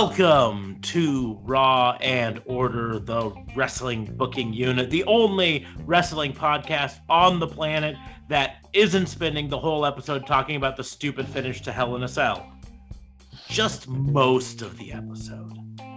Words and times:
Welcome 0.00 0.78
to 0.82 1.40
Raw 1.42 1.96
and 2.00 2.40
Order, 2.44 3.00
the 3.00 3.32
wrestling 3.56 4.04
booking 4.04 4.52
unit, 4.52 4.90
the 4.90 5.02
only 5.06 5.66
wrestling 5.86 6.32
podcast 6.32 7.00
on 7.08 7.40
the 7.40 7.48
planet 7.48 7.96
that 8.28 8.64
isn't 8.72 9.08
spending 9.08 9.48
the 9.48 9.58
whole 9.58 9.84
episode 9.84 10.24
talking 10.24 10.54
about 10.54 10.76
the 10.76 10.84
stupid 10.84 11.26
finish 11.26 11.62
to 11.62 11.72
Hell 11.72 11.96
in 11.96 12.04
a 12.04 12.08
Cell. 12.08 12.48
Just 13.48 13.88
most 13.88 14.62
of 14.62 14.78
the 14.78 14.92
episode. 14.92 15.52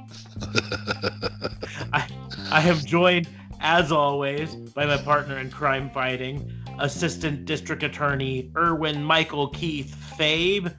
I, 1.93 2.07
I 2.49 2.67
am 2.67 2.77
joined, 2.77 3.29
as 3.59 3.91
always, 3.91 4.55
by 4.55 4.87
my 4.87 4.97
partner 4.97 5.37
in 5.37 5.51
crime 5.51 5.91
fighting, 5.91 6.51
Assistant 6.79 7.45
District 7.45 7.83
Attorney 7.83 8.51
Erwin 8.57 9.03
Michael 9.03 9.49
Keith 9.49 9.95
Fabe. 10.17 10.73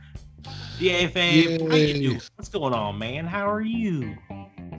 DA 0.82 1.06
Fabe, 1.06 1.70
how 1.70 1.76
you 1.76 1.94
doing? 1.94 2.20
What's 2.34 2.48
going 2.48 2.74
on, 2.74 2.98
man? 2.98 3.24
How 3.24 3.48
are 3.48 3.60
you? 3.60 4.16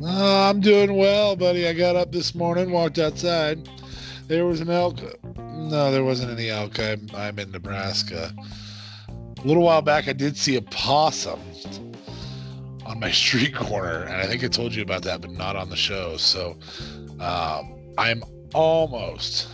Uh, 0.03 0.49
I'm 0.49 0.59
doing 0.59 0.97
well, 0.97 1.37
buddy. 1.37 1.65
I 1.65 1.71
got 1.71 1.95
up 1.95 2.11
this 2.11 2.35
morning, 2.35 2.71
walked 2.71 2.99
outside. 2.99 3.69
There 4.27 4.45
was 4.45 4.59
an 4.59 4.69
elk. 4.69 4.99
No, 5.37 5.93
there 5.93 6.03
wasn't 6.03 6.37
any 6.37 6.49
elk. 6.49 6.77
I'm, 6.77 7.09
I'm 7.15 7.39
in 7.39 7.51
Nebraska. 7.51 8.35
A 9.07 9.47
little 9.47 9.63
while 9.63 9.81
back, 9.81 10.09
I 10.09 10.11
did 10.11 10.35
see 10.35 10.57
a 10.57 10.61
possum 10.61 11.39
on 12.85 12.99
my 12.99 13.11
street 13.23 13.55
corner, 13.55 14.03
and 14.03 14.15
I 14.15 14.27
think 14.27 14.43
I 14.43 14.49
told 14.49 14.75
you 14.75 14.83
about 14.83 15.03
that, 15.03 15.21
but 15.21 15.31
not 15.31 15.55
on 15.55 15.69
the 15.69 15.77
show. 15.77 16.17
So 16.17 16.57
um, 17.21 17.79
I'm 17.97 18.25
almost 18.53 19.47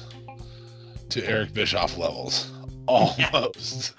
to 1.09 1.23
Eric 1.29 1.53
Bischoff 1.53 1.95
levels. 1.95 2.51
Almost. 2.89 3.93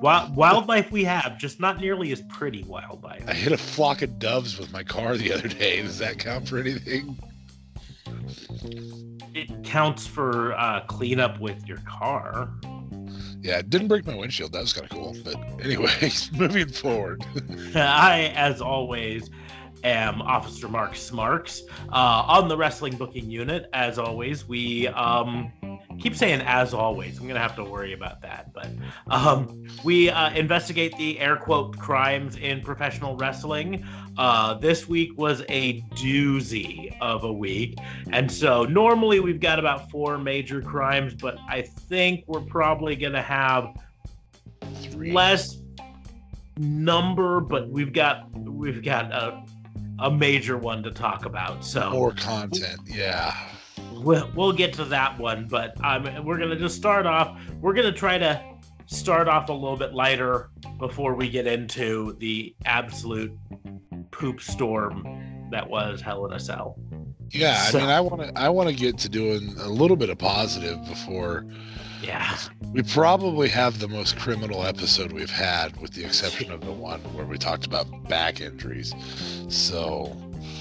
Wild, 0.00 0.34
wildlife 0.34 0.90
we 0.90 1.04
have, 1.04 1.38
just 1.38 1.60
not 1.60 1.80
nearly 1.80 2.10
as 2.10 2.22
pretty 2.22 2.64
wildlife. 2.64 3.22
I 3.28 3.34
hit 3.34 3.52
a 3.52 3.56
flock 3.56 4.02
of 4.02 4.18
doves 4.18 4.58
with 4.58 4.72
my 4.72 4.82
car 4.82 5.16
the 5.16 5.32
other 5.32 5.46
day. 5.46 5.80
Does 5.80 5.98
that 5.98 6.18
count 6.18 6.48
for 6.48 6.58
anything? 6.58 7.16
It 9.32 9.62
counts 9.62 10.08
for 10.08 10.54
uh, 10.54 10.80
cleanup 10.88 11.38
with 11.38 11.66
your 11.68 11.78
car. 11.86 12.50
Yeah, 13.42 13.58
it 13.58 13.70
didn't 13.70 13.86
break 13.86 14.04
my 14.04 14.16
windshield. 14.16 14.52
That 14.52 14.62
was 14.62 14.72
kind 14.72 14.86
of 14.86 14.90
cool. 14.90 15.16
But 15.22 15.36
anyway, 15.64 16.10
moving 16.32 16.68
forward. 16.68 17.24
I, 17.76 18.32
as 18.34 18.60
always, 18.60 19.30
am 19.84 20.22
Officer 20.22 20.68
Mark 20.68 20.96
Smarks 20.96 21.62
uh, 21.92 22.24
on 22.26 22.48
the 22.48 22.56
wrestling 22.56 22.96
booking 22.96 23.30
unit. 23.30 23.68
As 23.72 23.98
always, 23.98 24.46
we 24.46 24.88
um, 24.88 25.52
keep 25.98 26.14
saying 26.14 26.40
as 26.42 26.74
always. 26.74 27.18
I'm 27.18 27.26
gonna 27.26 27.40
have 27.40 27.56
to 27.56 27.64
worry 27.64 27.92
about 27.92 28.20
that. 28.22 28.52
But 28.52 28.68
um, 29.08 29.66
we 29.84 30.10
uh, 30.10 30.30
investigate 30.34 30.96
the 30.96 31.18
air 31.20 31.36
quote 31.36 31.78
crimes 31.78 32.36
in 32.36 32.60
professional 32.60 33.16
wrestling. 33.16 33.86
Uh, 34.18 34.54
this 34.54 34.88
week 34.88 35.16
was 35.16 35.42
a 35.48 35.80
doozy 35.94 36.96
of 37.00 37.24
a 37.24 37.32
week, 37.32 37.78
and 38.12 38.30
so 38.30 38.64
normally 38.64 39.20
we've 39.20 39.40
got 39.40 39.58
about 39.58 39.90
four 39.90 40.18
major 40.18 40.62
crimes, 40.62 41.14
but 41.14 41.38
I 41.48 41.62
think 41.62 42.24
we're 42.26 42.40
probably 42.40 42.96
gonna 42.96 43.22
have 43.22 43.76
Three. 44.90 45.12
less 45.12 45.58
number, 46.58 47.40
but 47.40 47.68
we've 47.68 47.92
got 47.92 48.30
we've 48.38 48.82
got 48.82 49.12
a 49.12 49.44
a 49.98 50.10
major 50.10 50.56
one 50.58 50.82
to 50.82 50.90
talk 50.90 51.24
about. 51.24 51.64
So 51.64 51.90
more 51.90 52.12
content, 52.12 52.80
yeah 52.84 53.34
we'll, 53.92 54.30
we'll 54.34 54.52
get 54.52 54.72
to 54.74 54.84
that 54.86 55.18
one, 55.18 55.46
but 55.48 55.74
um, 55.84 56.24
we're 56.24 56.38
gonna 56.38 56.56
just 56.56 56.76
start 56.76 57.06
off. 57.06 57.38
We're 57.60 57.74
gonna 57.74 57.92
try 57.92 58.18
to 58.18 58.42
start 58.86 59.28
off 59.28 59.48
a 59.48 59.52
little 59.52 59.76
bit 59.76 59.92
lighter 59.94 60.50
before 60.78 61.14
we 61.14 61.28
get 61.28 61.46
into 61.46 62.14
the 62.18 62.54
absolute 62.64 63.36
poop 64.10 64.40
storm 64.40 65.48
that 65.50 65.68
was 65.68 66.00
Hell 66.00 66.26
in 66.26 66.32
a 66.32 66.40
Cell. 66.40 66.78
Yeah, 67.30 67.56
so, 67.56 67.78
I 67.78 67.82
mean, 67.82 67.90
I 67.90 68.00
want 68.00 68.22
to 68.22 68.40
I 68.40 68.48
want 68.48 68.68
to 68.68 68.74
get 68.74 68.98
to 68.98 69.08
doing 69.08 69.54
a 69.58 69.68
little 69.68 69.96
bit 69.96 70.10
of 70.10 70.18
positive 70.18 70.84
before. 70.86 71.44
Yeah, 72.02 72.38
we 72.72 72.82
probably 72.82 73.48
have 73.48 73.78
the 73.78 73.88
most 73.88 74.18
criminal 74.18 74.64
episode 74.64 75.12
we've 75.12 75.30
had, 75.30 75.76
with 75.80 75.92
the 75.92 76.04
exception 76.04 76.52
of 76.52 76.60
the 76.60 76.72
one 76.72 77.00
where 77.14 77.24
we 77.24 77.38
talked 77.38 77.66
about 77.66 77.86
back 78.08 78.40
injuries. 78.40 78.94
So 79.48 80.16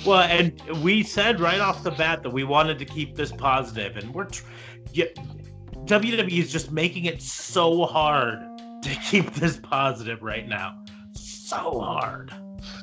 well, 0.06 0.22
and 0.22 0.59
we 0.84 1.03
said 1.03 1.40
right 1.40 1.59
off 1.59 1.84
the 1.84 1.91
bat 1.91 2.23
that 2.23 2.29
we 2.29 2.44
wanted 2.44 2.79
to 2.79 2.85
keep 2.85 3.16
this 3.16 3.31
positive, 3.31 3.97
and 3.97 4.13
we're 4.13 4.25
tr- 4.25 4.44
yeah, 4.94 5.06
WWE 5.85 6.40
is 6.40 6.51
just 6.51 6.72
making 6.72 7.06
it 7.06 7.22
so 7.22 7.85
hard 7.85 8.40
to 8.84 8.90
keep 9.09 9.34
this 9.34 9.57
positive 9.57 10.22
right 10.22 10.47
now. 10.47 10.79
So 11.13 11.79
hard. 11.79 12.34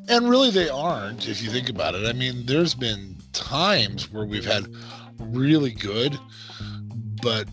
And 0.08 0.28
really, 0.28 0.50
they 0.50 0.68
aren't, 0.68 1.28
if 1.28 1.42
you 1.42 1.50
think 1.50 1.68
about 1.68 1.94
it. 1.94 2.06
I 2.06 2.12
mean, 2.12 2.44
there's 2.46 2.74
been 2.74 3.16
times 3.32 4.10
where 4.12 4.24
we've 4.24 4.44
had 4.44 4.66
really 5.18 5.70
good, 5.70 6.18
but 7.22 7.48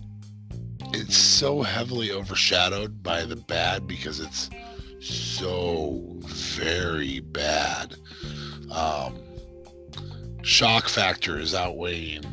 it's 0.94 1.18
so 1.18 1.62
heavily 1.62 2.12
overshadowed 2.12 3.04
by 3.04 3.24
the 3.26 3.36
bad 3.36 3.88
because 3.88 4.20
it's 4.20 4.50
so 5.00 6.04
very 6.26 7.20
bad. 7.20 7.96
Um, 8.72 9.20
shock 10.42 10.88
factor 10.88 11.40
is 11.40 11.54
outweighing 11.54 12.24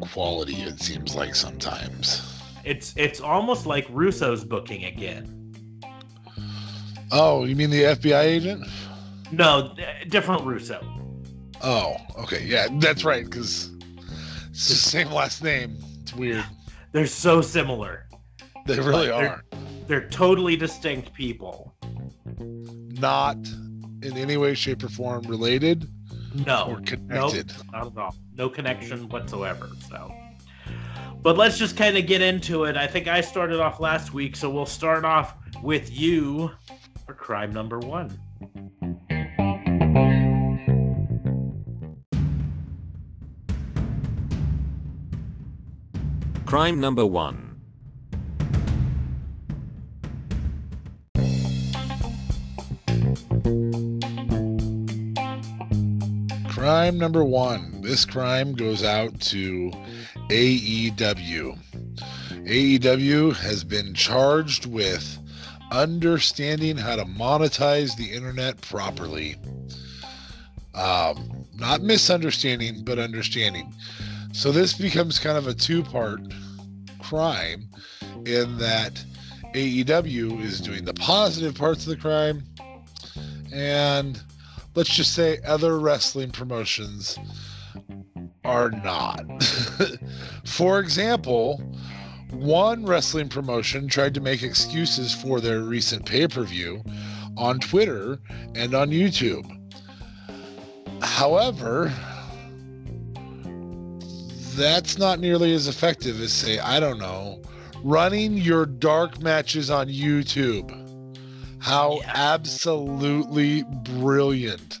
quality 0.00 0.54
it 0.62 0.80
seems 0.80 1.14
like 1.14 1.34
sometimes. 1.34 2.28
It's 2.64 2.94
it's 2.96 3.20
almost 3.20 3.66
like 3.66 3.86
russo's 3.90 4.44
booking 4.44 4.84
again. 4.84 5.54
Oh 7.10 7.44
you 7.44 7.54
mean 7.54 7.70
the 7.70 7.82
fbi 7.82 8.22
agent? 8.22 8.66
No 9.30 9.74
different 10.08 10.44
russo. 10.44 10.80
Oh 11.62 11.96
okay 12.18 12.44
yeah 12.44 12.66
that's 12.78 13.04
right 13.04 13.24
because 13.24 13.70
it's 14.50 14.68
the 14.68 14.74
same 14.74 15.10
last 15.10 15.42
name. 15.42 15.76
It's 16.02 16.14
weird 16.14 16.44
they're 16.92 17.06
so 17.06 17.40
similar 17.40 18.06
they 18.66 18.78
really 18.78 19.06
they're, 19.06 19.14
are 19.14 19.44
they're 19.86 20.08
totally 20.08 20.56
distinct 20.56 21.12
people 21.12 21.74
not 22.38 23.36
in 24.02 24.16
any 24.16 24.36
way 24.36 24.54
shape 24.54 24.82
or 24.82 24.88
form 24.88 25.22
related 25.22 25.88
no, 26.46 26.66
or 26.68 26.80
connected. 26.80 27.48
Nope, 27.48 27.66
not 27.72 27.86
at 27.86 27.98
all. 27.98 28.16
No 28.34 28.48
connection 28.48 29.08
whatsoever. 29.08 29.70
So, 29.88 30.12
but 31.22 31.36
let's 31.36 31.58
just 31.58 31.76
kind 31.76 31.96
of 31.96 32.06
get 32.06 32.22
into 32.22 32.64
it. 32.64 32.76
I 32.76 32.86
think 32.86 33.08
I 33.08 33.20
started 33.20 33.60
off 33.60 33.80
last 33.80 34.14
week, 34.14 34.36
so 34.36 34.50
we'll 34.50 34.66
start 34.66 35.04
off 35.04 35.34
with 35.62 35.90
you 35.96 36.50
for 37.06 37.14
crime 37.14 37.52
number 37.52 37.78
one. 37.78 38.18
Crime 46.52 46.80
number 46.80 47.06
one. 47.06 47.62
Crime 56.50 56.98
number 56.98 57.24
one. 57.24 57.80
This 57.80 58.04
crime 58.04 58.52
goes 58.52 58.84
out 58.84 59.18
to 59.22 59.72
AEW. 60.28 61.58
AEW 62.44 63.34
has 63.34 63.64
been 63.64 63.94
charged 63.94 64.66
with 64.66 65.18
understanding 65.70 66.76
how 66.76 66.96
to 66.96 67.06
monetize 67.06 67.96
the 67.96 68.12
internet 68.12 68.60
properly. 68.60 69.36
Um, 70.74 71.46
not 71.54 71.80
misunderstanding, 71.80 72.84
but 72.84 72.98
understanding. 72.98 73.72
So 74.32 74.50
this 74.50 74.72
becomes 74.72 75.18
kind 75.18 75.36
of 75.36 75.46
a 75.46 75.54
two 75.54 75.82
part 75.82 76.20
crime 77.00 77.68
in 78.24 78.56
that 78.58 79.04
AEW 79.54 80.42
is 80.42 80.60
doing 80.60 80.84
the 80.84 80.94
positive 80.94 81.54
parts 81.54 81.86
of 81.86 81.90
the 81.90 81.96
crime 81.96 82.42
and 83.52 84.20
let's 84.74 84.94
just 84.94 85.14
say 85.14 85.38
other 85.46 85.78
wrestling 85.78 86.30
promotions 86.30 87.18
are 88.44 88.70
not. 88.70 89.20
For 90.44 90.80
example, 90.80 91.58
one 92.30 92.86
wrestling 92.86 93.28
promotion 93.28 93.88
tried 93.88 94.14
to 94.14 94.20
make 94.20 94.42
excuses 94.42 95.14
for 95.14 95.40
their 95.40 95.60
recent 95.60 96.06
pay 96.06 96.26
per 96.26 96.42
view 96.44 96.82
on 97.36 97.60
Twitter 97.60 98.18
and 98.54 98.74
on 98.74 98.90
YouTube. 98.90 99.46
However, 101.02 101.92
that's 104.56 104.98
not 104.98 105.20
nearly 105.20 105.52
as 105.52 105.68
effective 105.68 106.20
as, 106.20 106.32
say, 106.32 106.58
I 106.58 106.80
don't 106.80 106.98
know, 106.98 107.42
running 107.82 108.36
your 108.36 108.66
dark 108.66 109.20
matches 109.20 109.70
on 109.70 109.88
YouTube. 109.88 110.78
How 111.58 112.00
yeah. 112.00 112.12
absolutely 112.14 113.64
brilliant. 113.84 114.80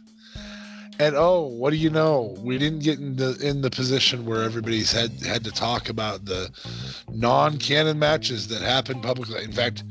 And 0.98 1.16
oh, 1.16 1.42
what 1.42 1.70
do 1.70 1.76
you 1.76 1.90
know? 1.90 2.36
We 2.38 2.58
didn't 2.58 2.80
get 2.80 2.98
in 2.98 3.16
the 3.16 3.36
in 3.40 3.62
the 3.62 3.70
position 3.70 4.24
where 4.26 4.42
everybody's 4.42 4.92
had 4.92 5.10
had 5.22 5.42
to 5.44 5.50
talk 5.50 5.88
about 5.88 6.26
the 6.26 6.50
non-canon 7.10 7.98
matches 7.98 8.48
that 8.48 8.62
happened 8.62 9.02
publicly. 9.02 9.42
In 9.42 9.52
fact, 9.52 9.84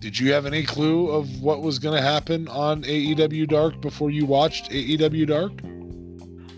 did 0.00 0.18
you 0.18 0.32
have 0.32 0.46
any 0.46 0.64
clue 0.64 1.10
of 1.10 1.42
what 1.42 1.62
was 1.62 1.78
going 1.78 1.96
to 1.96 2.02
happen 2.02 2.48
on 2.48 2.82
AEW 2.82 3.48
Dark 3.48 3.80
before 3.80 4.10
you 4.10 4.26
watched 4.26 4.70
AEW 4.70 5.26
Dark? 5.26 5.52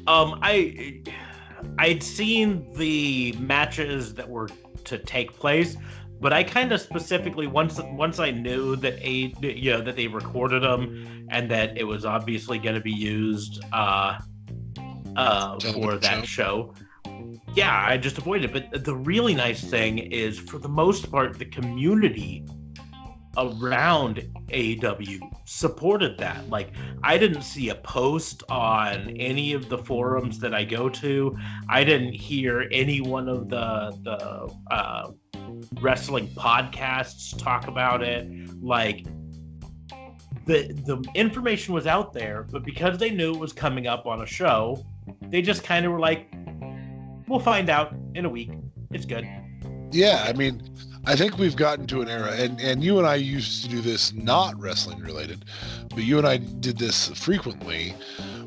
Um, 0.07 0.39
I 0.43 1.03
I'd 1.79 2.03
seen 2.03 2.73
the 2.75 3.33
matches 3.39 4.15
that 4.15 4.29
were 4.29 4.49
to 4.85 4.99
take 4.99 5.33
place, 5.35 5.77
but 6.21 6.33
I 6.33 6.43
kind 6.43 6.73
of 6.73 6.81
specifically 6.81 7.47
once 7.47 7.81
once 7.93 8.19
I 8.19 8.31
knew 8.31 8.77
that 8.77 8.95
a 9.01 9.35
you 9.41 9.71
know 9.71 9.81
that 9.81 9.97
they 9.97 10.07
recorded 10.07 10.63
them 10.63 11.27
and 11.31 11.51
that 11.51 11.77
it 11.79 11.85
was 11.85 12.05
obviously 12.05 12.59
going 12.59 12.75
to 12.75 12.81
be 12.81 12.93
used 12.93 13.63
uh, 13.73 14.19
uh, 15.17 15.59
for 15.59 15.97
that 15.97 16.27
show. 16.27 16.75
Yeah, 17.55 17.85
I 17.87 17.97
just 17.97 18.19
avoided 18.19 18.55
it. 18.55 18.71
But 18.73 18.85
the 18.85 18.95
really 18.95 19.35
nice 19.35 19.63
thing 19.63 19.99
is, 19.99 20.39
for 20.39 20.59
the 20.59 20.69
most 20.69 21.11
part, 21.11 21.39
the 21.39 21.45
community 21.47 22.45
around 23.37 24.29
AEW 24.49 25.21
supported 25.45 26.19
that. 26.19 26.49
Like, 26.49 26.73
I 27.03 27.17
didn't 27.17 27.43
see 27.43 27.69
a 27.69 27.75
post 27.77 28.43
on 28.49 29.11
any 29.17 29.53
of 29.53 29.69
the 29.69 29.79
forums 29.79 30.39
that 30.41 30.55
I 30.55 30.65
go 30.65 30.89
to. 30.89 31.37
I 31.69 31.85
didn't 31.85 32.13
hear 32.13 32.69
any 32.73 33.01
one 33.01 33.29
of 33.29 33.49
the 33.49 33.97
the 34.03 34.75
uh, 34.75 35.11
wrestling 35.81 36.29
podcasts 36.29 37.37
talk 37.39 37.69
about 37.69 38.03
it. 38.03 38.29
Like, 38.63 39.07
the 40.47 40.73
the 40.85 41.05
information 41.15 41.75
was 41.75 41.87
out 41.87 42.13
there, 42.13 42.47
but 42.51 42.65
because 42.65 42.99
they 42.99 43.11
knew 43.11 43.33
it 43.33 43.39
was 43.39 43.53
coming 43.53 43.87
up 43.87 44.07
on 44.07 44.23
a 44.23 44.27
show, 44.27 44.85
they 45.29 45.43
just 45.43 45.63
kind 45.63 45.87
of 45.87 45.93
were 45.93 46.01
like, 46.01 46.33
"We'll 47.29 47.41
find 47.41 47.71
out 47.71 47.95
in 48.15 48.25
a 48.25 48.29
week. 48.29 48.51
It's 48.91 49.05
good." 49.05 49.27
Yeah, 49.93 50.25
I 50.27 50.33
mean, 50.33 50.63
I 51.07 51.17
think 51.17 51.39
we've 51.39 51.57
gotten 51.57 51.87
to 51.89 52.03
an 52.03 52.09
era, 52.09 52.33
and 52.33 52.61
and 52.61 52.85
you 52.85 52.99
and 52.99 53.07
I 53.07 53.15
used 53.15 53.63
to 53.65 53.71
do 53.71 53.81
this 53.81 54.13
not 54.13 54.59
wrestling 54.61 54.99
related, 55.01 55.45
but 55.89 56.05
you 56.05 56.19
and 56.19 56.27
I 56.27 56.37
did 56.37 56.79
this 56.79 57.09
frequently, 57.09 57.95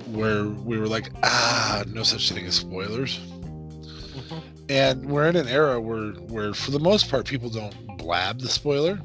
where 0.08 0.46
we 0.46 0.78
were 0.78 0.88
like, 0.88 1.10
ah, 1.24 1.84
no 1.88 2.04
such 2.04 2.32
thing 2.32 2.46
as 2.46 2.56
spoilers. 2.56 3.20
Mm-hmm. 3.20 4.40
And 4.70 5.06
we're 5.10 5.28
in 5.28 5.36
an 5.36 5.48
era 5.48 5.80
where 5.80 6.12
where 6.12 6.54
for 6.54 6.72
the 6.72 6.80
most 6.80 7.10
part 7.10 7.26
people 7.26 7.50
don't 7.50 7.98
blab 7.98 8.40
the 8.40 8.50
spoiler, 8.50 9.00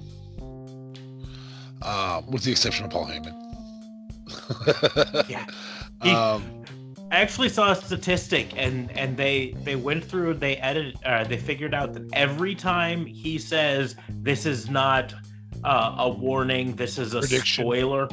uh, 1.83 2.23
with 2.29 2.43
the 2.43 2.51
exception 2.51 2.85
of 2.85 2.91
Paul 2.91 3.07
Heyman. 3.07 3.35
yeah. 5.29 5.47
He, 6.03 6.11
um, 6.11 6.58
I 7.11 7.21
actually 7.21 7.49
saw 7.49 7.73
a 7.73 7.77
statistic, 7.77 8.53
and 8.57 8.97
and 8.97 9.17
they 9.17 9.55
they 9.63 9.77
went 9.77 10.05
through, 10.05 10.35
they 10.35 10.57
edited, 10.57 10.99
uh, 11.05 11.25
they 11.25 11.39
figured 11.39 11.75
out 11.75 11.95
that 11.95 12.03
every 12.13 12.55
time 12.55 13.07
he 13.07 13.39
says 13.39 13.97
this 14.11 14.45
is 14.45 14.69
not 14.69 15.15
uh, 15.65 15.95
a 15.99 16.09
warning, 16.09 16.77
this 16.77 16.99
is 16.99 17.15
a 17.15 17.21
prediction. 17.21 17.65
spoiler. 17.65 18.09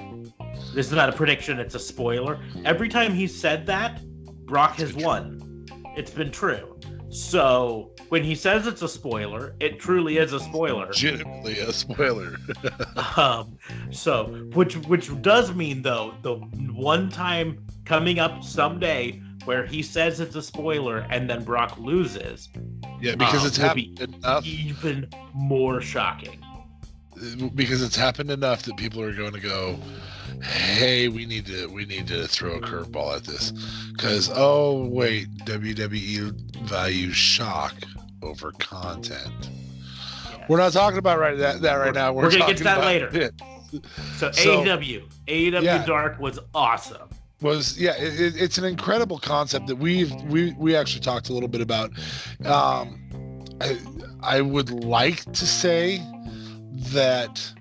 This 0.73 0.87
is 0.87 0.93
not 0.93 1.09
a 1.09 1.11
prediction; 1.11 1.59
it's 1.59 1.75
a 1.75 1.79
spoiler. 1.79 2.39
Every 2.63 2.87
time 2.87 3.13
he 3.13 3.27
said 3.27 3.65
that, 3.65 4.01
Brock 4.45 4.75
has 4.77 4.93
won. 4.93 5.65
It's 5.97 6.11
been 6.11 6.31
true. 6.31 6.74
So 7.15 7.91
when 8.09 8.23
he 8.23 8.35
says 8.35 8.67
it's 8.67 8.81
a 8.81 8.89
spoiler, 8.89 9.55
it 9.61 9.79
truly 9.79 10.17
is 10.17 10.33
a 10.33 10.39
spoiler. 10.39 10.87
Legitimately 10.87 11.59
a 11.59 11.71
spoiler. 11.71 12.35
um, 13.17 13.57
so 13.89 14.25
which 14.53 14.75
which 14.87 15.09
does 15.21 15.53
mean 15.53 15.81
though 15.81 16.13
the 16.23 16.35
one 16.35 17.09
time 17.09 17.65
coming 17.85 18.19
up 18.19 18.43
someday 18.43 19.21
where 19.45 19.65
he 19.65 19.81
says 19.81 20.19
it's 20.19 20.35
a 20.35 20.41
spoiler 20.41 21.07
and 21.09 21.29
then 21.29 21.43
Brock 21.43 21.77
loses. 21.79 22.49
Yeah, 22.99 23.15
because 23.15 23.41
um, 23.41 23.47
it's 23.47 23.57
happened 23.57 24.01
enough. 24.01 24.45
Even 24.45 25.09
more 25.33 25.79
shocking. 25.79 26.43
Because 27.53 27.81
it's 27.81 27.95
happened 27.95 28.29
enough 28.29 28.63
that 28.63 28.75
people 28.75 29.01
are 29.01 29.13
going 29.13 29.31
to 29.31 29.39
go, 29.39 29.79
"Hey, 30.43 31.07
we 31.07 31.25
need 31.25 31.45
to 31.47 31.67
we 31.67 31.85
need 31.85 32.07
to 32.07 32.27
throw 32.27 32.55
a 32.55 32.61
curveball 32.61 33.15
at 33.15 33.23
this," 33.23 33.51
because 33.91 34.29
oh 34.33 34.85
wait, 34.85 35.29
WWE 35.45 36.33
values 36.63 37.15
shock 37.15 37.73
over 38.21 38.51
content. 38.53 39.49
Yeah. 40.31 40.45
We're 40.49 40.57
not 40.57 40.73
talking 40.73 40.99
about 40.99 41.19
right 41.19 41.37
that, 41.37 41.61
that 41.61 41.75
right 41.75 41.93
now. 41.93 42.13
We're, 42.13 42.23
We're 42.23 42.31
gonna 42.31 42.47
get 42.47 42.57
to 42.57 42.63
that 42.65 42.81
later. 42.81 43.09
It. 43.11 43.33
So, 44.17 44.31
so 44.31 44.63
AEW, 44.63 45.03
AEW 45.27 45.61
yeah. 45.61 45.85
Dark 45.85 46.19
was 46.19 46.39
awesome 46.53 47.09
was 47.41 47.79
yeah 47.79 47.93
it, 47.97 48.35
it's 48.41 48.57
an 48.57 48.63
incredible 48.63 49.19
concept 49.19 49.67
that 49.67 49.75
we've 49.75 50.13
we 50.23 50.53
we 50.53 50.75
actually 50.75 51.01
talked 51.01 51.29
a 51.29 51.33
little 51.33 51.49
bit 51.49 51.61
about 51.61 51.91
um 52.45 52.99
i 53.61 53.77
i 54.23 54.41
would 54.41 54.69
like 54.83 55.21
to 55.33 55.45
say 55.45 56.01
that 56.73 57.53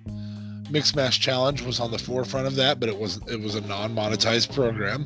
mix 0.70 0.94
match 0.94 1.20
challenge 1.20 1.62
was 1.62 1.80
on 1.80 1.90
the 1.90 1.98
forefront 1.98 2.46
of 2.46 2.56
that 2.56 2.80
but 2.80 2.88
it 2.88 2.98
was 2.98 3.20
it 3.28 3.40
was 3.40 3.54
a 3.54 3.60
non-monetized 3.62 4.52
program. 4.54 5.04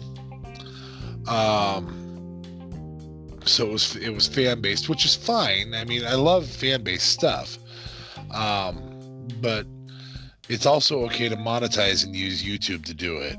Um 1.26 2.04
so 3.44 3.66
it 3.66 3.72
was 3.72 3.96
it 3.96 4.10
was 4.10 4.26
fan 4.28 4.60
based 4.60 4.88
which 4.88 5.04
is 5.04 5.14
fine. 5.14 5.74
I 5.74 5.84
mean 5.84 6.06
i 6.06 6.14
love 6.14 6.46
fan 6.46 6.82
based 6.82 7.08
stuff. 7.08 7.58
Um 8.32 9.28
but 9.40 9.66
it's 10.48 10.66
also 10.66 11.04
okay 11.04 11.28
to 11.28 11.36
monetize 11.36 12.04
and 12.04 12.16
use 12.16 12.42
youtube 12.42 12.84
to 12.86 12.94
do 12.94 13.18
it. 13.18 13.36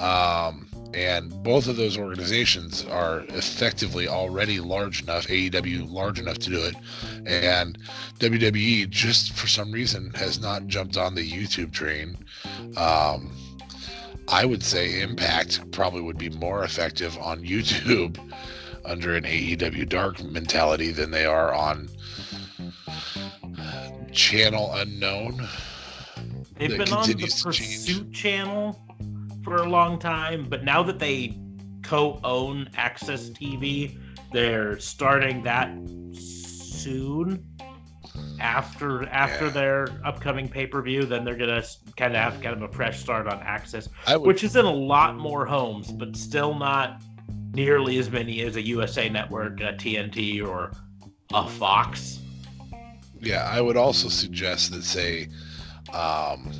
Um, 0.00 0.67
and 0.94 1.30
both 1.42 1.68
of 1.68 1.76
those 1.76 1.98
organizations 1.98 2.84
are 2.86 3.20
effectively 3.28 4.08
already 4.08 4.58
large 4.58 5.02
enough, 5.02 5.26
AEW 5.26 5.90
large 5.90 6.18
enough 6.18 6.38
to 6.38 6.50
do 6.50 6.64
it. 6.64 6.74
And 7.26 7.78
WWE, 8.18 8.88
just 8.88 9.32
for 9.32 9.46
some 9.46 9.70
reason, 9.70 10.10
has 10.14 10.40
not 10.40 10.66
jumped 10.66 10.96
on 10.96 11.14
the 11.14 11.30
YouTube 11.30 11.72
train. 11.72 12.16
Um, 12.76 13.30
I 14.28 14.44
would 14.44 14.62
say 14.62 15.00
Impact 15.00 15.70
probably 15.72 16.00
would 16.00 16.18
be 16.18 16.30
more 16.30 16.64
effective 16.64 17.16
on 17.18 17.42
YouTube 17.42 18.18
under 18.84 19.14
an 19.14 19.24
AEW 19.24 19.88
Dark 19.88 20.22
mentality 20.24 20.90
than 20.90 21.10
they 21.10 21.26
are 21.26 21.52
on 21.52 21.88
Channel 24.12 24.72
Unknown. 24.74 25.46
They've 26.56 26.76
been 26.76 26.92
on 26.92 27.06
the 27.06 27.14
Pursuit 27.14 28.12
channel 28.12 28.80
for 29.48 29.56
a 29.56 29.68
long 29.68 29.98
time, 29.98 30.46
but 30.48 30.64
now 30.64 30.82
that 30.82 30.98
they 30.98 31.38
co-own 31.82 32.68
AXS 32.76 33.32
TV, 33.32 33.98
they're 34.32 34.78
starting 34.78 35.42
that 35.42 35.70
soon 36.12 37.44
after 38.40 39.08
after 39.08 39.46
yeah. 39.46 39.50
their 39.50 39.88
upcoming 40.04 40.48
pay-per-view 40.48 41.04
then 41.04 41.24
they're 41.24 41.36
gonna 41.36 41.62
kind 41.96 42.14
of 42.14 42.22
have 42.22 42.40
kind 42.40 42.54
of 42.54 42.62
a 42.62 42.72
fresh 42.72 43.00
start 43.00 43.26
on 43.26 43.40
AXS 43.40 43.88
would, 44.08 44.20
which 44.20 44.44
is 44.44 44.56
in 44.56 44.64
a 44.64 44.72
lot 44.72 45.16
more 45.16 45.44
homes 45.44 45.90
but 45.92 46.16
still 46.16 46.54
not 46.54 47.02
nearly 47.52 47.98
as 47.98 48.10
many 48.10 48.40
as 48.42 48.56
a 48.56 48.62
usa 48.62 49.08
network 49.08 49.60
a 49.60 49.72
tnt 49.72 50.46
or 50.46 50.72
a 51.34 51.48
fox 51.48 52.20
yeah 53.20 53.48
i 53.50 53.60
would 53.60 53.76
also 53.76 54.08
suggest 54.08 54.70
that 54.72 54.84
say 54.84 55.28
um, 55.92 56.52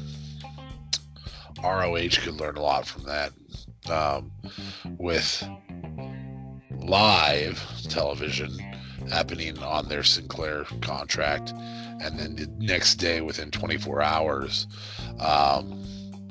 ROH 1.62 2.21
could 2.23 2.35
learn 2.35 2.57
a 2.57 2.62
lot 2.62 2.87
from 2.87 3.05
that 3.05 3.33
um, 3.91 4.31
with 4.99 5.47
live 6.81 7.62
television 7.88 8.57
happening 9.11 9.59
on 9.59 9.88
their 9.88 10.03
Sinclair 10.03 10.65
contract, 10.81 11.53
and 12.00 12.19
then 12.19 12.37
the 12.37 12.47
next 12.59 12.97
day, 12.97 13.21
within 13.21 13.50
24 13.50 14.03
hours, 14.03 14.67
um, 15.21 15.83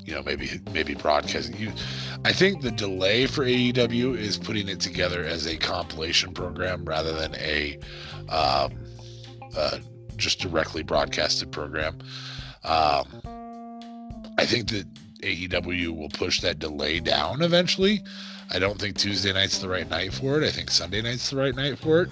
you 0.05 0.13
know, 0.13 0.23
maybe 0.23 0.61
maybe 0.71 0.93
broadcasting. 0.93 1.57
You, 1.57 1.71
I 2.23 2.31
think 2.31 2.61
the 2.61 2.71
delay 2.71 3.25
for 3.25 3.45
AEW 3.45 4.17
is 4.17 4.37
putting 4.37 4.69
it 4.69 4.79
together 4.79 5.23
as 5.23 5.47
a 5.47 5.57
compilation 5.57 6.33
program 6.33 6.85
rather 6.85 7.13
than 7.13 7.35
a 7.35 7.77
um, 8.29 8.77
uh, 9.55 9.79
just 10.15 10.39
directly 10.39 10.83
broadcasted 10.83 11.51
program. 11.51 11.97
Um, 12.63 13.21
I 14.37 14.45
think 14.45 14.69
that 14.69 14.85
AEW 15.23 15.95
will 15.95 16.09
push 16.09 16.41
that 16.41 16.59
delay 16.59 16.99
down 16.99 17.41
eventually. 17.41 18.03
I 18.49 18.59
don't 18.59 18.79
think 18.79 18.95
Tuesday 18.95 19.33
night's 19.33 19.59
the 19.59 19.67
right 19.67 19.89
night 19.89 20.13
for 20.13 20.41
it. 20.41 20.47
I 20.47 20.51
think 20.51 20.71
Sunday 20.71 21.01
night's 21.01 21.29
the 21.29 21.37
right 21.37 21.55
night 21.55 21.77
for 21.77 22.03
it. 22.03 22.09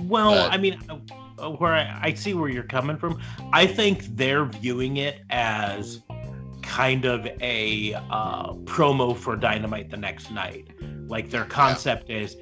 Well, 0.00 0.32
but, 0.32 0.52
I 0.52 0.56
mean, 0.56 0.80
where 1.58 1.74
I, 1.74 2.00
I 2.02 2.14
see 2.14 2.34
where 2.34 2.48
you're 2.48 2.64
coming 2.64 2.96
from. 2.96 3.20
I 3.52 3.66
think 3.66 4.16
they're 4.16 4.46
viewing 4.46 4.96
it 4.96 5.20
as 5.30 6.02
kind 6.62 7.04
of 7.04 7.26
a 7.40 7.94
uh, 7.94 8.54
promo 8.64 9.16
for 9.16 9.36
Dynamite 9.36 9.90
the 9.90 9.96
next 9.96 10.30
night. 10.30 10.68
Like 11.06 11.30
their 11.30 11.44
concept 11.44 12.10
yeah. 12.10 12.18
is 12.18 12.36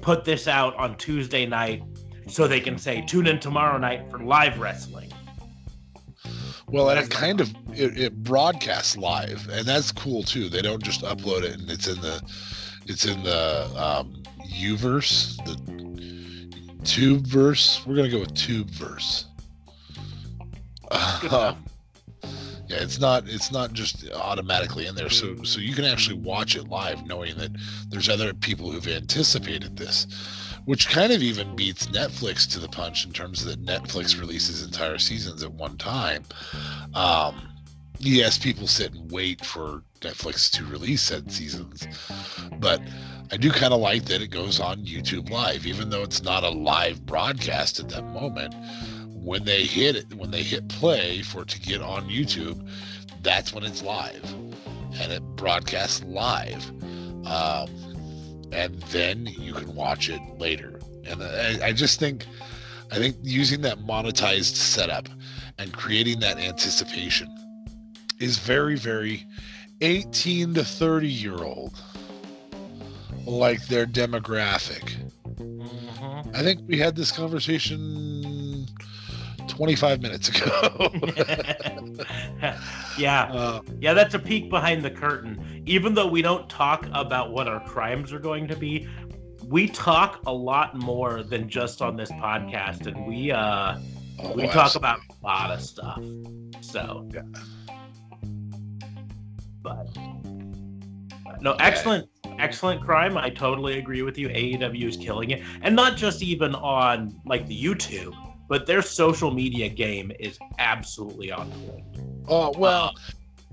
put 0.00 0.24
this 0.24 0.48
out 0.48 0.74
on 0.76 0.96
Tuesday 0.96 1.44
night 1.44 1.82
so 2.28 2.48
they 2.48 2.60
can 2.60 2.78
say 2.78 3.02
tune 3.02 3.26
in 3.26 3.38
tomorrow 3.38 3.76
night 3.78 4.10
for 4.10 4.18
live 4.20 4.58
wrestling. 4.58 5.11
Well, 6.72 6.88
and 6.88 6.98
it 6.98 7.10
kind 7.10 7.42
of 7.42 7.54
it, 7.74 7.98
it 7.98 8.24
broadcasts 8.24 8.96
live, 8.96 9.46
and 9.50 9.66
that's 9.66 9.92
cool 9.92 10.22
too. 10.22 10.48
They 10.48 10.62
don't 10.62 10.82
just 10.82 11.02
upload 11.02 11.42
it 11.42 11.60
and 11.60 11.70
it's 11.70 11.86
in 11.86 12.00
the 12.00 12.22
it's 12.86 13.04
in 13.04 13.22
the 13.22 13.70
um, 13.76 14.22
Uverse, 14.58 15.36
the 15.44 16.82
Tube 16.82 17.26
verse. 17.26 17.84
We're 17.86 17.96
gonna 17.96 18.08
go 18.08 18.20
with 18.20 18.34
Tube 18.34 18.70
verse. 18.70 19.26
Um, 20.90 21.62
yeah, 22.22 22.78
it's 22.80 22.98
not 22.98 23.28
it's 23.28 23.52
not 23.52 23.74
just 23.74 24.10
automatically 24.10 24.86
in 24.86 24.94
there. 24.94 25.10
So 25.10 25.42
so 25.42 25.60
you 25.60 25.74
can 25.74 25.84
actually 25.84 26.20
watch 26.20 26.56
it 26.56 26.68
live, 26.68 27.04
knowing 27.06 27.36
that 27.36 27.50
there's 27.90 28.08
other 28.08 28.32
people 28.32 28.70
who've 28.70 28.88
anticipated 28.88 29.76
this 29.76 30.06
which 30.64 30.88
kind 30.88 31.12
of 31.12 31.22
even 31.22 31.56
beats 31.56 31.86
Netflix 31.86 32.50
to 32.52 32.58
the 32.58 32.68
punch 32.68 33.04
in 33.04 33.12
terms 33.12 33.44
of 33.44 33.48
that 33.48 33.64
Netflix 33.64 34.18
releases 34.18 34.64
entire 34.64 34.98
seasons 34.98 35.42
at 35.42 35.52
one 35.52 35.76
time. 35.76 36.24
Um, 36.94 37.48
yes, 37.98 38.38
people 38.38 38.66
sit 38.66 38.92
and 38.92 39.10
wait 39.10 39.44
for 39.44 39.82
Netflix 40.00 40.50
to 40.52 40.64
release 40.66 41.02
said 41.02 41.30
seasons, 41.30 41.86
but 42.58 42.80
I 43.30 43.36
do 43.36 43.50
kind 43.50 43.72
of 43.72 43.80
like 43.80 44.04
that 44.06 44.20
it 44.20 44.28
goes 44.28 44.60
on 44.60 44.84
YouTube 44.84 45.30
Live, 45.30 45.66
even 45.66 45.90
though 45.90 46.02
it's 46.02 46.22
not 46.22 46.44
a 46.44 46.50
live 46.50 47.06
broadcast 47.06 47.80
at 47.80 47.88
that 47.90 48.04
moment. 48.04 48.54
When 49.08 49.44
they 49.44 49.64
hit 49.64 49.96
it, 49.96 50.12
when 50.14 50.32
they 50.32 50.42
hit 50.42 50.68
play 50.68 51.22
for 51.22 51.42
it 51.42 51.48
to 51.48 51.60
get 51.60 51.80
on 51.80 52.08
YouTube, 52.08 52.68
that's 53.22 53.54
when 53.54 53.62
it's 53.62 53.82
live, 53.82 54.32
and 55.00 55.12
it 55.12 55.22
broadcasts 55.36 56.02
live. 56.04 56.68
Um, 57.24 57.91
and 58.52 58.80
then 58.84 59.26
you 59.26 59.52
can 59.52 59.74
watch 59.74 60.08
it 60.08 60.20
later. 60.38 60.80
And 61.06 61.22
I, 61.22 61.68
I 61.68 61.72
just 61.72 61.98
think, 61.98 62.26
I 62.90 62.96
think 62.96 63.16
using 63.22 63.62
that 63.62 63.78
monetized 63.78 64.54
setup 64.54 65.08
and 65.58 65.72
creating 65.72 66.20
that 66.20 66.38
anticipation 66.38 67.28
is 68.18 68.38
very, 68.38 68.76
very 68.76 69.26
18 69.80 70.54
to 70.54 70.64
30 70.64 71.08
year 71.08 71.36
old, 71.36 71.74
like 73.26 73.66
their 73.66 73.86
demographic. 73.86 74.94
Mm-hmm. 75.36 76.30
I 76.34 76.42
think 76.42 76.60
we 76.66 76.78
had 76.78 76.94
this 76.94 77.10
conversation 77.10 78.66
25 79.48 80.02
minutes 80.02 80.28
ago. 80.28 80.90
yeah. 82.98 83.28
Uh, 83.32 83.60
yeah, 83.80 83.94
that's 83.94 84.14
a 84.14 84.18
peek 84.18 84.50
behind 84.50 84.82
the 84.82 84.90
curtain. 84.90 85.51
Even 85.66 85.94
though 85.94 86.06
we 86.06 86.22
don't 86.22 86.48
talk 86.48 86.86
about 86.92 87.32
what 87.32 87.48
our 87.48 87.60
crimes 87.60 88.12
are 88.12 88.18
going 88.18 88.48
to 88.48 88.56
be, 88.56 88.88
we 89.46 89.68
talk 89.68 90.20
a 90.26 90.32
lot 90.32 90.76
more 90.76 91.22
than 91.22 91.48
just 91.48 91.82
on 91.82 91.96
this 91.96 92.10
podcast 92.12 92.86
and 92.86 93.06
we 93.06 93.30
uh 93.30 93.78
oh, 94.20 94.32
we 94.34 94.46
talk 94.48 94.74
about 94.74 94.98
a 94.98 95.26
lot 95.26 95.50
of 95.50 95.60
stuff. 95.60 96.02
So, 96.60 97.08
yeah. 97.12 97.22
But 99.62 99.88
no, 101.40 101.52
excellent 101.60 102.08
excellent 102.38 102.82
crime. 102.82 103.16
I 103.16 103.30
totally 103.30 103.78
agree 103.78 104.02
with 104.02 104.18
you. 104.18 104.28
AEW 104.28 104.88
is 104.88 104.96
killing 104.96 105.30
it. 105.30 105.42
And 105.62 105.76
not 105.76 105.96
just 105.96 106.22
even 106.22 106.54
on 106.54 107.14
like 107.24 107.46
the 107.46 107.62
YouTube 107.62 108.14
but 108.52 108.66
their 108.66 108.82
social 108.82 109.30
media 109.30 109.66
game 109.66 110.12
is 110.20 110.38
absolutely 110.58 111.32
on 111.32 111.50
point. 111.50 111.86
Oh 112.28 112.52
well, 112.58 112.92
uh, 112.94 113.12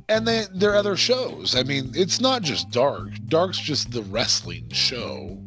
and 0.09 0.27
they 0.27 0.45
their 0.51 0.75
other 0.75 0.97
shows. 0.97 1.55
I 1.55 1.63
mean, 1.63 1.91
it's 1.93 2.19
not 2.19 2.41
just 2.41 2.69
Dark. 2.71 3.09
Dark's 3.27 3.59
just 3.59 3.91
the 3.91 4.01
wrestling 4.03 4.69
show, 4.71 5.37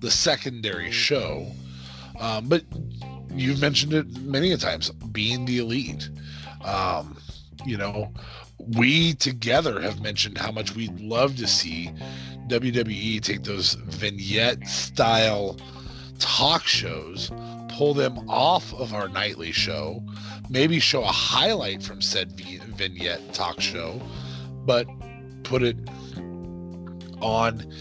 the 0.00 0.10
secondary 0.10 0.90
show. 0.90 1.46
Um, 2.18 2.48
but 2.48 2.62
you've 3.34 3.60
mentioned 3.60 3.92
it 3.92 4.06
many 4.22 4.52
a 4.52 4.56
times. 4.56 4.90
Being 4.90 5.44
the 5.44 5.58
elite, 5.58 6.08
um, 6.64 7.18
you 7.66 7.76
know, 7.76 8.12
we 8.76 9.14
together 9.14 9.80
have 9.80 10.00
mentioned 10.00 10.38
how 10.38 10.52
much 10.52 10.74
we'd 10.74 11.00
love 11.00 11.36
to 11.36 11.46
see 11.46 11.90
WWE 12.46 13.20
take 13.20 13.42
those 13.42 13.74
vignette 13.74 14.66
style 14.68 15.58
talk 16.18 16.64
shows 16.64 17.30
pull 17.72 17.94
them 17.94 18.18
off 18.28 18.72
of 18.74 18.94
our 18.94 19.08
nightly 19.08 19.50
show, 19.50 20.02
maybe 20.50 20.78
show 20.78 21.02
a 21.02 21.06
highlight 21.06 21.82
from 21.82 22.02
said 22.02 22.36
vignette 22.72 23.32
talk 23.34 23.60
show, 23.60 24.00
but 24.64 24.86
put 25.44 25.62
it 25.62 25.76
on 27.20 27.72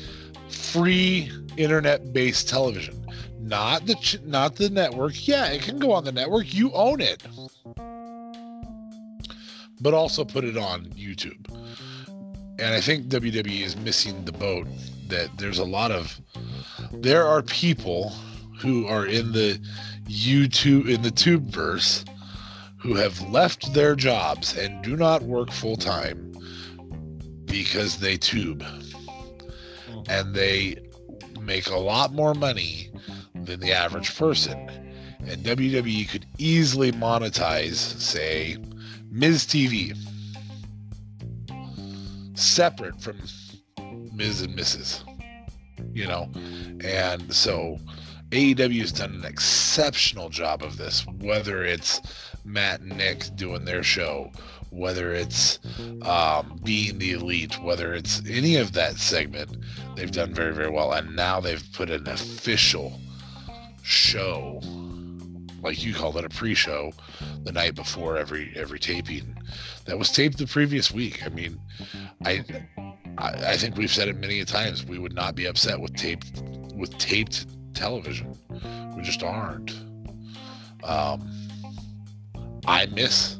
free 0.49 1.31
internet-based 1.57 2.47
television. 2.47 2.97
Not 3.39 3.85
the 3.85 3.95
ch- 3.95 4.21
not 4.21 4.55
the 4.55 4.69
network. 4.69 5.27
Yeah, 5.27 5.47
it 5.47 5.61
can 5.63 5.79
go 5.79 5.91
on 5.91 6.03
the 6.03 6.11
network. 6.11 6.53
You 6.53 6.71
own 6.73 7.01
it. 7.01 7.23
But 9.81 9.93
also 9.93 10.23
put 10.23 10.43
it 10.43 10.57
on 10.57 10.85
YouTube. 10.85 11.49
And 12.59 12.75
I 12.75 12.81
think 12.81 13.07
WWE 13.07 13.61
is 13.61 13.75
missing 13.75 14.23
the 14.25 14.31
boat 14.31 14.67
that 15.07 15.35
there's 15.37 15.57
a 15.57 15.65
lot 15.65 15.91
of 15.91 16.21
there 16.93 17.27
are 17.27 17.41
people 17.41 18.09
who 18.59 18.85
are 18.85 19.05
in 19.05 19.31
the 19.31 19.59
YouTube 20.05 20.87
in 20.87 21.01
the 21.01 21.11
tube 21.11 21.47
verse 21.47 22.05
who 22.81 22.95
have 22.95 23.21
left 23.29 23.73
their 23.73 23.95
jobs 23.95 24.57
and 24.57 24.83
do 24.83 24.95
not 24.95 25.21
work 25.21 25.51
full 25.51 25.75
time 25.75 26.33
because 27.45 27.97
they 27.97 28.17
tube 28.17 28.63
mm-hmm. 28.63 30.01
and 30.09 30.33
they 30.33 30.75
make 31.39 31.67
a 31.67 31.77
lot 31.77 32.13
more 32.13 32.33
money 32.33 32.89
than 33.35 33.59
the 33.59 33.71
average 33.71 34.15
person. 34.17 34.69
And 35.27 35.43
WWE 35.43 36.09
could 36.09 36.25
easily 36.39 36.91
monetize, 36.91 37.75
say, 37.75 38.57
Miz 39.11 39.45
TV, 39.45 39.95
separate 42.33 42.99
from 42.99 43.17
Miz 44.13 44.41
and 44.41 44.57
Mrs. 44.57 45.03
You 45.93 46.07
know, 46.07 46.29
and 46.83 47.31
so 47.33 47.77
AEW 48.31 48.79
has 48.79 48.91
done 48.91 49.13
an 49.13 49.25
exceptional 49.25 50.29
job 50.29 50.63
of 50.63 50.77
this, 50.77 51.05
whether 51.19 51.63
it's 51.63 52.01
Matt 52.43 52.81
and 52.81 52.97
Nick 52.97 53.35
doing 53.35 53.65
their 53.65 53.83
show, 53.83 54.31
whether 54.69 55.13
it's 55.13 55.59
um, 56.03 56.59
being 56.63 56.97
the 56.97 57.11
elite, 57.11 57.61
whether 57.61 57.93
it's 57.93 58.21
any 58.29 58.55
of 58.57 58.73
that 58.73 58.95
segment, 58.95 59.57
they've 59.95 60.11
done 60.11 60.33
very, 60.33 60.53
very 60.53 60.69
well. 60.69 60.93
And 60.93 61.15
now 61.15 61.39
they've 61.39 61.63
put 61.73 61.89
an 61.89 62.07
official 62.07 62.99
show, 63.83 64.61
like 65.61 65.83
you 65.83 65.93
called 65.93 66.17
it, 66.17 66.25
a 66.25 66.29
pre-show, 66.29 66.91
the 67.43 67.51
night 67.51 67.75
before 67.75 68.17
every 68.17 68.53
every 68.55 68.79
taping. 68.79 69.37
That 69.85 69.97
was 69.97 70.11
taped 70.11 70.37
the 70.37 70.47
previous 70.47 70.91
week. 70.91 71.25
I 71.25 71.29
mean, 71.29 71.59
I 72.25 72.43
I, 73.17 73.29
I 73.51 73.57
think 73.57 73.77
we've 73.77 73.91
said 73.91 74.07
it 74.07 74.17
many 74.17 74.43
times. 74.45 74.85
We 74.85 74.99
would 74.99 75.13
not 75.13 75.35
be 75.35 75.45
upset 75.45 75.79
with 75.79 75.95
taped 75.95 76.41
with 76.75 76.97
taped 76.97 77.47
television. 77.73 78.37
We 78.95 79.01
just 79.03 79.23
aren't. 79.23 79.71
Um, 80.83 81.29
I 82.67 82.85
miss 82.87 83.39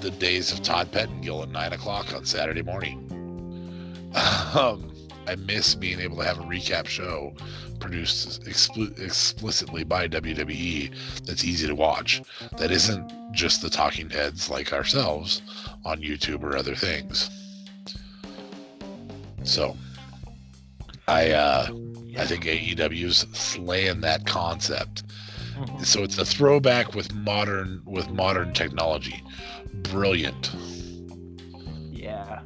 the 0.00 0.10
days 0.10 0.52
of 0.52 0.62
Todd 0.62 0.90
Pettengill 0.92 1.42
at 1.42 1.50
nine 1.50 1.72
o'clock 1.72 2.14
on 2.14 2.24
Saturday 2.24 2.62
morning. 2.62 3.08
Um, 4.54 4.92
I 5.26 5.36
miss 5.36 5.74
being 5.74 6.00
able 6.00 6.18
to 6.18 6.24
have 6.24 6.38
a 6.38 6.42
recap 6.42 6.86
show 6.86 7.32
produced 7.80 8.44
expl- 8.44 8.98
explicitly 9.00 9.84
by 9.84 10.06
WWE 10.06 11.24
that's 11.24 11.44
easy 11.44 11.66
to 11.66 11.74
watch. 11.74 12.22
That 12.58 12.70
isn't 12.70 13.10
just 13.32 13.62
the 13.62 13.70
talking 13.70 14.10
heads 14.10 14.50
like 14.50 14.72
ourselves 14.72 15.42
on 15.84 16.00
YouTube 16.00 16.42
or 16.42 16.56
other 16.56 16.74
things. 16.74 17.30
So, 19.42 19.76
I 21.08 21.30
uh, 21.30 21.66
I 22.18 22.26
think 22.26 22.44
AEW's 22.44 23.26
slaying 23.32 24.00
that 24.02 24.26
concept. 24.26 25.02
So 25.82 26.02
it's 26.02 26.18
a 26.18 26.24
throwback 26.24 26.94
with 26.94 27.14
modern 27.14 27.82
with 27.84 28.10
modern 28.10 28.52
technology. 28.52 29.22
Brilliant. 29.90 30.50
Yeah. 31.90 32.40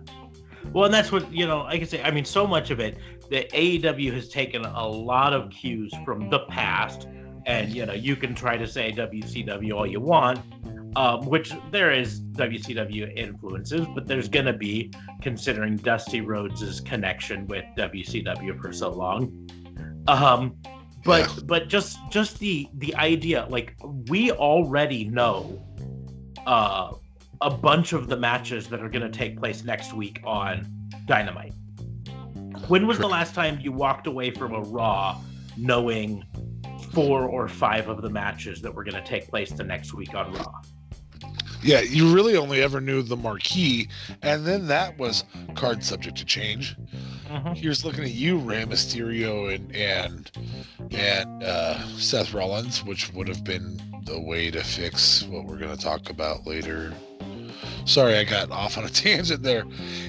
Well, 0.72 0.84
and 0.84 0.94
that's 0.94 1.12
what 1.12 1.32
you 1.32 1.46
know. 1.46 1.62
I 1.62 1.82
say, 1.84 2.02
I 2.02 2.10
mean, 2.10 2.24
so 2.24 2.46
much 2.46 2.70
of 2.70 2.80
it, 2.80 2.98
the 3.30 3.48
AEW 3.52 4.12
has 4.14 4.28
taken 4.28 4.64
a 4.64 4.86
lot 4.86 5.32
of 5.32 5.50
cues 5.50 5.94
from 6.04 6.28
the 6.30 6.40
past, 6.48 7.08
and 7.46 7.72
you 7.72 7.86
know, 7.86 7.92
you 7.92 8.16
can 8.16 8.34
try 8.34 8.56
to 8.56 8.66
say 8.66 8.92
WCW 8.92 9.72
all 9.72 9.86
you 9.86 10.00
want, 10.00 10.40
um, 10.96 11.26
which 11.26 11.52
there 11.70 11.92
is 11.92 12.20
WCW 12.20 13.16
influences, 13.16 13.86
but 13.94 14.06
there's 14.06 14.28
going 14.28 14.46
to 14.46 14.52
be, 14.52 14.90
considering 15.22 15.76
Dusty 15.76 16.20
Rhodes' 16.20 16.80
connection 16.80 17.46
with 17.46 17.64
WCW 17.76 18.60
for 18.60 18.72
so 18.72 18.90
long. 18.90 19.48
Um, 20.08 20.56
but 21.06 21.20
Yeah. 21.20 21.42
but 21.44 21.68
just 21.68 21.98
just 22.10 22.38
the 22.38 22.68
the 22.74 22.94
idea 22.96 23.46
like 23.48 23.74
we 24.08 24.30
already 24.32 25.04
know 25.04 25.62
uh 26.46 26.92
a 27.42 27.50
bunch 27.50 27.92
of 27.92 28.08
the 28.08 28.16
matches 28.16 28.68
that 28.68 28.80
are 28.80 28.88
going 28.88 29.10
to 29.10 29.16
take 29.16 29.38
place 29.38 29.62
next 29.64 29.92
week 29.92 30.20
on 30.24 30.66
dynamite 31.06 31.52
when 32.68 32.86
was 32.86 32.98
the 32.98 33.06
last 33.08 33.34
time 33.34 33.58
you 33.60 33.70
walked 33.72 34.06
away 34.06 34.30
from 34.30 34.52
a 34.54 34.60
raw 34.60 35.18
knowing 35.56 36.24
four 36.92 37.22
or 37.24 37.46
five 37.48 37.88
of 37.88 38.02
the 38.02 38.10
matches 38.10 38.60
that 38.62 38.74
were 38.74 38.84
going 38.84 38.94
to 39.02 39.08
take 39.08 39.28
place 39.28 39.50
the 39.52 39.64
next 39.64 39.92
week 39.94 40.14
on 40.14 40.32
raw 40.32 40.60
Yeah, 41.62 41.80
you 41.80 42.12
really 42.14 42.36
only 42.36 42.62
ever 42.62 42.80
knew 42.80 43.02
the 43.02 43.16
marquee, 43.16 43.88
and 44.22 44.46
then 44.46 44.66
that 44.68 44.98
was 44.98 45.24
card 45.54 45.82
subject 45.82 46.16
to 46.18 46.24
change. 46.24 46.76
Here's 47.54 47.84
looking 47.84 48.04
at 48.04 48.12
you, 48.12 48.38
Rey 48.38 48.64
Mysterio 48.64 49.52
and 49.54 49.74
and 49.74 50.30
and 50.92 51.42
uh, 51.42 51.78
Seth 51.98 52.32
Rollins, 52.32 52.84
which 52.84 53.12
would 53.14 53.28
have 53.28 53.42
been 53.44 53.80
the 54.04 54.20
way 54.20 54.50
to 54.50 54.62
fix 54.62 55.24
what 55.24 55.44
we're 55.44 55.58
going 55.58 55.74
to 55.76 55.82
talk 55.82 56.08
about 56.10 56.46
later. 56.46 56.92
Sorry, 57.84 58.16
I 58.16 58.24
got 58.24 58.50
off 58.50 58.78
on 58.78 58.84
a 58.84 58.88
tangent 59.04 59.42
there. 59.42 59.64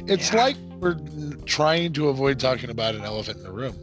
It's 0.05 0.31
Yeah. 0.31 0.43
like 0.43 0.57
we're 0.79 0.97
trying 1.45 1.93
to 1.93 2.09
avoid 2.09 2.39
talking 2.39 2.69
about 2.69 2.93
an 2.95 3.01
elephant 3.01 3.37
in 3.37 3.43
the 3.43 3.51
room. 3.51 3.75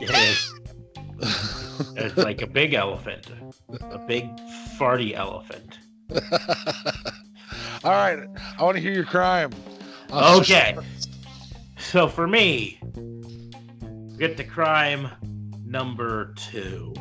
It 0.00 0.10
is. 0.10 0.52
It's 1.94 2.16
like 2.16 2.40
a 2.40 2.46
big 2.46 2.72
elephant, 2.72 3.26
a 3.90 3.98
big 3.98 4.24
farty 4.78 5.12
elephant. 5.12 5.78
All 7.84 7.90
right, 7.92 8.18
I 8.58 8.62
want 8.62 8.76
to 8.76 8.80
hear 8.82 8.92
your 8.92 9.04
crime. 9.04 9.50
Okay. 10.10 10.74
So 11.90 12.08
for 12.08 12.26
me, 12.26 12.80
get 14.18 14.36
to 14.38 14.44
crime 14.44 15.08
number 15.64 16.34
two. 16.34 16.92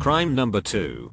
Crime 0.00 0.34
number 0.34 0.60
2. 0.60 1.12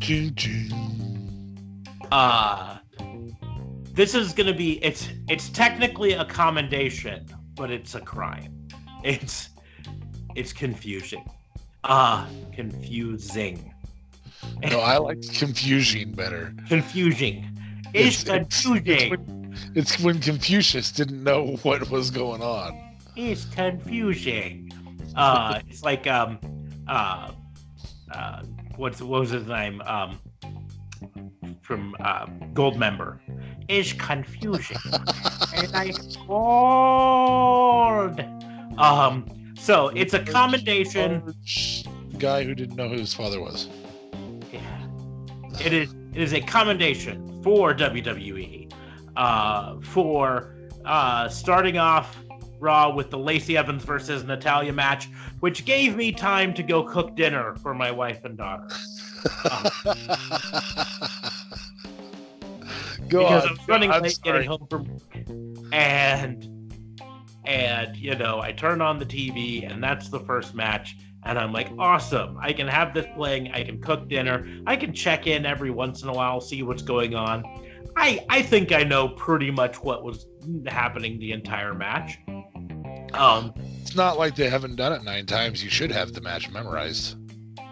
Ching, 0.00 0.34
ching. 0.36 0.72
Uh 2.12 2.75
this 3.96 4.14
is 4.14 4.32
gonna 4.32 4.52
be 4.54 4.82
it's 4.84 5.08
it's 5.28 5.48
technically 5.48 6.12
a 6.12 6.24
commendation, 6.24 7.26
but 7.54 7.70
it's 7.70 7.94
a 7.94 8.00
crime. 8.00 8.68
It's 9.02 9.48
it's 10.34 10.52
confusing. 10.52 11.24
Ah, 11.84 12.28
confusing. 12.52 13.72
No, 14.70 14.80
I 14.80 14.98
like 14.98 15.22
confusing 15.32 16.12
better. 16.12 16.54
Confusing. 16.68 17.48
It's, 17.94 18.22
It's- 18.22 18.28
it's- 18.28 18.62
confusing. 18.62 19.10
when, 19.10 19.56
it's 19.74 19.98
when 20.00 20.20
Confucius 20.20 20.92
didn't 20.92 21.24
know 21.24 21.56
what 21.62 21.88
was 21.90 22.10
going 22.10 22.42
on. 22.42 22.78
It's 23.16 23.46
confusing. 23.46 24.70
Uh, 25.14 25.60
it's 25.70 25.82
like 25.82 26.06
um, 26.06 26.38
uh, 26.86 27.30
uh, 28.12 28.42
what's 28.76 29.00
what 29.00 29.20
was 29.22 29.30
his 29.30 29.46
name? 29.46 29.80
Um, 29.86 30.18
from 31.62 31.96
uh, 32.00 32.26
Gold 32.52 32.78
It's 33.68 33.92
confusing, 33.92 34.76
and 35.54 35.74
I 35.74 35.90
scored. 35.90 36.20
Um, 38.78 39.54
so 39.58 39.88
it's 39.88 40.14
a 40.14 40.20
commendation. 40.20 41.34
Guy 42.18 42.44
who 42.44 42.54
didn't 42.54 42.76
know 42.76 42.88
who 42.88 42.98
his 42.98 43.12
father 43.12 43.40
was. 43.40 43.68
Yeah. 44.52 44.60
It 45.64 45.72
is 45.72 45.92
it 46.14 46.22
is 46.22 46.32
a 46.32 46.40
commendation 46.40 47.42
for 47.42 47.74
WWE 47.74 48.72
uh, 49.16 49.80
for 49.80 50.54
uh, 50.84 51.28
starting 51.28 51.78
off 51.78 52.16
Raw 52.58 52.94
with 52.94 53.10
the 53.10 53.18
Lacey 53.18 53.56
Evans 53.56 53.84
versus 53.84 54.24
Natalya 54.24 54.72
match, 54.72 55.08
which 55.40 55.64
gave 55.64 55.96
me 55.96 56.12
time 56.12 56.54
to 56.54 56.62
go 56.62 56.82
cook 56.82 57.16
dinner 57.16 57.54
for 57.56 57.74
my 57.74 57.90
wife 57.90 58.24
and 58.24 58.38
daughter. 58.38 58.68
Go 63.08 63.20
because 63.24 63.42
on. 63.44 63.48
I 63.48 63.52
was 63.52 63.68
running 63.68 63.90
I'm 63.90 64.02
late 64.02 64.12
sorry. 64.24 64.44
getting 64.44 64.48
home 64.48 64.66
from 64.68 64.84
work. 64.84 65.72
and 65.72 66.48
and 67.44 67.96
you 67.96 68.14
know 68.14 68.40
I 68.40 68.52
turn 68.52 68.80
on 68.80 68.98
the 68.98 69.06
TV 69.06 69.70
and 69.70 69.82
that's 69.82 70.08
the 70.08 70.20
first 70.20 70.54
match 70.54 70.96
and 71.24 71.38
I'm 71.38 71.52
like 71.52 71.68
awesome 71.78 72.36
I 72.40 72.52
can 72.52 72.66
have 72.66 72.92
this 72.94 73.06
playing 73.14 73.52
I 73.52 73.62
can 73.62 73.80
cook 73.80 74.08
dinner 74.08 74.46
I 74.66 74.76
can 74.76 74.92
check 74.92 75.26
in 75.26 75.46
every 75.46 75.70
once 75.70 76.02
in 76.02 76.08
a 76.08 76.12
while 76.12 76.40
see 76.40 76.62
what's 76.62 76.82
going 76.82 77.14
on 77.14 77.44
I 77.96 78.24
I 78.28 78.42
think 78.42 78.72
I 78.72 78.82
know 78.82 79.08
pretty 79.10 79.50
much 79.50 79.76
what 79.82 80.02
was 80.02 80.26
happening 80.66 81.18
the 81.20 81.32
entire 81.32 81.74
match 81.74 82.18
um 83.14 83.52
It's 83.80 83.94
not 83.94 84.18
like 84.18 84.34
they 84.34 84.48
haven't 84.50 84.74
done 84.76 84.92
it 84.92 85.04
nine 85.04 85.26
times. 85.26 85.62
You 85.62 85.70
should 85.70 85.92
have 85.92 86.12
the 86.12 86.20
match 86.20 86.50
memorized. 86.50 87.16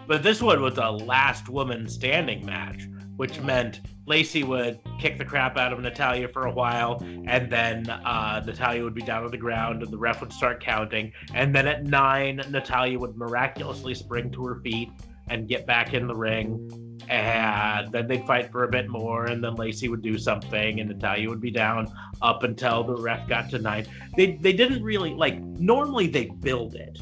But 0.07 0.23
this 0.23 0.41
one 0.41 0.61
was 0.61 0.77
a 0.77 0.89
last 0.89 1.49
woman 1.49 1.87
standing 1.89 2.45
match, 2.45 2.83
which 3.17 3.41
meant 3.41 3.81
Lacey 4.07 4.43
would 4.43 4.79
kick 4.99 5.17
the 5.17 5.25
crap 5.25 5.57
out 5.57 5.73
of 5.73 5.79
Natalya 5.79 6.27
for 6.27 6.45
a 6.45 6.51
while, 6.51 7.03
and 7.25 7.51
then 7.51 7.89
uh, 7.89 8.41
Natalya 8.45 8.83
would 8.83 8.93
be 8.93 9.01
down 9.01 9.23
on 9.23 9.31
the 9.31 9.37
ground, 9.37 9.81
and 9.81 9.91
the 9.91 9.97
ref 9.97 10.21
would 10.21 10.31
start 10.31 10.61
counting. 10.61 11.11
And 11.33 11.55
then 11.55 11.67
at 11.67 11.85
nine, 11.85 12.41
Natalya 12.49 12.99
would 12.99 13.17
miraculously 13.17 13.95
spring 13.95 14.31
to 14.31 14.45
her 14.45 14.61
feet 14.61 14.89
and 15.29 15.47
get 15.47 15.65
back 15.65 15.93
in 15.93 16.07
the 16.07 16.15
ring. 16.15 17.01
And 17.09 17.91
then 17.91 18.07
they'd 18.07 18.25
fight 18.25 18.51
for 18.51 18.63
a 18.63 18.67
bit 18.67 18.89
more, 18.89 19.25
and 19.25 19.43
then 19.43 19.55
Lacey 19.55 19.89
would 19.89 20.01
do 20.01 20.17
something, 20.17 20.79
and 20.79 20.89
Natalya 20.89 21.29
would 21.29 21.41
be 21.41 21.51
down 21.51 21.91
up 22.21 22.43
until 22.43 22.83
the 22.83 22.95
ref 22.95 23.27
got 23.27 23.49
to 23.51 23.59
nine. 23.59 23.85
They 24.15 24.33
they 24.33 24.53
didn't 24.53 24.83
really 24.83 25.13
like. 25.13 25.39
Normally 25.39 26.07
they 26.07 26.25
build 26.25 26.75
it. 26.75 26.99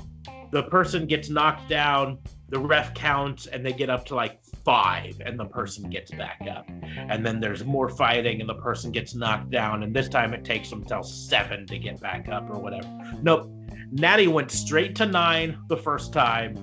The 0.52 0.64
person 0.64 1.06
gets 1.08 1.30
knocked 1.30 1.68
down, 1.70 2.20
the 2.54 2.60
ref 2.60 2.94
counts 2.94 3.48
and 3.48 3.66
they 3.66 3.74
get 3.74 3.90
up 3.90 4.06
to 4.06 4.14
like 4.14 4.43
five 4.66 5.22
and 5.26 5.40
the 5.40 5.46
person 5.46 5.90
gets 5.90 6.12
back 6.12 6.42
up. 6.50 6.70
And 6.98 7.26
then 7.26 7.40
there's 7.40 7.64
more 7.66 7.90
fighting 7.90 8.40
and 8.40 8.50
the 8.50 8.56
person 8.56 8.92
gets 8.92 9.14
knocked 9.16 9.50
down. 9.50 9.84
And 9.84 9.96
this 9.96 10.10
time 10.10 10.34
it 10.34 10.46
takes 10.46 10.70
them 10.70 10.84
till 10.84 11.04
seven 11.04 11.66
to 11.68 11.78
get 11.78 12.00
back 12.00 12.30
up 12.30 12.50
or 12.50 12.60
whatever. 12.60 12.88
Nope. 13.22 13.52
Natty 13.92 14.28
went 14.28 14.52
straight 14.52 14.96
to 14.96 15.06
nine 15.06 15.58
the 15.68 15.78
first 15.78 16.14
time. 16.14 16.56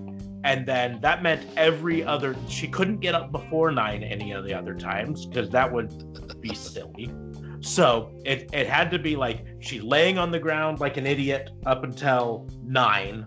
And 0.43 0.67
then 0.67 1.01
that 1.03 1.23
meant 1.23 1.47
every 1.57 2.03
other 2.03 2.35
she 2.49 2.67
couldn't 2.67 3.01
get 3.01 3.15
up 3.15 3.31
before 3.31 3.71
nine 3.71 4.03
any 4.03 4.33
of 4.33 4.45
the 4.45 4.55
other 4.55 4.75
times 4.75 5.27
because 5.27 5.51
that 5.51 5.71
would 5.71 6.41
be 6.41 6.55
silly. 6.55 7.13
So 7.61 8.11
it, 8.25 8.49
it 8.55 8.67
had 8.67 8.91
to 8.93 8.99
be 8.99 9.17
like 9.17 9.45
she's 9.59 9.83
laying 9.83 10.17
on 10.17 10.31
the 10.31 10.39
ground 10.39 10.81
like 10.81 10.97
an 10.97 11.07
idiot 11.07 11.51
up 11.67 11.85
until 11.85 12.49
nine. 12.65 13.27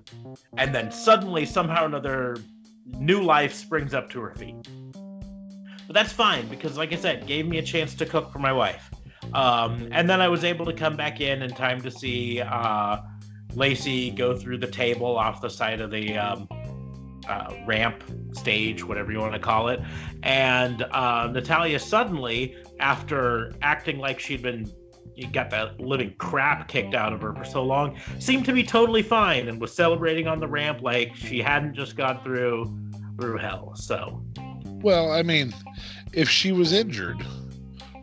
And 0.58 0.74
then 0.74 0.92
suddenly 0.92 1.46
somehow 1.46 1.84
or 1.84 1.86
another 1.86 2.38
new 2.86 3.22
life 3.22 3.54
springs 3.54 3.94
up 3.94 4.10
to 4.12 4.22
her 4.22 4.34
feet. 4.36 4.56
But 5.88 5.94
that's 5.94 6.14
fine 6.14 6.48
because 6.48 6.78
like 6.78 6.94
i 6.94 6.96
said 6.96 7.28
gave 7.28 7.48
me 7.48 7.58
a 7.58 7.64
chance 7.64 7.94
to 7.96 8.06
cook 8.06 8.32
for 8.32 8.40
my 8.40 8.54
wife. 8.54 8.90
Um, 9.34 9.88
and 9.92 10.10
then 10.10 10.22
i 10.22 10.28
was 10.28 10.44
able 10.44 10.66
to 10.66 10.74
come 10.74 10.96
back 10.96 11.22
in 11.22 11.42
in 11.42 11.50
time 11.52 11.82
to 11.82 11.92
see 11.92 12.42
uh, 12.42 12.98
lacey 13.56 14.12
go 14.12 14.36
through 14.36 14.58
the 14.58 14.68
table 14.68 15.18
off 15.18 15.42
the 15.42 15.50
side 15.50 15.82
of 15.82 15.92
the 15.92 16.18
um, 16.18 16.48
uh, 17.28 17.54
ramp 17.66 18.04
stage 18.34 18.84
whatever 18.84 19.12
you 19.12 19.20
want 19.20 19.34
to 19.34 19.40
call 19.40 19.70
it. 19.70 19.80
And 20.24 20.84
uh, 20.92 21.30
natalya 21.32 21.80
suddenly 21.80 22.56
after 22.80 23.54
acting 23.62 24.00
like 24.00 24.20
she'd 24.20 24.42
been 24.42 24.72
got 25.32 25.50
the 25.50 25.74
living 25.80 26.14
crap 26.18 26.68
kicked 26.68 26.96
out 26.96 27.14
of 27.14 27.22
her 27.22 27.34
for 27.36 27.46
so 27.46 27.64
long 27.64 27.98
seemed 28.20 28.46
to 28.46 28.54
be 28.54 28.64
totally 28.64 29.02
fine 29.02 29.48
and 29.48 29.60
was 29.62 29.74
celebrating 29.74 30.28
on 30.28 30.40
the 30.40 30.48
ramp 30.48 30.82
like 30.82 31.16
she 31.16 31.40
hadn't 31.42 31.74
just 31.74 31.96
gone 31.96 32.22
through 32.24 32.76
through 33.20 33.38
hell. 33.38 33.74
So 33.76 34.24
Well, 34.82 35.12
I 35.12 35.22
mean, 35.24 35.54
if 36.14 36.30
she 36.30 36.52
was 36.52 36.74
injured, 36.74 37.22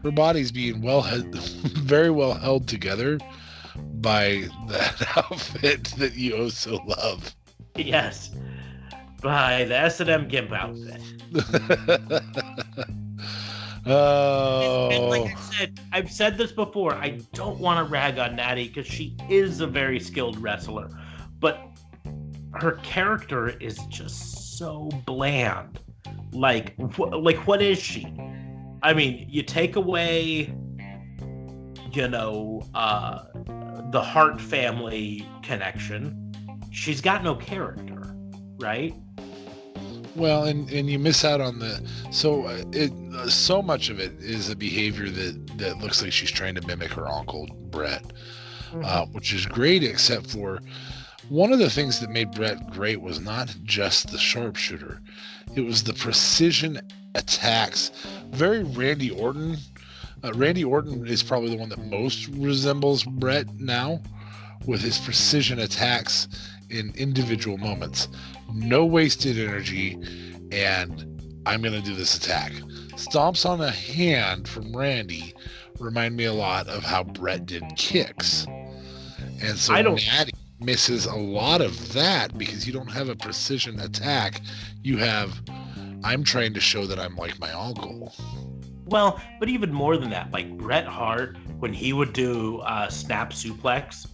her 0.02 0.10
body's 0.10 0.50
being 0.52 0.80
well 0.82 1.02
held, 1.02 1.34
very 1.78 2.10
well 2.10 2.34
held 2.34 2.66
together 2.68 3.18
by 4.00 4.48
that 4.68 5.16
outfit 5.16 5.84
that 5.98 6.14
you 6.14 6.34
oh 6.36 6.48
so 6.48 6.76
love. 6.86 7.34
yes, 7.76 8.30
by 9.22 9.64
the 9.64 9.76
S 9.76 10.00
and 10.00 10.08
M 10.10 10.28
Gimp 10.28 10.52
outfit. 10.52 11.00
And 13.86 15.04
like 15.08 15.22
oh, 15.22 15.26
I 15.26 15.40
said, 15.40 15.80
I've 15.92 16.10
said 16.10 16.36
this 16.36 16.52
before. 16.52 16.94
I 16.94 17.20
don't 17.32 17.58
want 17.58 17.78
to 17.78 17.90
rag 17.90 18.18
on 18.18 18.36
Natty 18.36 18.68
because 18.68 18.86
she 18.86 19.16
is 19.28 19.60
a 19.60 19.66
very 19.66 19.98
skilled 19.98 20.38
wrestler, 20.38 20.90
but 21.38 21.66
her 22.54 22.72
character 22.82 23.48
is 23.60 23.78
just 23.88 24.58
so 24.58 24.88
bland. 25.06 25.80
Like, 26.32 26.76
wh- 26.94 27.12
like 27.12 27.46
what 27.46 27.62
is 27.62 27.78
she? 27.78 28.06
I 28.82 28.92
mean, 28.94 29.26
you 29.28 29.42
take 29.42 29.76
away, 29.76 30.54
you 31.92 32.08
know, 32.08 32.62
uh, 32.74 33.24
the 33.90 34.00
Hart 34.02 34.40
family 34.40 35.26
connection, 35.42 36.32
she's 36.70 37.00
got 37.00 37.24
no 37.24 37.34
character, 37.34 38.14
right? 38.58 38.94
Well, 40.16 40.44
and 40.44 40.68
and 40.70 40.90
you 40.90 40.98
miss 40.98 41.24
out 41.24 41.40
on 41.40 41.58
the 41.60 41.80
so 42.10 42.46
uh, 42.46 42.62
it 42.72 42.92
uh, 43.14 43.28
so 43.28 43.62
much 43.62 43.90
of 43.90 44.00
it 44.00 44.12
is 44.18 44.50
a 44.50 44.56
behavior 44.56 45.08
that 45.08 45.58
that 45.58 45.78
looks 45.78 46.02
like 46.02 46.12
she's 46.12 46.30
trying 46.30 46.56
to 46.56 46.66
mimic 46.66 46.90
her 46.92 47.06
uncle 47.06 47.46
Bret, 47.70 48.04
uh, 48.82 49.06
which 49.06 49.32
is 49.32 49.46
great, 49.46 49.84
except 49.84 50.26
for 50.26 50.60
one 51.28 51.52
of 51.52 51.60
the 51.60 51.70
things 51.70 52.00
that 52.00 52.10
made 52.10 52.32
Bret 52.32 52.70
great 52.70 53.00
was 53.00 53.20
not 53.20 53.54
just 53.62 54.10
the 54.10 54.18
sharpshooter, 54.18 55.00
it 55.54 55.60
was 55.60 55.84
the 55.84 55.94
precision 55.94 56.80
attacks. 57.14 57.92
Very 58.30 58.64
Randy 58.64 59.10
Orton. 59.10 59.56
Uh, 60.24 60.32
Randy 60.34 60.64
Orton 60.64 61.06
is 61.06 61.22
probably 61.22 61.50
the 61.50 61.56
one 61.56 61.68
that 61.68 61.86
most 61.86 62.26
resembles 62.28 63.04
Bret 63.04 63.48
now, 63.60 64.00
with 64.66 64.82
his 64.82 64.98
precision 64.98 65.60
attacks 65.60 66.28
in 66.68 66.92
individual 66.96 67.58
moments 67.58 68.08
no 68.54 68.84
wasted 68.84 69.38
energy, 69.38 69.98
and 70.52 71.06
I'm 71.46 71.62
going 71.62 71.74
to 71.74 71.80
do 71.80 71.94
this 71.94 72.16
attack. 72.16 72.52
Stomps 72.96 73.48
on 73.48 73.60
a 73.60 73.70
hand 73.70 74.46
from 74.48 74.76
Randy 74.76 75.34
remind 75.78 76.16
me 76.16 76.26
a 76.26 76.32
lot 76.32 76.68
of 76.68 76.82
how 76.82 77.02
Bret 77.04 77.46
did 77.46 77.62
kicks. 77.76 78.46
And 79.42 79.56
so 79.56 79.74
I 79.74 79.82
don't- 79.82 79.94
Natty 80.06 80.32
misses 80.60 81.06
a 81.06 81.14
lot 81.16 81.62
of 81.62 81.92
that 81.94 82.36
because 82.36 82.66
you 82.66 82.72
don't 82.72 82.90
have 82.90 83.08
a 83.08 83.16
precision 83.16 83.80
attack. 83.80 84.42
You 84.82 84.98
have, 84.98 85.40
I'm 86.04 86.22
trying 86.22 86.52
to 86.54 86.60
show 86.60 86.84
that 86.86 86.98
I'm 86.98 87.16
like 87.16 87.38
my 87.40 87.50
uncle. 87.52 88.14
Well, 88.84 89.20
but 89.38 89.48
even 89.48 89.72
more 89.72 89.96
than 89.96 90.10
that, 90.10 90.30
like 90.32 90.50
Bret 90.58 90.84
Hart, 90.84 91.38
when 91.60 91.72
he 91.72 91.92
would 91.92 92.12
do 92.12 92.58
uh, 92.58 92.88
snap 92.90 93.32
suplex, 93.32 94.06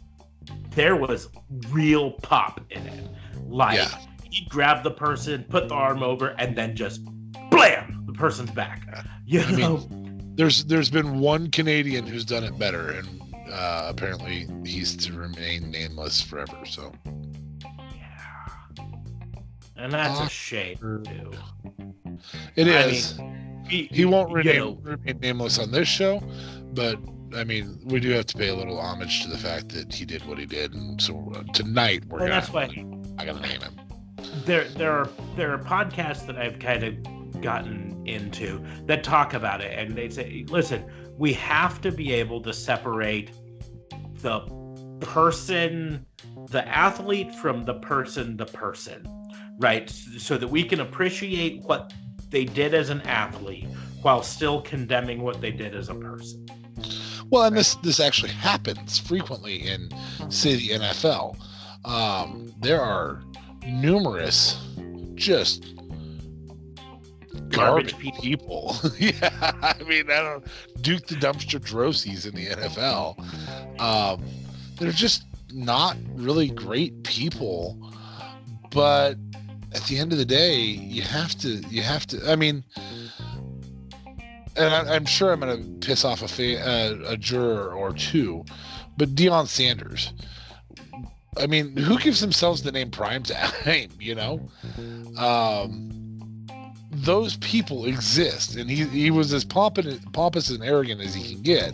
there 0.70 0.94
was 0.94 1.28
real 1.70 2.12
pop 2.12 2.60
in 2.70 2.86
it. 2.86 3.08
Like 3.48 3.78
Yeah. 3.78 3.98
He'd 4.36 4.48
grab 4.48 4.82
the 4.82 4.90
person, 4.90 5.44
put 5.48 5.68
the 5.68 5.74
arm 5.74 6.02
over, 6.02 6.28
and 6.38 6.56
then 6.56 6.76
just 6.76 7.04
blam, 7.50 8.04
the 8.06 8.12
person's 8.12 8.50
back. 8.50 8.82
You 9.24 9.40
I 9.40 9.50
mean, 9.50 9.60
know, 9.60 9.88
There's 10.36 10.64
there's 10.66 10.90
been 10.90 11.20
one 11.20 11.50
Canadian 11.50 12.06
who's 12.06 12.24
done 12.24 12.44
it 12.44 12.58
better, 12.58 12.90
and 12.90 13.22
uh, 13.50 13.86
apparently 13.88 14.46
he's 14.66 14.94
to 14.98 15.14
remain 15.14 15.70
nameless 15.70 16.20
forever. 16.20 16.58
So 16.66 16.92
yeah. 17.06 18.84
And 19.76 19.90
that's 19.90 20.20
a 20.20 20.28
shame 20.28 20.76
too. 20.76 21.32
it 22.54 22.66
I 22.68 22.82
is. 22.82 23.18
He, 23.66 23.88
he 23.90 24.04
won't 24.04 24.28
you 24.28 24.36
remain, 24.36 24.56
know, 24.56 24.78
remain 24.82 25.18
nameless 25.20 25.58
on 25.58 25.72
this 25.72 25.88
show, 25.88 26.22
but 26.74 26.98
I 27.34 27.42
mean, 27.42 27.80
we 27.86 27.98
do 27.98 28.10
have 28.10 28.26
to 28.26 28.36
pay 28.36 28.48
a 28.48 28.54
little 28.54 28.78
homage 28.78 29.22
to 29.22 29.30
the 29.30 29.38
fact 29.38 29.70
that 29.70 29.92
he 29.92 30.04
did 30.04 30.22
what 30.26 30.36
he 30.36 30.44
did, 30.44 30.74
and 30.74 31.00
so 31.00 31.32
uh, 31.34 31.42
tonight 31.54 32.04
we're 32.04 32.18
well, 32.18 32.28
gonna. 32.28 32.40
that's 32.40 32.52
why 32.52 32.64
I 33.18 33.24
gotta 33.24 33.40
name 33.40 33.62
him. 33.62 33.85
There 34.46 34.64
there 34.70 34.92
are 34.92 35.08
there 35.36 35.52
are 35.52 35.58
podcasts 35.58 36.26
that 36.26 36.38
I've 36.38 36.58
kind 36.58 36.82
of 36.82 37.42
gotten 37.42 38.02
into 38.06 38.64
that 38.86 39.04
talk 39.04 39.34
about 39.34 39.60
it 39.60 39.78
and 39.78 39.94
they 39.94 40.08
say 40.08 40.46
listen 40.48 40.84
we 41.18 41.32
have 41.34 41.80
to 41.82 41.92
be 41.92 42.12
able 42.12 42.40
to 42.42 42.52
separate 42.52 43.32
the 44.22 44.40
person 45.00 46.06
the 46.50 46.66
athlete 46.66 47.34
from 47.34 47.64
the 47.64 47.74
person 47.74 48.36
the 48.36 48.46
person 48.46 49.06
right? 49.58 49.88
So 49.90 50.36
that 50.36 50.48
we 50.48 50.64
can 50.64 50.80
appreciate 50.80 51.62
what 51.62 51.92
they 52.30 52.44
did 52.44 52.74
as 52.74 52.90
an 52.90 53.00
athlete 53.02 53.66
while 54.02 54.22
still 54.22 54.60
condemning 54.62 55.22
what 55.22 55.40
they 55.40 55.50
did 55.50 55.74
as 55.74 55.88
a 55.88 55.94
person. 55.94 56.46
Well, 57.30 57.44
and 57.44 57.56
this 57.56 57.74
this 57.76 57.98
actually 57.98 58.30
happens 58.30 58.98
frequently 58.98 59.56
in, 59.56 59.90
say, 60.28 60.54
the 60.54 60.68
NFL. 60.68 61.36
Um, 61.84 62.52
there 62.60 62.80
are 62.80 63.22
numerous 63.66 64.58
just 65.14 65.76
Garbage 67.50 67.92
garbage 67.92 68.14
people. 68.20 68.76
people. 68.82 68.90
yeah, 68.98 69.52
I 69.62 69.82
mean, 69.86 70.10
I 70.10 70.20
don't 70.20 70.44
Duke 70.80 71.06
the 71.06 71.14
dumpster 71.16 71.60
Drosies 71.60 72.26
in 72.26 72.34
the 72.34 72.46
NFL. 72.46 73.80
Um, 73.80 74.24
they're 74.78 74.90
just 74.90 75.24
not 75.52 75.96
really 76.14 76.48
great 76.48 77.04
people, 77.04 77.92
but 78.70 79.16
at 79.74 79.82
the 79.84 79.98
end 79.98 80.12
of 80.12 80.18
the 80.18 80.24
day, 80.24 80.56
you 80.56 81.02
have 81.02 81.36
to 81.38 81.62
you 81.70 81.82
have 81.82 82.06
to. 82.08 82.30
I 82.30 82.36
mean. 82.36 82.64
And 84.58 84.74
I, 84.74 84.94
I'm 84.94 85.04
sure 85.04 85.32
I'm 85.32 85.40
going 85.40 85.62
to 85.62 85.86
piss 85.86 86.02
off 86.02 86.22
a, 86.22 86.28
fa- 86.28 86.66
uh, 86.66 87.12
a 87.12 87.16
juror 87.18 87.74
or 87.74 87.92
two, 87.92 88.42
but 88.96 89.14
Deion 89.14 89.46
Sanders. 89.46 90.14
I 91.38 91.46
mean, 91.46 91.76
who 91.76 91.98
gives 91.98 92.20
themselves 92.20 92.62
the 92.62 92.72
name 92.72 92.90
prime 92.90 93.22
time? 93.22 93.90
You 94.00 94.14
know, 94.14 94.48
um, 95.18 96.46
those 96.90 97.36
people 97.38 97.86
exist, 97.86 98.56
and 98.56 98.70
he 98.70 98.84
he 98.84 99.10
was 99.10 99.32
as 99.32 99.44
pompous, 99.44 99.98
pompous 100.12 100.50
and 100.50 100.62
arrogant 100.62 101.00
as 101.00 101.14
he 101.14 101.32
can 101.34 101.42
get, 101.42 101.72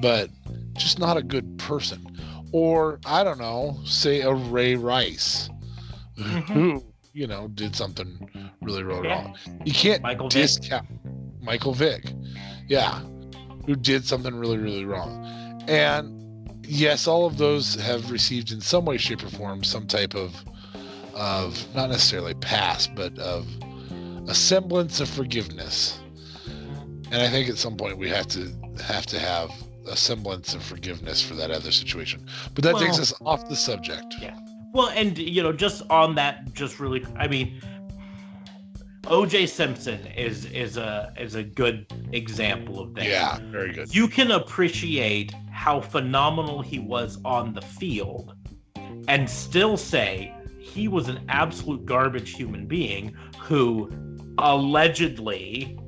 but 0.00 0.30
just 0.76 0.98
not 0.98 1.16
a 1.16 1.22
good 1.22 1.58
person. 1.58 2.06
Or 2.52 2.98
I 3.04 3.24
don't 3.24 3.38
know, 3.38 3.78
say 3.84 4.20
a 4.22 4.32
Ray 4.32 4.74
Rice, 4.76 5.48
who 6.52 6.84
you 7.12 7.26
know 7.26 7.48
did 7.48 7.74
something 7.74 8.28
really 8.62 8.82
really 8.82 9.06
Yeah. 9.08 9.14
wrong. 9.22 9.36
You 9.64 9.72
can't 9.72 10.02
Michael 10.02 10.28
Vick. 10.28 10.42
discount 10.42 10.86
Michael 11.42 11.72
Vick, 11.74 12.12
yeah, 12.68 13.00
who 13.66 13.74
did 13.76 14.04
something 14.06 14.34
really 14.34 14.58
really 14.58 14.84
wrong, 14.84 15.62
and 15.68 16.14
yes, 16.68 17.06
all 17.06 17.26
of 17.26 17.38
those 17.38 17.74
have 17.76 18.10
received 18.10 18.52
in 18.52 18.60
some 18.60 18.84
way, 18.84 18.98
shape, 18.98 19.22
or 19.24 19.30
form 19.30 19.64
some 19.64 19.86
type 19.86 20.14
of 20.14 20.44
of 21.14 21.74
not 21.74 21.90
necessarily 21.90 22.34
past, 22.34 22.94
but 22.94 23.18
of 23.18 23.46
a 24.28 24.34
semblance 24.34 25.00
of 25.00 25.08
forgiveness. 25.08 26.00
And 27.10 27.22
I 27.22 27.28
think 27.28 27.48
at 27.48 27.56
some 27.56 27.76
point 27.76 27.98
we 27.98 28.08
have 28.08 28.28
to 28.28 28.52
have 28.82 29.06
to 29.06 29.18
have 29.18 29.50
a 29.86 29.96
semblance 29.96 30.54
of 30.54 30.62
forgiveness 30.62 31.22
for 31.22 31.34
that 31.34 31.50
other 31.50 31.72
situation. 31.72 32.26
But 32.54 32.62
that 32.64 32.76
takes 32.76 32.98
us 32.98 33.12
off 33.24 33.48
the 33.48 33.56
subject. 33.56 34.14
Yeah. 34.20 34.38
Well, 34.72 34.90
and 34.90 35.16
you 35.16 35.42
know, 35.42 35.52
just 35.52 35.82
on 35.90 36.14
that, 36.16 36.52
just 36.52 36.78
really, 36.78 37.04
I 37.16 37.26
mean, 37.26 37.60
O.J. 39.06 39.46
Simpson 39.46 40.06
is 40.08 40.46
is 40.46 40.76
a 40.76 41.12
is 41.18 41.34
a 41.34 41.42
good 41.42 41.86
example 42.12 42.80
of 42.80 42.94
that. 42.94 43.06
Yeah, 43.06 43.38
very 43.50 43.72
good. 43.72 43.94
You 43.94 44.08
can 44.08 44.32
appreciate 44.32 45.32
how 45.50 45.80
phenomenal 45.80 46.62
he 46.62 46.78
was 46.78 47.18
on 47.24 47.54
the 47.54 47.62
field, 47.62 48.34
and 49.08 49.28
still 49.28 49.76
say 49.76 50.34
he 50.58 50.88
was 50.88 51.08
an 51.08 51.24
absolute 51.28 51.84
garbage 51.86 52.34
human 52.34 52.66
being 52.66 53.14
who 53.38 53.90
allegedly, 54.38 55.78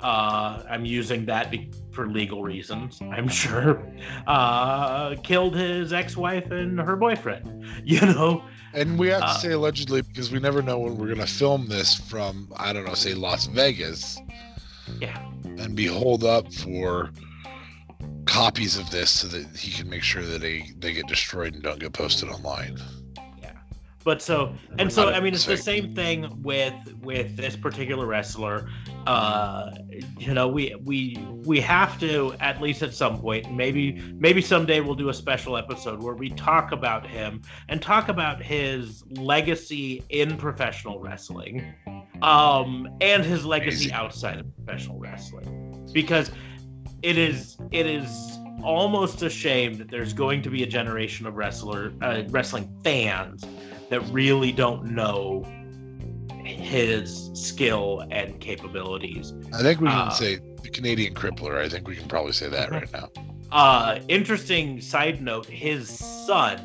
uh, 0.00 0.62
I'm 0.68 0.84
using 0.84 1.26
that 1.26 1.50
be- 1.50 1.70
for 1.90 2.06
legal 2.08 2.42
reasons, 2.42 3.00
I'm 3.02 3.28
sure, 3.28 3.86
uh, 4.26 5.14
killed 5.22 5.54
his 5.56 5.92
ex-wife 5.92 6.50
and 6.50 6.78
her 6.80 6.96
boyfriend. 6.96 7.48
You 7.84 8.00
know, 8.00 8.44
And 8.74 8.98
we 8.98 9.08
have 9.08 9.20
to 9.20 9.26
Uh, 9.26 9.38
say 9.38 9.52
allegedly 9.52 10.02
because 10.02 10.30
we 10.30 10.40
never 10.40 10.62
know 10.62 10.78
when 10.78 10.96
we're 10.96 11.06
going 11.06 11.18
to 11.18 11.26
film 11.26 11.68
this 11.68 11.94
from, 11.94 12.52
I 12.56 12.72
don't 12.72 12.84
know, 12.86 12.94
say 12.94 13.14
Las 13.14 13.46
Vegas 13.46 14.18
yeah. 15.00 15.18
and 15.44 15.76
be 15.76 15.86
holed 15.86 16.24
up 16.24 16.52
for 16.52 17.10
copies 18.24 18.76
of 18.78 18.88
this 18.90 19.10
so 19.10 19.28
that 19.28 19.56
he 19.56 19.70
can 19.70 19.88
make 19.90 20.02
sure 20.02 20.22
that 20.22 20.40
they, 20.40 20.70
they 20.78 20.92
get 20.92 21.06
destroyed 21.06 21.54
and 21.54 21.62
don't 21.62 21.80
get 21.80 21.92
posted 21.92 22.28
online. 22.28 22.78
But 24.04 24.20
so 24.20 24.54
and 24.78 24.88
We're 24.88 24.90
so 24.90 25.08
I 25.10 25.20
mean 25.20 25.34
it's 25.34 25.46
the 25.46 25.56
same 25.56 25.94
thing 25.94 26.42
with 26.42 26.74
with 27.02 27.36
this 27.36 27.56
particular 27.56 28.06
wrestler. 28.06 28.68
Uh 29.06 29.70
you 30.18 30.34
know, 30.34 30.48
we 30.48 30.74
we 30.84 31.16
we 31.44 31.60
have 31.60 31.98
to 32.00 32.34
at 32.40 32.60
least 32.60 32.82
at 32.82 32.94
some 32.94 33.20
point, 33.20 33.52
maybe 33.52 34.00
maybe 34.14 34.40
someday 34.40 34.80
we'll 34.80 34.94
do 34.94 35.08
a 35.08 35.14
special 35.14 35.56
episode 35.56 36.02
where 36.02 36.14
we 36.14 36.30
talk 36.30 36.72
about 36.72 37.06
him 37.06 37.42
and 37.68 37.80
talk 37.80 38.08
about 38.08 38.42
his 38.42 39.04
legacy 39.10 40.02
in 40.10 40.36
professional 40.36 40.98
wrestling. 41.00 41.74
Um 42.22 42.88
and 43.00 43.24
his 43.24 43.44
legacy 43.44 43.84
Amazing. 43.84 43.92
outside 43.92 44.38
of 44.40 44.56
professional 44.56 44.98
wrestling. 44.98 45.88
Because 45.92 46.30
it 47.02 47.18
is 47.18 47.56
it 47.70 47.86
is 47.86 48.38
almost 48.62 49.22
a 49.22 49.30
shame 49.30 49.74
that 49.74 49.90
there's 49.90 50.12
going 50.12 50.42
to 50.42 50.50
be 50.50 50.62
a 50.62 50.66
generation 50.66 51.26
of 51.26 51.34
wrestler 51.34 51.92
uh, 52.00 52.22
wrestling 52.28 52.72
fans 52.84 53.44
that 53.92 54.00
really 54.10 54.52
don't 54.52 54.86
know 54.86 55.44
his 56.44 57.30
skill 57.34 58.02
and 58.10 58.40
capabilities. 58.40 59.34
I 59.52 59.60
think 59.60 59.82
we 59.82 59.88
can 59.88 59.98
Uh, 60.08 60.10
say 60.10 60.38
the 60.62 60.70
Canadian 60.70 61.12
crippler. 61.12 61.58
I 61.58 61.68
think 61.68 61.86
we 61.86 61.94
can 61.94 62.08
probably 62.08 62.32
say 62.32 62.48
that 62.48 62.70
right 62.70 62.90
now. 62.90 63.10
Uh, 63.50 63.98
interesting 64.08 64.80
side 64.80 65.20
note: 65.20 65.44
his 65.44 65.90
son, 65.90 66.58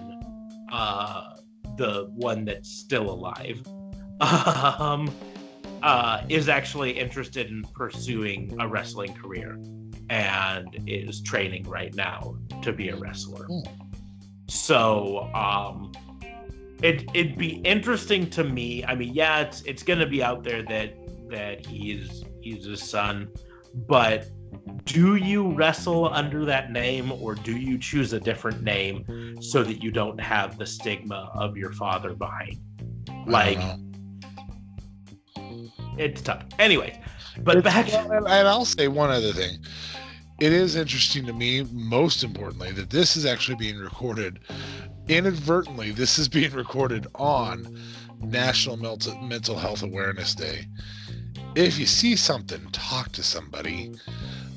uh, 0.72 1.36
the 1.76 2.08
one 2.16 2.46
that's 2.46 2.70
still 2.70 3.10
alive, 3.10 3.62
um, 4.80 5.14
uh, 5.84 6.22
is 6.30 6.48
actually 6.48 6.92
interested 6.92 7.50
in 7.50 7.62
pursuing 7.76 8.56
a 8.62 8.66
wrestling 8.66 9.14
career 9.14 9.60
and 10.10 10.82
is 10.88 11.20
training 11.22 11.64
right 11.68 11.94
now 11.94 12.38
to 12.62 12.72
be 12.72 12.88
a 12.88 12.96
wrestler. 12.96 13.48
Hmm. 13.48 13.60
So, 14.48 15.30
um, 15.34 15.92
it 16.84 17.10
it'd 17.14 17.38
be 17.38 17.56
interesting 17.58 18.30
to 18.32 18.44
me. 18.44 18.84
I 18.86 18.96
mean, 18.96 19.14
yeah, 19.14 19.40
it's 19.42 19.62
it's 19.64 19.84
gonna 19.84 20.08
be 20.08 20.24
out 20.24 20.44
there 20.44 20.64
that 20.64 20.96
that 21.30 21.66
he's 21.66 22.24
he's 22.42 22.66
his 22.66 22.84
son, 22.84 23.30
but 23.88 24.28
do 24.86 25.16
you 25.16 25.52
wrestle 25.52 26.14
under 26.14 26.46
that 26.46 26.72
name 26.72 27.12
or 27.12 27.36
do 27.36 27.58
you 27.58 27.78
choose 27.78 28.14
a 28.14 28.20
different 28.20 28.64
name 28.64 29.38
so 29.42 29.64
that 29.64 29.84
you 29.84 29.92
don't 29.92 30.20
have 30.20 30.58
the 30.58 30.66
stigma 30.66 31.32
of 31.36 31.58
your 31.58 31.74
father 31.74 32.14
behind? 32.14 32.58
Like 33.26 33.60
it's 35.98 36.22
tough. 36.22 36.44
Anyways, 36.60 36.96
but 37.40 37.58
It's- 37.58 37.74
back 37.74 37.88
well, 37.92 38.18
and, 38.18 38.28
and 38.28 38.48
I'll 38.48 38.66
say 38.66 38.88
one 38.88 39.10
other 39.10 39.34
thing. 39.34 39.60
It 40.40 40.54
is 40.54 40.76
interesting 40.76 41.26
to 41.26 41.34
me, 41.34 41.64
most 41.72 42.24
importantly, 42.24 42.72
that 42.74 42.92
this 42.92 43.18
is 43.18 43.26
actually 43.26 43.56
being 43.56 43.78
recorded 43.80 44.40
inadvertently. 45.08 45.92
This 45.92 46.20
is 46.20 46.28
being 46.28 46.52
recorded 46.52 47.08
on 47.16 47.80
National 48.22 48.78
Mental 48.78 49.16
Mental 49.22 49.58
Health 49.58 49.84
Awareness 49.84 50.36
Day. 50.36 50.66
If 51.56 51.80
you 51.80 51.86
see 51.86 52.16
something, 52.16 52.62
talk 52.72 53.12
to 53.14 53.24
somebody, 53.24 53.94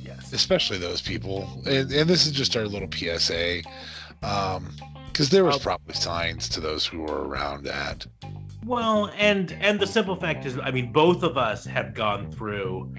yes. 0.05 0.33
especially 0.33 0.79
those 0.79 1.01
people. 1.01 1.49
And, 1.67 1.91
and 1.93 2.09
this 2.09 2.27
is 2.27 2.33
just 2.33 2.57
our 2.57 2.67
little 2.67 2.91
PSA, 2.91 3.63
because 4.21 5.31
there 5.31 5.45
was 5.45 5.57
Uh, 5.57 5.61
probably 5.61 5.95
signs 5.95 6.49
to 6.51 6.61
those 6.61 6.85
who 6.85 7.01
were 7.01 7.27
around 7.27 7.65
that. 7.65 8.07
Well, 8.67 9.11
and 9.17 9.53
and 9.61 9.81
the 9.81 9.87
simple 9.87 10.17
fact 10.17 10.45
is, 10.45 10.59
I 10.59 10.71
mean, 10.71 10.93
both 10.93 11.23
of 11.23 11.39
us 11.39 11.65
have 11.65 11.95
gone 11.95 12.31
through 12.31 12.95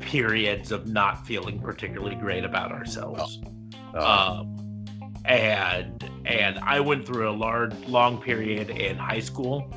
periods 0.00 0.72
of 0.72 0.86
not 0.86 1.26
feeling 1.26 1.60
particularly 1.60 2.16
great 2.16 2.44
about 2.44 2.72
ourselves. 2.72 3.40
Uh, 3.94 4.40
Um, 4.40 4.55
and 5.26 6.08
and 6.24 6.58
I 6.60 6.80
went 6.80 7.06
through 7.06 7.28
a 7.28 7.36
large 7.36 7.74
long 7.86 8.20
period 8.20 8.70
in 8.70 8.96
high 8.96 9.20
school. 9.20 9.72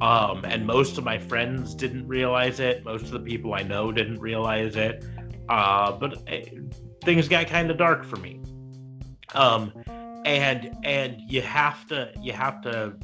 Um, 0.00 0.44
and 0.44 0.66
most 0.66 0.98
of 0.98 1.04
my 1.04 1.18
friends 1.18 1.74
didn't 1.74 2.06
realize 2.08 2.58
it. 2.58 2.84
Most 2.84 3.04
of 3.04 3.12
the 3.12 3.20
people 3.20 3.54
I 3.54 3.62
know 3.62 3.92
didn't 3.92 4.18
realize 4.18 4.76
it. 4.76 5.04
Uh, 5.48 5.92
but 5.92 6.18
uh, 6.28 6.40
things 7.04 7.28
got 7.28 7.46
kind 7.46 7.70
of 7.70 7.78
dark 7.78 8.04
for 8.04 8.16
me. 8.16 8.40
Um, 9.34 9.72
and 10.24 10.76
and 10.84 11.20
you 11.28 11.42
have 11.42 11.86
to 11.88 12.12
you 12.20 12.32
have 12.32 12.60
to 12.62 12.94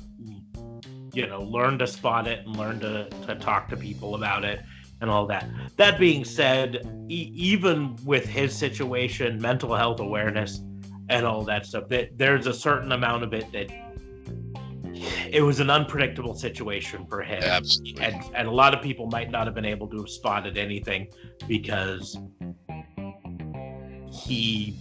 you 1.13 1.27
know 1.27 1.43
learn 1.43 1.79
to 1.79 1.87
spot 1.87 2.27
it 2.27 2.47
and 2.47 2.57
learn 2.57 2.81
to, 2.81 3.09
to 3.27 3.35
talk 3.37 3.69
to 3.69 3.77
people 3.77 4.15
about 4.15 4.45
it 4.45 4.61
and 5.01 5.11
all 5.11 5.27
that 5.27 5.49
that 5.77 5.99
being 5.99 6.25
said 6.25 7.07
e- 7.09 7.31
even 7.35 7.97
with 8.05 8.25
his 8.25 8.55
situation 8.57 9.41
mental 9.41 9.75
health 9.75 10.01
awareness 10.01 10.61
and 11.11 11.27
all 11.27 11.43
that 11.43 11.67
stuff 11.67 11.89
that 11.89 12.17
there's 12.17 12.47
a 12.47 12.55
certain 12.55 12.93
amount 12.93 13.25
of 13.25 13.35
it 13.35 13.51
that 13.53 13.69
it 15.31 15.43
was 15.43 15.61
an 15.61 15.69
unpredictable 15.69 16.35
situation 16.35 17.05
for 17.07 17.21
him 17.21 17.43
absolutely. 17.43 18.03
and 18.03 18.23
and 18.35 18.49
a 18.49 18.51
lot 18.51 18.73
of 18.73 18.81
people 18.81 19.07
might 19.07 19.31
not 19.31 19.45
have 19.47 19.55
been 19.55 19.65
able 19.65 19.89
to 19.89 19.99
have 19.99 20.09
spotted 20.09 20.57
anything 20.57 21.09
because 21.49 22.17
he 24.13 24.77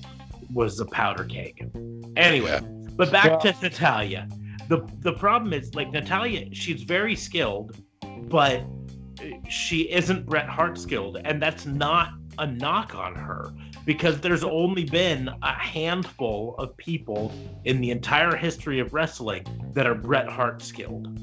was 0.54 0.80
a 0.80 0.86
powder 0.86 1.26
keg 1.26 1.70
anyway 2.16 2.60
Yeah. 2.62 2.68
but 2.96 3.12
back 3.12 3.32
Well- 3.32 3.40
to 3.42 3.56
natalya 3.62 4.28
the 4.68 4.88
the 5.00 5.14
problem 5.14 5.52
is 5.52 5.74
like 5.74 5.92
natalya 5.92 6.54
she's 6.54 6.84
very 6.84 7.16
skilled 7.16 7.76
but 8.30 8.64
she 9.50 9.92
isn't 9.92 10.28
bret 10.28 10.48
hart 10.48 10.78
skilled 10.78 11.18
and 11.26 11.42
that's 11.42 11.66
not 11.66 12.10
a 12.38 12.46
knock 12.46 12.94
on 12.96 13.16
her 13.16 13.52
because 13.86 14.20
there's 14.22 14.44
only 14.44 14.84
been 14.86 15.30
a 15.42 15.54
handful 15.54 16.56
of 16.58 16.76
people 16.78 17.32
in 17.66 17.82
the 17.82 17.92
entire 17.92 18.36
history 18.36 18.80
of 18.80 18.94
wrestling 18.94 19.46
that 19.74 19.88
are 19.88 19.96
bret 19.96 20.28
hart 20.28 20.62
skilled 20.62 21.20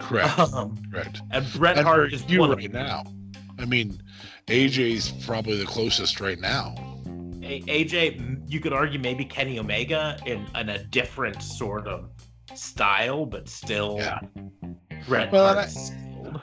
Correct. 0.00 0.38
um, 0.38 0.76
Correct. 0.92 1.20
and 1.30 1.46
Bret 1.54 1.78
and 1.78 1.86
Hart 1.86 2.12
is 2.12 2.22
you 2.28 2.40
one 2.40 2.50
right 2.50 2.70
now. 2.72 3.04
I 3.58 3.64
mean, 3.64 3.98
AJ's 4.48 5.08
probably 5.24 5.56
the 5.56 5.64
closest 5.64 6.20
right 6.20 6.38
now. 6.38 6.74
A- 7.42 7.62
AJ, 7.62 8.42
you 8.46 8.60
could 8.60 8.74
argue 8.74 8.98
maybe 9.00 9.24
Kenny 9.24 9.58
Omega 9.58 10.18
in, 10.26 10.44
in 10.54 10.68
a 10.68 10.84
different 10.84 11.42
sort 11.42 11.88
of 11.88 12.10
style, 12.54 13.24
but 13.24 13.48
still 13.48 13.96
Yeah. 13.98 14.18
Bret 15.08 15.32
Well, 15.32 15.46
Hart 15.54 15.58
I- 15.64 15.66
skilled. 15.68 16.40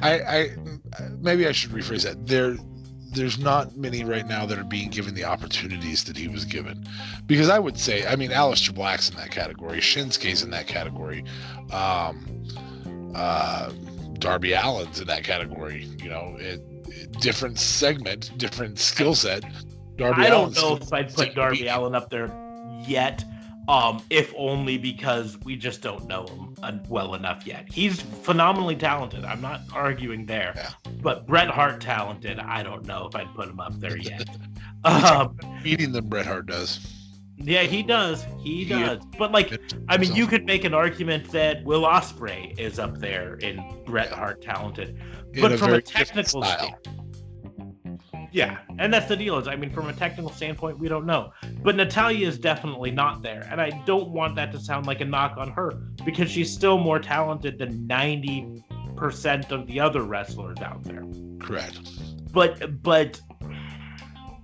I, 0.00 0.12
I 0.22 0.48
maybe 1.20 1.46
I 1.46 1.52
should 1.52 1.70
rephrase 1.70 2.02
that. 2.04 2.26
There, 2.26 2.56
there's 3.12 3.38
not 3.38 3.76
many 3.76 4.04
right 4.04 4.26
now 4.26 4.46
that 4.46 4.58
are 4.58 4.64
being 4.64 4.88
given 4.90 5.14
the 5.14 5.24
opportunities 5.24 6.04
that 6.04 6.16
he 6.16 6.28
was 6.28 6.44
given, 6.44 6.86
because 7.26 7.48
I 7.48 7.58
would 7.58 7.78
say, 7.78 8.06
I 8.06 8.16
mean, 8.16 8.30
Aleister 8.30 8.74
Black's 8.74 9.10
in 9.10 9.16
that 9.16 9.30
category, 9.30 9.78
Shinsuke's 9.80 10.42
in 10.42 10.50
that 10.50 10.66
category, 10.66 11.24
um, 11.72 12.44
uh, 13.14 13.72
Darby 14.18 14.54
Allin's 14.54 15.00
in 15.00 15.06
that 15.08 15.24
category. 15.24 15.84
You 16.02 16.10
know, 16.10 16.36
it, 16.38 16.60
it- 16.88 17.12
different 17.20 17.58
segment, 17.58 18.30
different 18.38 18.78
skill 18.78 19.14
set. 19.14 19.42
Darby 19.96 20.22
I 20.22 20.28
don't 20.30 20.42
Allin's 20.56 20.56
know 20.62 20.76
if 20.76 20.92
I'd 20.92 21.12
put 21.14 21.34
Darby 21.34 21.58
beat- 21.58 21.68
Allin 21.68 21.94
up 21.94 22.10
there 22.10 22.28
yet, 22.86 23.24
um, 23.68 24.02
if 24.10 24.32
only 24.36 24.78
because 24.78 25.38
we 25.44 25.56
just 25.56 25.82
don't 25.82 26.06
know 26.06 26.26
him 26.26 26.82
well 26.88 27.14
enough 27.14 27.46
yet. 27.46 27.70
He's 27.70 28.00
phenomenally 28.00 28.76
talented. 28.76 29.24
I'm 29.24 29.40
not 29.40 29.60
arguing 29.72 30.26
there, 30.26 30.52
Yeah. 30.56 30.70
but 31.02 31.26
Bret 31.26 31.48
Hart 31.48 31.80
talented. 31.80 32.38
I 32.38 32.62
don't 32.62 32.84
know 32.86 33.06
if 33.06 33.14
I'd 33.14 33.32
put 33.34 33.48
him 33.48 33.60
up 33.60 33.78
there 33.78 33.96
yet. 33.96 34.28
um, 34.84 35.38
beating 35.62 35.92
than 35.92 36.08
Bret 36.08 36.26
Hart 36.26 36.46
does. 36.46 37.00
Yeah, 37.42 37.62
he 37.62 37.82
does. 37.82 38.26
He 38.42 38.66
does. 38.66 39.00
But 39.18 39.32
like, 39.32 39.58
I 39.88 39.96
mean, 39.96 40.14
you 40.14 40.26
could 40.26 40.44
make 40.44 40.64
an 40.64 40.74
argument 40.74 41.30
that 41.32 41.64
Will 41.64 41.82
Ospreay 41.82 42.58
is 42.58 42.78
up 42.78 42.98
there 42.98 43.36
in 43.36 43.62
Bret 43.86 44.12
Hart 44.12 44.42
talented. 44.42 44.98
But 45.40 45.58
from 45.58 45.72
a 45.72 45.80
technical 45.80 46.42
style. 46.42 46.78
Yeah, 48.32 48.58
and 48.78 48.92
that's 48.92 49.06
the 49.08 49.16
deal. 49.16 49.38
Is 49.38 49.48
I 49.48 49.56
mean, 49.56 49.70
from 49.70 49.88
a 49.88 49.92
technical 49.92 50.30
standpoint, 50.30 50.78
we 50.78 50.88
don't 50.88 51.06
know. 51.06 51.32
But 51.62 51.76
Natalya 51.76 52.26
is 52.26 52.38
definitely 52.38 52.90
not 52.90 53.22
there, 53.22 53.46
and 53.50 53.60
I 53.60 53.70
don't 53.86 54.10
want 54.10 54.36
that 54.36 54.52
to 54.52 54.60
sound 54.60 54.86
like 54.86 55.00
a 55.00 55.04
knock 55.04 55.36
on 55.36 55.50
her 55.50 55.70
because 56.04 56.30
she's 56.30 56.52
still 56.52 56.78
more 56.78 56.98
talented 56.98 57.58
than 57.58 57.86
ninety 57.86 58.62
percent 58.96 59.50
of 59.50 59.66
the 59.66 59.80
other 59.80 60.02
wrestlers 60.02 60.58
out 60.60 60.82
there. 60.84 61.04
Correct. 61.40 61.78
but 62.32 62.82
but 62.82 63.20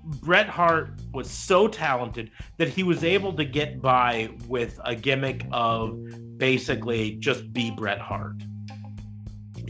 Bret 0.04 0.48
Hart 0.48 0.90
was 1.12 1.28
so 1.28 1.66
talented 1.68 2.30
that 2.58 2.68
he 2.68 2.82
was 2.82 3.04
able 3.04 3.32
to 3.34 3.44
get 3.44 3.82
by 3.82 4.30
with 4.48 4.80
a 4.84 4.94
gimmick 4.94 5.44
of 5.52 5.98
basically 6.38 7.16
just 7.16 7.52
be 7.52 7.70
Bret 7.70 7.98
Hart. 7.98 8.36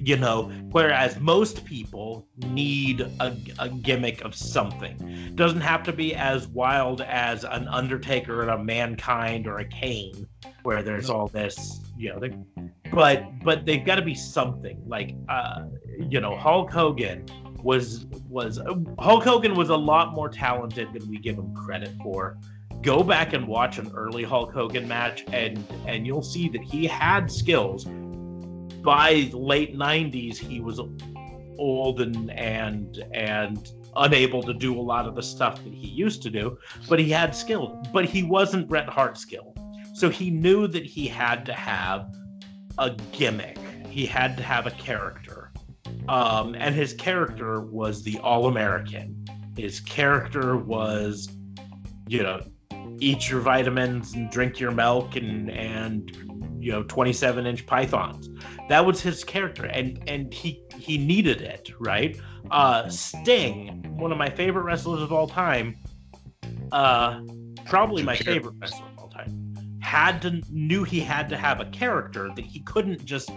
You 0.06 0.16
know, 0.16 0.52
whereas 0.70 1.18
most 1.18 1.64
people 1.64 2.28
need 2.36 3.00
a, 3.00 3.36
a 3.58 3.68
gimmick 3.68 4.24
of 4.24 4.36
something. 4.36 5.32
Doesn't 5.34 5.62
have 5.62 5.82
to 5.82 5.92
be 5.92 6.14
as 6.14 6.46
wild 6.46 7.00
as 7.00 7.42
an 7.42 7.66
Undertaker 7.66 8.42
and 8.42 8.50
a 8.52 8.56
Mankind 8.56 9.48
or 9.48 9.58
a 9.58 9.64
Kane, 9.64 10.28
where 10.62 10.84
there's 10.84 11.10
all 11.10 11.26
this, 11.26 11.80
you 11.98 12.10
know, 12.10 12.20
they, 12.20 12.30
but 12.92 13.24
but 13.42 13.66
they've 13.66 13.84
got 13.84 13.96
to 13.96 14.02
be 14.02 14.14
something 14.14 14.80
like, 14.86 15.16
uh, 15.28 15.64
you 15.98 16.20
know, 16.20 16.36
Hulk 16.36 16.70
Hogan 16.70 17.26
was 17.64 18.06
was 18.28 18.60
Hulk 19.00 19.24
Hogan 19.24 19.56
was 19.56 19.70
a 19.70 19.76
lot 19.76 20.14
more 20.14 20.28
talented 20.28 20.92
than 20.92 21.10
we 21.10 21.18
give 21.18 21.36
him 21.36 21.52
credit 21.52 21.90
for. 22.00 22.38
Go 22.80 23.02
back 23.02 23.32
and 23.32 23.48
watch 23.48 23.78
an 23.78 23.90
early 23.92 24.22
Hulk 24.22 24.52
Hogan 24.52 24.86
match, 24.86 25.24
and 25.32 25.66
and 25.84 26.06
you'll 26.06 26.22
see 26.22 26.48
that 26.50 26.62
he 26.62 26.86
had 26.86 27.28
skills. 27.28 27.88
By 28.86 29.28
late 29.32 29.76
'90s, 29.76 30.38
he 30.38 30.60
was 30.60 30.80
old 31.58 32.00
and 32.00 32.30
and 32.30 33.04
and 33.12 33.68
unable 33.96 34.42
to 34.44 34.54
do 34.54 34.78
a 34.78 34.80
lot 34.80 35.06
of 35.06 35.14
the 35.14 35.22
stuff 35.22 35.62
that 35.64 35.74
he 35.74 35.88
used 35.88 36.22
to 36.22 36.30
do, 36.30 36.56
but 36.88 36.98
he 36.98 37.10
had 37.10 37.34
skill. 37.34 37.82
But 37.92 38.06
he 38.06 38.22
wasn't 38.22 38.68
Bret 38.68 38.88
Hart 38.88 39.18
skill, 39.18 39.54
so 39.94 40.08
he 40.08 40.30
knew 40.30 40.66
that 40.68 40.86
he 40.86 41.06
had 41.06 41.44
to 41.46 41.52
have 41.52 42.06
a 42.78 42.96
gimmick. 43.12 43.58
He 43.90 44.06
had 44.06 44.36
to 44.38 44.42
have 44.42 44.66
a 44.66 44.70
character 44.70 45.36
um, 46.08 46.54
and 46.54 46.74
his 46.74 46.92
character 46.92 47.60
was 47.60 48.02
the 48.02 48.18
all-american 48.18 49.24
his 49.56 49.80
character 49.80 50.56
was 50.56 51.28
you 52.06 52.22
know 52.22 52.40
eat 53.00 53.28
your 53.28 53.40
vitamins 53.40 54.14
and 54.14 54.30
drink 54.30 54.60
your 54.60 54.70
milk 54.70 55.16
and 55.16 55.50
and 55.50 56.35
you 56.58 56.72
know 56.72 56.82
27 56.84 57.46
inch 57.46 57.66
pythons. 57.66 58.28
That 58.68 58.84
was 58.84 59.00
his 59.00 59.24
character 59.24 59.66
and 59.66 60.02
and 60.06 60.32
he 60.32 60.62
he 60.78 60.98
needed 60.98 61.40
it 61.40 61.70
right? 61.78 62.18
Uh 62.50 62.88
sting 62.88 63.82
one 63.96 64.12
of 64.12 64.18
my 64.18 64.30
favorite 64.30 64.62
wrestlers 64.62 65.02
of 65.02 65.12
all 65.12 65.26
time 65.26 65.76
uh 66.72 67.20
probably 67.64 68.02
my 68.02 68.16
favorite 68.16 68.54
wrestler 68.60 68.86
of 68.86 68.98
all 68.98 69.08
time 69.08 69.54
had 69.80 70.20
to 70.22 70.42
knew 70.50 70.84
he 70.84 71.00
had 71.00 71.28
to 71.28 71.36
have 71.36 71.60
a 71.60 71.64
character 71.66 72.28
that 72.34 72.44
he 72.44 72.60
couldn't 72.60 73.04
just 73.04 73.30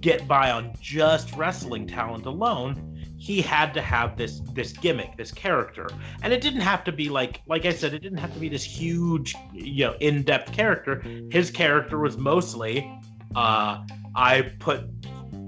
get 0.00 0.26
by 0.26 0.50
on 0.50 0.72
just 0.80 1.34
wrestling 1.36 1.86
talent 1.86 2.26
alone 2.26 2.91
he 3.22 3.40
had 3.40 3.72
to 3.72 3.80
have 3.80 4.16
this 4.16 4.40
this 4.52 4.72
gimmick, 4.72 5.16
this 5.16 5.30
character, 5.30 5.88
and 6.24 6.32
it 6.32 6.40
didn't 6.40 6.62
have 6.62 6.82
to 6.82 6.90
be 6.90 7.08
like 7.08 7.40
like 7.46 7.64
I 7.64 7.70
said, 7.70 7.94
it 7.94 8.00
didn't 8.00 8.18
have 8.18 8.34
to 8.34 8.40
be 8.40 8.48
this 8.48 8.64
huge, 8.64 9.36
you 9.52 9.84
know, 9.84 9.94
in 10.00 10.24
depth 10.24 10.52
character. 10.52 11.00
His 11.30 11.48
character 11.48 12.00
was 12.00 12.16
mostly, 12.16 12.78
uh, 13.36 13.86
I 14.16 14.52
put 14.58 14.86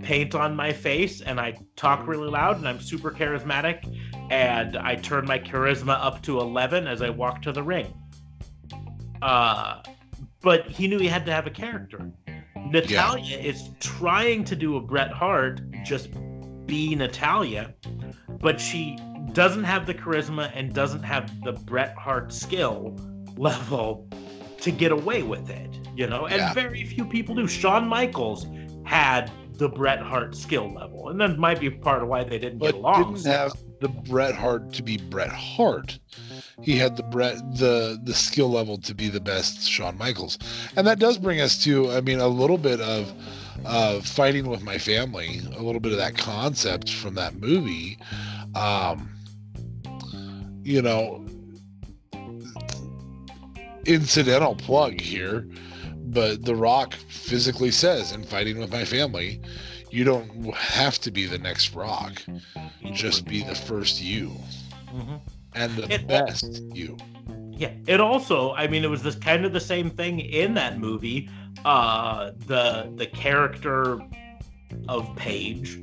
paint 0.04 0.36
on 0.36 0.54
my 0.54 0.72
face 0.72 1.20
and 1.20 1.40
I 1.40 1.56
talk 1.74 2.06
really 2.06 2.28
loud 2.28 2.58
and 2.58 2.68
I'm 2.68 2.78
super 2.78 3.10
charismatic 3.10 3.92
and 4.30 4.76
I 4.76 4.94
turn 4.94 5.26
my 5.26 5.40
charisma 5.40 5.98
up 6.00 6.22
to 6.22 6.38
11 6.38 6.86
as 6.86 7.02
I 7.02 7.10
walk 7.10 7.42
to 7.42 7.50
the 7.50 7.62
ring. 7.62 7.92
Uh, 9.20 9.82
but 10.42 10.68
he 10.68 10.86
knew 10.86 11.00
he 11.00 11.08
had 11.08 11.26
to 11.26 11.32
have 11.32 11.48
a 11.48 11.50
character. 11.50 12.12
Natalya 12.70 13.36
yeah. 13.36 13.50
is 13.50 13.70
trying 13.80 14.44
to 14.44 14.54
do 14.54 14.76
a 14.76 14.80
Bret 14.80 15.10
Hart, 15.10 15.60
just 15.84 16.10
be 16.66 16.94
Natalya, 16.94 17.74
but 18.40 18.60
she 18.60 18.98
doesn't 19.32 19.64
have 19.64 19.86
the 19.86 19.94
charisma 19.94 20.50
and 20.54 20.72
doesn't 20.72 21.02
have 21.02 21.30
the 21.42 21.52
Bret 21.52 21.94
Hart 21.96 22.32
skill 22.32 22.96
level 23.36 24.08
to 24.60 24.70
get 24.70 24.92
away 24.92 25.22
with 25.22 25.50
it, 25.50 25.78
you 25.96 26.06
know? 26.06 26.26
And 26.26 26.36
yeah. 26.36 26.54
very 26.54 26.84
few 26.84 27.04
people 27.04 27.34
do. 27.34 27.46
Shawn 27.46 27.86
Michaels 27.86 28.46
had 28.84 29.30
the 29.58 29.68
Bret 29.68 30.00
Hart 30.00 30.34
skill 30.34 30.72
level, 30.72 31.08
and 31.08 31.20
that 31.20 31.38
might 31.38 31.60
be 31.60 31.70
part 31.70 32.02
of 32.02 32.08
why 32.08 32.24
they 32.24 32.38
didn't 32.38 32.58
but 32.58 32.66
get 32.66 32.74
along. 32.74 33.14
Didn't 33.14 33.26
have 33.26 33.52
the 33.80 33.88
Bret 33.88 34.34
Hart 34.34 34.72
to 34.74 34.82
be 34.82 34.96
Bret 34.96 35.30
Hart. 35.30 35.98
He 36.62 36.76
had 36.76 36.96
the 36.96 37.02
Bret 37.02 37.36
the 37.56 38.00
the 38.02 38.14
skill 38.14 38.50
level 38.50 38.78
to 38.78 38.94
be 38.94 39.08
the 39.08 39.20
best 39.20 39.68
Shawn 39.68 39.96
Michaels, 39.98 40.38
and 40.76 40.86
that 40.86 40.98
does 40.98 41.18
bring 41.18 41.40
us 41.40 41.62
to 41.64 41.90
I 41.92 42.00
mean 42.00 42.20
a 42.20 42.28
little 42.28 42.58
bit 42.58 42.80
of 42.80 43.12
uh, 43.64 44.00
fighting 44.00 44.48
with 44.48 44.62
my 44.62 44.78
family, 44.78 45.40
a 45.56 45.62
little 45.62 45.80
bit 45.80 45.92
of 45.92 45.98
that 45.98 46.16
concept 46.16 46.90
from 46.90 47.14
that 47.14 47.34
movie. 47.34 47.98
Um, 48.54 49.10
you 50.62 50.80
know, 50.80 51.24
incidental 53.86 54.54
plug 54.54 55.00
here, 55.00 55.46
but 55.94 56.44
The 56.44 56.54
Rock 56.54 56.94
physically 56.94 57.70
says 57.70 58.12
in 58.12 58.24
Fighting 58.24 58.58
with 58.58 58.70
My 58.70 58.84
Family, 58.84 59.40
you 59.90 60.04
don't 60.04 60.54
have 60.54 60.98
to 61.00 61.10
be 61.10 61.26
the 61.26 61.38
next 61.38 61.74
Rock, 61.74 62.22
just 62.92 63.26
be 63.26 63.42
the 63.42 63.54
first 63.54 64.02
you. 64.02 64.32
Mm-hmm. 64.92 65.16
And 65.54 65.76
the 65.76 65.92
it, 65.92 66.08
best 66.08 66.62
you. 66.72 66.96
Yeah. 67.50 67.72
It 67.86 68.00
also, 68.00 68.52
I 68.54 68.66
mean, 68.66 68.82
it 68.84 68.90
was 68.90 69.02
this 69.02 69.14
kind 69.14 69.44
of 69.44 69.52
the 69.52 69.60
same 69.60 69.90
thing 69.90 70.18
in 70.18 70.54
that 70.54 70.78
movie. 70.78 71.28
Uh, 71.64 72.32
the 72.46 72.92
the 72.96 73.06
character 73.06 73.98
of 74.88 75.14
Paige 75.16 75.78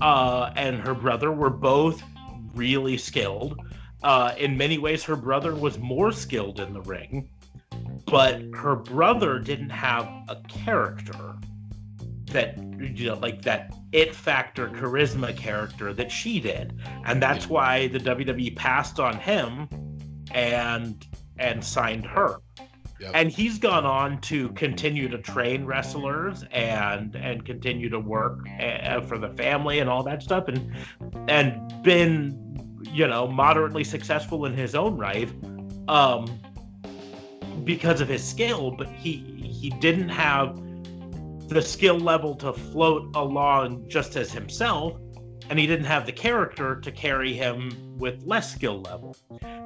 uh, 0.00 0.52
and 0.56 0.80
her 0.80 0.94
brother 0.94 1.30
were 1.30 1.50
both 1.50 2.02
really 2.54 2.98
skilled. 2.98 3.58
Uh, 4.02 4.34
in 4.36 4.56
many 4.56 4.78
ways, 4.78 5.04
her 5.04 5.14
brother 5.14 5.54
was 5.54 5.78
more 5.78 6.10
skilled 6.10 6.58
in 6.58 6.72
the 6.72 6.80
ring, 6.82 7.28
but 8.06 8.42
her 8.52 8.74
brother 8.74 9.38
didn't 9.38 9.70
have 9.70 10.06
a 10.28 10.36
character 10.48 11.36
that 12.26 12.58
you 12.80 13.06
know 13.06 13.14
like 13.16 13.42
that 13.42 13.72
it 13.92 14.14
factor 14.14 14.68
charisma 14.68 15.36
character 15.36 15.92
that 15.92 16.10
she 16.10 16.40
did. 16.40 16.80
And 17.04 17.22
that's 17.22 17.48
why 17.48 17.88
the 17.88 17.98
WWE 17.98 18.56
passed 18.56 18.98
on 18.98 19.18
him 19.18 19.68
and 20.32 21.06
and 21.38 21.64
signed 21.64 22.06
her 22.06 22.38
yep. 23.02 23.10
and 23.14 23.30
he's 23.30 23.58
gone 23.58 23.84
on 23.84 24.20
to 24.22 24.48
continue 24.50 25.08
to 25.08 25.18
train 25.18 25.64
wrestlers 25.64 26.44
and 26.50 27.14
and 27.16 27.44
continue 27.44 27.88
to 27.88 27.98
work 27.98 28.46
uh, 28.60 29.00
for 29.02 29.18
the 29.18 29.28
family 29.30 29.80
and 29.80 29.90
all 29.90 30.02
that 30.02 30.22
stuff 30.22 30.48
and 30.48 30.74
and 31.28 31.82
been 31.82 32.38
you 32.92 33.06
know 33.06 33.26
moderately 33.26 33.84
successful 33.84 34.46
in 34.46 34.54
his 34.54 34.74
own 34.74 34.96
right 34.96 35.30
um 35.88 36.26
because 37.64 38.00
of 38.00 38.08
his 38.08 38.22
skill 38.22 38.70
but 38.70 38.88
he 38.88 39.16
he 39.62 39.70
didn't 39.80 40.08
have 40.08 40.58
the 41.52 41.62
skill 41.62 41.98
level 41.98 42.34
to 42.36 42.52
float 42.52 43.14
along 43.14 43.88
just 43.88 44.16
as 44.16 44.32
himself, 44.32 44.98
and 45.50 45.58
he 45.58 45.66
didn't 45.66 45.84
have 45.84 46.06
the 46.06 46.12
character 46.12 46.80
to 46.80 46.90
carry 46.90 47.32
him 47.32 47.96
with 47.98 48.22
less 48.24 48.52
skill 48.52 48.80
level. 48.82 49.16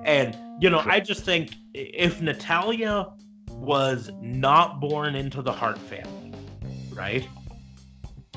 And, 0.05 0.37
you 0.61 0.71
know, 0.71 0.83
I 0.85 1.01
just 1.01 1.25
think 1.25 1.55
if 1.75 2.21
Natalya 2.21 3.13
was 3.57 4.11
not 4.21 4.81
born 4.81 5.15
into 5.15 5.43
the 5.43 5.53
Hart 5.53 5.79
family, 5.79 6.33
right? 6.93 7.27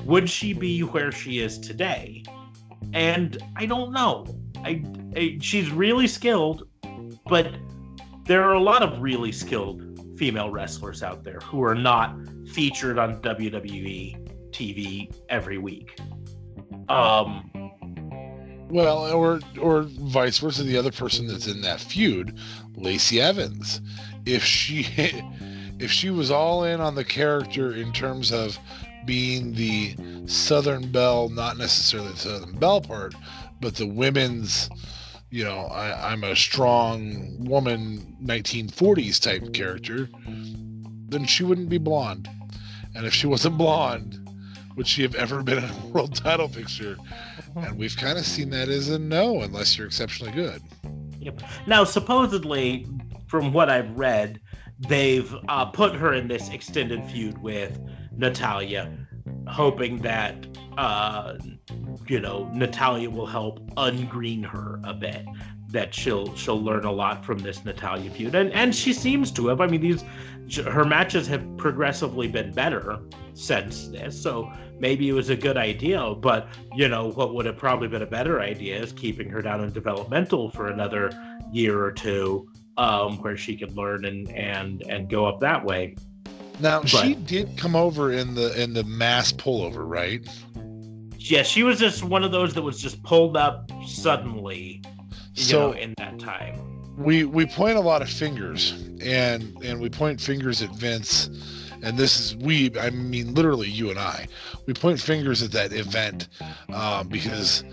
Would 0.04 0.28
she 0.28 0.52
be 0.52 0.80
where 0.80 1.12
she 1.12 1.40
is 1.40 1.58
today? 1.58 2.24
And 2.92 3.38
I 3.56 3.66
don't 3.66 3.92
know. 3.92 4.26
I, 4.58 4.84
I 5.14 5.38
she's 5.40 5.70
really 5.70 6.06
skilled, 6.06 6.66
but 7.26 7.54
there 8.24 8.44
are 8.44 8.54
a 8.54 8.60
lot 8.60 8.82
of 8.82 9.00
really 9.00 9.32
skilled 9.32 10.18
female 10.18 10.50
wrestlers 10.50 11.02
out 11.02 11.24
there 11.24 11.40
who 11.40 11.62
are 11.62 11.74
not 11.74 12.14
featured 12.52 12.98
on 12.98 13.20
WWE 13.22 14.50
TV 14.50 15.14
every 15.28 15.58
week. 15.58 15.98
Um, 16.88 17.50
well, 18.68 19.12
or 19.12 19.40
or 19.60 19.82
vice 19.82 20.38
versa, 20.38 20.62
the 20.62 20.76
other 20.76 20.92
person 20.92 21.26
that's 21.26 21.46
in 21.46 21.60
that 21.62 21.80
feud, 21.80 22.38
Lacey 22.76 23.20
Evans, 23.20 23.80
if 24.26 24.44
she 24.44 24.86
if 25.78 25.90
she 25.90 26.10
was 26.10 26.30
all 26.30 26.64
in 26.64 26.80
on 26.80 26.94
the 26.94 27.04
character 27.04 27.74
in 27.74 27.92
terms 27.92 28.32
of 28.32 28.58
being 29.06 29.54
the 29.54 29.96
Southern 30.26 30.92
Belle, 30.92 31.30
not 31.30 31.56
necessarily 31.56 32.10
the 32.12 32.18
Southern 32.18 32.58
Belle 32.58 32.82
part, 32.82 33.14
but 33.60 33.74
the 33.74 33.86
women's, 33.86 34.68
you 35.30 35.42
know, 35.42 35.60
I, 35.66 36.12
I'm 36.12 36.22
a 36.22 36.36
strong 36.36 37.36
woman 37.38 38.16
1940s 38.22 39.20
type 39.20 39.54
character, 39.54 40.08
then 41.08 41.24
she 41.24 41.44
wouldn't 41.44 41.70
be 41.70 41.78
blonde. 41.78 42.28
And 42.94 43.06
if 43.06 43.14
she 43.14 43.26
wasn't 43.26 43.56
blonde, 43.56 44.18
would 44.76 44.86
she 44.86 45.02
have 45.02 45.14
ever 45.14 45.42
been 45.42 45.58
in 45.58 45.70
a 45.70 45.86
world 45.92 46.14
title 46.14 46.48
picture? 46.48 46.96
Uh-huh. 46.98 47.60
And 47.60 47.78
we've 47.78 47.96
kind 47.96 48.18
of 48.18 48.26
seen 48.26 48.50
that 48.50 48.68
as 48.68 48.88
a 48.88 48.98
no, 48.98 49.42
unless 49.42 49.76
you're 49.76 49.86
exceptionally 49.86 50.32
good. 50.32 50.62
Yep. 51.20 51.42
Now, 51.66 51.84
supposedly, 51.84 52.86
from 53.30 53.52
what 53.52 53.70
I've 53.70 53.96
read, 53.96 54.40
they've 54.88 55.32
uh, 55.48 55.66
put 55.66 55.94
her 55.94 56.14
in 56.14 56.26
this 56.26 56.48
extended 56.48 57.04
feud 57.04 57.38
with 57.38 57.80
Natalya, 58.16 58.92
hoping 59.46 59.98
that 59.98 60.34
uh, 60.76 61.34
you 62.08 62.18
know 62.18 62.50
Natalya 62.52 63.08
will 63.08 63.26
help 63.26 63.60
ungreen 63.76 64.42
her 64.42 64.80
a 64.82 64.92
bit. 64.92 65.24
That 65.68 65.94
she'll 65.94 66.34
she'll 66.34 66.60
learn 66.60 66.84
a 66.84 66.90
lot 66.90 67.24
from 67.24 67.38
this 67.38 67.64
Natalya 67.64 68.10
feud, 68.10 68.34
and 68.34 68.52
and 68.52 68.74
she 68.74 68.92
seems 68.92 69.30
to 69.32 69.46
have. 69.46 69.60
I 69.60 69.68
mean, 69.68 69.80
these 69.80 70.02
her 70.66 70.84
matches 70.84 71.28
have 71.28 71.56
progressively 71.56 72.26
been 72.26 72.52
better 72.52 72.98
since 73.34 73.86
this, 73.86 74.20
so 74.20 74.50
maybe 74.80 75.08
it 75.08 75.12
was 75.12 75.30
a 75.30 75.36
good 75.36 75.56
idea. 75.56 76.14
But 76.16 76.48
you 76.74 76.88
know, 76.88 77.12
what 77.12 77.32
would 77.34 77.46
have 77.46 77.56
probably 77.56 77.86
been 77.86 78.02
a 78.02 78.06
better 78.06 78.40
idea 78.40 78.82
is 78.82 78.92
keeping 78.92 79.28
her 79.28 79.40
down 79.40 79.62
in 79.62 79.70
developmental 79.70 80.50
for 80.50 80.66
another 80.66 81.12
year 81.52 81.80
or 81.80 81.92
two, 81.92 82.48
um, 82.80 83.18
where 83.18 83.36
she 83.36 83.56
could 83.56 83.76
learn 83.76 84.04
and 84.04 84.28
and 84.30 84.82
and 84.88 85.08
go 85.08 85.26
up 85.26 85.40
that 85.40 85.64
way. 85.64 85.94
Now 86.60 86.80
but, 86.80 86.88
she 86.88 87.14
did 87.14 87.56
come 87.56 87.76
over 87.76 88.12
in 88.12 88.34
the 88.34 88.60
in 88.60 88.72
the 88.72 88.84
mass 88.84 89.32
pullover, 89.32 89.88
right? 89.88 90.26
Yeah, 91.18 91.42
she 91.42 91.62
was 91.62 91.78
just 91.78 92.02
one 92.02 92.24
of 92.24 92.32
those 92.32 92.54
that 92.54 92.62
was 92.62 92.80
just 92.80 93.02
pulled 93.02 93.36
up 93.36 93.70
suddenly, 93.86 94.82
you 95.34 95.42
so, 95.42 95.70
know, 95.70 95.76
in 95.76 95.94
that 95.98 96.18
time 96.18 96.70
we 97.00 97.24
we 97.24 97.46
point 97.46 97.78
a 97.78 97.80
lot 97.80 98.02
of 98.02 98.10
fingers 98.10 98.72
and 99.02 99.56
and 99.64 99.80
we 99.80 99.88
point 99.88 100.20
fingers 100.20 100.60
at 100.60 100.70
Vince 100.70 101.30
and 101.82 101.96
this 101.96 102.20
is 102.20 102.36
we 102.36 102.70
I 102.78 102.90
mean 102.90 103.34
literally 103.34 103.68
you 103.68 103.90
and 103.90 103.98
I 103.98 104.28
we 104.66 104.74
point 104.74 105.00
fingers 105.00 105.42
at 105.42 105.50
that 105.52 105.72
event 105.72 106.28
um, 106.72 107.08
because 107.08 107.64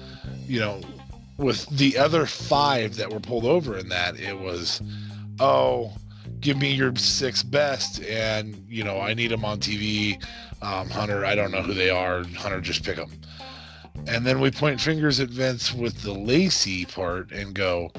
you 0.48 0.60
know 0.60 0.82
with 1.38 1.67
the 1.69 1.97
other 1.97 2.26
five 2.26 2.95
that 2.95 3.12
were 3.12 3.19
pulled 3.19 3.45
over 3.45 3.78
in 3.78 3.89
that 3.89 4.19
it 4.19 4.38
was 4.38 4.82
oh 5.39 5.91
give 6.39 6.58
me 6.58 6.71
your 6.71 6.95
six 6.95 7.43
best 7.43 8.04
and 8.04 8.65
you 8.67 8.84
know 8.84 9.00
I 9.00 9.13
need 9.13 9.32
them 9.32 9.45
on 9.45 9.60
TV 9.60 10.21
um, 10.62 10.90
Hunter 10.90 11.25
I 11.25 11.35
don't 11.35 11.52
know 11.52 11.62
who 11.62 11.73
they 11.73 11.90
are 11.90 12.23
Hunter 12.23 12.62
just 12.62 12.83
pick 12.83 12.98
them 12.98 13.12
and 14.08 14.25
then 14.25 14.40
we 14.40 14.52
point 14.52 14.79
fingers 14.79 15.19
at 15.19 15.29
Vince 15.29 15.73
with 15.73 16.02
the 16.02 16.13
Lacey 16.13 16.85
part 16.85 17.31
and 17.31 17.54
go 17.54 17.92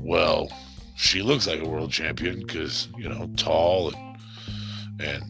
well, 0.00 0.50
she 0.94 1.22
looks 1.22 1.46
like 1.46 1.60
a 1.60 1.68
world 1.68 1.90
champion 1.90 2.40
because, 2.40 2.88
you 2.96 3.08
know, 3.08 3.28
tall 3.36 3.92
and, 3.92 4.18
and 5.00 5.24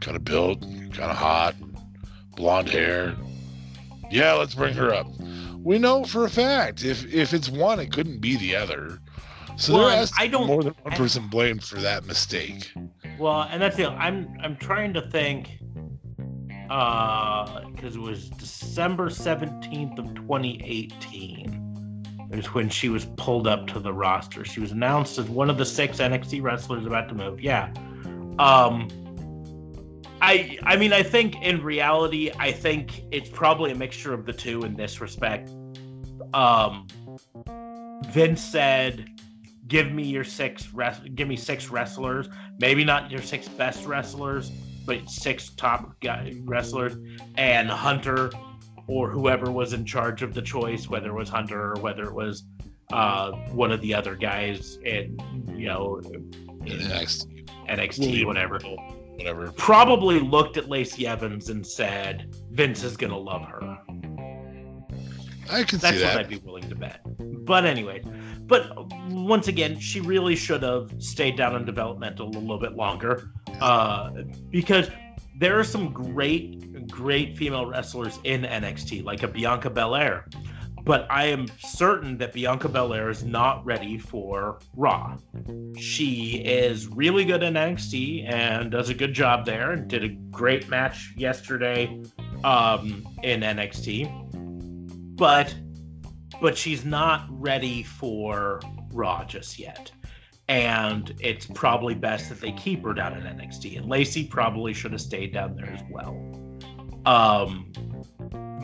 kind 0.00 0.16
of 0.16 0.24
built, 0.24 0.60
kind 0.60 1.10
of 1.10 1.16
hot, 1.16 1.54
blonde 2.36 2.68
hair. 2.68 3.14
Yeah, 4.10 4.34
let's 4.34 4.54
bring 4.54 4.74
her 4.74 4.92
up. 4.94 5.06
We 5.68 5.78
know 5.78 6.02
for 6.02 6.24
a 6.24 6.30
fact 6.30 6.82
if 6.82 7.04
if 7.12 7.34
it's 7.34 7.50
one, 7.50 7.78
it 7.78 7.92
couldn't 7.92 8.22
be 8.22 8.38
the 8.38 8.56
other. 8.56 9.00
So 9.58 9.74
well, 9.74 9.88
there 9.88 9.98
has 9.98 10.10
I 10.18 10.26
don't, 10.26 10.46
more 10.46 10.62
than 10.62 10.72
one 10.82 10.94
person 10.94 11.28
blamed 11.28 11.62
for 11.62 11.76
that 11.76 12.06
mistake. 12.06 12.72
Well, 13.18 13.42
and 13.42 13.60
that's 13.60 13.76
the 13.76 13.90
I'm 13.90 14.34
I'm 14.40 14.56
trying 14.56 14.94
to 14.94 15.02
think 15.10 15.58
uh, 16.70 17.68
because 17.68 17.96
it 17.96 18.00
was 18.00 18.30
December 18.30 19.10
17th 19.10 19.98
of 19.98 20.14
2018. 20.14 22.30
Is 22.32 22.46
when 22.54 22.70
she 22.70 22.88
was 22.88 23.04
pulled 23.18 23.46
up 23.46 23.66
to 23.66 23.78
the 23.78 23.92
roster. 23.92 24.46
She 24.46 24.60
was 24.60 24.72
announced 24.72 25.18
as 25.18 25.28
one 25.28 25.50
of 25.50 25.58
the 25.58 25.66
six 25.66 25.98
NXT 25.98 26.42
wrestlers 26.42 26.86
about 26.86 27.10
to 27.10 27.14
move. 27.14 27.42
Yeah. 27.42 27.74
Um, 28.38 28.88
I 30.22 30.58
I 30.62 30.76
mean 30.76 30.94
I 30.94 31.02
think 31.02 31.36
in 31.42 31.62
reality 31.62 32.30
I 32.38 32.52
think 32.52 33.02
it's 33.10 33.28
probably 33.28 33.70
a 33.70 33.74
mixture 33.74 34.14
of 34.14 34.24
the 34.24 34.32
two 34.32 34.62
in 34.62 34.76
this 34.76 35.02
respect. 35.02 35.50
Um, 36.34 36.86
Vince 38.06 38.42
said, 38.42 39.08
"Give 39.66 39.90
me 39.92 40.04
your 40.04 40.24
six 40.24 40.72
res- 40.72 41.00
give 41.14 41.28
me 41.28 41.36
six 41.36 41.68
wrestlers. 41.68 42.28
Maybe 42.60 42.84
not 42.84 43.10
your 43.10 43.22
six 43.22 43.48
best 43.48 43.86
wrestlers, 43.86 44.50
but 44.86 45.08
six 45.08 45.50
top 45.50 45.98
guy 46.00 46.34
wrestlers." 46.44 46.96
And 47.36 47.68
Hunter 47.70 48.30
or 48.86 49.10
whoever 49.10 49.50
was 49.50 49.72
in 49.72 49.84
charge 49.84 50.22
of 50.22 50.32
the 50.34 50.42
choice, 50.42 50.88
whether 50.88 51.08
it 51.10 51.14
was 51.14 51.28
Hunter 51.28 51.72
or 51.74 51.80
whether 51.80 52.04
it 52.04 52.14
was 52.14 52.44
uh, 52.92 53.32
one 53.52 53.70
of 53.70 53.80
the 53.82 53.94
other 53.94 54.14
guys 54.16 54.78
in 54.84 55.18
you 55.54 55.66
know 55.66 56.00
in 56.04 56.30
NXT, 56.80 57.46
NXT, 57.68 57.98
William- 58.00 58.26
whatever, 58.28 58.58
whatever. 59.16 59.52
probably 59.52 60.20
looked 60.20 60.56
at 60.56 60.68
Lacey 60.68 61.06
Evans 61.06 61.50
and 61.50 61.66
said, 61.66 62.34
"Vince 62.52 62.82
is 62.84 62.96
gonna 62.96 63.18
love 63.18 63.42
her." 63.42 63.78
I 65.50 65.62
can 65.62 65.78
That's 65.78 65.96
see 65.98 66.04
what 66.04 66.14
that. 66.14 66.18
I'd 66.18 66.28
be 66.28 66.38
willing 66.38 66.68
to 66.68 66.74
bet. 66.74 67.00
But 67.44 67.64
anyway, 67.64 68.02
but 68.46 68.70
once 69.10 69.48
again, 69.48 69.78
she 69.78 70.00
really 70.00 70.36
should 70.36 70.62
have 70.62 70.92
stayed 70.98 71.36
down 71.36 71.56
in 71.56 71.64
developmental 71.64 72.28
a 72.28 72.30
little 72.30 72.58
bit 72.58 72.76
longer, 72.76 73.30
uh, 73.60 74.10
because 74.50 74.90
there 75.38 75.58
are 75.58 75.64
some 75.64 75.92
great, 75.92 76.88
great 76.88 77.36
female 77.36 77.66
wrestlers 77.66 78.18
in 78.24 78.42
NXT, 78.42 79.04
like 79.04 79.22
a 79.22 79.28
Bianca 79.28 79.70
Belair. 79.70 80.26
But 80.84 81.06
I 81.10 81.26
am 81.26 81.46
certain 81.58 82.16
that 82.18 82.32
Bianca 82.32 82.68
Belair 82.68 83.10
is 83.10 83.22
not 83.22 83.64
ready 83.64 83.98
for 83.98 84.58
Raw. 84.74 85.18
She 85.76 86.36
is 86.38 86.88
really 86.88 87.26
good 87.26 87.42
in 87.42 87.54
NXT 87.54 88.32
and 88.32 88.70
does 88.70 88.88
a 88.88 88.94
good 88.94 89.12
job 89.12 89.44
there, 89.44 89.72
and 89.72 89.88
did 89.88 90.04
a 90.04 90.08
great 90.08 90.68
match 90.68 91.12
yesterday 91.16 92.00
um, 92.44 93.06
in 93.22 93.40
NXT 93.40 94.27
but 95.18 95.54
but 96.40 96.56
she's 96.56 96.84
not 96.84 97.26
ready 97.28 97.82
for 97.82 98.60
Raw 98.92 99.24
just 99.24 99.58
yet. 99.58 99.90
And 100.48 101.14
it's 101.20 101.46
probably 101.46 101.94
best 101.94 102.28
that 102.30 102.40
they 102.40 102.52
keep 102.52 102.84
her 102.84 102.94
down 102.94 103.14
in 103.14 103.24
NXT. 103.24 103.76
And 103.76 103.86
Lacey 103.86 104.24
probably 104.24 104.72
should 104.72 104.92
have 104.92 105.00
stayed 105.00 105.34
down 105.34 105.56
there 105.56 105.68
as 105.68 105.82
well. 105.90 106.16
Um, 107.04 107.72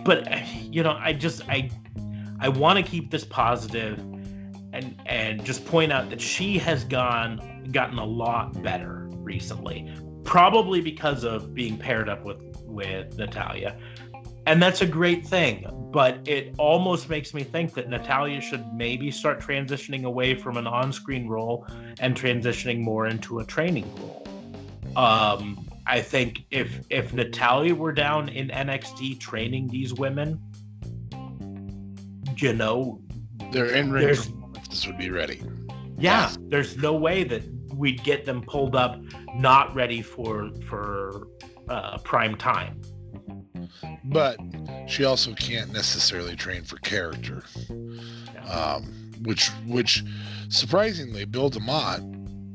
but 0.04 0.26
you 0.72 0.82
know, 0.82 0.96
I 0.98 1.12
just 1.12 1.42
I 1.48 1.70
I 2.40 2.48
want 2.48 2.78
to 2.78 2.82
keep 2.82 3.10
this 3.10 3.24
positive 3.24 3.98
and 4.72 5.00
and 5.06 5.44
just 5.44 5.66
point 5.66 5.92
out 5.92 6.08
that 6.10 6.20
she 6.20 6.58
has 6.58 6.84
gone 6.84 7.68
gotten 7.72 7.98
a 7.98 8.04
lot 8.04 8.62
better 8.62 9.08
recently, 9.10 9.92
probably 10.22 10.80
because 10.80 11.24
of 11.24 11.54
being 11.54 11.76
paired 11.76 12.08
up 12.08 12.24
with 12.24 12.38
with 12.66 13.18
Natalya 13.18 13.78
and 14.46 14.62
that's 14.62 14.82
a 14.82 14.86
great 14.86 15.26
thing 15.26 15.64
but 15.94 16.18
it 16.26 16.52
almost 16.58 17.08
makes 17.08 17.32
me 17.32 17.44
think 17.44 17.72
that 17.72 17.88
natalya 17.88 18.40
should 18.40 18.66
maybe 18.74 19.12
start 19.12 19.40
transitioning 19.40 20.02
away 20.04 20.34
from 20.34 20.56
an 20.56 20.66
on-screen 20.66 21.28
role 21.28 21.64
and 22.00 22.16
transitioning 22.16 22.80
more 22.80 23.06
into 23.06 23.38
a 23.38 23.44
training 23.44 23.88
role 24.00 24.26
um 24.96 25.64
i 25.86 26.00
think 26.00 26.44
if 26.50 26.80
if 26.90 27.14
natalya 27.14 27.72
were 27.74 27.92
down 27.92 28.28
in 28.28 28.48
nxt 28.48 29.18
training 29.20 29.68
these 29.68 29.94
women 29.94 30.38
you 32.36 32.52
know 32.52 33.00
Their 33.52 33.66
in 33.66 33.92
ring 33.92 34.08
performances 34.08 34.86
would 34.88 34.98
be 34.98 35.10
ready. 35.10 35.40
yeah 35.98 36.22
Yes. 36.22 36.36
there's 36.48 36.76
no 36.76 36.92
way 36.94 37.22
that 37.22 37.42
we'd 37.72 38.02
get 38.02 38.24
them 38.24 38.42
pulled 38.42 38.74
up 38.74 39.00
not 39.36 39.72
ready 39.76 40.02
for 40.02 40.50
for 40.68 41.28
uh 41.68 41.98
prime 41.98 42.36
time 42.36 42.80
But 44.04 44.38
she 44.86 45.04
also 45.04 45.34
can't 45.34 45.72
necessarily 45.72 46.36
train 46.36 46.64
for 46.64 46.76
character. 46.78 47.42
um, 48.48 49.12
which 49.22 49.48
which 49.66 50.04
surprisingly 50.48 51.24
Bill 51.24 51.50
Demott, 51.50 52.00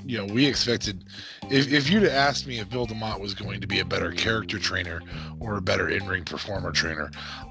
you 0.06 0.18
know, 0.18 0.34
we 0.34 0.46
expected 0.46 1.06
if, 1.50 1.72
if 1.72 1.90
you'd 1.90 2.04
have 2.04 2.12
asked 2.12 2.46
me 2.46 2.60
if 2.60 2.70
Bill 2.70 2.86
Demott 2.86 3.20
was 3.20 3.34
going 3.34 3.62
to 3.62 3.68
be 3.68 3.80
a 3.80 3.86
better 3.86 4.12
character 4.12 4.60
trainer 4.60 5.02
or 5.40 5.58
a 5.58 5.62
better 5.62 5.90
in-ring 5.90 6.26
performer 6.26 6.72
trainer, 6.72 7.10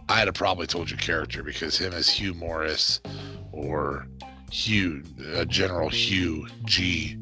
I'd 0.09 0.29
have 0.29 0.35
probably 0.35 0.67
told 0.67 0.91
you 0.91 0.97
character 0.97 1.43
because 1.43 1.77
him 1.79 1.93
as 1.93 2.09
Hugh 2.09 2.35
Morris 2.35 3.01
or 3.53 4.07
Hugh 4.51 5.03
uh, 5.35 5.45
General 5.47 5.89
Hugh 5.89 6.47
G. 6.65 7.17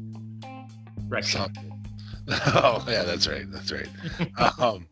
Right. 1.07 1.25
Some- 1.25 1.53
oh 2.47 2.85
yeah, 2.89 3.03
that's 3.03 3.27
right, 3.27 3.49
that's 3.51 3.71
right. 3.71 3.87
um, 4.59 4.85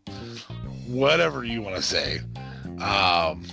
whatever 0.87 1.43
you 1.43 1.61
want 1.61 1.75
to 1.75 1.81
say, 1.81 2.19
um, 2.81 3.43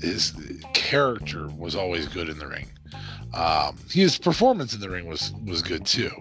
his 0.00 0.34
character 0.72 1.48
was 1.48 1.74
always 1.74 2.06
good 2.08 2.28
in 2.28 2.38
the 2.38 2.46
ring. 2.46 2.68
Um, 3.34 3.76
his 3.90 4.16
performance 4.16 4.74
in 4.74 4.80
the 4.80 4.88
ring 4.88 5.08
was 5.08 5.32
was 5.44 5.60
good 5.60 5.84
too. 5.84 6.12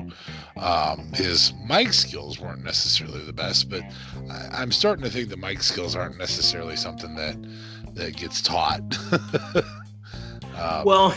Um, 0.58 1.12
his 1.14 1.54
mic 1.68 1.94
skills 1.94 2.40
weren't 2.40 2.64
necessarily 2.64 3.22
the 3.24 3.34
best, 3.34 3.70
but 3.70 3.84
I, 4.32 4.50
I'm 4.52 4.72
starting 4.72 5.04
to 5.04 5.12
think 5.12 5.30
the 5.30 5.38
mic 5.38 5.62
skills 5.62 5.96
aren't 5.96 6.18
necessarily 6.18 6.76
something 6.76 7.14
that 7.16 7.38
that 7.94 8.16
gets 8.16 8.42
taught. 8.42 8.82
um, 10.58 10.86
well 10.86 11.14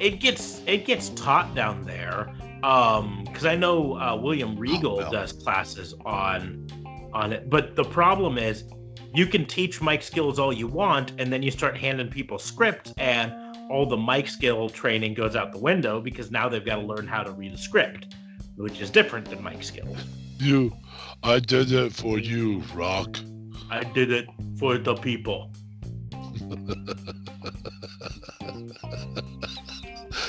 it 0.00 0.18
gets 0.18 0.62
it 0.66 0.84
gets 0.84 1.10
taught 1.10 1.54
down 1.54 1.84
there 1.84 2.32
um 2.64 3.22
because 3.24 3.44
i 3.44 3.54
know 3.54 3.98
uh, 3.98 4.16
william 4.16 4.56
regal 4.58 4.96
well. 4.96 5.10
does 5.10 5.32
classes 5.32 5.94
on 6.04 6.66
on 7.12 7.32
it 7.32 7.48
but 7.48 7.76
the 7.76 7.84
problem 7.84 8.38
is 8.38 8.64
you 9.12 9.26
can 9.26 9.44
teach 9.44 9.82
mic 9.82 10.02
skills 10.02 10.38
all 10.38 10.52
you 10.52 10.66
want 10.66 11.12
and 11.18 11.32
then 11.32 11.42
you 11.42 11.50
start 11.50 11.76
handing 11.76 12.08
people 12.08 12.38
scripts 12.38 12.92
and 12.98 13.32
all 13.70 13.86
the 13.86 13.96
mic 13.96 14.28
skill 14.28 14.68
training 14.68 15.14
goes 15.14 15.36
out 15.36 15.52
the 15.52 15.58
window 15.58 16.00
because 16.00 16.30
now 16.30 16.48
they've 16.48 16.64
got 16.64 16.76
to 16.76 16.82
learn 16.82 17.06
how 17.06 17.22
to 17.22 17.32
read 17.32 17.52
a 17.52 17.58
script 17.58 18.14
which 18.56 18.80
is 18.80 18.90
different 18.90 19.28
than 19.28 19.42
mic 19.42 19.62
skills 19.62 20.04
you, 20.38 20.72
I 21.22 21.38
did 21.38 21.70
it 21.70 21.92
for 21.92 22.18
you, 22.18 22.62
Rock. 22.74 23.18
i 23.70 23.84
did 23.84 24.10
it 24.10 24.26
for 24.58 24.78
the 24.78 24.94
people 24.94 25.52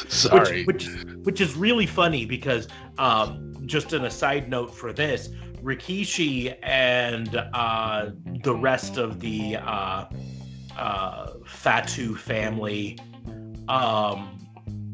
Sorry. 0.07 0.65
Which, 0.65 0.87
which, 0.87 1.15
which 1.23 1.41
is 1.41 1.55
really 1.55 1.85
funny 1.85 2.25
because, 2.25 2.67
um, 2.97 3.55
just 3.65 3.93
a 3.93 4.11
side 4.11 4.49
note 4.49 4.73
for 4.73 4.93
this, 4.93 5.29
Rikishi 5.61 6.55
and 6.63 7.35
uh, 7.53 8.09
the 8.43 8.53
rest 8.53 8.97
of 8.97 9.19
the 9.19 9.57
uh, 9.57 10.05
uh, 10.77 11.33
Fatu 11.45 12.15
family 12.15 12.97
um, 13.67 14.37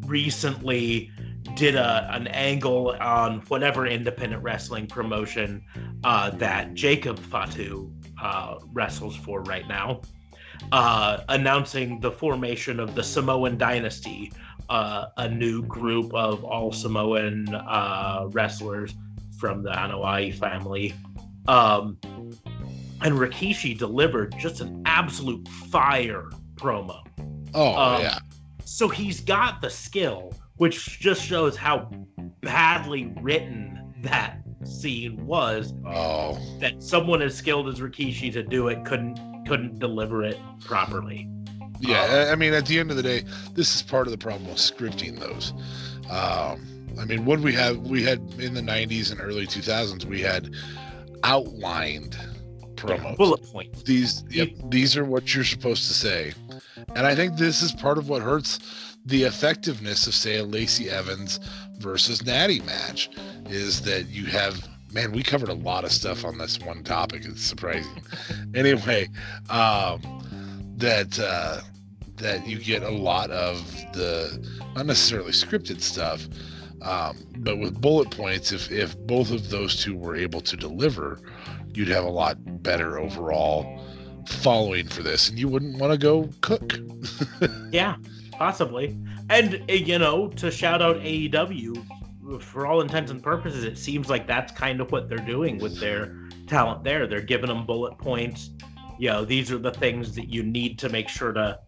recently 0.05 1.11
did 1.55 1.76
a, 1.76 2.09
an 2.11 2.28
angle 2.28 2.95
on 2.99 3.39
whatever 3.47 3.88
independent 3.88 4.43
wrestling 4.43 4.88
promotion 4.88 5.63
uh, 6.03 6.30
that 6.32 6.74
Jacob 6.74 7.18
Fatu 7.18 7.91
uh, 8.22 8.59
wrestles 8.74 9.15
for 9.15 9.41
right 9.43 9.68
now, 9.68 10.01
uh, 10.74 11.22
announcing 11.30 11.99
the 12.01 12.11
formation 12.11 12.80
of 12.80 12.93
the 12.93 13.03
Samoan 13.03 13.57
Dynasty, 13.57 14.32
a 14.70 15.30
new 15.30 15.63
group 15.63 16.13
of 16.13 16.43
all 16.43 16.74
Samoan 16.74 17.47
wrestlers 18.32 18.93
from 19.38 19.63
the 19.63 19.69
Anoa'i 19.69 20.33
family. 20.33 20.93
Um, 21.47 21.97
and 23.01 23.15
Rikishi 23.15 23.77
delivered 23.77 24.35
just 24.38 24.59
an 24.61 24.81
absolute 24.85 25.47
fire 25.69 26.29
promo. 26.55 27.05
oh 27.53 27.75
um, 27.75 28.01
yeah. 28.01 28.19
So 28.65 28.89
he's 28.89 29.21
got 29.21 29.61
the 29.61 29.69
skill, 29.69 30.33
which 30.57 30.99
just 30.99 31.23
shows 31.23 31.55
how 31.55 31.89
badly 32.41 33.13
written 33.21 33.93
that 34.01 34.39
scene 34.63 35.25
was. 35.25 35.73
Oh. 35.85 36.38
That 36.59 36.81
someone 36.83 37.21
as 37.21 37.35
skilled 37.35 37.67
as 37.69 37.79
Rikishi 37.79 38.31
to 38.33 38.43
do 38.43 38.67
it 38.67 38.83
couldn't 38.83 39.19
couldn't 39.47 39.79
deliver 39.79 40.23
it 40.23 40.38
properly. 40.65 41.29
Yeah, 41.79 42.01
Um, 42.03 42.31
I- 42.31 42.35
mean, 42.35 42.53
at 42.53 42.65
the 42.65 42.79
end 42.79 42.89
of 42.91 42.97
the 42.97 43.03
day, 43.03 43.23
this 43.53 43.75
is 43.75 43.83
part 43.83 44.07
of 44.07 44.11
the 44.11 44.17
problem 44.17 44.49
with 44.49 44.57
scripting 44.57 45.19
those. 45.19 45.53
Um, 46.09 46.65
I 46.99 47.05
mean, 47.05 47.25
what 47.25 47.39
we 47.39 47.53
have, 47.53 47.77
we 47.77 48.03
had 48.03 48.19
in 48.39 48.53
the 48.53 48.61
'90s 48.61 49.11
and 49.11 49.21
early 49.21 49.45
2000s, 49.47 50.05
we 50.05 50.21
had 50.21 50.53
outlined 51.23 52.17
promos. 52.75 53.17
Bullet 53.17 53.43
points. 53.43 53.83
these, 53.83 54.23
yep, 54.29 54.49
these 54.69 54.95
are 54.97 55.05
what 55.05 55.33
you're 55.33 55.43
supposed 55.43 55.87
to 55.87 55.93
say, 55.93 56.33
and 56.95 57.05
I 57.05 57.15
think 57.15 57.37
this 57.37 57.61
is 57.61 57.71
part 57.71 57.97
of 57.97 58.09
what 58.09 58.21
hurts 58.21 58.59
the 59.05 59.23
effectiveness 59.23 60.05
of, 60.07 60.13
say, 60.13 60.37
a 60.37 60.43
Lacey 60.43 60.89
Evans 60.89 61.39
versus 61.77 62.25
Natty 62.25 62.59
match, 62.61 63.09
is 63.45 63.81
that 63.83 64.07
you 64.07 64.25
have 64.25 64.67
man, 64.91 65.11
we 65.11 65.23
covered 65.23 65.49
a 65.49 65.53
lot 65.53 65.83
of 65.83 65.91
stuff 65.91 66.25
on 66.25 66.37
this 66.37 66.59
one 66.59 66.83
topic. 66.83 67.23
It's 67.25 67.43
surprising. 67.43 68.01
anyway, 68.55 69.09
um, 69.49 70.01
that 70.77 71.19
uh, 71.19 71.61
that 72.17 72.47
you 72.47 72.59
get 72.59 72.83
a 72.83 72.89
lot 72.89 73.29
of 73.31 73.65
the 73.93 74.43
not 74.75 74.85
necessarily 74.85 75.31
scripted 75.31 75.81
stuff, 75.81 76.27
um, 76.82 77.17
but 77.38 77.57
with 77.57 77.80
bullet 77.82 78.11
points. 78.11 78.51
If 78.51 78.71
if 78.71 78.97
both 78.99 79.32
of 79.32 79.49
those 79.49 79.84
two 79.84 79.95
were 79.95 80.15
able 80.15 80.41
to 80.41 80.55
deliver, 80.55 81.19
you'd 81.73 81.88
have 81.89 82.03
a 82.03 82.09
lot 82.09 82.38
better 82.63 82.99
overall 82.99 83.84
following 84.28 84.88
for 84.88 85.03
this, 85.03 85.30
and 85.30 85.39
you 85.39 85.47
wouldn't 85.47 85.80
want 85.80 85.93
to 85.93 85.97
go 85.97 86.30
cook. 86.41 86.78
yeah, 87.71 87.95
possibly. 88.32 88.97
And 89.30 89.63
uh, 89.69 89.73
you 89.73 89.99
know, 89.99 90.28
to 90.30 90.51
shout 90.51 90.82
out 90.82 90.97
AEW, 90.97 91.86
for 92.41 92.65
all 92.67 92.82
intents 92.82 93.11
and 93.11 93.23
purposes, 93.23 93.63
it 93.63 93.78
seems 93.78 94.09
like 94.09 94.28
that's 94.28 94.51
kind 94.51 94.82
of 94.82 94.91
what 94.91 95.09
they're 95.09 95.17
doing 95.17 95.57
with 95.57 95.80
their 95.80 96.15
talent 96.47 96.84
there. 96.84 97.07
They're 97.07 97.21
giving 97.21 97.47
them 97.47 97.65
bullet 97.65 97.97
points. 97.97 98.51
You 98.99 99.09
know, 99.09 99.25
these 99.25 99.51
are 99.51 99.57
the 99.57 99.71
things 99.71 100.15
that 100.15 100.28
you 100.30 100.43
need 100.43 100.80
to 100.80 100.89
make 100.89 101.09
sure 101.09 101.32
to 101.34 101.59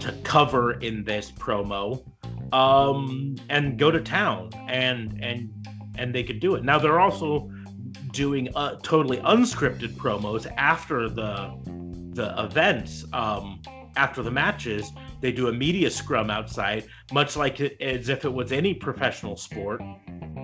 to 0.00 0.12
cover 0.22 0.72
in 0.80 1.04
this 1.04 1.30
promo. 1.32 2.04
Um, 2.52 3.36
and 3.48 3.78
go 3.78 3.90
to 3.90 4.00
town 4.00 4.50
and 4.68 5.22
and 5.22 5.52
and 5.96 6.14
they 6.14 6.22
could 6.22 6.40
do 6.40 6.54
it. 6.54 6.64
Now 6.64 6.78
they're 6.78 7.00
also 7.00 7.50
doing 8.12 8.48
uh, 8.54 8.76
totally 8.82 9.18
unscripted 9.18 9.92
promos 9.92 10.50
after 10.56 11.08
the 11.08 11.54
the 12.14 12.34
events, 12.42 13.04
um, 13.12 13.60
after 13.96 14.22
the 14.22 14.30
matches. 14.30 14.92
They 15.20 15.32
do 15.32 15.48
a 15.48 15.52
media 15.52 15.90
scrum 15.90 16.30
outside, 16.30 16.86
much 17.12 17.36
like 17.36 17.60
it, 17.60 17.80
as 17.80 18.08
if 18.08 18.24
it 18.24 18.32
was 18.32 18.52
any 18.52 18.74
professional 18.74 19.36
sport 19.36 19.82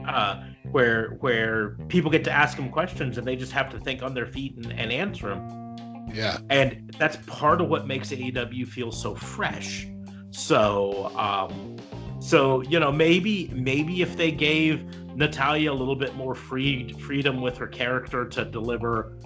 uh, 0.07 0.43
where 0.71 1.17
where 1.21 1.71
people 1.89 2.11
get 2.11 2.25
to 2.25 2.33
ask 2.33 2.57
them 2.57 2.71
questions 2.71 3.19
and 3.19 3.27
they 3.27 3.37
just 3.37 3.53
have 3.53 3.71
to 3.71 3.81
think 3.81 4.03
on 4.03 4.15
their 4.15 4.27
feet 4.27 4.57
and, 4.57 4.73
and 4.73 4.93
answer 4.93 5.29
them. 5.29 6.09
Yeah, 6.13 6.39
and 6.51 6.95
that's 6.99 7.17
part 7.27 7.61
of 7.61 7.69
what 7.69 7.87
makes 7.87 8.11
AEW 8.11 8.69
feel 8.69 8.93
so 8.93 9.15
fresh. 9.15 9.87
So, 10.31 11.13
um, 11.17 11.77
so 12.25 12.63
you 12.63 12.81
know, 12.81 12.91
maybe 12.91 13.51
maybe 13.55 14.01
if 14.01 14.17
they 14.17 14.33
gave 14.33 14.83
Natalya 15.15 15.71
a 15.71 15.75
little 15.75 15.95
bit 15.95 16.17
more 16.17 16.35
free 16.35 16.93
freedom 16.95 17.43
with 17.43 17.57
her 17.59 17.67
character 17.67 18.27
to 18.27 18.45
deliver 18.45 19.19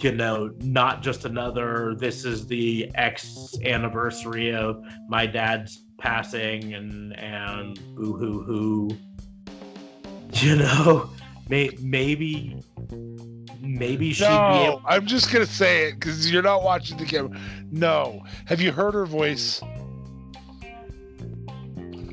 you 0.00 0.12
know, 0.12 0.50
not 0.60 1.02
just 1.02 1.26
another, 1.26 1.94
this 1.98 2.24
is 2.24 2.46
the 2.46 2.90
X 2.94 3.54
anniversary 3.66 4.54
of 4.54 4.82
my 5.08 5.26
dad's 5.26 5.84
passing 5.98 6.72
and, 6.72 7.14
and 7.18 7.78
boo 7.94 8.14
hoo 8.14 8.42
hoo 8.42 8.88
you 10.34 10.56
know, 10.56 11.10
may, 11.48 11.70
maybe 11.80 12.56
maybe 13.60 14.12
she'd 14.12 14.24
no, 14.24 14.50
be 14.52 14.58
able. 14.58 14.82
I'm 14.86 15.06
just 15.06 15.32
gonna 15.32 15.46
say 15.46 15.88
it 15.88 15.94
because 15.94 16.30
you're 16.30 16.42
not 16.42 16.62
watching 16.62 16.96
the 16.96 17.04
camera. 17.04 17.38
No, 17.70 18.24
have 18.46 18.60
you 18.60 18.72
heard 18.72 18.94
her 18.94 19.06
voice? 19.06 19.60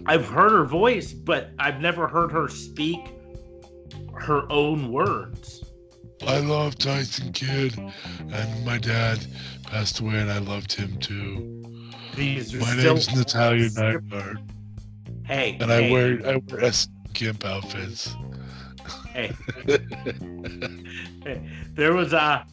I've 0.07 0.25
heard 0.25 0.53
her 0.53 0.63
voice, 0.63 1.11
but 1.11 1.51
I've 1.59 1.81
never 1.81 2.07
heard 2.07 2.31
her 2.31 2.47
speak 2.47 3.13
her 4.15 4.49
own 4.51 4.91
words. 4.91 5.63
I 6.25 6.39
love 6.39 6.77
Tyson 6.77 7.31
Kidd, 7.33 7.77
and 8.31 8.65
my 8.65 8.77
dad 8.77 9.25
passed 9.63 9.99
away, 9.99 10.19
and 10.19 10.31
I 10.31 10.39
loved 10.39 10.71
him 10.73 10.97
too. 10.97 11.63
These 12.15 12.55
my 12.55 12.75
name's 12.75 13.13
Natalya 13.13 13.69
Neidhart. 13.75 14.37
Hey, 15.25 15.57
and 15.59 15.69
hey. 15.69 15.87
I 15.87 15.91
wear 15.91 16.19
I 16.25 16.37
wear 16.37 16.63
S 16.63 16.87
gimp 17.13 17.45
outfits. 17.45 18.15
Hey. 19.13 19.31
there 21.73 21.93
was 21.93 22.13
a 22.13 22.45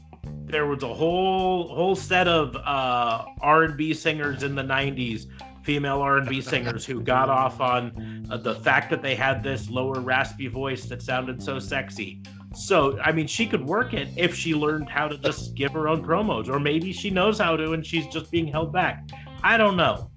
there 0.46 0.66
was 0.66 0.82
a 0.82 0.92
whole 0.92 1.68
whole 1.68 1.94
set 1.94 2.26
of 2.26 2.56
uh, 2.56 3.24
R&B 3.40 3.92
singers 3.92 4.42
in 4.42 4.54
the 4.54 4.62
90s, 4.62 5.26
female 5.64 6.00
R&B 6.00 6.40
singers 6.52 6.84
who 6.84 7.00
got 7.00 7.28
off 7.28 7.60
on 7.60 8.26
uh, 8.30 8.36
the 8.36 8.54
fact 8.56 8.90
that 8.90 9.02
they 9.02 9.14
had 9.14 9.42
this 9.42 9.68
lower 9.68 10.00
raspy 10.00 10.46
voice 10.46 10.84
that 10.86 11.02
sounded 11.02 11.42
so 11.42 11.58
sexy. 11.58 12.22
So, 12.54 12.98
I 13.00 13.10
mean, 13.10 13.26
she 13.26 13.46
could 13.46 13.64
work 13.66 13.94
it 13.94 14.08
if 14.16 14.34
she 14.34 14.54
learned 14.54 14.88
how 14.88 15.08
to 15.08 15.18
just 15.18 15.54
give 15.54 15.72
her 15.72 15.88
own 15.88 16.04
promos, 16.04 16.48
or 16.48 16.60
maybe 16.60 16.92
she 16.92 17.10
knows 17.10 17.38
how 17.38 17.56
to 17.56 17.72
and 17.72 17.84
she's 17.84 18.06
just 18.06 18.30
being 18.30 18.46
held 18.46 18.72
back. 18.72 19.08
I 19.42 19.56
don't 19.56 19.76
know. 19.76 20.10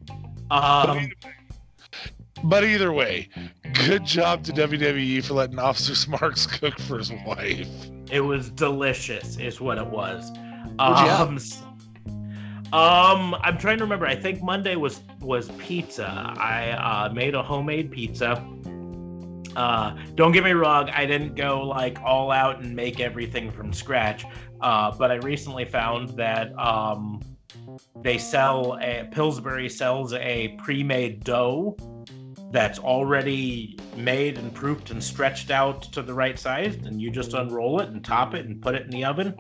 Um, 0.51 1.09
but 2.43 2.63
either 2.63 2.93
way, 2.93 3.29
good 3.73 4.05
job 4.05 4.43
to 4.43 4.53
WWE 4.53 5.23
for 5.23 5.33
letting 5.33 5.57
Officer 5.57 5.95
Smarks 5.95 6.45
cook 6.45 6.77
for 6.79 6.99
his 6.99 7.11
wife. 7.25 7.67
It 8.11 8.21
was 8.21 8.51
delicious, 8.51 9.37
is 9.37 9.59
what 9.59 9.77
it 9.77 9.87
was. 9.87 10.31
Um, 10.79 11.39
um, 12.73 13.35
I'm 13.41 13.57
trying 13.57 13.77
to 13.77 13.83
remember. 13.83 14.05
I 14.05 14.15
think 14.15 14.41
Monday 14.41 14.75
was 14.75 15.01
was 15.21 15.49
pizza. 15.57 16.33
I 16.37 16.71
uh, 16.71 17.13
made 17.13 17.35
a 17.35 17.43
homemade 17.43 17.91
pizza. 17.91 18.45
Uh, 19.55 19.97
don't 20.13 20.33
get 20.33 20.43
me 20.43 20.51
wrong, 20.51 20.87
I 20.91 21.07
didn't 21.07 21.33
go 21.33 21.63
like 21.63 21.99
all 22.03 22.31
out 22.31 22.61
and 22.61 22.75
make 22.75 22.99
everything 22.99 23.49
from 23.49 23.73
scratch. 23.73 24.23
Uh, 24.61 24.95
but 24.95 25.09
I 25.09 25.15
recently 25.15 25.65
found 25.65 26.09
that 26.09 26.57
um, 26.59 27.19
they 28.01 28.19
sell 28.19 28.77
a 28.79 29.07
Pillsbury 29.11 29.67
sells 29.67 30.13
a 30.13 30.49
pre-made 30.59 31.23
dough 31.23 31.75
that's 32.51 32.77
already 32.77 33.77
made 33.95 34.37
and 34.37 34.53
proofed 34.53 34.91
and 34.91 35.03
stretched 35.03 35.49
out 35.49 35.81
to 35.81 36.01
the 36.03 36.13
right 36.13 36.37
size, 36.37 36.75
and 36.85 37.01
you 37.01 37.09
just 37.09 37.33
unroll 37.33 37.79
it 37.79 37.89
and 37.89 38.05
top 38.05 38.35
it 38.35 38.45
and 38.45 38.61
put 38.61 38.75
it 38.75 38.83
in 38.83 38.89
the 38.91 39.03
oven. 39.03 39.33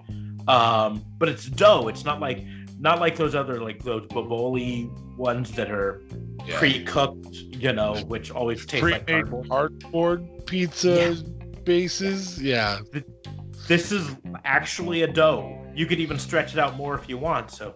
Um, 0.47 1.05
but 1.19 1.29
it's 1.29 1.45
dough. 1.45 1.89
It's 1.89 2.05
not 2.05 2.19
like 2.19 2.43
not 2.79 2.99
like 2.99 3.15
those 3.15 3.35
other 3.35 3.61
like 3.61 3.83
those 3.83 4.07
Boboli 4.07 4.89
ones 5.17 5.51
that 5.53 5.71
are 5.71 6.03
yeah. 6.45 6.59
pre-cooked, 6.59 7.33
you 7.33 7.73
know, 7.73 7.95
which 8.07 8.31
always 8.31 8.65
taste 8.65 8.83
Pre-made 8.83 8.99
like 8.99 9.07
cardboard. 9.07 9.49
cardboard 9.49 10.45
pizza 10.45 11.15
yeah. 11.15 11.59
bases. 11.63 12.41
Yeah. 12.41 12.79
This 13.67 13.91
is 13.91 14.15
actually 14.45 15.01
a 15.01 15.07
dough. 15.07 15.65
You 15.75 15.85
could 15.85 15.99
even 15.99 16.17
stretch 16.19 16.53
it 16.53 16.59
out 16.59 16.75
more 16.77 16.95
if 16.95 17.09
you 17.09 17.17
want. 17.17 17.51
So 17.51 17.75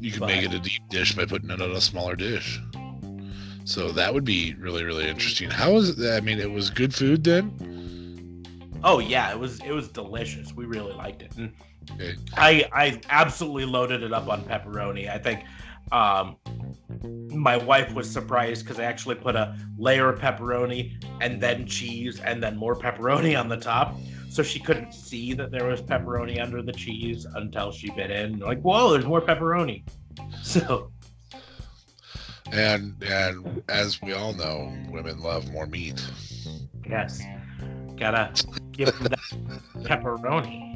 you 0.00 0.10
can 0.10 0.20
but, 0.20 0.26
make 0.26 0.44
it 0.44 0.54
a 0.54 0.58
deep 0.58 0.82
dish 0.88 1.14
by 1.14 1.24
putting 1.24 1.50
it 1.50 1.60
on 1.60 1.70
a 1.70 1.80
smaller 1.80 2.16
dish. 2.16 2.60
So 3.64 3.92
that 3.92 4.12
would 4.12 4.24
be 4.24 4.54
really 4.54 4.84
really 4.84 5.08
interesting. 5.08 5.50
How 5.50 5.72
was 5.72 5.98
it? 6.00 6.12
I 6.12 6.20
mean, 6.20 6.40
it 6.40 6.50
was 6.50 6.70
good 6.70 6.92
food 6.94 7.22
then. 7.22 8.42
Oh 8.82 8.98
yeah, 8.98 9.30
it 9.30 9.38
was 9.38 9.60
it 9.60 9.70
was 9.70 9.88
delicious. 9.88 10.52
We 10.52 10.64
really 10.64 10.92
liked 10.92 11.22
it. 11.22 11.36
And 11.36 11.52
okay. 11.92 12.16
I 12.36 12.68
I 12.72 13.00
absolutely 13.10 13.66
loaded 13.66 14.02
it 14.02 14.12
up 14.12 14.28
on 14.28 14.44
pepperoni. 14.44 15.08
I 15.08 15.18
think 15.18 15.44
um, 15.92 16.36
my 17.30 17.56
wife 17.56 17.92
was 17.94 18.10
surprised 18.10 18.64
because 18.64 18.78
I 18.78 18.84
actually 18.84 19.16
put 19.16 19.36
a 19.36 19.56
layer 19.76 20.08
of 20.08 20.20
pepperoni 20.20 21.02
and 21.20 21.40
then 21.40 21.66
cheese 21.66 22.20
and 22.20 22.42
then 22.42 22.56
more 22.56 22.76
pepperoni 22.76 23.38
on 23.38 23.48
the 23.48 23.56
top. 23.56 23.96
So 24.30 24.42
she 24.42 24.58
couldn't 24.58 24.92
see 24.92 25.34
that 25.34 25.50
there 25.50 25.66
was 25.66 25.82
pepperoni 25.82 26.40
under 26.42 26.62
the 26.62 26.72
cheese 26.72 27.26
until 27.34 27.70
she 27.70 27.90
bit 27.90 28.10
in. 28.10 28.38
Like, 28.38 28.62
whoa, 28.62 28.92
there's 28.92 29.04
more 29.06 29.20
pepperoni. 29.20 29.84
So 30.42 30.90
and 32.52 33.02
and 33.02 33.62
as 33.68 34.00
we 34.02 34.12
all 34.12 34.34
know, 34.34 34.76
women 34.90 35.20
love 35.20 35.50
more 35.50 35.66
meat. 35.66 36.04
Yes. 36.88 37.22
Gotta 37.96 38.32
give 38.72 38.96
them 38.98 39.04
that 39.04 39.62
pepperoni. 39.84 40.71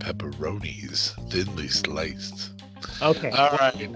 Pepperonis, 0.00 1.12
thinly 1.30 1.68
sliced. 1.68 2.50
Okay. 3.00 3.30
All 3.30 3.56
right. 3.58 3.90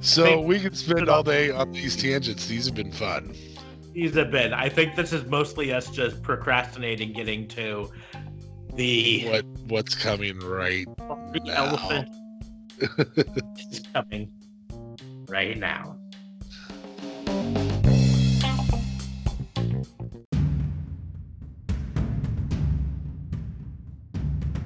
So 0.00 0.40
we 0.40 0.60
can 0.60 0.74
spend 0.74 1.08
all 1.08 1.22
day 1.22 1.50
on 1.50 1.72
these 1.72 1.96
tangents. 1.96 2.46
These 2.46 2.66
have 2.66 2.74
been 2.74 2.92
fun. 2.92 3.34
These 3.92 4.14
have 4.16 4.30
been. 4.30 4.52
I 4.52 4.68
think 4.68 4.96
this 4.96 5.12
is 5.12 5.24
mostly 5.26 5.72
us 5.72 5.90
just 5.90 6.22
procrastinating 6.22 7.12
getting 7.12 7.48
to 7.48 7.90
the 8.74 9.24
what 9.28 9.44
what's 9.68 9.94
coming 9.94 10.38
right 10.40 10.86
the 10.98 11.40
now. 11.44 11.54
elephant 11.54 12.08
is 13.70 13.80
coming 13.94 14.30
right 15.28 15.56
now. 15.56 15.96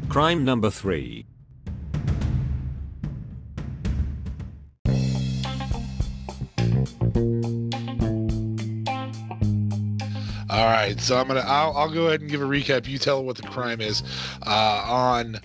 Crime 0.09 0.45
number 0.45 0.71
three. 0.71 1.27
All 10.51 10.65
right, 10.65 10.97
so 10.99 11.19
I'm 11.19 11.29
gonna 11.29 11.41
I'll, 11.41 11.77
I'll 11.77 11.93
go 11.93 12.07
ahead 12.07 12.23
and 12.23 12.31
give 12.31 12.41
a 12.41 12.45
recap. 12.45 12.89
You 12.89 12.99
tell 12.99 13.23
what 13.23 13.37
the 13.37 13.43
crime 13.43 13.81
is. 13.81 14.03
Uh, 14.47 14.83
on 14.87 15.37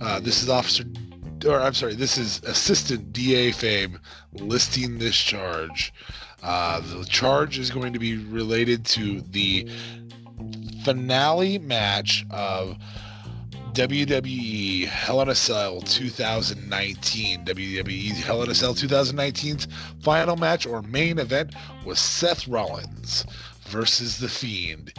uh, 0.00 0.20
this 0.20 0.42
is 0.42 0.48
Officer 0.48 0.84
or 1.46 1.60
I'm 1.60 1.74
sorry, 1.74 1.94
this 1.94 2.18
is 2.18 2.42
Assistant 2.44 3.12
DA 3.12 3.52
Fame 3.52 4.00
listing 4.32 4.98
this 4.98 5.16
charge. 5.16 5.92
Uh, 6.42 6.80
the 6.80 7.04
charge 7.04 7.58
is 7.58 7.70
going 7.70 7.92
to 7.92 7.98
be 7.98 8.16
related 8.16 8.84
to 8.86 9.20
the 9.20 9.68
finale 10.84 11.58
match 11.58 12.24
of 12.30 12.76
WWE 13.78 14.86
Hell 14.86 15.20
in 15.22 15.28
a 15.28 15.36
Cell 15.36 15.80
2019. 15.82 17.44
WWE 17.44 18.10
Hell 18.10 18.42
in 18.42 18.50
a 18.50 18.54
Cell 18.54 18.74
2019's 18.74 19.68
final 20.02 20.34
match 20.34 20.66
or 20.66 20.82
main 20.82 21.20
event 21.20 21.54
was 21.84 22.00
Seth 22.00 22.48
Rollins 22.48 23.24
versus 23.68 24.18
The 24.18 24.28
Fiend 24.28 24.92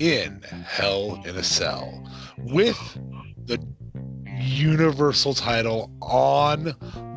in 0.00 0.42
Hell 0.66 1.22
in 1.24 1.36
a 1.36 1.44
Cell 1.44 2.10
with 2.38 2.76
the 3.46 3.64
Universal 4.36 5.34
title 5.34 5.92
on 6.02 6.74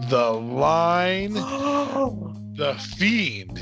the 0.10 0.32
line. 0.34 1.34
The 2.58 2.74
Fiend 2.98 3.60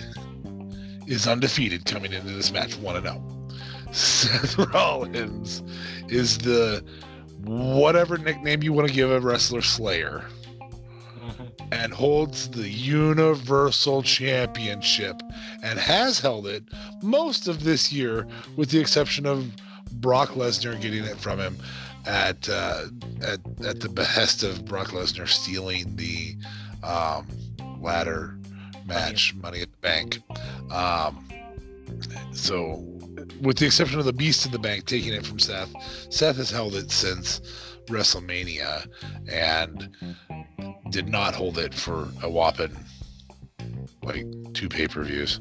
is 1.05 1.27
undefeated 1.27 1.85
coming 1.85 2.13
into 2.13 2.33
this 2.33 2.51
match 2.51 2.77
1 2.77 3.01
0. 3.01 3.47
Seth 3.91 4.57
Rollins 4.57 5.63
is 6.09 6.37
the 6.37 6.83
whatever 7.45 8.17
nickname 8.17 8.63
you 8.63 8.73
want 8.73 8.87
to 8.87 8.93
give 8.93 9.11
a 9.11 9.19
wrestler 9.19 9.61
Slayer 9.61 10.25
Mhm. 11.21 11.51
and 11.71 11.93
holds 11.93 12.49
the 12.49 12.67
Universal 12.69 14.03
Championship 14.03 15.21
and 15.63 15.79
has 15.79 16.19
held 16.19 16.45
it 16.47 16.63
most 17.01 17.47
of 17.47 17.63
this 17.63 17.91
year, 17.91 18.27
with 18.55 18.69
the 18.69 18.79
exception 18.79 19.25
of 19.25 19.51
Brock 19.93 20.29
Lesnar 20.31 20.79
getting 20.79 21.03
it 21.03 21.17
from 21.17 21.39
him 21.39 21.57
at 22.05 22.47
uh, 22.49 22.85
at 23.21 23.39
at 23.65 23.79
the 23.79 23.89
behest 23.89 24.43
of 24.43 24.65
Brock 24.65 24.89
Lesnar 24.89 25.27
stealing 25.27 25.95
the 25.95 26.35
um, 26.83 27.27
ladder 27.81 28.37
match, 28.85 29.33
Money 29.35 29.61
at 29.61 29.71
the 29.71 29.77
Bank. 29.79 30.19
Um, 30.71 31.27
so, 32.33 32.83
with 33.41 33.57
the 33.57 33.65
exception 33.65 33.99
of 33.99 34.05
the 34.05 34.13
Beast 34.13 34.45
in 34.45 34.51
the 34.51 34.59
Bank 34.59 34.85
taking 34.85 35.13
it 35.13 35.25
from 35.25 35.39
Seth, 35.39 35.73
Seth 36.09 36.37
has 36.37 36.49
held 36.49 36.75
it 36.75 36.91
since 36.91 37.41
WrestleMania 37.87 38.87
and 39.29 39.89
did 40.89 41.09
not 41.09 41.35
hold 41.35 41.57
it 41.57 41.73
for 41.73 42.07
a 42.23 42.29
whopping 42.29 42.75
like 44.03 44.25
two 44.53 44.69
pay 44.69 44.87
per 44.87 45.03
views. 45.03 45.39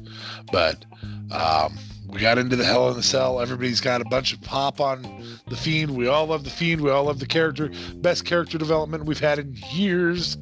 But 0.51 0.85
um, 1.31 1.77
we 2.07 2.19
got 2.19 2.37
into 2.37 2.55
the 2.55 2.65
Hell 2.65 2.89
in 2.89 2.97
the 2.97 3.03
Cell. 3.03 3.39
Everybody's 3.39 3.81
got 3.81 4.01
a 4.01 4.05
bunch 4.05 4.33
of 4.33 4.41
pop 4.41 4.81
on 4.81 5.23
the 5.47 5.55
Fiend. 5.55 5.95
We 5.95 6.07
all 6.07 6.27
love 6.27 6.43
the 6.43 6.49
Fiend. 6.49 6.81
We 6.81 6.89
all 6.89 7.05
love 7.05 7.19
the 7.19 7.25
character. 7.25 7.71
Best 7.95 8.25
character 8.25 8.57
development 8.57 9.05
we've 9.05 9.19
had 9.19 9.39
in 9.39 9.55
years. 9.71 10.37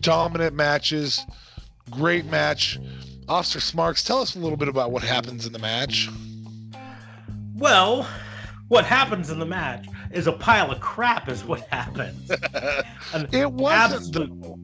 Dominant 0.00 0.54
matches. 0.54 1.24
Great 1.90 2.24
match. 2.26 2.78
Officer 3.28 3.60
Smarks, 3.60 4.02
tell 4.02 4.20
us 4.20 4.34
a 4.36 4.38
little 4.38 4.56
bit 4.56 4.68
about 4.68 4.90
what 4.90 5.02
happens 5.02 5.46
in 5.46 5.52
the 5.52 5.58
match. 5.58 6.08
Well, 7.54 8.06
what 8.68 8.84
happens 8.84 9.30
in 9.30 9.38
the 9.38 9.46
match 9.46 9.86
is 10.10 10.26
a 10.26 10.32
pile 10.32 10.70
of 10.70 10.80
crap, 10.80 11.28
is 11.28 11.44
what 11.44 11.60
happens. 11.68 12.30
It 13.32 13.50
wasn't 13.52 14.14
the, 14.14 14.58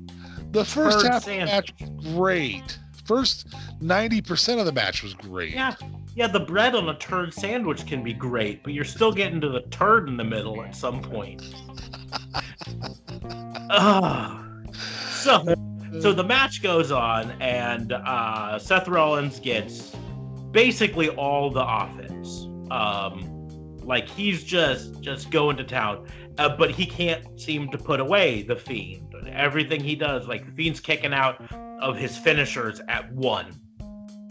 the 0.52 0.64
first 0.64 1.06
half 1.06 1.26
of 1.26 1.32
the 1.32 1.44
match 1.44 1.74
was 1.78 2.14
great. 2.14 2.78
First 3.04 3.48
90% 3.82 4.58
of 4.58 4.66
the 4.66 4.72
match 4.72 5.02
was 5.02 5.12
great. 5.14 5.52
Yeah, 5.52 5.74
yeah. 6.14 6.26
The 6.28 6.40
bread 6.40 6.74
on 6.74 6.88
a 6.88 6.94
turd 6.98 7.34
sandwich 7.34 7.86
can 7.86 8.02
be 8.02 8.14
great, 8.14 8.62
but 8.62 8.72
you're 8.72 8.84
still 8.84 9.12
getting 9.12 9.40
to 9.42 9.48
the 9.50 9.60
turd 9.70 10.08
in 10.08 10.16
the 10.16 10.24
middle 10.24 10.62
at 10.62 10.74
some 10.74 11.02
point. 11.02 11.54
Ugh. 13.70 14.74
so, 15.10 15.44
so 16.00 16.12
the 16.12 16.24
match 16.24 16.62
goes 16.62 16.90
on, 16.90 17.30
and 17.40 17.92
uh, 17.92 18.58
Seth 18.58 18.88
Rollins 18.88 19.40
gets 19.40 19.94
basically 20.50 21.08
all 21.10 21.50
the 21.50 21.64
offense. 21.64 22.46
Um, 22.70 23.34
like 23.82 24.08
he's 24.08 24.44
just 24.44 25.00
just 25.00 25.30
going 25.30 25.56
to 25.56 25.64
town, 25.64 26.06
uh, 26.36 26.54
but 26.56 26.70
he 26.70 26.84
can't 26.84 27.40
seem 27.40 27.70
to 27.70 27.78
put 27.78 28.00
away 28.00 28.42
the 28.42 28.54
fiend. 28.54 29.14
Everything 29.32 29.82
he 29.82 29.96
does, 29.96 30.28
like 30.28 30.44
the 30.44 30.52
fiend's 30.52 30.80
kicking 30.80 31.14
out 31.14 31.42
of 31.80 31.96
his 31.96 32.16
finishers 32.16 32.80
at 32.88 33.10
one, 33.12 33.46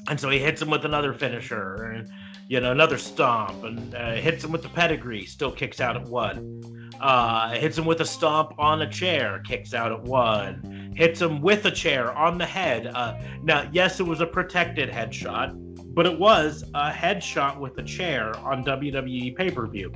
and 0.08 0.20
so 0.20 0.30
he 0.30 0.38
hits 0.38 0.62
him 0.62 0.70
with 0.70 0.86
another 0.86 1.14
finisher, 1.14 1.92
and 1.92 2.10
you 2.48 2.60
know 2.60 2.72
another 2.72 3.00
stomp, 3.00 3.64
and 3.64 3.96
uh, 3.96 4.14
hits 4.14 4.44
him 4.44 4.52
with 4.52 4.62
the 4.62 4.70
pedigree, 4.70 5.26
still 5.26 5.52
kicks 5.52 5.82
out 5.82 5.98
at 5.98 6.04
one. 6.04 6.64
Uh, 7.00 7.52
hits 7.52 7.78
him 7.78 7.86
with 7.86 8.02
a 8.02 8.06
stomp 8.06 8.54
on 8.58 8.82
a 8.82 8.90
chair, 8.90 9.42
kicks 9.46 9.74
out 9.74 9.92
at 9.92 10.02
one. 10.04 10.77
Hits 10.98 11.22
him 11.22 11.42
with 11.42 11.66
a 11.66 11.72
chair 11.72 12.12
on 12.18 12.40
the 12.40 12.46
head. 12.46 12.88
Uh, 12.88 13.20
now, 13.44 13.70
yes, 13.72 14.00
it 14.00 14.04
was 14.04 14.20
a 14.20 14.26
protected 14.26 14.90
headshot, 14.90 15.54
but 15.94 16.08
it 16.08 16.18
was 16.18 16.64
a 16.74 16.90
headshot 16.90 17.60
with 17.60 17.78
a 17.78 17.84
chair 17.84 18.36
on 18.38 18.66
WWE 18.66 19.36
pay 19.36 19.52
per 19.52 19.68
view, 19.68 19.94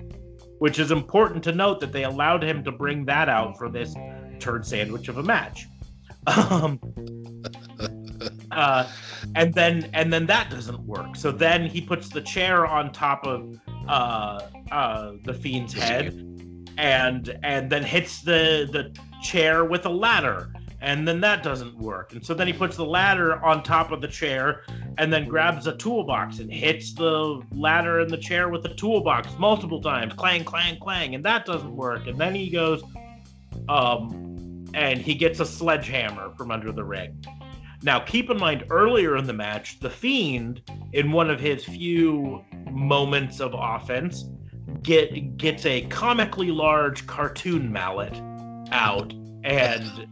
which 0.60 0.78
is 0.78 0.92
important 0.92 1.44
to 1.46 1.54
note 1.54 1.80
that 1.80 1.92
they 1.92 2.04
allowed 2.04 2.44
him 2.44 2.64
to 2.64 2.72
bring 2.72 3.04
that 3.06 3.30
out 3.30 3.58
for 3.58 3.68
this 3.68 3.96
turd 4.38 4.64
sandwich 4.64 5.08
of 5.08 5.18
a 5.18 5.24
match. 5.24 5.66
Um, 6.28 6.80
uh, 8.52 8.88
and 9.34 9.52
then 9.56 9.90
and 9.94 10.14
then 10.14 10.28
that 10.28 10.52
doesn't 10.52 10.80
work. 10.82 11.16
So 11.16 11.32
then 11.32 11.66
he 11.66 11.82
puts 11.82 12.10
the 12.10 12.22
chair 12.22 12.68
on 12.68 12.92
top 12.92 13.26
of 13.26 13.60
uh, 13.88 14.42
uh, 14.72 15.14
the 15.24 15.34
fiend's 15.34 15.74
head, 15.74 16.14
and 16.78 17.40
and 17.42 17.72
then 17.72 17.84
hits 17.84 18.22
the 18.22 18.70
the 18.72 18.96
chair 19.24 19.66
with 19.66 19.88
a 19.88 19.90
ladder 19.90 20.54
and 20.82 21.08
then 21.08 21.22
that 21.22 21.44
doesn't 21.44 21.78
work. 21.78 22.14
And 22.14 22.26
so 22.26 22.34
then 22.34 22.48
he 22.48 22.54
puts 22.54 22.76
the 22.76 22.86
ladder 22.86 23.44
on 23.44 23.62
top 23.62 23.92
of 23.92 24.02
the 24.02 24.08
chair 24.08 24.64
and 24.98 25.14
then 25.14 25.28
grabs 25.28 25.68
a 25.68 25.78
toolbox 25.78 26.40
and 26.40 26.52
hits 26.52 26.94
the 26.94 27.42
ladder 27.52 28.00
and 28.00 28.10
the 28.10 28.18
chair 28.18 28.50
with 28.50 28.64
the 28.64 28.74
toolbox 28.74 29.30
multiple 29.38 29.82
times 29.82 30.14
clang 30.14 30.44
clang 30.44 30.80
clang 30.80 31.14
and 31.14 31.24
that 31.24 31.46
doesn't 31.46 31.76
work. 31.76 32.08
And 32.08 32.18
then 32.18 32.34
he 32.34 32.50
goes 32.50 32.84
um 33.70 34.66
and 34.74 35.00
he 35.00 35.14
gets 35.14 35.40
a 35.40 35.46
sledgehammer 35.46 36.32
from 36.36 36.50
under 36.50 36.72
the 36.72 36.84
ring. 36.84 37.24
Now 37.84 38.00
keep 38.00 38.32
in 38.32 38.38
mind 38.38 38.66
earlier 38.72 39.18
in 39.18 39.26
the 39.26 39.34
match 39.34 39.80
the 39.80 39.90
fiend 39.90 40.64
in 40.94 41.12
one 41.12 41.30
of 41.30 41.40
his 41.40 41.64
few 41.64 42.44
moments 42.72 43.40
of 43.40 43.54
offense 43.54 44.26
get 44.82 45.38
gets 45.38 45.66
a 45.68 45.82
comically 45.88 46.50
large 46.50 47.06
cartoon 47.06 47.72
mallet 47.72 48.20
out 48.72 49.14
and 49.44 50.08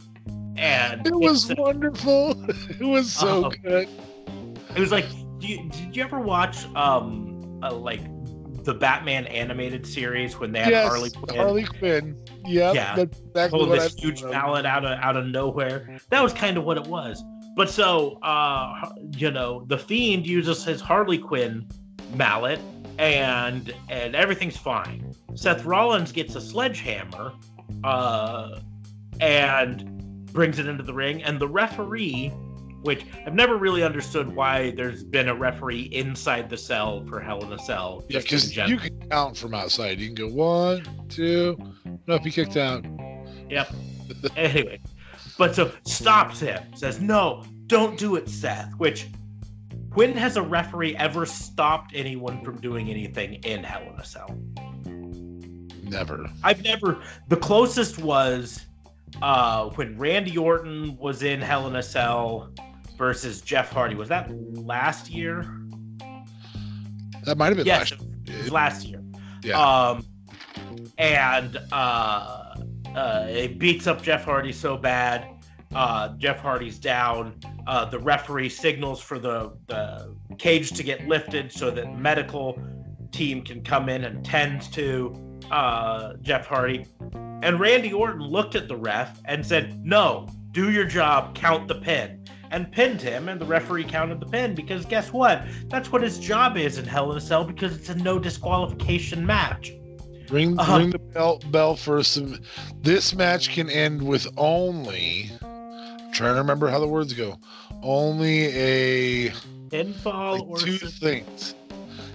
and 0.60 1.06
It 1.06 1.14
was 1.14 1.52
wonderful. 1.56 2.34
It 2.80 2.84
was 2.84 3.12
so 3.12 3.46
Um, 3.46 3.52
good. 3.64 3.88
it 4.76 4.78
was 4.80 4.92
like 4.92 5.06
do 5.38 5.46
you, 5.48 5.68
did 5.70 5.96
you 5.96 6.02
ever 6.04 6.20
watch 6.20 6.66
um 6.76 7.58
uh, 7.62 7.72
like 7.74 8.00
the 8.64 8.74
Batman 8.74 9.26
animated 9.26 9.86
series 9.86 10.38
when 10.38 10.52
they 10.52 10.58
had 10.60 10.70
Yes, 10.70 10.88
Harley 10.88 11.10
Quinn 11.10 11.36
Harley 11.36 11.64
Quinn. 11.64 12.16
Yep, 12.46 12.74
Yeah. 12.74 12.94
that's 12.96 13.18
exactly 13.20 13.58
what 13.66 13.78
this 13.78 13.94
I 13.96 14.00
huge 14.00 14.22
mallet 14.22 14.66
out 14.66 14.84
of 14.84 14.98
out 15.00 15.16
of 15.16 15.26
nowhere? 15.26 15.98
That 16.10 16.22
was 16.22 16.32
kind 16.34 16.56
of 16.58 16.64
what 16.64 16.76
it 16.76 16.86
was. 16.86 17.24
But 17.56 17.70
so 17.70 18.18
uh 18.22 18.92
you 19.16 19.30
know, 19.30 19.64
the 19.66 19.78
fiend 19.78 20.26
uses 20.26 20.62
his 20.64 20.80
Harley 20.82 21.18
Quinn 21.18 21.66
mallet 22.14 22.60
and 22.98 23.72
and 23.88 24.14
everything's 24.14 24.58
fine. 24.58 25.14
Seth 25.34 25.64
Rollins 25.64 26.12
gets 26.12 26.34
a 26.36 26.40
sledgehammer 26.40 27.32
uh 27.82 28.58
and 29.20 29.99
brings 30.32 30.58
it 30.58 30.66
into 30.66 30.82
the 30.82 30.94
ring 30.94 31.22
and 31.22 31.40
the 31.40 31.48
referee 31.48 32.32
which 32.82 33.04
I've 33.26 33.34
never 33.34 33.56
really 33.56 33.82
understood 33.82 34.34
why 34.34 34.70
there's 34.70 35.04
been 35.04 35.28
a 35.28 35.34
referee 35.34 35.90
inside 35.92 36.48
the 36.48 36.56
cell 36.56 37.04
for 37.06 37.20
Hell 37.20 37.44
in 37.44 37.52
a 37.52 37.58
Cell. 37.58 38.04
Yeah, 38.08 38.20
just 38.20 38.56
because 38.56 38.70
you 38.70 38.78
can 38.78 39.08
count 39.10 39.36
from 39.36 39.54
outside. 39.54 39.98
You 39.98 40.06
can 40.06 40.14
go 40.14 40.28
one, 40.28 40.86
two. 41.08 41.58
Nope, 42.06 42.22
he 42.22 42.30
kicked 42.30 42.56
out. 42.56 42.84
Yep. 43.50 43.72
anyway, 44.36 44.80
but 45.36 45.54
so 45.54 45.72
stops 45.84 46.40
him, 46.40 46.62
says, 46.74 47.00
No, 47.00 47.44
don't 47.66 47.98
do 47.98 48.16
it, 48.16 48.28
Seth. 48.28 48.72
Which, 48.78 49.08
when 49.94 50.16
has 50.16 50.36
a 50.36 50.42
referee 50.42 50.96
ever 50.96 51.26
stopped 51.26 51.92
anyone 51.94 52.44
from 52.44 52.60
doing 52.60 52.88
anything 52.88 53.34
in 53.44 53.62
Hell 53.62 53.82
in 53.82 54.00
a 54.00 54.04
Cell? 54.04 54.34
Never. 55.82 56.30
I've 56.44 56.62
never, 56.62 57.02
the 57.28 57.36
closest 57.36 57.98
was 57.98 58.66
uh, 59.22 59.68
when 59.70 59.96
Randy 59.98 60.36
Orton 60.36 60.96
was 60.96 61.22
in 61.22 61.40
Hell 61.40 61.66
in 61.66 61.76
a 61.76 61.82
Cell 61.82 62.52
versus 62.96 63.40
Jeff 63.40 63.70
Hardy. 63.72 63.94
Was 63.94 64.08
that 64.08 64.30
last 64.54 65.10
year? 65.10 65.46
That 67.24 67.36
might 67.36 67.48
have 67.48 67.56
been 67.56 67.66
Yes, 67.66 67.90
last. 67.92 68.02
it 68.26 68.38
was 68.38 68.50
last 68.52 68.86
year. 68.86 69.02
Yeah. 69.42 69.60
Um, 69.60 70.04
and 70.98 71.58
uh, 71.72 72.54
uh, 72.94 73.26
it 73.28 73.58
beats 73.58 73.86
up 73.86 74.02
Jeff 74.02 74.24
Hardy 74.24 74.52
so 74.52 74.76
bad. 74.76 75.26
Uh, 75.74 76.10
Jeff 76.16 76.40
Hardy's 76.40 76.78
down. 76.78 77.34
Uh, 77.66 77.84
the 77.84 77.98
referee 77.98 78.48
signals 78.48 79.00
for 79.00 79.18
the, 79.18 79.52
the 79.68 80.14
cage 80.38 80.70
to 80.72 80.82
get 80.82 81.06
lifted 81.06 81.52
so 81.52 81.70
that 81.70 81.96
medical 81.96 82.60
team 83.12 83.42
can 83.42 83.62
come 83.62 83.88
in 83.88 84.04
and 84.04 84.24
tend 84.24 84.62
to 84.72 85.14
uh, 85.50 86.14
Jeff 86.22 86.46
Hardy. 86.46 86.86
And 87.42 87.58
Randy 87.58 87.92
Orton 87.92 88.22
looked 88.22 88.54
at 88.54 88.68
the 88.68 88.76
ref 88.76 89.20
and 89.24 89.44
said, 89.44 89.84
"No, 89.84 90.28
do 90.52 90.70
your 90.70 90.84
job, 90.84 91.34
count 91.34 91.68
the 91.68 91.76
pin." 91.76 92.16
and 92.52 92.70
pinned 92.72 93.00
him, 93.00 93.28
and 93.28 93.40
the 93.40 93.44
referee 93.44 93.84
counted 93.84 94.18
the 94.18 94.26
pin 94.26 94.56
because 94.56 94.84
guess 94.84 95.12
what? 95.12 95.44
That's 95.68 95.92
what 95.92 96.02
his 96.02 96.18
job 96.18 96.56
is 96.56 96.78
in 96.78 96.84
Hell 96.84 97.12
in 97.12 97.18
a 97.18 97.20
Cell 97.20 97.44
because 97.44 97.76
it's 97.76 97.88
a 97.90 97.94
no 97.94 98.18
disqualification 98.18 99.24
match. 99.24 99.72
Ring, 100.30 100.58
Uh-huh. 100.58 100.78
ring 100.78 100.90
the 100.90 100.98
bell, 100.98 101.38
bell 101.52 101.76
for 101.76 102.02
some. 102.02 102.40
This 102.82 103.14
match 103.14 103.50
can 103.50 103.70
end 103.70 104.02
with 104.02 104.26
only. 104.36 105.30
I'm 105.42 106.10
trying 106.12 106.34
to 106.34 106.40
remember 106.40 106.68
how 106.68 106.80
the 106.80 106.88
words 106.88 107.12
go. 107.12 107.38
Only 107.84 108.46
a 108.46 109.30
Pinfall 109.68 110.40
like 110.40 110.48
or 110.48 110.58
two 110.58 110.76
things. 110.78 111.54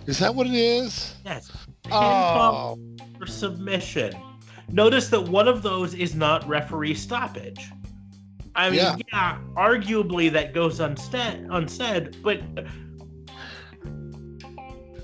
Is 0.05 0.19
that 0.19 0.36
what 0.36 0.47
it 0.47 0.53
is? 0.53 1.15
yes, 1.26 1.49
Oh, 1.91 2.77
or 3.19 3.27
submission. 3.27 4.13
Notice 4.69 5.09
that 5.09 5.21
one 5.21 5.47
of 5.47 5.61
those 5.61 5.93
is 5.93 6.15
not 6.15 6.47
referee 6.47 6.95
stoppage. 6.95 7.69
I 8.55 8.69
mean, 8.69 8.79
Yeah. 8.79 8.95
yeah, 9.11 9.38
arguably 9.55 10.31
that 10.31 10.53
goes 10.53 10.79
unsaid, 10.79 11.45
unsaid, 11.49 12.17
but 12.23 12.41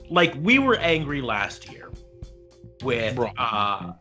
like 0.10 0.34
we 0.42 0.60
were 0.60 0.78
angry 0.78 1.22
last 1.22 1.72
year 1.72 1.92
with 2.84 3.16
Brock. 3.16 3.34
uh, 3.38 3.92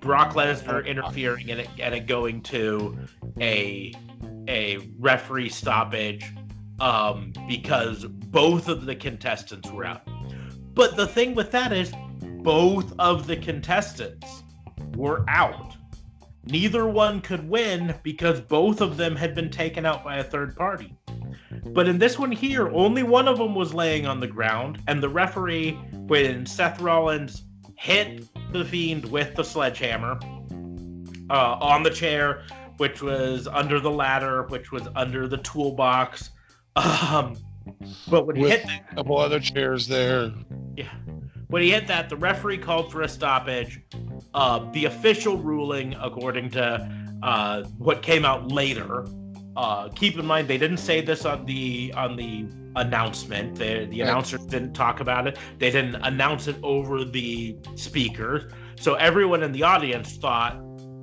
Brock 0.00 0.34
Lesnar 0.34 0.86
interfering 0.86 1.48
in 1.48 1.60
it 1.60 1.68
and 1.78 1.94
it 1.94 2.06
going 2.06 2.42
to 2.42 2.98
a 3.40 3.92
a 4.48 4.78
referee 4.98 5.48
stoppage 5.48 6.24
um, 6.80 7.32
because 7.46 8.04
both 8.04 8.68
of 8.68 8.86
the 8.86 8.94
contestants 8.96 9.70
were 9.70 9.84
out. 9.84 10.02
But 10.74 10.96
the 10.96 11.06
thing 11.06 11.34
with 11.34 11.50
that 11.52 11.72
is, 11.72 11.92
both 12.42 12.92
of 12.98 13.26
the 13.26 13.36
contestants 13.36 14.42
were 14.96 15.24
out. 15.28 15.74
Neither 16.44 16.88
one 16.88 17.20
could 17.20 17.48
win 17.48 17.94
because 18.02 18.40
both 18.40 18.80
of 18.80 18.96
them 18.96 19.14
had 19.14 19.34
been 19.34 19.50
taken 19.50 19.86
out 19.86 20.02
by 20.02 20.16
a 20.16 20.24
third 20.24 20.56
party. 20.56 20.94
But 21.66 21.86
in 21.88 21.98
this 21.98 22.18
one 22.18 22.32
here, 22.32 22.68
only 22.70 23.04
one 23.04 23.28
of 23.28 23.38
them 23.38 23.54
was 23.54 23.72
laying 23.72 24.06
on 24.06 24.18
the 24.18 24.26
ground, 24.26 24.82
and 24.88 25.00
the 25.02 25.08
referee, 25.08 25.72
when 25.92 26.44
Seth 26.44 26.80
Rollins 26.80 27.44
hit 27.76 28.26
the 28.52 28.64
Fiend 28.64 29.04
with 29.06 29.34
the 29.36 29.44
sledgehammer 29.44 30.18
uh, 31.30 31.56
on 31.60 31.82
the 31.84 31.90
chair, 31.90 32.42
which 32.78 33.02
was 33.02 33.46
under 33.46 33.78
the 33.78 33.90
ladder, 33.90 34.42
which 34.48 34.72
was 34.72 34.88
under 34.96 35.28
the 35.28 35.38
toolbox. 35.38 36.30
Um, 36.74 37.36
but 38.08 38.26
when 38.26 38.34
he 38.36 38.42
With- 38.42 38.62
hit 38.62 38.80
a 38.90 38.94
couple 38.96 39.18
other 39.18 39.38
chairs 39.38 39.86
there. 39.86 40.32
yeah. 40.76 40.88
When 41.52 41.60
he 41.60 41.70
hit 41.70 41.86
that, 41.88 42.08
the 42.08 42.16
referee 42.16 42.56
called 42.56 42.90
for 42.90 43.02
a 43.02 43.08
stoppage. 43.08 43.78
Uh, 44.32 44.72
the 44.72 44.86
official 44.86 45.36
ruling, 45.36 45.94
according 46.00 46.48
to 46.52 46.90
uh, 47.22 47.64
what 47.76 48.00
came 48.00 48.24
out 48.24 48.50
later, 48.50 49.04
uh, 49.54 49.90
keep 49.90 50.18
in 50.18 50.24
mind 50.24 50.48
they 50.48 50.56
didn't 50.56 50.78
say 50.78 51.02
this 51.02 51.26
on 51.26 51.44
the 51.44 51.92
on 51.94 52.16
the 52.16 52.46
announcement. 52.76 53.56
The, 53.56 53.84
the 53.90 54.00
Right. 54.00 54.08
announcers 54.08 54.46
didn't 54.46 54.72
talk 54.72 55.00
about 55.00 55.26
it. 55.26 55.36
They 55.58 55.70
didn't 55.70 55.96
announce 55.96 56.48
it 56.48 56.56
over 56.62 57.04
the 57.04 57.54
speakers. 57.74 58.50
So 58.76 58.94
everyone 58.94 59.42
in 59.42 59.52
the 59.52 59.62
audience 59.62 60.16
thought 60.16 60.56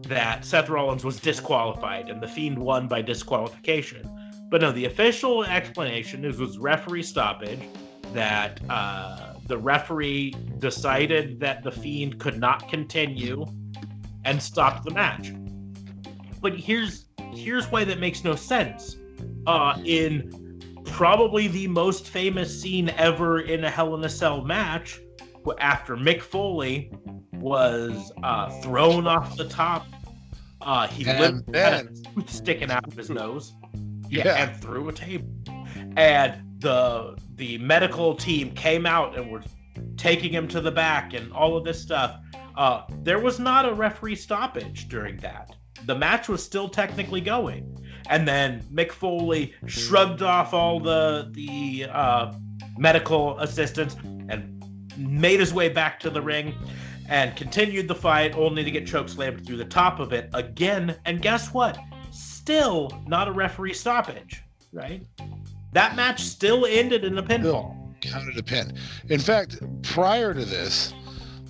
that 0.08 0.44
Seth 0.44 0.68
Rollins 0.68 1.06
was 1.06 1.20
disqualified 1.20 2.10
and 2.10 2.24
the 2.24 2.28
Fiend 2.28 2.58
won 2.58 2.88
by 2.88 3.04
disqualification. 3.04 4.02
But 4.50 4.62
no, 4.62 4.72
the 4.72 4.86
official 4.86 5.44
explanation 5.44 6.26
is 6.26 6.40
was 6.40 6.58
referee 6.58 7.04
stoppage 7.04 7.62
that 8.16 8.60
uh, 8.68 9.29
the 9.50 9.58
referee 9.58 10.32
decided 10.60 11.40
that 11.40 11.64
the 11.64 11.72
Fiend 11.72 12.20
could 12.20 12.40
not 12.40 12.70
continue 12.70 13.46
and 14.24 14.42
stopped 14.42 14.86
the 14.86 14.92
match. 14.92 15.34
But 16.40 16.56
here's 16.56 17.06
here's 17.34 17.66
why 17.72 17.84
that 17.84 18.00
makes 18.00 18.24
no 18.24 18.36
sense. 18.36 18.96
Uh, 19.48 19.78
in 19.84 20.62
probably 20.86 21.48
the 21.48 21.68
most 21.68 22.08
famous 22.08 22.62
scene 22.62 22.90
ever 22.92 23.42
in 23.42 23.64
a 23.64 23.70
Hell 23.70 23.96
in 23.96 24.04
a 24.06 24.10
Cell 24.10 24.42
match, 24.44 25.02
after 25.60 25.98
Mick 25.98 26.22
Foley 26.22 26.92
was 27.34 28.12
uh, 28.24 28.50
thrown 28.62 29.08
off 29.08 29.36
the 29.36 29.48
top, 29.48 29.88
uh, 30.62 30.88
he 30.88 31.06
lived 31.06 31.56
had 31.56 31.86
a 31.88 31.90
tooth 32.14 32.30
sticking 32.30 32.70
out 32.70 32.88
of 32.88 32.94
his 32.94 33.10
nose. 33.10 33.54
Yeah, 34.10 34.26
Yeah. 34.26 34.44
and 34.44 34.56
through 34.62 34.90
a 34.90 34.94
table. 34.94 35.28
And 35.98 36.42
the 36.60 37.18
the 37.36 37.58
medical 37.58 38.16
team 38.16 38.52
came 38.52 38.86
out 38.86 39.18
and 39.18 39.32
were 39.32 39.44
taking 39.98 40.32
him 40.32 40.48
to 40.48 40.62
the 40.62 40.72
back 40.72 41.14
and 41.14 41.32
all 41.34 41.58
of 41.58 41.64
this 41.64 41.82
stuff. 41.82 42.20
Uh, 42.56 42.84
there 43.04 43.20
was 43.20 43.40
not 43.40 43.68
a 43.68 43.74
referee 43.74 44.16
stoppage 44.16 44.88
during 44.90 45.18
that. 45.18 45.56
The 45.86 45.96
match 45.96 46.28
was 46.28 46.44
still 46.44 46.68
technically 46.68 47.22
going. 47.22 47.76
And 48.10 48.28
then 48.28 48.66
Mick 48.72 48.92
Foley 48.92 49.54
shrugged 49.68 50.22
off 50.22 50.54
all 50.54 50.80
the 50.80 51.30
the 51.32 51.86
uh, 51.90 52.34
medical 52.78 53.40
assistants 53.40 53.96
and 54.30 54.64
made 54.98 55.40
his 55.40 55.54
way 55.54 55.70
back 55.70 56.00
to 56.02 56.10
the 56.10 56.22
ring 56.22 56.54
and 57.08 57.36
continued 57.36 57.88
the 57.88 57.96
fight 57.96 58.36
only 58.36 58.64
to 58.64 58.72
get 58.72 58.86
chokeslammed 58.86 59.46
through 59.46 59.58
the 59.58 59.66
top 59.66 60.00
of 60.00 60.12
it 60.14 60.30
again. 60.34 60.98
And 61.06 61.22
guess 61.22 61.54
what? 61.54 61.78
Still 62.12 62.92
not 63.08 63.28
a 63.28 63.32
referee 63.32 63.74
stoppage, 63.74 64.44
right? 64.74 65.06
That 65.74 65.96
match 65.96 66.22
still 66.22 66.66
ended 66.66 67.04
in 67.04 67.18
a 67.18 67.24
pinfall. 67.24 67.76
counted 68.02 68.38
a 68.38 68.44
pin. 68.44 68.74
In 69.10 69.20
fact, 69.20 69.60
prior 69.84 70.34
to 70.34 70.46
this, 70.46 70.94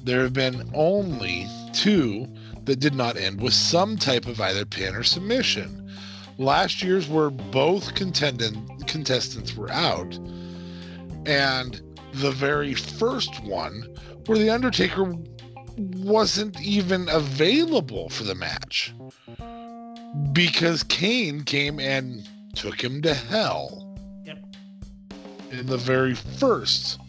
there 0.03 0.22
have 0.22 0.34
been 0.34 0.70
only 0.74 1.47
two 1.74 2.28
that 2.63 2.80
did 2.80 2.95
not 2.95 3.17
end 3.17 3.41
with 3.41 3.53
some 3.53 3.97
type 3.97 4.26
of 4.26 4.41
either 4.41 4.65
pin 4.65 4.95
or 4.95 5.03
submission. 5.03 5.89
Last 6.38 6.82
year's 6.82 7.07
were 7.07 7.30
both 7.30 7.95
contendant 7.95 8.88
contestants 8.88 9.55
were 9.55 9.72
out, 9.72 10.17
and 11.26 11.82
the 12.13 12.32
very 12.32 12.74
first 12.74 13.43
one 13.43 13.84
where 14.26 14.38
the 14.38 14.49
Undertaker 14.49 15.15
wasn't 15.78 16.59
even 16.61 17.07
available 17.09 18.09
for 18.09 18.24
the 18.24 18.36
match 18.36 18.93
because 20.34 20.84
Kane 20.84 21.43
came 21.43 21.80
and 21.80 22.28
took 22.55 22.84
him 22.84 23.01
to 23.03 23.13
hell. 23.13 23.79
In 25.52 25.68
the 25.68 25.78
very 25.78 26.16
first 26.16 27.00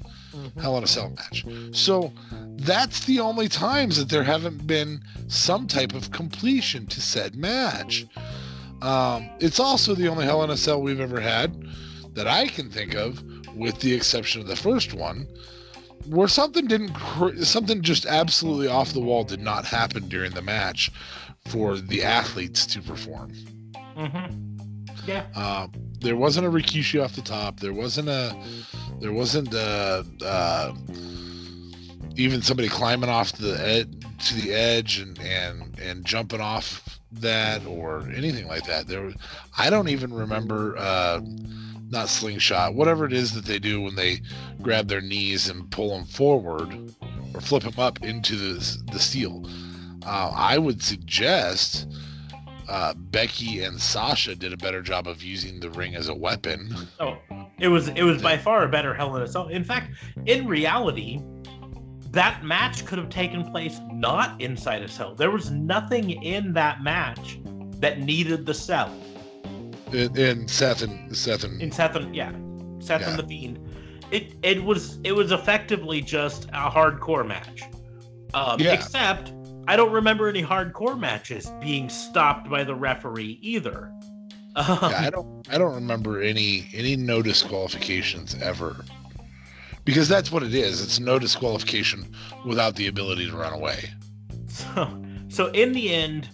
Hell 0.60 0.78
in 0.78 0.84
a 0.84 0.86
Cell 0.86 1.10
match. 1.10 1.44
So 1.72 2.12
that's 2.56 3.04
the 3.04 3.20
only 3.20 3.48
times 3.48 3.96
that 3.96 4.08
there 4.08 4.22
haven't 4.22 4.66
been 4.66 5.02
some 5.28 5.66
type 5.66 5.94
of 5.94 6.12
completion 6.12 6.86
to 6.86 7.00
said 7.00 7.34
match. 7.34 8.06
Um, 8.82 9.28
it's 9.40 9.60
also 9.60 9.94
the 9.94 10.08
only 10.08 10.24
Hell 10.24 10.42
in 10.44 10.50
a 10.50 10.56
Cell 10.56 10.80
we've 10.80 11.00
ever 11.00 11.20
had 11.20 11.66
that 12.14 12.26
I 12.26 12.46
can 12.46 12.70
think 12.70 12.94
of, 12.94 13.22
with 13.56 13.80
the 13.80 13.92
exception 13.92 14.40
of 14.40 14.46
the 14.46 14.56
first 14.56 14.94
one, 14.94 15.26
where 16.06 16.28
something 16.28 16.66
didn't, 16.66 16.94
cr- 16.94 17.42
something 17.42 17.82
just 17.82 18.06
absolutely 18.06 18.68
off 18.68 18.92
the 18.92 19.00
wall 19.00 19.24
did 19.24 19.40
not 19.40 19.64
happen 19.64 20.08
during 20.08 20.32
the 20.32 20.42
match 20.42 20.90
for 21.46 21.76
the 21.76 22.02
athletes 22.02 22.66
to 22.66 22.82
perform. 22.82 23.32
Mm-hmm. 23.96 24.60
Yeah. 25.06 25.26
Um, 25.34 25.72
there 26.00 26.16
wasn't 26.16 26.46
a 26.46 26.50
Rikishi 26.50 27.02
off 27.02 27.14
the 27.14 27.22
top. 27.22 27.60
There 27.60 27.72
wasn't 27.72 28.08
a. 28.08 28.36
There 29.00 29.12
wasn't 29.12 29.54
uh 29.54 30.02
uh, 30.24 30.74
even 32.16 32.42
somebody 32.42 32.68
climbing 32.68 33.10
off 33.10 33.32
the 33.32 33.58
ed- 33.60 34.04
to 34.26 34.34
the 34.34 34.52
edge 34.52 34.98
and 34.98 35.18
and 35.20 35.78
and 35.78 36.04
jumping 36.04 36.40
off 36.40 36.98
that 37.12 37.64
or 37.66 38.08
anything 38.14 38.46
like 38.48 38.64
that. 38.66 38.86
There, 38.86 39.12
I 39.56 39.70
don't 39.70 39.88
even 39.88 40.12
remember. 40.12 40.76
Uh, 40.76 41.20
not 41.92 42.08
slingshot, 42.08 42.74
whatever 42.74 43.04
it 43.04 43.12
is 43.12 43.32
that 43.34 43.44
they 43.44 43.58
do 43.58 43.80
when 43.80 43.96
they 43.96 44.20
grab 44.62 44.86
their 44.86 45.00
knees 45.00 45.48
and 45.48 45.68
pull 45.72 45.90
them 45.90 46.04
forward 46.06 46.72
or 47.34 47.40
flip 47.40 47.64
them 47.64 47.74
up 47.78 48.00
into 48.04 48.36
the 48.36 48.78
the 48.92 48.98
steel. 48.98 49.44
Uh, 50.06 50.32
I 50.34 50.56
would 50.56 50.82
suggest 50.82 51.86
uh, 52.70 52.94
Becky 52.94 53.62
and 53.64 53.80
Sasha 53.80 54.34
did 54.34 54.52
a 54.52 54.56
better 54.56 54.80
job 54.80 55.06
of 55.08 55.22
using 55.22 55.58
the 55.60 55.70
ring 55.70 55.94
as 55.96 56.08
a 56.08 56.14
weapon. 56.14 56.74
Oh, 57.00 57.18
it 57.58 57.68
was 57.68 57.88
it 57.88 58.02
was 58.02 58.22
by 58.22 58.36
far 58.38 58.64
a 58.64 58.68
better 58.68 58.94
Hell 58.94 59.16
in 59.16 59.22
a 59.22 59.28
Cell. 59.28 59.48
In 59.48 59.64
fact, 59.64 59.90
in 60.26 60.46
reality, 60.46 61.20
that 62.12 62.44
match 62.44 62.84
could 62.86 62.98
have 62.98 63.08
taken 63.08 63.50
place 63.50 63.80
not 63.92 64.40
inside 64.40 64.82
a 64.82 64.88
cell. 64.88 65.14
There 65.14 65.30
was 65.30 65.50
nothing 65.50 66.10
in 66.22 66.52
that 66.54 66.82
match 66.82 67.38
that 67.80 68.00
needed 68.00 68.46
the 68.46 68.54
cell. 68.54 68.92
In, 69.92 70.16
in 70.16 70.48
Seth 70.48 70.82
and 70.82 71.16
Seth 71.16 71.44
and 71.44 71.60
In 71.60 71.72
Seth 71.72 71.96
and 71.96 72.14
yeah, 72.14 72.32
Seth 72.78 73.00
Yeah. 73.00 73.10
and 73.10 73.18
the 73.18 73.26
Fiend. 73.26 73.58
It 74.12 74.34
it 74.42 74.62
was 74.62 74.98
it 75.04 75.12
was 75.12 75.32
effectively 75.32 76.00
just 76.00 76.44
a 76.50 76.70
hardcore 76.70 77.26
match. 77.26 77.62
Um, 78.34 78.60
Yeah. 78.60 78.72
Except 78.74 79.32
I 79.70 79.76
don't 79.76 79.92
remember 79.92 80.28
any 80.28 80.42
hardcore 80.42 80.98
matches 80.98 81.48
being 81.60 81.88
stopped 81.88 82.50
by 82.50 82.64
the 82.64 82.74
referee 82.74 83.38
either. 83.40 83.92
Um, 84.56 84.66
yeah, 84.82 85.02
I 85.02 85.10
don't 85.10 85.48
I 85.48 85.58
don't 85.58 85.76
remember 85.76 86.20
any 86.20 86.66
any 86.74 86.96
no 86.96 87.22
disqualifications 87.22 88.34
ever. 88.42 88.84
Because 89.84 90.08
that's 90.08 90.32
what 90.32 90.42
it 90.42 90.56
is. 90.56 90.82
It's 90.82 90.98
no 90.98 91.20
disqualification 91.20 92.12
without 92.44 92.74
the 92.74 92.88
ability 92.88 93.30
to 93.30 93.36
run 93.36 93.52
away. 93.52 93.90
So, 94.48 95.00
so 95.28 95.46
in 95.52 95.70
the 95.70 95.94
end, 95.94 96.28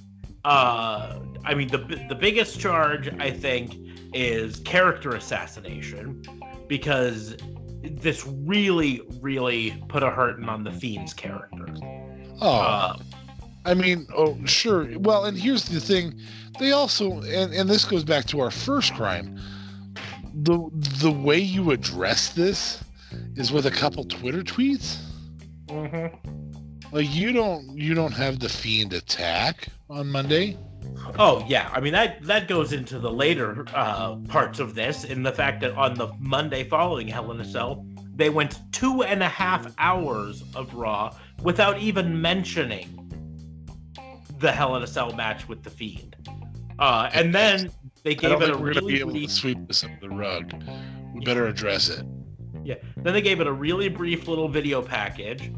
uh, 0.47 1.19
I 1.45 1.55
mean, 1.55 1.69
the 1.69 2.07
the 2.09 2.15
biggest 2.15 2.59
charge 2.59 3.11
I 3.19 3.31
think 3.31 3.77
is 4.15 4.61
character 4.61 5.11
assassination 5.11 6.23
because 6.69 7.37
this 7.83 8.27
really, 8.27 9.03
really 9.21 9.83
put 9.89 10.03
a 10.03 10.11
hurting 10.11 10.49
on 10.49 10.65
the 10.65 10.73
Fiend's 10.73 11.13
character. 11.13 11.67
Oh, 12.41 12.61
Uh, 12.61 12.97
I 13.67 13.75
mean, 13.75 14.07
oh, 14.15 14.39
sure. 14.45 14.89
Well, 14.99 15.25
and 15.25 15.37
here's 15.37 15.65
the 15.65 15.81
thing: 15.81 16.15
they 16.61 16.71
also, 16.71 17.21
and, 17.23 17.53
and 17.53 17.69
this 17.69 17.85
goes 17.85 18.05
back 18.05 18.25
to 18.27 18.41
our 18.41 18.51
first 18.51 18.95
crime. 18.95 19.39
The 20.35 20.71
the 21.01 21.11
way 21.11 21.39
you 21.39 21.73
address 21.73 22.31
this 22.31 22.83
is 23.35 23.51
with 23.51 23.67
a 23.67 23.71
couple 23.71 24.05
Twitter 24.05 24.43
tweets. 24.43 24.99
Mm-hmm. 25.67 26.95
Like 26.95 27.13
you 27.13 27.33
don't 27.33 27.77
you 27.77 27.95
don't 27.95 28.13
have 28.13 28.39
the 28.39 28.49
fiend 28.49 28.93
attack 28.93 29.67
on 29.91 30.07
Monday. 30.13 30.57
Oh 31.19 31.45
yeah, 31.49 31.69
I 31.73 31.81
mean 31.81 31.93
that 31.93 32.23
that 32.23 32.47
goes 32.47 32.73
into 32.73 33.01
the 33.01 33.11
later 33.11 33.67
uh, 33.75 34.15
parts 34.29 34.61
of 34.61 34.77
this, 34.77 35.03
in 35.03 35.25
the 35.25 35.33
fact 35.33 35.61
that 35.63 35.73
on 35.73 35.95
the 35.95 36.13
Monday 36.21 36.63
following 36.63 37.09
Hell 37.09 37.33
in 37.33 37.41
a 37.41 37.45
Cell, 37.45 37.85
they 38.15 38.31
went 38.31 38.61
two 38.71 39.03
and 39.03 39.25
a 39.25 39.29
half 39.29 39.75
hours 39.79 40.45
of 40.55 40.73
Raw 40.73 41.17
without 41.43 41.79
even 41.79 42.21
mentioning 42.21 43.06
the 44.39 44.53
Hell 44.53 44.77
in 44.77 44.83
a 44.83 44.87
Cell 44.87 45.13
match 45.15 45.49
with 45.49 45.63
the 45.63 45.71
Fiend, 45.71 46.17
uh, 46.79 47.11
and 47.13 47.35
then 47.35 47.71
they 48.03 48.15
gave 48.15 48.41
it 48.41 48.51
a 48.51 48.57
we're 48.57 48.73
gonna 48.75 48.87
be 48.87 48.95
really 48.95 49.01
able 49.01 49.13
to 49.13 49.19
brief, 49.19 49.31
sweep 49.31 49.59
this 49.67 49.85
under 49.85 49.99
the 50.01 50.11
rug. 50.11 50.53
We 51.15 51.21
better 51.25 51.47
address 51.47 51.89
it. 51.89 52.05
yeah. 52.65 52.75
Then 52.97 53.15
they 53.15 53.23
gave 53.23 53.41
it 53.41 53.47
a 53.47 53.53
really 53.53 53.89
brief 53.89 54.29
little 54.29 54.49
video 54.49 54.83
package, 54.83 55.51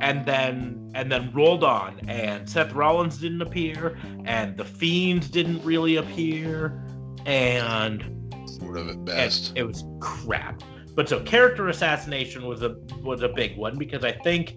and 0.00 0.24
then 0.26 0.92
and 0.94 1.10
then 1.10 1.32
rolled 1.32 1.64
on. 1.64 2.00
And 2.08 2.48
Seth 2.48 2.72
Rollins 2.72 3.18
didn't 3.18 3.42
appear, 3.42 3.98
and 4.24 4.56
the 4.56 4.64
Fiend 4.64 5.30
didn't 5.32 5.62
really 5.64 5.96
appear, 5.96 6.80
and 7.26 8.04
Sort 8.46 8.76
of 8.76 8.88
at 8.88 9.04
best. 9.04 9.52
it 9.56 9.64
was 9.64 9.84
crap. 10.00 10.62
But 10.94 11.08
so 11.08 11.20
character 11.20 11.68
assassination 11.68 12.46
was 12.46 12.62
a 12.62 12.76
was 13.02 13.22
a 13.22 13.28
big 13.28 13.56
one 13.56 13.76
because 13.76 14.04
I 14.04 14.12
think 14.12 14.56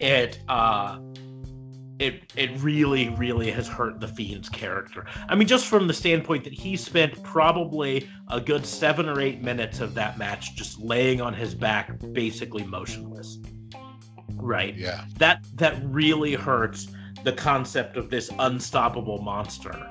it 0.00 0.40
uh 0.48 0.98
it 1.98 2.32
it 2.36 2.50
really 2.60 3.08
really 3.10 3.50
has 3.50 3.66
hurt 3.66 4.00
the 4.00 4.08
fiend's 4.08 4.48
character. 4.48 5.06
I 5.28 5.34
mean 5.34 5.48
just 5.48 5.66
from 5.66 5.86
the 5.86 5.94
standpoint 5.94 6.44
that 6.44 6.52
he 6.52 6.76
spent 6.76 7.22
probably 7.22 8.08
a 8.28 8.40
good 8.40 8.64
7 8.64 9.08
or 9.08 9.20
8 9.20 9.42
minutes 9.42 9.80
of 9.80 9.94
that 9.94 10.18
match 10.18 10.54
just 10.54 10.80
laying 10.80 11.20
on 11.20 11.34
his 11.34 11.54
back 11.54 11.92
basically 12.12 12.64
motionless. 12.64 13.38
Right? 14.34 14.76
yeah. 14.76 15.04
that 15.18 15.44
that 15.54 15.80
really 15.84 16.34
hurts 16.34 16.88
the 17.24 17.32
concept 17.32 17.96
of 17.96 18.10
this 18.10 18.30
unstoppable 18.38 19.20
monster. 19.20 19.90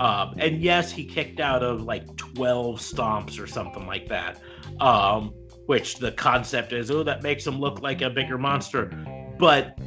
Um, 0.00 0.34
and 0.38 0.60
yes, 0.60 0.90
he 0.90 1.04
kicked 1.04 1.40
out 1.40 1.62
of 1.62 1.82
like 1.82 2.16
12 2.16 2.80
stomps 2.80 3.40
or 3.40 3.46
something 3.46 3.86
like 3.86 4.08
that. 4.08 4.40
Um, 4.80 5.32
which 5.66 5.96
the 5.96 6.12
concept 6.12 6.72
is, 6.72 6.90
oh, 6.90 7.02
that 7.02 7.22
makes 7.22 7.46
him 7.46 7.58
look 7.58 7.82
like 7.82 8.00
a 8.02 8.10
bigger 8.10 8.38
monster. 8.38 8.86
But 9.38 9.78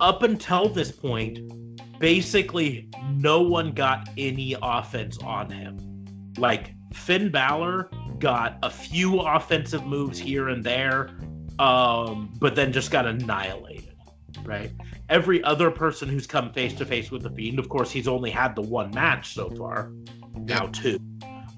up 0.00 0.22
until 0.22 0.68
this 0.68 0.90
point, 0.90 1.40
basically 1.98 2.88
no 3.12 3.42
one 3.42 3.72
got 3.72 4.08
any 4.16 4.56
offense 4.62 5.18
on 5.18 5.50
him. 5.50 6.04
Like 6.38 6.74
Finn 6.92 7.30
Balor 7.30 7.90
got 8.18 8.58
a 8.62 8.70
few 8.70 9.20
offensive 9.20 9.86
moves 9.86 10.18
here 10.18 10.48
and 10.48 10.64
there, 10.64 11.10
um, 11.58 12.32
but 12.38 12.54
then 12.54 12.72
just 12.72 12.90
got 12.90 13.06
annihilated. 13.06 13.94
Right. 14.44 14.70
Every 15.08 15.42
other 15.44 15.70
person 15.70 16.08
who's 16.08 16.26
come 16.26 16.52
face 16.52 16.72
to 16.74 16.86
face 16.86 17.10
with 17.10 17.22
the 17.22 17.30
Fiend, 17.30 17.58
of 17.58 17.68
course, 17.68 17.90
he's 17.90 18.08
only 18.08 18.30
had 18.30 18.54
the 18.54 18.62
one 18.62 18.90
match 18.92 19.34
so 19.34 19.50
far, 19.50 19.92
now 20.34 20.66
two. 20.68 20.98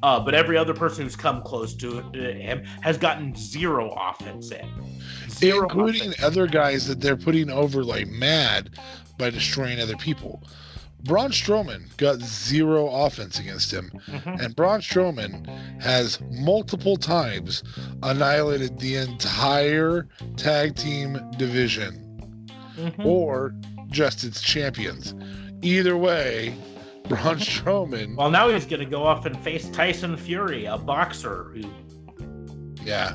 Uh, 0.03 0.19
but 0.19 0.35
every 0.35 0.57
other 0.57 0.75
person 0.75 1.05
who's 1.05 1.15
come 1.17 1.43
close 1.43 1.75
to 1.75 2.01
him 2.13 2.65
has 2.81 2.99
gotten 2.99 3.35
zero 3.37 3.95
offense 3.99 4.51
in. 4.51 4.69
Zero 5.29 5.63
Including 5.63 6.11
offense. 6.11 6.23
other 6.23 6.47
guys 6.47 6.87
that 6.89 7.01
they're 7.01 7.17
putting 7.17 7.51
over 7.51 7.85
like 7.85 8.09
mad 8.09 8.71
by 9.19 9.31
destroying 9.31 9.81
other 9.81 9.97
people. 9.97 10.43
Braun 11.05 11.31
Strowman 11.33 11.97
got 11.97 12.21
zero 12.21 12.87
offense 12.89 13.41
against 13.41 13.73
him, 13.73 13.91
Mhm. 14.09 14.45
and 14.45 14.55
Braun 14.57 14.81
Strowman 14.81 15.47
has 15.83 16.21
multiple 16.31 16.97
times 16.97 17.65
annihilated 18.05 18.79
the 18.79 18.97
entire 18.97 20.07
tag 20.37 20.77
team 20.77 21.19
division 21.37 21.99
Mhm. 22.79 23.05
or 23.05 23.53
just 23.91 24.23
its 24.25 24.41
champions. 24.41 25.15
Either 25.61 25.97
way, 25.97 26.55
Braun 27.17 27.37
Strowman, 27.39 28.17
Well, 28.17 28.31
now 28.31 28.49
he's 28.49 28.65
going 28.65 28.81
to 28.81 28.87
go 28.87 29.05
off 29.05 29.27
and 29.27 29.39
face 29.41 29.69
Tyson 29.71 30.17
Fury, 30.17 30.65
a 30.65 30.79
boxer 30.79 31.53
who. 31.55 31.71
yeah. 32.85 33.15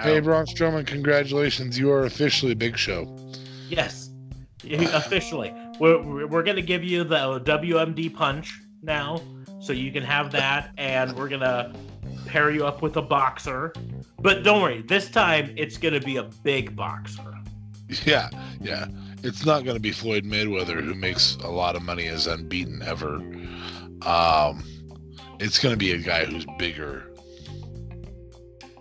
Hey, 0.00 0.18
Braun 0.20 0.44
Strowman, 0.46 0.86
congratulations. 0.86 1.78
You 1.78 1.90
are 1.92 2.04
officially 2.04 2.54
Big 2.54 2.76
Show. 2.76 3.16
Yes, 3.68 4.10
officially. 4.70 5.54
We're, 5.78 6.02
we're, 6.02 6.26
we're 6.26 6.42
going 6.42 6.56
to 6.56 6.62
give 6.62 6.82
you 6.84 7.04
the 7.04 7.40
WMD 7.40 8.12
punch 8.14 8.60
now, 8.82 9.22
so 9.60 9.72
you 9.72 9.90
can 9.92 10.02
have 10.02 10.30
that, 10.32 10.72
and 10.76 11.16
we're 11.16 11.28
going 11.28 11.40
to 11.42 11.72
pair 12.26 12.50
you 12.50 12.66
up 12.66 12.82
with 12.82 12.96
a 12.96 13.02
boxer. 13.02 13.72
But 14.18 14.42
don't 14.42 14.60
worry, 14.62 14.82
this 14.82 15.08
time 15.10 15.54
it's 15.56 15.76
going 15.76 15.94
to 15.94 16.00
be 16.00 16.16
a 16.16 16.24
big 16.24 16.74
boxer. 16.76 17.22
Yeah, 18.04 18.30
yeah. 18.60 18.86
It's 19.24 19.46
not 19.46 19.64
going 19.64 19.74
to 19.74 19.80
be 19.80 19.90
Floyd 19.90 20.24
Mayweather, 20.24 20.84
who 20.84 20.94
makes 20.94 21.36
a 21.36 21.48
lot 21.48 21.76
of 21.76 21.82
money 21.82 22.06
as 22.08 22.26
unbeaten 22.26 22.82
ever. 22.82 23.16
Um, 24.02 24.62
it's 25.40 25.58
going 25.58 25.72
to 25.72 25.78
be 25.78 25.92
a 25.92 25.98
guy 25.98 26.26
who's 26.26 26.44
bigger. 26.58 27.10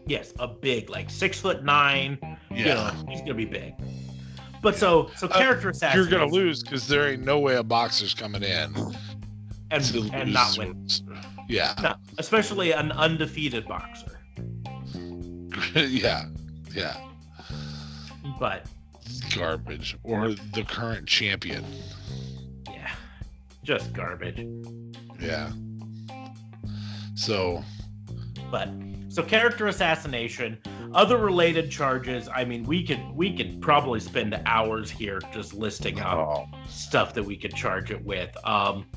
Yes, 0.05 0.33
a 0.39 0.47
big, 0.49 0.89
like 0.89 1.09
six 1.09 1.39
foot 1.39 1.63
nine. 1.63 2.17
You 2.51 2.65
Yeah. 2.65 2.73
know, 2.73 2.91
he's 3.09 3.19
going 3.19 3.27
to 3.27 3.33
be 3.35 3.45
big. 3.45 3.73
But 4.61 4.75
so, 4.75 5.09
so 5.15 5.29
character 5.29 5.69
Uh, 5.69 5.73
character 5.79 5.97
You're 5.97 6.09
going 6.09 6.29
to 6.29 6.35
lose 6.35 6.61
because 6.61 6.87
there 6.89 7.07
ain't 7.09 7.23
no 7.23 7.39
way 7.39 7.55
a 7.55 7.63
boxer's 7.63 8.13
coming 8.13 8.43
in 8.43 8.75
and, 9.71 9.95
and 10.13 10.33
not 10.33 10.57
win. 10.57 10.87
Yeah, 11.47 11.73
No, 11.81 11.95
especially 12.17 12.73
an 12.73 12.91
undefeated 12.91 13.65
boxer. 13.65 14.19
yeah, 15.75 16.25
yeah. 16.73 16.97
But 18.39 18.65
Garbage 19.35 19.97
or 20.03 20.29
the 20.53 20.63
current 20.67 21.07
champion. 21.07 21.65
yeah, 22.69 22.91
just 23.63 23.93
garbage. 23.93 24.45
Yeah. 25.19 25.51
So 27.15 27.63
But 28.51 28.69
so 29.09 29.21
character 29.21 29.67
assassination, 29.67 30.57
other 30.93 31.17
related 31.17 31.69
charges. 31.69 32.27
I 32.33 32.45
mean, 32.45 32.63
we 32.63 32.83
could 32.83 33.01
we 33.13 33.35
could 33.35 33.61
probably 33.61 33.99
spend 33.99 34.39
hours 34.45 34.89
here 34.89 35.19
just 35.31 35.53
listing 35.53 35.99
out 35.99 36.17
oh, 36.17 36.45
stuff 36.67 37.13
that 37.13 37.23
we 37.23 37.37
could 37.37 37.55
charge 37.55 37.91
it 37.91 38.03
with. 38.03 38.35
Um, 38.43 38.87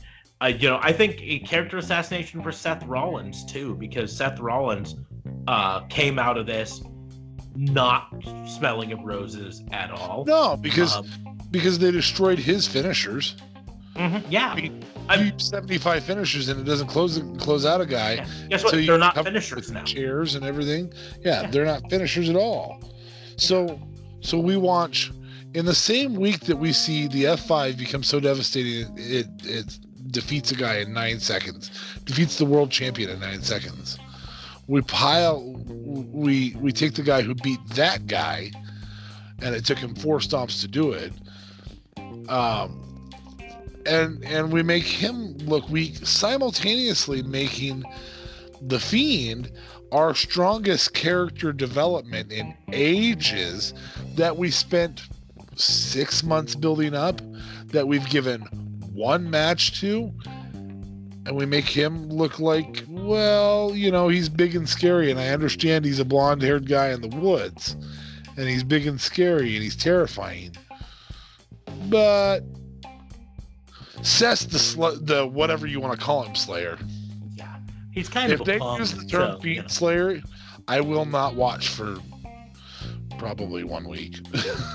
I, 0.40 0.48
you 0.48 0.68
know, 0.68 0.78
I 0.82 0.92
think 0.92 1.18
a 1.20 1.38
character 1.40 1.78
assassination 1.78 2.42
for 2.42 2.52
Seth 2.52 2.84
Rollins 2.84 3.44
too, 3.44 3.74
because 3.74 4.14
Seth 4.14 4.38
Rollins 4.38 4.94
uh, 5.48 5.80
came 5.80 6.18
out 6.18 6.36
of 6.36 6.46
this 6.46 6.82
not 7.56 8.08
smelling 8.46 8.92
of 8.92 9.00
roses 9.00 9.62
at 9.72 9.90
all. 9.90 10.24
no, 10.26 10.56
because 10.56 10.94
Um, 10.96 11.06
because 11.50 11.78
they 11.78 11.90
destroyed 11.90 12.38
his 12.38 12.66
finishers. 12.66 13.36
mhm, 13.94 14.22
yeah. 14.28 14.48
I 14.48 14.54
mean, 14.60 14.84
I'm- 15.08 15.38
75 15.38 16.04
finishers 16.04 16.48
and 16.48 16.60
it 16.60 16.64
doesn't 16.64 16.88
close 16.88 17.20
close 17.38 17.64
out 17.64 17.80
a 17.80 17.86
guy. 17.86 18.14
yeah. 18.14 18.26
Guess 18.50 18.64
what? 18.64 18.70
So 18.72 18.80
They're 18.82 18.98
not 18.98 19.14
finishers 19.24 19.70
now. 19.70 19.84
chairs 19.84 20.34
and 20.34 20.44
everything. 20.44 20.92
Yeah, 21.24 21.42
Yeah. 21.42 21.50
they're 21.50 21.64
not 21.64 21.88
finishers 21.90 22.28
at 22.28 22.36
all. 22.36 22.82
So 23.36 23.80
so 24.20 24.38
we 24.38 24.56
watch 24.56 25.12
in 25.54 25.64
the 25.64 25.74
same 25.74 26.14
week 26.16 26.40
that 26.40 26.56
we 26.58 26.72
see 26.72 27.06
the 27.08 27.24
F5 27.26 27.76
become 27.78 28.02
so 28.02 28.18
devastating 28.20 28.92
it 28.98 29.28
it 29.44 29.78
defeats 30.10 30.50
a 30.52 30.54
guy 30.56 30.76
in 30.78 30.92
9 30.92 31.18
seconds. 31.20 31.70
Defeats 32.04 32.36
the 32.36 32.44
world 32.44 32.70
champion 32.70 33.10
in 33.10 33.20
9 33.20 33.42
seconds. 33.42 33.98
We 34.68 34.82
pile 34.82 35.54
we 35.66 36.56
we 36.60 36.72
take 36.72 36.94
the 36.94 37.02
guy 37.02 37.22
who 37.22 37.34
beat 37.34 37.60
that 37.70 38.06
guy 38.06 38.50
and 39.40 39.54
it 39.54 39.64
took 39.64 39.78
him 39.78 39.94
4 39.94 40.18
stomps 40.18 40.60
to 40.62 40.68
do 40.68 40.92
it. 40.92 41.12
Um 42.28 42.82
and 43.86 44.24
and 44.24 44.52
we 44.52 44.62
make 44.62 44.84
him 44.84 45.36
look 45.38 45.68
weak 45.68 45.96
simultaneously 46.06 47.22
making 47.22 47.84
the 48.60 48.80
fiend 48.80 49.52
our 49.92 50.14
strongest 50.14 50.94
character 50.94 51.52
development 51.52 52.32
in 52.32 52.54
ages 52.72 53.72
that 54.16 54.36
we 54.36 54.50
spent 54.50 55.02
six 55.54 56.22
months 56.22 56.54
building 56.54 56.94
up 56.94 57.20
that 57.66 57.86
we've 57.86 58.08
given 58.08 58.40
one 58.92 59.30
match 59.30 59.80
to 59.80 60.12
and 61.26 61.36
we 61.36 61.44
make 61.44 61.64
him 61.66 62.08
look 62.08 62.38
like 62.38 62.84
well 62.88 63.74
you 63.74 63.90
know 63.90 64.08
he's 64.08 64.28
big 64.28 64.54
and 64.54 64.68
scary 64.68 65.10
and 65.10 65.18
i 65.20 65.28
understand 65.28 65.84
he's 65.84 65.98
a 65.98 66.04
blonde 66.04 66.40
haired 66.40 66.66
guy 66.68 66.88
in 66.90 67.00
the 67.00 67.16
woods 67.16 67.76
and 68.36 68.48
he's 68.48 68.62
big 68.62 68.86
and 68.86 69.00
scary 69.00 69.54
and 69.54 69.62
he's 69.62 69.76
terrifying 69.76 70.54
but 71.88 72.40
Seth's 74.02 74.46
the 74.46 74.58
sl- 74.58 75.00
the 75.00 75.26
whatever 75.26 75.66
you 75.66 75.80
want 75.80 75.98
to 75.98 76.04
call 76.04 76.22
him 76.22 76.34
Slayer. 76.34 76.78
Yeah, 77.34 77.56
He's 77.92 78.08
kind 78.08 78.30
if 78.32 78.40
of 78.40 78.48
a 78.48 78.52
they 78.52 78.58
punk, 78.58 78.78
use 78.80 78.92
the 78.92 79.06
term 79.06 79.40
so, 79.40 79.46
you 79.46 79.62
know. 79.62 79.68
Slayer, 79.68 80.20
I 80.68 80.80
will 80.80 81.06
not 81.06 81.34
watch 81.34 81.68
for 81.68 81.96
probably 83.18 83.64
one 83.64 83.88
week. 83.88 84.18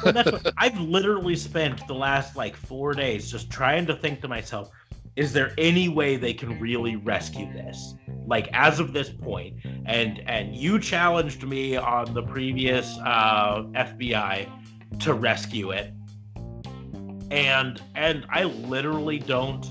Well, 0.04 0.40
I've 0.58 0.80
literally 0.80 1.36
spent 1.36 1.86
the 1.88 1.94
last 1.94 2.36
like 2.36 2.56
four 2.56 2.94
days 2.94 3.32
just 3.32 3.50
trying 3.52 3.86
to 3.86 3.96
think 3.96 4.22
to 4.22 4.28
myself, 4.28 4.72
is 5.16 5.34
there 5.34 5.54
any 5.58 5.90
way 5.90 6.16
they 6.16 6.34
can 6.34 6.60
really 6.60 6.96
rescue 6.96 7.52
this? 7.52 7.96
Like 8.26 8.50
as 8.54 8.80
of 8.80 8.94
this 8.94 9.10
point, 9.10 9.58
and 9.86 10.20
and 10.28 10.56
you 10.56 10.80
challenged 10.80 11.44
me 11.44 11.76
on 11.76 12.14
the 12.14 12.24
previous 12.24 12.98
uh, 13.00 13.64
FBI 13.74 14.50
to 15.00 15.14
rescue 15.14 15.72
it, 15.72 15.94
and 17.30 17.82
and 17.96 18.26
I 18.30 18.44
literally 18.44 19.20
don't 19.20 19.64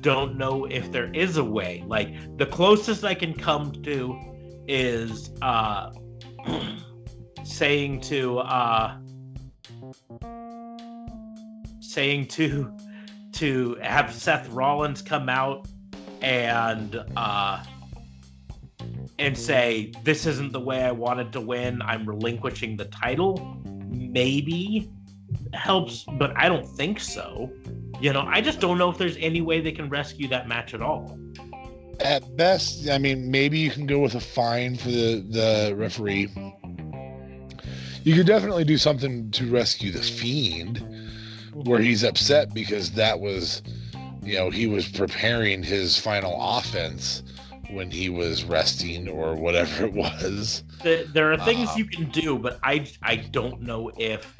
don't 0.00 0.36
know 0.36 0.64
if 0.64 0.90
there 0.90 1.10
is 1.12 1.36
a 1.36 1.44
way. 1.44 1.84
Like 1.86 2.38
the 2.38 2.46
closest 2.46 3.04
I 3.04 3.14
can 3.14 3.34
come 3.34 3.72
to 3.82 4.18
is 4.66 5.30
uh, 5.42 5.92
saying 7.42 8.00
to 8.02 8.38
uh, 8.38 8.96
saying 11.80 12.26
to 12.28 12.74
to 13.40 13.74
have 13.80 14.12
Seth 14.12 14.50
Rollins 14.50 15.00
come 15.00 15.30
out 15.30 15.66
and 16.20 17.02
uh 17.16 17.64
and 19.18 19.36
say 19.36 19.92
this 20.04 20.26
isn't 20.26 20.52
the 20.52 20.60
way 20.60 20.82
I 20.82 20.92
wanted 20.92 21.32
to 21.32 21.40
win. 21.40 21.80
I'm 21.80 22.06
relinquishing 22.06 22.76
the 22.76 22.84
title. 22.84 23.56
Maybe 23.88 24.90
helps, 25.54 26.04
but 26.18 26.36
I 26.36 26.50
don't 26.50 26.66
think 26.66 27.00
so. 27.00 27.50
You 27.98 28.12
know, 28.12 28.22
I 28.26 28.42
just 28.42 28.60
don't 28.60 28.76
know 28.76 28.90
if 28.90 28.98
there's 28.98 29.16
any 29.18 29.40
way 29.40 29.60
they 29.60 29.72
can 29.72 29.88
rescue 29.88 30.28
that 30.28 30.46
match 30.46 30.74
at 30.74 30.82
all. 30.82 31.18
At 32.00 32.36
best, 32.36 32.90
I 32.90 32.98
mean, 32.98 33.30
maybe 33.30 33.58
you 33.58 33.70
can 33.70 33.86
go 33.86 34.00
with 34.00 34.16
a 34.16 34.20
fine 34.20 34.76
for 34.76 34.90
the 34.90 35.24
the 35.30 35.74
referee. 35.76 36.28
You 38.04 38.14
could 38.14 38.26
definitely 38.26 38.64
do 38.64 38.76
something 38.76 39.30
to 39.32 39.50
rescue 39.50 39.92
the 39.92 40.02
fiend, 40.02 40.78
where 41.64 41.80
he's 41.80 42.02
upset 42.04 42.54
because 42.54 42.92
that 42.92 43.20
was, 43.20 43.62
you 44.22 44.36
know, 44.36 44.50
he 44.50 44.66
was 44.66 44.88
preparing 44.88 45.62
his 45.62 45.98
final 45.98 46.36
offense 46.40 47.22
when 47.70 47.90
he 47.90 48.08
was 48.08 48.44
resting 48.44 49.08
or 49.08 49.34
whatever 49.36 49.84
it 49.86 49.92
was. 49.92 50.64
There, 50.82 51.04
there 51.04 51.32
are 51.32 51.36
things 51.38 51.70
Uh, 51.70 51.74
you 51.76 51.84
can 51.84 52.10
do, 52.10 52.38
but 52.38 52.58
I 52.62 52.86
I 53.02 53.16
don't 53.16 53.60
know 53.62 53.90
if 53.96 54.36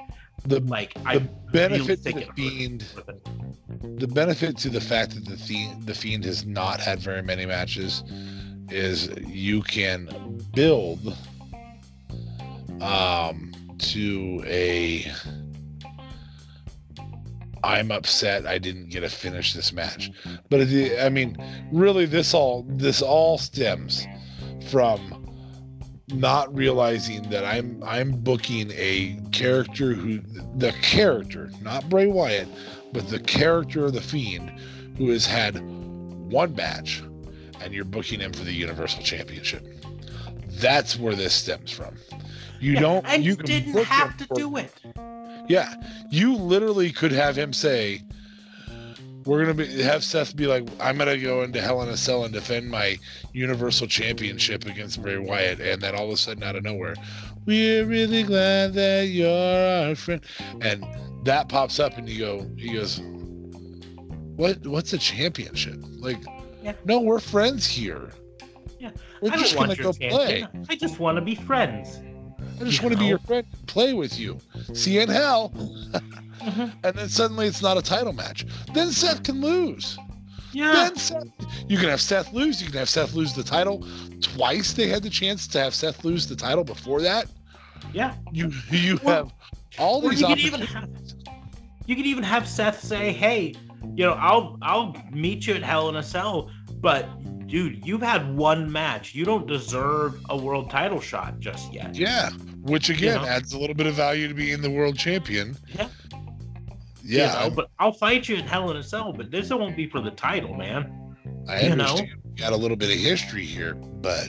The 0.46 0.60
like 0.60 0.96
I 1.04 1.18
the 1.18 1.28
benefit 1.52 2.02
to 2.04 2.12
the 2.12 2.26
fiend 2.34 2.84
the 3.96 4.06
benefit 4.08 4.56
to 4.58 4.68
the 4.70 4.80
fact 4.80 5.14
that 5.14 5.26
the 5.26 5.36
fiend, 5.36 5.86
the 5.86 5.94
fiend 5.94 6.24
has 6.24 6.44
not 6.46 6.80
had 6.80 6.98
very 7.00 7.22
many 7.22 7.46
matches 7.46 8.02
is 8.70 9.08
you 9.26 9.62
can 9.62 10.08
build 10.54 11.16
um 12.80 13.52
to 13.78 14.42
a 14.46 15.10
I'm 17.62 17.90
upset 17.90 18.46
I 18.46 18.58
didn't 18.58 18.90
get 18.90 19.00
to 19.00 19.08
finish 19.08 19.52
this 19.54 19.72
match. 19.72 20.10
But 20.48 20.60
it, 20.60 21.00
I 21.00 21.08
mean, 21.08 21.36
really 21.72 22.06
this 22.06 22.32
all 22.34 22.64
this 22.68 23.02
all 23.02 23.38
stems 23.38 24.06
from 24.70 25.16
not 26.08 26.52
realizing 26.54 27.22
that 27.30 27.44
I'm 27.44 27.82
I'm 27.84 28.12
booking 28.12 28.70
a 28.74 29.18
character 29.32 29.92
who 29.92 30.20
the 30.56 30.72
character, 30.82 31.50
not 31.62 31.88
Bray 31.88 32.06
Wyatt, 32.06 32.48
but 32.92 33.08
the 33.08 33.20
character 33.20 33.84
of 33.86 33.92
the 33.92 34.00
Fiend 34.00 34.50
who 34.96 35.10
has 35.10 35.26
had 35.26 35.58
one 36.30 36.54
match 36.54 37.02
and 37.60 37.72
you're 37.74 37.84
booking 37.84 38.20
him 38.20 38.32
for 38.32 38.44
the 38.44 38.52
Universal 38.52 39.02
Championship. 39.02 39.64
That's 40.48 40.98
where 40.98 41.14
this 41.14 41.34
stems 41.34 41.70
from. 41.70 41.94
You 42.58 42.72
Yeah, 42.74 42.80
don't 42.80 43.06
and 43.06 43.24
you 43.24 43.32
you 43.32 43.36
didn't 43.36 43.84
have 43.84 44.16
to 44.18 44.26
for- 44.26 44.34
do 44.34 44.56
it. 44.56 44.72
Yeah, 45.50 45.74
you 46.10 46.36
literally 46.36 46.92
could 46.92 47.10
have 47.10 47.36
him 47.36 47.52
say, 47.52 48.02
"We're 49.24 49.40
gonna 49.40 49.54
be 49.54 49.82
have 49.82 50.04
Seth 50.04 50.36
be 50.36 50.46
like, 50.46 50.62
I'm 50.78 50.96
gonna 50.96 51.18
go 51.18 51.42
into 51.42 51.60
Hell 51.60 51.82
in 51.82 51.88
a 51.88 51.96
Cell 51.96 52.22
and 52.22 52.32
defend 52.32 52.70
my 52.70 52.98
Universal 53.32 53.88
Championship 53.88 54.64
against 54.66 55.02
Bray 55.02 55.18
Wyatt," 55.18 55.58
and 55.58 55.82
then 55.82 55.96
all 55.96 56.06
of 56.06 56.12
a 56.12 56.16
sudden, 56.16 56.44
out 56.44 56.54
of 56.54 56.62
nowhere, 56.62 56.94
we're 57.46 57.84
really 57.84 58.22
glad 58.22 58.74
that 58.74 59.08
you're 59.08 59.88
our 59.88 59.96
friend, 59.96 60.20
and 60.60 60.86
that 61.24 61.48
pops 61.48 61.80
up, 61.80 61.98
and 61.98 62.08
you 62.08 62.20
go, 62.20 62.48
he 62.56 62.72
goes, 62.74 63.00
"What? 64.36 64.64
What's 64.64 64.92
a 64.92 64.98
championship? 64.98 65.80
Like, 65.98 66.22
Yeah. 66.62 66.74
no, 66.84 67.00
we're 67.00 67.18
friends 67.18 67.66
here. 67.66 68.10
Yeah, 68.78 68.90
we're 69.20 69.32
I 69.32 69.36
just 69.36 69.56
gonna 69.56 69.74
go 69.74 69.92
your 69.98 70.10
play." 70.10 70.46
I 70.68 70.76
just 70.76 71.00
want 71.00 71.16
to 71.16 71.22
be 71.22 71.34
friends. 71.34 72.00
I 72.60 72.64
just 72.64 72.78
You 72.78 72.84
want 72.88 72.92
to 72.94 72.98
be 72.98 73.06
your 73.06 73.18
friend, 73.20 73.46
and 73.52 73.66
play 73.66 73.92
with 73.94 74.18
you. 74.18 74.38
See 74.74 74.94
you 74.94 75.00
in 75.02 75.08
hell. 75.08 75.52
Mhm. 76.40 76.72
and 76.84 76.96
then 76.96 77.08
suddenly 77.10 77.46
it's 77.46 77.60
not 77.60 77.76
a 77.76 77.82
title 77.82 78.14
match. 78.14 78.46
Then 78.72 78.92
Seth 78.92 79.22
can 79.22 79.42
lose. 79.42 79.98
Yeah, 80.52 80.72
Then 80.72 80.96
Seth, 80.96 81.24
you 81.68 81.76
can 81.76 81.90
have 81.90 82.00
Seth 82.00 82.32
lose. 82.32 82.62
You 82.62 82.70
can 82.70 82.78
have 82.78 82.88
Seth 82.88 83.12
lose 83.12 83.34
the 83.34 83.42
title 83.42 83.86
twice. 84.22 84.72
They 84.72 84.88
had 84.88 85.02
the 85.02 85.10
chance 85.10 85.46
to 85.48 85.60
have 85.60 85.74
Seth 85.74 86.02
lose 86.02 86.26
the 86.26 86.34
title 86.36 86.64
before 86.64 87.02
that. 87.02 87.26
yeah. 87.92 88.14
You 88.32 88.50
you 88.70 88.98
Well, 89.02 89.16
have 89.16 89.32
all 89.78 90.02
Or 90.02 90.10
these 90.10 90.22
you 90.22 90.28
could 90.28 90.38
even 90.40 90.60
have 90.62 90.88
you 91.86 91.94
could 91.96 92.06
even 92.06 92.24
have 92.24 92.48
Seth 92.48 92.80
say, 92.82 93.12
"Hey, 93.12 93.54
you 93.94 94.06
know, 94.06 94.12
I'll 94.14 94.56
I'll 94.62 94.96
meet 95.12 95.46
you 95.46 95.54
at 95.54 95.62
Hell 95.62 95.90
in 95.90 95.96
a 95.96 96.02
Cell, 96.02 96.50
but 96.80 97.06
dude, 97.46 97.84
you've 97.86 98.02
had 98.02 98.36
one 98.36 98.70
match. 98.70 99.14
You 99.14 99.24
don't 99.24 99.46
deserve 99.46 100.20
a 100.30 100.36
world 100.36 100.70
title 100.70 101.00
shot 101.00 101.40
just 101.40 101.72
yet." 101.72 101.94
Yeah, 101.94 102.30
which 102.62 102.88
again 102.90 103.22
know? 103.22 103.28
adds 103.28 103.52
a 103.52 103.58
little 103.58 103.76
bit 103.76 103.86
of 103.86 103.94
value 103.94 104.28
to 104.28 104.34
being 104.34 104.60
the 104.62 104.70
world 104.70 104.96
champion. 104.98 105.56
Yeah. 105.74 105.88
You 107.02 107.18
Yeah, 107.18 107.32
know, 107.48 107.50
but 107.50 107.70
I'll 107.78 107.92
fight 107.92 108.28
you 108.28 108.36
in 108.36 108.46
Hell 108.46 108.70
in 108.70 108.76
a 108.76 108.82
Cell, 108.82 109.12
but 109.12 109.30
this 109.30 109.50
won't 109.50 109.76
be 109.76 109.88
for 109.88 110.00
the 110.00 110.12
title, 110.12 110.54
man. 110.54 111.16
I 111.48 111.62
you 111.62 111.74
know? 111.74 111.84
understand. 111.84 112.08
You 112.24 112.36
got 112.36 112.52
a 112.52 112.56
little 112.56 112.76
bit 112.76 112.90
of 112.90 112.98
history 112.98 113.44
here, 113.44 113.74
but 113.74 114.28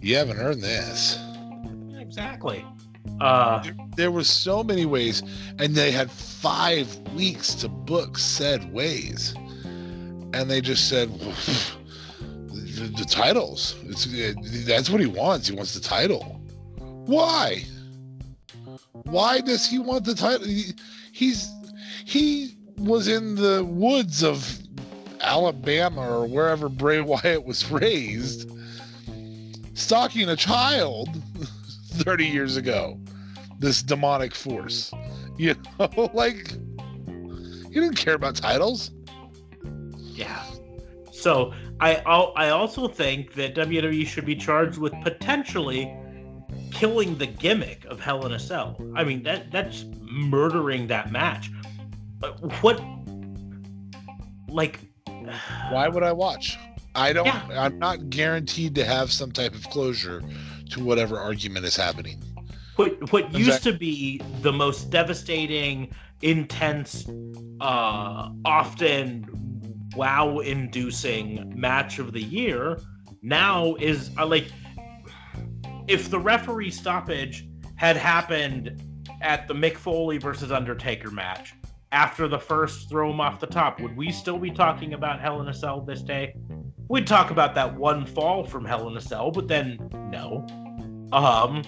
you 0.00 0.14
haven't 0.16 0.38
earned 0.38 0.62
this. 0.62 1.18
Exactly. 1.98 2.64
Uh, 3.20 3.62
there 3.96 4.10
were 4.10 4.24
so 4.24 4.62
many 4.62 4.84
ways 4.84 5.22
and 5.58 5.74
they 5.74 5.90
had 5.90 6.10
five 6.10 6.96
weeks 7.14 7.54
to 7.54 7.68
book 7.68 8.18
said 8.18 8.72
ways 8.72 9.34
and 10.36 10.50
they 10.50 10.60
just 10.60 10.88
said 10.88 11.08
the, 11.18 12.92
the 12.96 13.06
titles. 13.08 13.74
It's 13.84 14.04
that's 14.66 14.90
what 14.90 15.00
he 15.00 15.06
wants. 15.06 15.48
He 15.48 15.56
wants 15.56 15.72
the 15.74 15.80
title. 15.80 16.40
Why? 17.06 17.64
Why 19.04 19.40
does 19.40 19.66
he 19.66 19.78
want 19.78 20.04
the 20.04 20.14
title? 20.14 20.46
He, 20.46 20.72
he's 21.12 21.50
he 22.04 22.54
was 22.76 23.08
in 23.08 23.36
the 23.36 23.64
woods 23.64 24.22
of 24.22 24.58
alabama 25.22 26.06
or 26.06 26.26
wherever 26.26 26.68
bray 26.68 27.00
wyatt 27.00 27.42
was 27.44 27.70
raised 27.70 28.50
stalking 29.72 30.28
a 30.28 30.36
child 30.36 31.08
30 31.94 32.26
years 32.26 32.56
ago. 32.56 32.98
This 33.58 33.82
demonic 33.82 34.34
force. 34.34 34.92
You 35.38 35.54
know, 35.78 36.10
like 36.12 36.50
he 37.68 37.80
didn't 37.80 37.96
care 37.96 38.14
about 38.14 38.36
titles. 38.36 38.90
Yeah. 40.16 40.42
So 41.12 41.52
I 41.80 41.96
I 41.96 42.50
also 42.50 42.88
think 42.88 43.34
that 43.34 43.54
WWE 43.54 44.06
should 44.06 44.26
be 44.26 44.36
charged 44.36 44.78
with 44.78 44.92
potentially 45.02 45.94
killing 46.70 47.16
the 47.16 47.26
gimmick 47.26 47.84
of 47.86 48.00
Hell 48.00 48.26
in 48.26 48.32
a 48.32 48.38
Cell. 48.38 48.76
I 48.94 49.04
mean 49.04 49.22
that 49.22 49.50
that's 49.50 49.86
murdering 50.02 50.86
that 50.88 51.10
match. 51.10 51.50
But 52.18 52.62
what 52.62 52.82
like 54.48 54.80
Why 55.70 55.88
would 55.88 56.02
I 56.02 56.12
watch? 56.12 56.58
I 56.94 57.12
don't. 57.12 57.26
Yeah. 57.26 57.64
I'm 57.64 57.78
not 57.78 58.08
guaranteed 58.10 58.74
to 58.76 58.84
have 58.84 59.12
some 59.12 59.30
type 59.30 59.54
of 59.54 59.68
closure 59.70 60.22
to 60.70 60.84
whatever 60.84 61.18
argument 61.18 61.66
is 61.66 61.76
happening. 61.76 62.22
what 62.76 63.12
what 63.12 63.32
used 63.32 63.62
to 63.64 63.72
be 63.72 64.20
the 64.40 64.52
most 64.52 64.90
devastating, 64.90 65.92
intense, 66.22 67.06
uh, 67.60 68.30
often 68.44 69.55
wow-inducing 69.96 71.52
match 71.58 71.98
of 71.98 72.12
the 72.12 72.22
year 72.22 72.78
now 73.22 73.74
is 73.76 74.10
uh, 74.18 74.26
like 74.26 74.48
if 75.88 76.10
the 76.10 76.18
referee 76.18 76.70
stoppage 76.70 77.48
had 77.76 77.96
happened 77.96 78.82
at 79.22 79.48
the 79.48 79.54
Mick 79.54 79.76
Foley 79.76 80.18
versus 80.18 80.52
Undertaker 80.52 81.10
match 81.10 81.54
after 81.92 82.28
the 82.28 82.38
first 82.38 82.88
throw 82.88 83.10
him 83.10 83.20
off 83.20 83.40
the 83.40 83.46
top, 83.46 83.80
would 83.80 83.96
we 83.96 84.10
still 84.10 84.38
be 84.38 84.50
talking 84.50 84.94
about 84.94 85.20
Hell 85.20 85.40
in 85.40 85.48
a 85.48 85.54
Cell 85.54 85.80
this 85.80 86.02
day? 86.02 86.34
We'd 86.88 87.06
talk 87.06 87.30
about 87.30 87.54
that 87.54 87.74
one 87.74 88.04
fall 88.06 88.44
from 88.44 88.64
Hell 88.64 88.88
in 88.88 88.96
a 88.96 89.00
Cell, 89.00 89.30
but 89.30 89.48
then 89.48 89.78
no. 90.10 90.46
Um, 91.12 91.62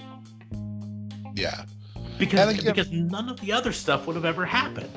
Yeah, 1.35 1.65
because 2.19 2.53
again- 2.59 2.65
because 2.75 2.91
none 2.91 3.29
of 3.29 3.41
the 3.41 3.53
other 3.53 3.73
stuff 3.73 4.07
would 4.07 4.17
have 4.17 4.25
ever 4.25 4.45
happened. 4.45 4.91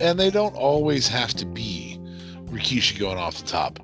and 0.00 0.18
they 0.18 0.30
don't 0.30 0.54
always 0.56 1.06
have 1.06 1.32
to 1.34 1.46
be 1.46 1.81
Rikishi 2.52 2.98
going 2.98 3.18
off 3.18 3.38
the 3.38 3.46
top. 3.46 3.78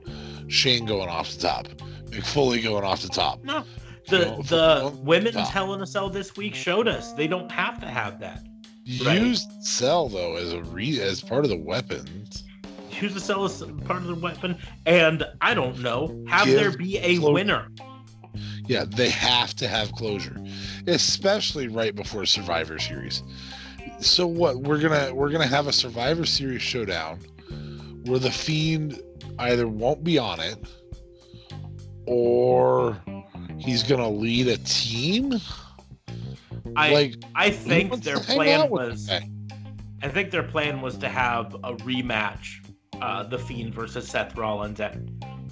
Shane 0.48 0.86
going 0.86 1.08
off 1.08 1.32
the 1.34 1.40
top, 1.40 1.68
Mick 2.06 2.24
Foley 2.24 2.60
going 2.62 2.84
off 2.84 3.02
the 3.02 3.08
top. 3.08 3.44
No, 3.44 3.64
the 4.08 4.18
know, 4.20 4.42
the 4.42 4.96
women's 5.02 5.34
top. 5.36 5.48
Hell 5.48 5.74
in 5.74 5.82
a 5.82 5.86
Cell 5.86 6.08
this 6.08 6.36
week 6.36 6.54
showed 6.54 6.88
us 6.88 7.12
they 7.12 7.26
don't 7.26 7.50
have 7.52 7.80
to 7.80 7.86
have 7.86 8.18
that. 8.20 8.46
You 8.84 9.04
Right. 9.04 9.20
Used 9.20 9.50
cell 9.62 10.08
though 10.08 10.36
as 10.36 10.54
a 10.54 10.62
re 10.62 11.00
as 11.02 11.20
part 11.20 11.44
of 11.44 11.50
the 11.50 11.58
weapons. 11.58 12.44
Use 13.00 13.12
the 13.12 13.20
cell 13.20 13.44
as 13.44 13.62
part 13.84 14.00
of 14.00 14.06
the 14.06 14.14
weapon, 14.14 14.56
and 14.86 15.24
I 15.42 15.52
don't 15.52 15.78
know, 15.80 16.24
have 16.26 16.46
Give 16.46 16.58
there 16.58 16.76
be 16.76 16.96
a 16.98 17.18
clo- 17.18 17.32
winner. 17.34 17.68
Yeah, 18.66 18.84
they 18.88 19.10
have 19.10 19.54
to 19.56 19.68
have 19.68 19.92
closure, 19.92 20.36
especially 20.86 21.68
right 21.68 21.94
before 21.94 22.24
Survivor 22.26 22.78
Series. 22.78 23.22
So 24.00 24.26
what 24.26 24.62
we're 24.62 24.78
gonna 24.78 25.14
we're 25.14 25.30
gonna 25.30 25.46
have 25.46 25.66
a 25.66 25.72
Survivor 25.72 26.24
Series 26.24 26.62
showdown 26.62 27.20
where 28.04 28.18
the 28.18 28.30
Fiend 28.30 29.00
either 29.38 29.68
won't 29.68 30.02
be 30.04 30.18
on 30.18 30.40
it 30.40 30.58
or 32.06 33.00
he's 33.58 33.82
gonna 33.82 34.08
lead 34.08 34.48
a 34.48 34.56
team. 34.58 35.34
I 36.76 36.92
like 36.92 37.14
I 37.34 37.50
think 37.50 38.02
their 38.02 38.18
plan 38.18 38.70
was? 38.70 39.10
I 40.02 40.08
think 40.08 40.30
their 40.30 40.42
plan 40.42 40.80
was 40.80 40.96
to 40.98 41.08
have 41.08 41.54
a 41.64 41.74
rematch, 41.74 42.66
uh, 43.00 43.24
the 43.24 43.38
Fiend 43.38 43.74
versus 43.74 44.08
Seth 44.08 44.36
Rollins 44.36 44.80
at 44.80 44.96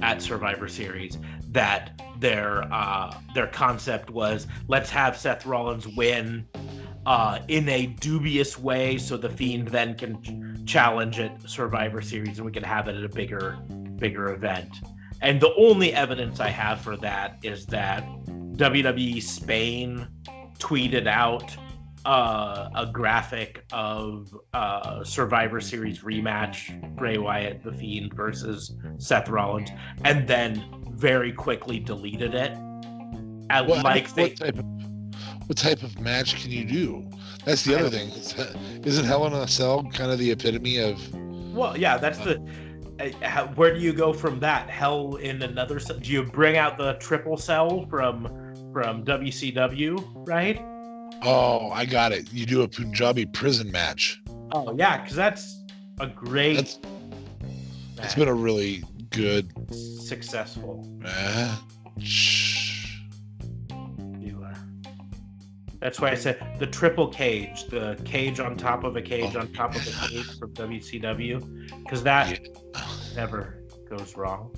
at 0.03 0.23
Survivor 0.23 0.69
Series. 0.69 1.19
That 1.51 2.01
their 2.19 2.63
uh, 2.73 3.15
their 3.35 3.49
concept 3.49 4.11
was 4.11 4.47
let's 4.69 4.91
have 4.91 5.17
Seth 5.17 5.47
Rollins 5.47 5.87
win 5.89 6.47
uh, 7.07 7.39
in 7.49 7.69
a 7.69 7.87
dubious 7.87 8.59
way, 8.59 8.99
so 8.99 9.17
the 9.17 9.31
Fiend 9.31 9.69
then 9.69 9.95
can 9.95 10.67
challenge 10.67 11.21
at 11.21 11.49
Survivor 11.49 12.03
Series, 12.03 12.39
and 12.39 12.45
we 12.45 12.53
can 12.53 12.65
have 12.65 12.89
it 12.89 12.97
at 12.97 13.05
a 13.05 13.09
bigger 13.09 13.59
bigger 13.97 14.33
event. 14.33 14.69
And 15.23 15.41
the 15.41 15.55
only 15.55 15.95
evidence 15.95 16.41
I 16.41 16.49
have 16.49 16.81
for 16.81 16.97
that 16.99 17.39
is 17.43 17.65
that 17.67 18.05
WWE 18.27 19.23
Spain 19.23 20.07
tweeted 20.59 21.07
out 21.07 21.57
uh, 22.05 22.69
a 22.75 22.87
graphic 22.87 23.65
of 23.73 24.37
uh, 24.53 25.03
Survivor 25.03 25.61
Series 25.61 26.01
rematch 26.01 26.97
Bray 26.97 27.19
Wyatt, 27.19 27.63
The 27.63 27.73
Fiend 27.73 28.15
versus 28.15 28.77
Seth 28.99 29.29
Rollins, 29.29 29.71
and 30.05 30.27
then 30.29 30.85
very 30.91 31.33
quickly 31.33 31.79
deleted 31.79 32.35
it. 32.35 32.53
And 32.53 33.69
What, 33.69 33.85
like 33.85 34.13
they, 34.15 34.31
what 34.31 34.37
type 34.37 34.59
of 34.59 34.76
what 35.47 35.57
type 35.59 35.83
of 35.83 35.99
match 36.01 36.43
can 36.43 36.51
you 36.51 36.65
do? 36.65 37.09
That's 37.45 37.65
the 37.65 37.79
other 37.79 37.89
thing. 37.91 38.09
Is- 38.11 38.35
Isn't 38.85 39.05
Hell 39.05 39.27
in 39.27 39.33
a 39.33 39.47
Cell 39.49 39.85
kind 39.93 40.11
of 40.11 40.19
the 40.19 40.31
epitome 40.31 40.79
of 40.79 41.01
well, 41.55 41.77
yeah, 41.77 41.97
that's 41.97 42.19
the. 42.19 42.39
uh, 43.01 43.27
how- 43.27 43.47
Where 43.55 43.73
do 43.73 43.81
you 43.81 43.93
go 43.95 44.13
from 44.13 44.41
that? 44.41 44.69
Hell 44.69 45.17
in 45.17 45.43
another. 45.43 45.79
Do 45.79 46.13
you 46.13 46.23
bring 46.25 46.57
out 46.59 46.77
the 46.77 46.95
triple 46.95 47.37
cell 47.37 47.87
from 47.89 48.27
from 48.73 49.05
WCW? 49.05 50.27
Right? 50.27 50.61
oh, 51.23 51.71
I 51.71 51.87
got 51.87 52.13
it. 52.13 52.31
You 52.33 52.45
do 52.45 52.63
a 52.63 52.69
Punjabi 52.69 53.25
prison 53.27 53.71
match. 53.73 54.21
Oh 54.53 54.75
yeah, 54.77 55.01
because 55.01 55.17
that's 55.17 55.63
a 56.01 56.07
great. 56.07 56.57
That's 56.57 56.79
it's 57.99 58.15
been 58.15 58.29
a 58.29 58.35
really 58.35 58.85
good 59.11 59.51
successful. 59.75 60.87
match. 60.99 62.66
That's 65.81 66.01
why 66.01 66.11
I 66.11 66.15
said 66.15 66.57
the 66.59 66.67
triple 66.67 67.09
cage, 67.09 67.65
the 67.67 68.01
cage 68.05 68.41
on 68.41 68.57
top 68.57 68.85
of 68.85 68.97
a 68.97 69.03
cage 69.03 69.33
Oh. 69.35 69.41
on 69.41 69.53
top 69.53 69.75
of 69.75 69.87
a 69.87 70.09
cage 70.09 70.39
from 70.39 70.53
WCW, 70.55 71.71
because 71.85 72.03
that 72.03 72.41
never 73.15 73.63
goes 73.89 74.17
wrong. 74.17 74.55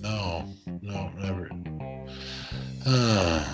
No, 0.00 0.46
no, 0.82 1.10
never. 1.18 1.50
Uh, 2.86 3.44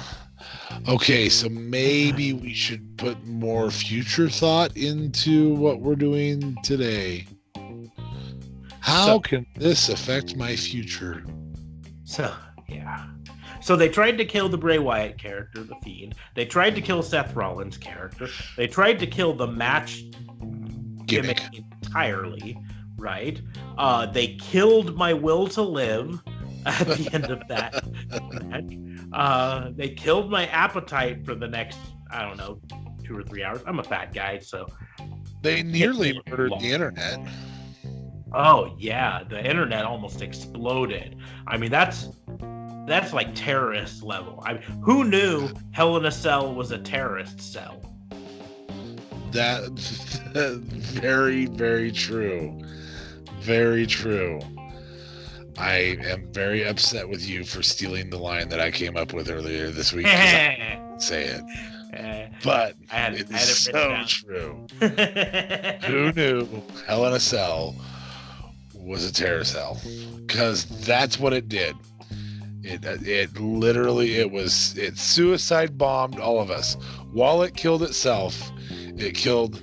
okay, 0.89 1.29
so 1.29 1.49
maybe 1.49 2.33
we 2.33 2.55
should 2.55 2.97
put 2.99 3.25
more 3.27 3.71
future 3.71 4.29
thought 4.29 4.77
into 4.77 5.55
what 5.55 5.81
we're 5.81 5.97
doing 5.97 6.57
today. 6.63 7.27
How 8.81 9.07
So- 9.07 9.21
can 9.21 9.47
this 9.57 9.89
affect 9.89 10.37
my 10.37 10.55
future? 10.55 11.25
So 12.05 12.33
yeah. 12.69 13.07
So 13.61 13.77
they 13.77 13.89
tried 13.89 14.19
to 14.19 14.25
kill 14.25 14.49
the 14.49 14.59
Bray 14.59 14.79
Wyatt 14.79 15.19
character, 15.19 15.63
the 15.65 15.75
Fiend. 15.83 16.15
They 16.35 16.45
tried 16.45 16.75
to 16.77 16.81
kill 16.81 17.03
Seth 17.03 17.35
Rollins' 17.35 17.77
character. 17.77 18.29
They 18.57 18.67
tried 18.67 18.99
to 19.01 19.07
kill 19.07 19.33
the 19.35 19.47
match 19.47 20.03
Gimmick. 21.07 21.37
gimmick 21.53 21.65
entirely, 21.83 22.59
right? 22.97 23.41
Uh, 23.79 24.07
they 24.07 24.37
killed 24.37 24.97
my 24.97 25.13
will 25.13 25.47
to 25.49 25.63
live 25.63 26.23
at 26.65 26.87
the 26.87 27.11
end 27.15 27.27
of 27.27 27.43
that 27.49 27.85
match. 28.45 28.79
Uh, 29.13 29.71
they 29.77 29.89
killed 29.91 30.31
my 30.31 30.47
appetite 30.49 31.25
for 31.25 31.35
the 31.35 31.47
next, 31.49 31.79
I 32.11 32.23
don't 32.23 32.37
know, 32.37 32.61
two 33.05 33.17
or 33.17 33.23
three 33.23 33.43
hours. 33.45 33.61
I'm 33.67 33.79
a 33.79 33.85
fat 33.85 34.13
guy, 34.13 34.39
so 34.39 34.67
They 35.43 35.63
nearly 35.63 36.21
murdered 36.29 36.53
the 36.59 36.73
internet. 36.73 37.19
oh 38.33 38.75
yeah, 38.79 39.23
the 39.29 39.45
internet 39.49 39.85
almost 39.85 40.23
exploded. 40.23 41.17
I 41.47 41.57
mean, 41.57 41.71
that's 41.71 42.09
that's 42.87 43.13
like 43.13 43.35
terrorist 43.35 44.03
level. 44.03 44.43
I 44.47 44.55
mean, 44.55 44.63
who 44.83 45.05
knew 45.05 45.51
Hell 45.73 45.97
in 45.97 46.05
a 46.07 46.11
Cell 46.11 46.55
was 46.55 46.71
a 46.71 46.79
terrorist 46.79 47.41
cell? 47.41 47.81
That 49.33 49.69
very, 50.61 51.47
very 51.47 51.91
true. 51.91 52.59
Very 53.41 53.87
true. 53.87 54.41
I 55.59 55.99
am 56.05 56.31
very 56.33 56.67
upset 56.67 57.09
with 57.09 57.27
you 57.29 57.45
for 57.45 57.63
stealing 57.63 58.11
the 58.11 58.19
line 58.19 58.49
that 58.51 58.61
I 58.61 58.71
came 58.71 58.97
up 58.97 59.13
with 59.13 59.31
earlier 59.31 59.71
this 59.71 59.93
week. 59.93 60.07
Say 60.99 61.25
it, 61.25 61.43
eh, 61.93 62.29
but 62.45 62.75
had, 62.89 63.15
it 63.15 63.27
I 63.31 63.39
had 63.39 63.49
it 63.49 63.53
so 63.53 63.73
written 63.73 64.07
true. 64.07 64.67
Who 65.87 66.13
knew 66.13 66.63
Hell 66.87 67.07
in 67.07 67.15
a 67.15 67.21
Cell 67.21 67.75
was 68.75 69.05
a 69.09 69.13
terror 69.13 69.45
cell? 69.45 69.81
Because 70.27 70.65
that's 70.87 71.19
what 71.19 71.33
it 71.33 71.49
did. 71.49 71.75
It 72.67 72.85
it 72.85 73.39
literally 73.39 74.17
it 74.17 74.31
was 74.31 74.77
it 74.77 74.99
suicide 74.99 75.79
bombed 75.79 76.19
all 76.19 76.41
of 76.41 76.51
us. 76.51 76.75
While 77.13 77.43
it 77.43 77.55
killed 77.55 77.85
itself, 77.85 78.51
it 78.71 79.15
killed 79.15 79.63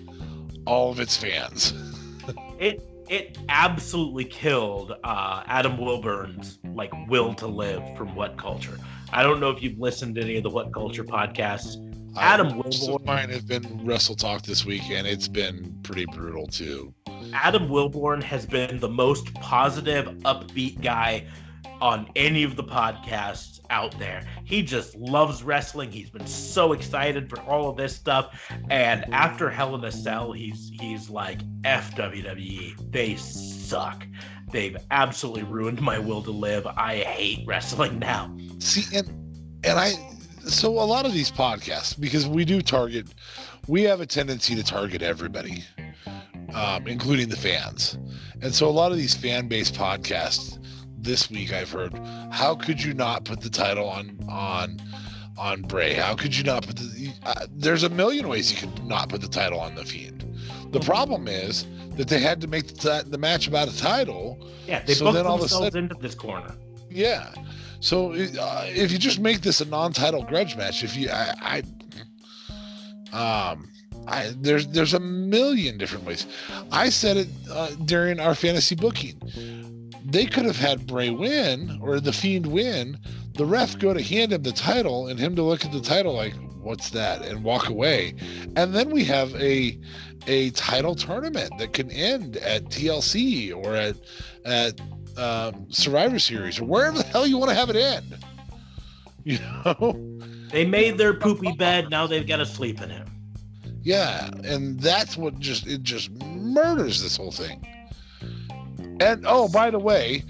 all 0.66 0.90
of 0.90 1.02
its 1.02 1.18
fans. 1.18 1.74
it 2.60 2.82
it 3.10 3.38
absolutely 3.50 4.24
killed 4.24 4.94
uh, 5.04 5.44
Adam 5.48 5.78
Wilburn's 5.78 6.60
like 6.74 6.94
will 7.10 7.34
to 7.36 7.46
live 7.48 7.84
from 7.98 8.16
What 8.16 8.38
Culture. 8.38 8.80
I 9.12 9.22
don't 9.22 9.42
know 9.42 9.50
if 9.50 9.62
you've 9.62 9.80
listened 9.80 10.16
to 10.16 10.22
any 10.22 10.38
of 10.38 10.44
the 10.44 10.50
What 10.50 10.74
Culture 10.74 11.04
podcasts. 11.04 11.76
Adam 12.16 12.60
of 12.60 12.66
Wilborn. 12.66 13.06
mine 13.06 13.30
have 13.32 13.48
been 13.48 13.86
Wrestle 13.86 14.16
Talk 14.16 14.44
this 14.44 14.66
week, 14.66 14.90
and 14.90 15.06
it's 15.06 15.28
been 15.28 15.78
pretty 15.84 16.06
brutal 16.06 16.48
too. 16.48 16.94
Adam 17.34 17.68
Wilborn 17.68 18.24
has 18.24 18.46
been 18.46 18.80
the 18.80 18.88
most 18.90 19.34
positive, 19.36 20.06
upbeat 20.24 20.82
guy 20.82 21.26
on 21.84 22.08
any 22.16 22.44
of 22.44 22.56
the 22.56 22.64
podcasts 22.64 23.60
out 23.70 23.94
there. 24.00 24.26
He 24.46 24.64
just 24.64 24.96
loves 24.96 25.44
wrestling. 25.44 25.92
He's 25.92 26.10
been 26.10 26.26
so 26.26 26.72
excited 26.72 27.30
for 27.30 27.42
all 27.42 27.70
of 27.70 27.76
this 27.76 27.94
stuff. 27.94 28.50
And 28.70 29.04
after 29.14 29.50
Hell 29.50 29.76
in 29.76 29.84
a 29.84 29.92
Cell, 29.92 30.32
he's 30.32 30.72
he's 30.80 31.10
like 31.10 31.42
F 31.66 31.94
WWE. 31.94 32.90
They 32.90 33.18
suck. 33.18 34.08
They've 34.54 34.78
absolutely 34.92 35.44
ruined 35.44 35.82
my 35.82 36.00
will 36.00 36.24
to 36.24 36.32
live. 36.32 36.66
I 36.66 37.00
hate 37.00 37.46
wrestling 37.46 38.00
now. 38.00 38.34
See, 38.60 38.86
and 38.98 39.10
and 39.66 39.78
I 39.78 39.92
so 40.46 40.70
a 40.80 40.88
lot 40.88 41.06
of 41.06 41.12
these 41.12 41.32
podcasts 41.32 42.00
because 42.00 42.30
we 42.30 42.46
do 42.46 42.62
target, 42.62 43.08
we 43.68 43.82
have 43.84 44.00
a 44.00 44.06
tendency 44.06 44.56
to 44.56 44.64
target 44.64 45.02
everybody, 45.02 45.66
um, 46.54 46.88
including 46.88 47.28
the 47.28 47.36
fans, 47.36 47.98
and 48.42 48.56
so 48.56 48.70
a 48.70 48.72
lot 48.72 48.94
of 48.94 48.98
these 48.98 49.14
fan 49.14 49.50
based 49.50 49.76
podcasts. 49.76 50.63
This 51.04 51.30
week, 51.30 51.52
I've 51.52 51.70
heard, 51.70 51.94
how 52.32 52.56
could 52.56 52.82
you 52.82 52.94
not 52.94 53.26
put 53.26 53.42
the 53.42 53.50
title 53.50 53.90
on 53.90 54.18
on 54.30 54.82
on 55.38 55.62
Bray? 55.64 55.94
How 55.94 56.16
could 56.16 56.36
you 56.36 56.44
not 56.46 56.66
put 56.66 56.78
the? 56.78 57.12
Uh, 57.24 57.46
there's 57.52 57.84
a 57.84 57.90
million 57.90 58.30
ways 58.30 58.52
you 58.52 58.58
could 58.58 58.86
not 58.86 59.10
put 59.10 59.20
the 59.22 59.28
title 59.28 59.60
on 59.60 59.76
the 59.76 59.84
Fiend. 59.84 60.24
The 60.72 60.80
problem 60.80 61.28
is 61.28 61.66
that 61.98 62.08
they 62.08 62.20
had 62.20 62.40
to 62.42 62.48
make 62.48 62.68
the, 62.68 62.74
ti- 63.04 63.10
the 63.10 63.18
match 63.18 63.48
about 63.48 63.68
a 63.68 63.78
title 63.78 64.48
Yeah, 64.66 64.82
they 64.86 64.94
So 64.94 65.06
booked 65.06 65.16
then 65.16 65.28
all 65.28 65.38
themselves 65.38 65.66
sudden- 65.66 65.84
into 65.92 65.96
this 66.02 66.16
corner. 66.16 66.56
yeah. 66.90 67.34
So 67.82 68.14
uh, 68.14 68.66
if 68.70 68.94
you 68.94 68.98
just 68.98 69.20
make 69.20 69.42
this 69.42 69.60
a 69.60 69.66
non-title 69.66 70.24
grudge 70.24 70.56
match, 70.56 70.86
if 70.86 70.96
you, 70.96 71.10
I, 71.12 71.62
I 73.12 73.52
um, 73.52 73.70
I 74.08 74.32
there's 74.38 74.68
there's 74.68 74.94
a 74.94 75.02
million 75.02 75.78
different 75.78 76.06
ways. 76.06 76.26
I 76.72 76.88
said 76.90 77.18
it 77.18 77.28
uh, 77.52 77.72
during 77.86 78.22
our 78.22 78.36
fantasy 78.36 78.76
booking. 78.76 79.20
They 80.14 80.28
could 80.28 80.46
have 80.46 80.58
had 80.58 80.86
Bray 80.86 81.10
win 81.10 81.80
or 81.82 82.00
the 82.00 82.14
Fiend 82.14 82.46
win. 82.46 83.00
The 83.34 83.46
ref 83.46 83.80
go 83.80 83.96
to 83.96 84.02
hand 84.02 84.32
him 84.32 84.44
the 84.44 84.52
title 84.52 85.08
and 85.08 85.20
him 85.20 85.36
to 85.36 85.42
look 85.42 85.66
at 85.66 85.72
the 85.72 85.82
title 85.82 86.14
like, 86.14 86.36
"What's 86.62 86.92
that?" 86.92 87.26
and 87.26 87.44
walk 87.44 87.68
away, 87.68 88.14
and 88.56 88.76
then 88.76 88.92
we 88.92 89.04
have 89.06 89.34
a 89.42 89.76
a 90.28 90.52
title 90.52 90.94
tournament 90.94 91.52
that 91.58 91.74
can 91.74 91.90
end 91.90 92.38
at 92.38 92.66
TLC 92.66 93.56
or 93.56 93.76
at 93.76 93.96
at 94.46 94.80
um, 95.18 95.66
Survivor 95.72 96.20
Series 96.20 96.60
or 96.60 96.66
wherever 96.66 97.00
the 97.00 97.06
hell 97.06 97.26
you 97.26 97.40
want 97.40 97.50
to 97.50 97.56
have 97.56 97.72
it 97.72 97.76
end. 97.76 98.16
You 99.26 99.40
know? 99.40 100.20
They 100.52 100.66
made 100.66 100.98
their 100.98 101.14
poopy 101.14 101.54
bed. 101.54 101.90
Now 101.90 102.08
they've 102.08 102.28
got 102.28 102.38
to 102.38 102.46
sleep 102.46 102.82
in 102.82 102.92
it. 102.92 103.08
Yeah, 103.82 104.30
and 104.44 104.78
that's 104.82 105.16
what 105.16 105.40
just 105.40 105.66
it 105.66 105.82
just 105.82 106.12
murders 106.12 107.02
this 107.02 107.16
whole 107.16 107.32
thing. 107.32 107.66
And 109.04 109.26
oh, 109.28 109.50
by 109.50 109.70
the 109.70 109.80
way, 109.80 110.24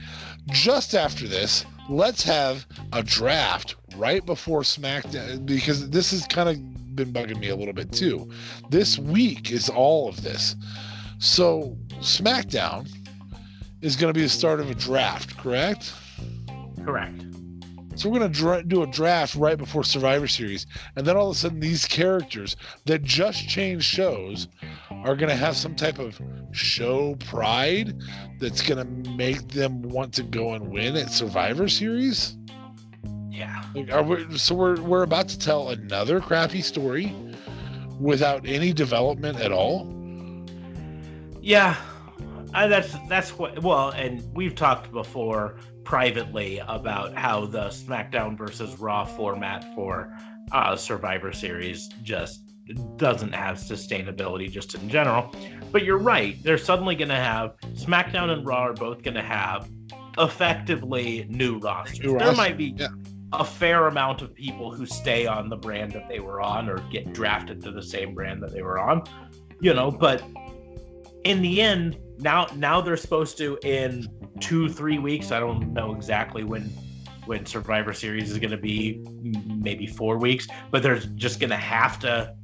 just 0.47 0.95
after 0.95 1.27
this, 1.27 1.63
let's 1.89 2.23
have 2.23 2.65
a 2.91 3.03
draft 3.03 3.75
right 3.95 4.25
before 4.25 4.61
SmackDown 4.61 5.45
because 5.45 5.89
this 5.91 6.09
has 6.09 6.25
kind 6.25 6.49
of 6.49 6.95
been 6.95 7.13
bugging 7.13 7.39
me 7.39 7.49
a 7.49 7.55
little 7.55 7.73
bit 7.73 7.91
too. 7.91 8.29
This 8.69 8.97
week 8.97 9.51
is 9.51 9.69
all 9.69 10.09
of 10.09 10.23
this. 10.23 10.55
So 11.19 11.77
SmackDown 11.99 12.89
is 13.81 13.95
going 13.95 14.11
to 14.11 14.17
be 14.17 14.23
the 14.23 14.29
start 14.29 14.59
of 14.59 14.71
a 14.71 14.75
draft, 14.75 15.37
correct? 15.37 15.93
Correct. 16.83 17.32
So 17.95 18.09
we're 18.09 18.19
going 18.19 18.31
to 18.31 18.39
dra- 18.39 18.63
do 18.63 18.83
a 18.83 18.87
draft 18.87 19.35
right 19.35 19.57
before 19.57 19.83
Survivor 19.83 20.27
Series, 20.27 20.65
and 20.95 21.05
then 21.05 21.15
all 21.15 21.29
of 21.29 21.35
a 21.35 21.39
sudden 21.39 21.59
these 21.59 21.85
characters 21.85 22.55
that 22.85 23.03
just 23.03 23.47
changed 23.47 23.85
shows 23.85 24.47
are 24.89 25.15
going 25.15 25.29
to 25.29 25.35
have 25.35 25.55
some 25.55 25.75
type 25.75 25.99
of 25.99 26.19
show 26.51 27.15
pride 27.15 27.95
that's 28.39 28.61
going 28.61 28.79
to 28.79 29.11
make 29.11 29.47
them 29.49 29.81
want 29.83 30.13
to 30.13 30.23
go 30.23 30.53
and 30.53 30.69
win 30.69 30.95
at 30.95 31.11
Survivor 31.11 31.67
Series. 31.67 32.35
Yeah. 33.29 33.63
Like, 33.75 33.91
are 33.91 34.03
we, 34.03 34.37
so 34.37 34.55
we're 34.55 34.79
we're 34.81 35.03
about 35.03 35.27
to 35.29 35.39
tell 35.39 35.69
another 35.69 36.19
crappy 36.19 36.61
story 36.61 37.15
without 37.99 38.45
any 38.45 38.73
development 38.73 39.39
at 39.39 39.51
all. 39.51 39.89
Yeah. 41.41 41.75
I, 42.53 42.67
that's 42.67 42.95
that's 43.09 43.37
what 43.37 43.61
well, 43.63 43.89
and 43.89 44.23
we've 44.35 44.53
talked 44.53 44.91
before 44.91 45.57
privately 45.83 46.59
about 46.67 47.15
how 47.15 47.45
the 47.45 47.65
SmackDown 47.67 48.37
versus 48.37 48.79
Raw 48.79 49.05
format 49.05 49.73
for 49.75 50.15
uh, 50.51 50.75
Survivor 50.75 51.31
Series 51.31 51.89
just 52.03 52.43
doesn't 52.97 53.33
have 53.33 53.57
sustainability 53.57 54.49
just 54.49 54.75
in 54.75 54.89
general. 54.89 55.33
But 55.71 55.83
you're 55.83 55.97
right. 55.97 56.41
They're 56.43 56.57
suddenly 56.57 56.95
going 56.95 57.09
to 57.09 57.15
have 57.15 57.55
SmackDown 57.73 58.29
and 58.29 58.45
Raw 58.45 58.67
are 58.67 58.73
both 58.73 59.03
going 59.03 59.15
to 59.15 59.21
have 59.21 59.69
effectively 60.17 61.25
new 61.29 61.59
rosters. 61.59 61.99
New 61.99 62.17
there 62.17 62.27
roster, 62.27 62.35
might 62.35 62.57
be 62.57 62.75
yeah. 62.77 62.87
a 63.33 63.43
fair 63.43 63.87
amount 63.87 64.21
of 64.21 64.33
people 64.33 64.71
who 64.71 64.85
stay 64.85 65.25
on 65.25 65.49
the 65.49 65.57
brand 65.57 65.91
that 65.93 66.07
they 66.07 66.19
were 66.19 66.41
on 66.41 66.69
or 66.69 66.77
get 66.91 67.13
drafted 67.13 67.61
to 67.63 67.71
the 67.71 67.83
same 67.83 68.13
brand 68.13 68.41
that 68.43 68.53
they 68.53 68.61
were 68.61 68.79
on, 68.79 69.03
you 69.59 69.73
know, 69.73 69.89
but 69.89 70.23
in 71.23 71.41
the 71.41 71.61
end, 71.61 71.97
now 72.19 72.47
now 72.55 72.79
they're 72.79 72.97
supposed 72.97 73.37
to 73.37 73.57
in 73.63 74.07
two 74.39 74.69
three 74.69 74.99
weeks. 74.99 75.31
I 75.31 75.39
don't 75.39 75.73
know 75.73 75.93
exactly 75.93 76.43
when 76.43 76.71
when 77.25 77.45
Survivor 77.45 77.93
Series 77.93 78.31
is 78.31 78.37
going 78.37 78.51
to 78.51 78.57
be, 78.57 79.01
maybe 79.55 79.87
four 79.87 80.17
weeks, 80.17 80.45
but 80.71 80.83
they're 80.83 80.99
just 80.99 81.39
going 81.39 81.51
to 81.51 81.55
have 81.55 81.97
to, 81.99 82.35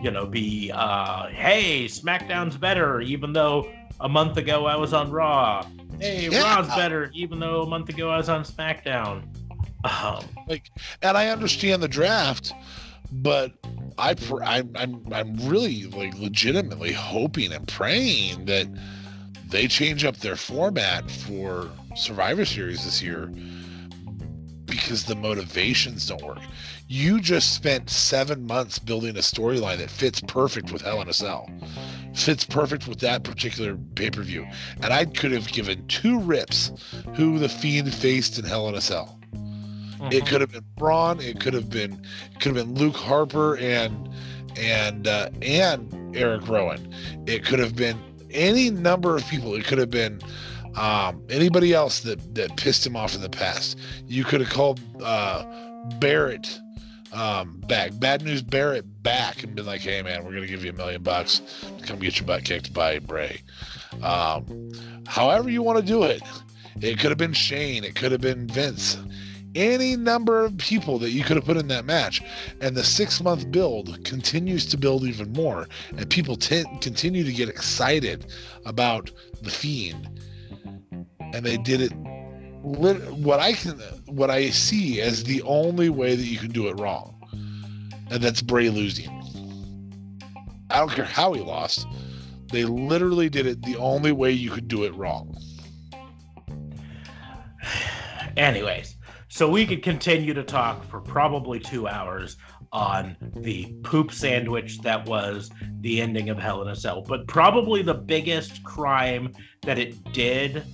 you 0.00 0.12
know, 0.12 0.26
be 0.26 0.70
uh, 0.72 1.26
hey, 1.28 1.86
SmackDown's 1.86 2.56
better, 2.56 3.00
even 3.00 3.32
though 3.32 3.68
a 4.00 4.08
month 4.08 4.36
ago 4.36 4.66
I 4.66 4.76
was 4.76 4.92
on 4.92 5.10
Raw. 5.10 5.66
Hey, 6.00 6.28
Yeah. 6.30 6.54
Raw's 6.56 6.68
better, 6.68 7.10
even 7.14 7.40
though 7.40 7.62
a 7.62 7.66
month 7.66 7.88
ago 7.88 8.10
I 8.10 8.16
was 8.16 8.28
on 8.28 8.44
SmackDown. 8.44 9.24
Um, 9.84 10.24
Like, 10.46 10.70
and 11.02 11.16
I 11.16 11.28
understand 11.28 11.82
the 11.82 11.88
draft, 11.88 12.52
but 13.10 13.52
I 13.98 14.14
pr- 14.14 14.42
I'm 14.44 14.70
I'm 14.76 15.04
I'm 15.12 15.36
really 15.48 15.84
like 15.86 16.16
legitimately 16.18 16.92
hoping 16.92 17.52
and 17.52 17.66
praying 17.66 18.44
that 18.44 18.68
they 19.48 19.66
change 19.66 20.04
up 20.04 20.16
their 20.18 20.36
format 20.36 21.10
for 21.10 21.70
Survivor 21.96 22.44
Series 22.44 22.84
this 22.84 23.02
year 23.02 23.30
because 24.66 25.04
the 25.04 25.16
motivations 25.16 26.06
don't 26.06 26.22
work. 26.22 26.40
You 26.86 27.20
just 27.20 27.54
spent 27.54 27.90
seven 27.90 28.46
months 28.46 28.78
building 28.78 29.16
a 29.16 29.20
storyline 29.20 29.78
that 29.78 29.90
fits 29.90 30.20
perfect 30.20 30.72
with 30.72 30.82
Hell 30.82 31.00
in 31.00 31.08
a 31.08 31.12
Cell, 31.12 31.50
fits 32.14 32.44
perfect 32.44 32.86
with 32.86 33.00
that 33.00 33.24
particular 33.24 33.76
pay 33.94 34.10
per 34.10 34.22
view, 34.22 34.46
and 34.82 34.92
I 34.92 35.04
could 35.06 35.32
have 35.32 35.48
given 35.48 35.86
two 35.88 36.20
rips 36.20 36.72
who 37.14 37.38
the 37.38 37.48
Fiend 37.48 37.92
faced 37.92 38.38
in 38.38 38.44
Hell 38.44 38.68
in 38.68 38.74
a 38.74 38.80
Cell. 38.80 39.18
It 40.10 40.26
could 40.26 40.40
have 40.40 40.52
been 40.52 40.64
Braun. 40.76 41.20
It 41.20 41.40
could 41.40 41.54
have 41.54 41.68
been 41.68 42.04
it 42.32 42.40
could 42.40 42.54
have 42.54 42.66
been 42.66 42.74
Luke 42.74 42.96
Harper 42.96 43.56
and 43.56 44.08
and 44.56 45.08
uh, 45.08 45.30
and 45.42 46.16
Eric 46.16 46.48
Rowan. 46.48 46.94
It 47.26 47.44
could 47.44 47.58
have 47.58 47.74
been 47.74 47.98
any 48.30 48.70
number 48.70 49.16
of 49.16 49.26
people. 49.28 49.54
It 49.54 49.64
could 49.64 49.78
have 49.78 49.90
been 49.90 50.20
um, 50.76 51.22
anybody 51.28 51.72
else 51.72 52.00
that 52.00 52.34
that 52.34 52.56
pissed 52.56 52.86
him 52.86 52.96
off 52.96 53.14
in 53.14 53.20
the 53.20 53.28
past. 53.28 53.78
You 54.06 54.24
could 54.24 54.40
have 54.40 54.50
called 54.50 54.80
uh, 55.02 55.44
Barrett 55.98 56.60
um, 57.12 57.60
back, 57.66 57.98
Bad 57.98 58.22
News 58.22 58.42
Barrett 58.42 59.02
back, 59.02 59.42
and 59.42 59.54
been 59.54 59.66
like, 59.66 59.80
"Hey 59.80 60.02
man, 60.02 60.24
we're 60.24 60.34
gonna 60.34 60.46
give 60.46 60.64
you 60.64 60.70
a 60.70 60.74
million 60.74 61.02
bucks 61.02 61.40
to 61.78 61.86
come 61.86 61.98
get 61.98 62.18
your 62.18 62.26
butt 62.26 62.44
kicked 62.44 62.72
by 62.72 62.98
Bray." 62.98 63.42
Um, 64.02 64.70
however 65.06 65.48
you 65.50 65.62
want 65.62 65.78
to 65.78 65.84
do 65.84 66.02
it. 66.04 66.22
It 66.80 67.00
could 67.00 67.10
have 67.10 67.18
been 67.18 67.32
Shane. 67.32 67.82
It 67.82 67.96
could 67.96 68.12
have 68.12 68.20
been 68.20 68.46
Vince 68.46 68.98
any 69.58 69.96
number 69.96 70.44
of 70.44 70.56
people 70.56 70.98
that 71.00 71.10
you 71.10 71.24
could 71.24 71.36
have 71.36 71.44
put 71.44 71.56
in 71.56 71.68
that 71.68 71.84
match. 71.84 72.22
And 72.60 72.76
the 72.76 72.84
six 72.84 73.20
month 73.20 73.50
build 73.50 74.04
continues 74.04 74.64
to 74.66 74.78
build 74.78 75.04
even 75.04 75.32
more. 75.32 75.68
And 75.96 76.08
people 76.08 76.36
t- 76.36 76.64
continue 76.80 77.24
to 77.24 77.32
get 77.32 77.48
excited 77.48 78.26
about 78.64 79.10
the 79.42 79.50
Fiend. 79.50 80.20
And 81.20 81.44
they 81.44 81.56
did 81.56 81.80
it. 81.80 81.92
What 82.62 83.40
I 83.40 83.52
can, 83.52 83.78
what 84.06 84.30
I 84.30 84.50
see 84.50 85.00
as 85.00 85.24
the 85.24 85.42
only 85.42 85.88
way 85.88 86.16
that 86.16 86.24
you 86.24 86.38
can 86.38 86.50
do 86.50 86.68
it 86.68 86.78
wrong, 86.78 87.14
and 88.10 88.22
that's 88.22 88.42
Bray 88.42 88.68
losing. 88.68 89.10
I 90.70 90.78
don't 90.78 90.90
care 90.90 91.04
how 91.04 91.32
he 91.32 91.40
lost. 91.40 91.86
They 92.50 92.64
literally 92.64 93.28
did 93.28 93.46
it 93.46 93.62
the 93.62 93.76
only 93.76 94.12
way 94.12 94.32
you 94.32 94.50
could 94.50 94.68
do 94.68 94.84
it 94.84 94.94
wrong. 94.94 95.36
Anyways, 98.36 98.97
so 99.28 99.48
we 99.48 99.66
could 99.66 99.82
continue 99.82 100.34
to 100.34 100.42
talk 100.42 100.84
for 100.88 101.00
probably 101.00 101.60
two 101.60 101.86
hours 101.86 102.36
on 102.72 103.16
the 103.36 103.72
poop 103.82 104.12
sandwich 104.12 104.80
that 104.80 105.06
was 105.06 105.50
the 105.80 106.00
ending 106.00 106.30
of 106.30 106.38
Hell 106.38 106.62
in 106.62 106.68
a 106.68 106.76
Cell. 106.76 107.02
But 107.02 107.26
probably 107.26 107.82
the 107.82 107.94
biggest 107.94 108.62
crime 108.64 109.32
that 109.62 109.78
it 109.78 110.12
did 110.12 110.64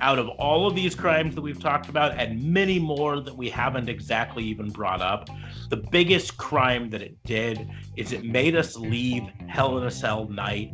out 0.00 0.18
of 0.18 0.28
all 0.28 0.66
of 0.66 0.74
these 0.74 0.94
crimes 0.94 1.34
that 1.34 1.40
we've 1.40 1.60
talked 1.60 1.88
about 1.88 2.12
and 2.18 2.42
many 2.42 2.78
more 2.78 3.20
that 3.20 3.34
we 3.34 3.48
haven't 3.48 3.88
exactly 3.88 4.44
even 4.44 4.70
brought 4.70 5.00
up, 5.00 5.28
the 5.70 5.76
biggest 5.76 6.36
crime 6.36 6.90
that 6.90 7.02
it 7.02 7.16
did 7.24 7.68
is 7.96 8.12
it 8.12 8.24
made 8.24 8.54
us 8.54 8.76
leave 8.76 9.24
Hell 9.48 9.78
in 9.78 9.84
a 9.84 9.90
Cell 9.90 10.28
night 10.28 10.72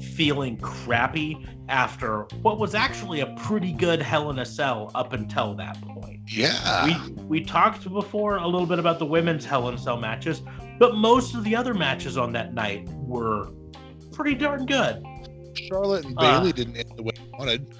feeling 0.00 0.56
crappy 0.58 1.46
after 1.68 2.22
what 2.42 2.58
was 2.58 2.74
actually 2.74 3.20
a 3.20 3.26
pretty 3.36 3.72
good 3.72 4.00
Hell 4.00 4.30
in 4.30 4.38
a 4.38 4.44
Cell 4.44 4.90
up 4.94 5.12
until 5.12 5.54
that 5.54 5.80
point. 5.82 6.20
Yeah. 6.28 6.84
We 7.06 7.12
we 7.24 7.44
talked 7.44 7.88
before 7.88 8.36
a 8.36 8.46
little 8.46 8.66
bit 8.66 8.78
about 8.78 8.98
the 8.98 9.06
women's 9.06 9.44
Hell 9.44 9.68
in 9.68 9.74
a 9.74 9.78
Cell 9.78 9.96
matches, 9.96 10.42
but 10.78 10.96
most 10.96 11.34
of 11.34 11.44
the 11.44 11.54
other 11.56 11.74
matches 11.74 12.16
on 12.16 12.32
that 12.32 12.54
night 12.54 12.88
were 12.90 13.50
pretty 14.12 14.34
darn 14.34 14.66
good. 14.66 15.04
Charlotte 15.68 16.04
and 16.04 16.14
Uh, 16.18 16.38
Bayley 16.38 16.52
didn't 16.52 16.76
end 16.76 16.92
the 16.96 17.02
way 17.02 17.12
I 17.16 17.36
wanted. 17.38 17.74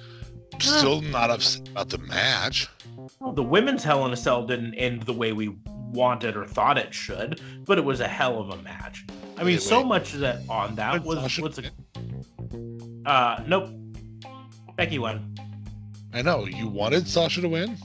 Still 0.59 1.01
not 1.01 1.29
upset 1.29 1.67
about 1.69 1.89
the 1.89 1.99
match. 1.99 2.67
Well, 3.19 3.31
the 3.31 3.43
women's 3.43 3.83
Hell 3.83 4.05
in 4.05 4.13
a 4.13 4.17
Cell 4.17 4.45
didn't 4.45 4.73
end 4.73 5.03
the 5.03 5.13
way 5.13 5.31
we 5.31 5.55
wanted 5.91 6.35
or 6.35 6.45
thought 6.45 6.77
it 6.77 6.93
should, 6.93 7.41
but 7.65 7.77
it 7.77 7.85
was 7.85 7.99
a 7.99 8.07
hell 8.07 8.39
of 8.39 8.49
a 8.49 8.61
match. 8.61 9.05
I 9.37 9.43
mean, 9.43 9.55
Wait, 9.55 9.61
so 9.61 9.79
wait. 9.79 9.87
much 9.87 10.13
that 10.13 10.41
on 10.49 10.75
that 10.75 11.03
was 11.03 11.19
Sasha 11.19 11.41
was 11.43 11.59
a, 11.59 13.09
uh 13.09 13.43
nope. 13.47 13.69
Becky 14.75 14.99
won. 14.99 15.35
I 16.13 16.21
know 16.21 16.45
you 16.45 16.67
wanted 16.67 17.07
Sasha 17.07 17.41
to 17.41 17.49
win. 17.49 17.77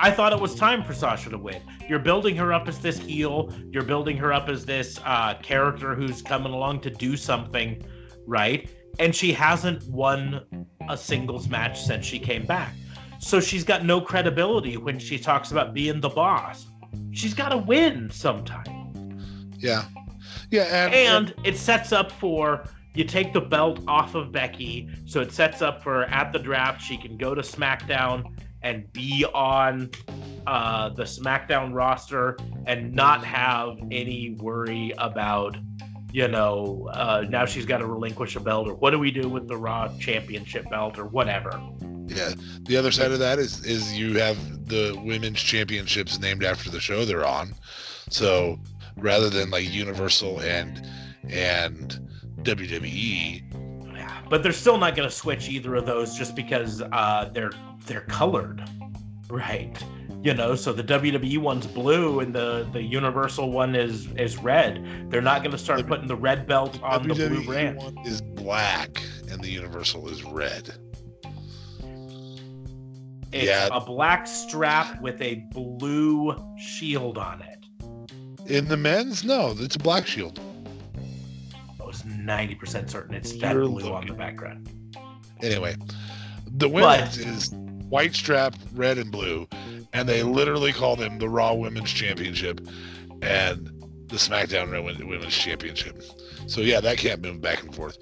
I 0.00 0.10
thought 0.10 0.32
it 0.32 0.40
was 0.40 0.54
time 0.54 0.82
for 0.84 0.92
Sasha 0.92 1.30
to 1.30 1.38
win. 1.38 1.62
You're 1.88 2.00
building 2.00 2.36
her 2.36 2.52
up 2.52 2.66
as 2.68 2.78
this 2.80 2.98
heel. 2.98 3.52
You're 3.70 3.84
building 3.84 4.16
her 4.16 4.32
up 4.32 4.48
as 4.48 4.64
this 4.66 4.98
uh, 5.04 5.34
character 5.42 5.94
who's 5.94 6.20
coming 6.22 6.52
along 6.52 6.80
to 6.80 6.90
do 6.90 7.16
something, 7.16 7.84
right? 8.26 8.68
And 8.98 9.14
she 9.14 9.32
hasn't 9.32 9.84
won 9.88 10.66
a 10.88 10.96
singles 10.96 11.48
match 11.48 11.80
since 11.80 12.04
she 12.04 12.18
came 12.18 12.44
back. 12.44 12.74
So 13.20 13.40
she's 13.40 13.64
got 13.64 13.84
no 13.84 14.00
credibility 14.00 14.76
when 14.76 14.98
she 14.98 15.18
talks 15.18 15.52
about 15.52 15.74
being 15.74 16.00
the 16.00 16.08
boss. 16.08 16.66
She's 17.12 17.34
got 17.34 17.50
to 17.50 17.56
win 17.58 18.10
sometime. 18.10 19.18
Yeah, 19.58 19.84
yeah, 20.50 20.86
and, 20.86 20.94
And 20.94 21.34
it 21.44 21.56
sets 21.56 21.92
up 21.92 22.12
for 22.12 22.64
you 22.94 23.04
take 23.04 23.32
the 23.32 23.40
belt 23.40 23.80
off 23.88 24.14
of 24.14 24.32
Becky. 24.32 24.88
So 25.04 25.20
it 25.20 25.32
sets 25.32 25.62
up 25.62 25.82
for 25.82 26.04
at 26.04 26.32
the 26.32 26.38
draft, 26.38 26.80
she 26.80 26.96
can 26.96 27.16
go 27.16 27.34
to 27.34 27.42
SmackDown 27.42 28.24
and 28.62 28.90
be 28.92 29.26
on 29.34 29.90
uh, 30.46 30.88
the 30.90 31.02
SmackDown 31.02 31.74
roster 31.74 32.38
and 32.66 32.94
not 32.94 33.24
have 33.24 33.76
any 33.90 34.36
worry 34.38 34.92
about, 34.98 35.56
you 36.12 36.28
know, 36.28 36.88
uh, 36.92 37.24
now 37.28 37.44
she's 37.44 37.66
got 37.66 37.78
to 37.78 37.86
relinquish 37.86 38.36
a 38.36 38.40
belt 38.40 38.68
or 38.68 38.74
what 38.74 38.90
do 38.90 38.98
we 38.98 39.10
do 39.10 39.28
with 39.28 39.48
the 39.48 39.56
Raw 39.56 39.88
Championship 39.98 40.70
belt 40.70 40.98
or 40.98 41.06
whatever. 41.06 41.60
Yeah. 42.06 42.32
The 42.62 42.76
other 42.76 42.92
side 42.92 43.10
of 43.10 43.18
that 43.18 43.38
is 43.38 43.64
is 43.64 43.92
you 43.92 44.18
have 44.18 44.68
the 44.68 44.98
women's 45.04 45.40
championships 45.40 46.18
named 46.20 46.44
after 46.44 46.70
the 46.70 46.80
show 46.80 47.04
they're 47.04 47.26
on. 47.26 47.54
So 48.08 48.58
rather 48.96 49.28
than 49.30 49.50
like 49.50 49.72
Universal 49.72 50.40
and 50.40 50.86
and 51.30 51.98
WWE, 52.42 53.42
Yeah, 53.96 54.20
but 54.28 54.42
they're 54.42 54.52
still 54.52 54.76
not 54.78 54.94
going 54.94 55.08
to 55.08 55.14
switch 55.14 55.48
either 55.48 55.74
of 55.76 55.86
those 55.86 56.16
just 56.18 56.36
because 56.36 56.82
uh, 56.92 57.30
they're 57.32 57.52
they're 57.86 58.02
colored, 58.02 58.62
right? 59.30 59.76
You 60.22 60.32
know, 60.34 60.54
so 60.54 60.72
the 60.72 60.82
WWE 60.84 61.38
one's 61.38 61.66
blue 61.66 62.20
and 62.20 62.34
the 62.34 62.68
the 62.72 62.82
Universal 62.82 63.50
one 63.52 63.74
is 63.74 64.06
is 64.18 64.36
red. 64.38 65.06
They're 65.10 65.20
not 65.22 65.40
going 65.42 65.52
to 65.52 65.58
start 65.58 65.78
The- 65.80 65.84
putting 65.84 66.06
the 66.06 66.16
red 66.16 66.46
belt 66.46 66.78
on 66.82 67.06
the 67.08 67.14
blue 67.14 67.28
WWE 67.40 67.46
brand. 67.46 67.76
One 67.78 67.98
is 68.06 68.20
black 68.22 69.02
and 69.30 69.42
the 69.42 69.48
Universal 69.50 70.08
is 70.08 70.24
red. 70.24 70.70
It's 73.32 73.46
Yeah. 73.46 73.68
a 73.72 73.80
black 73.84 74.26
strap 74.26 75.00
with 75.02 75.20
a 75.20 75.44
blue 75.52 76.36
shield 76.56 77.18
on 77.18 77.42
it. 77.42 77.53
In 78.46 78.68
the 78.68 78.76
men's, 78.76 79.24
no, 79.24 79.54
it's 79.58 79.76
a 79.76 79.78
black 79.78 80.06
shield. 80.06 80.38
I 81.80 81.84
was 81.84 82.04
ninety 82.04 82.54
percent 82.54 82.90
certain 82.90 83.14
it's 83.14 83.32
that 83.38 83.54
You're 83.54 83.68
blue 83.68 83.92
on 83.92 84.06
the 84.06 84.14
background. 84.14 84.68
Anyway, 85.42 85.76
the 86.46 86.68
women's 86.68 87.18
is 87.18 87.50
white 87.88 88.14
strap, 88.14 88.54
red 88.74 88.98
and 88.98 89.10
blue, 89.10 89.48
and 89.92 90.08
they 90.08 90.22
literally 90.22 90.72
call 90.72 90.96
them 90.96 91.18
the 91.18 91.28
Raw 91.28 91.54
Women's 91.54 91.92
Championship 91.92 92.60
and 93.22 93.70
the 94.08 94.16
SmackDown 94.16 94.70
Women- 94.70 95.08
Women's 95.08 95.34
Championship. 95.34 96.02
So 96.46 96.60
yeah, 96.60 96.80
that 96.80 96.98
can't 96.98 97.22
move 97.22 97.40
back 97.40 97.62
and 97.62 97.74
forth. 97.74 97.96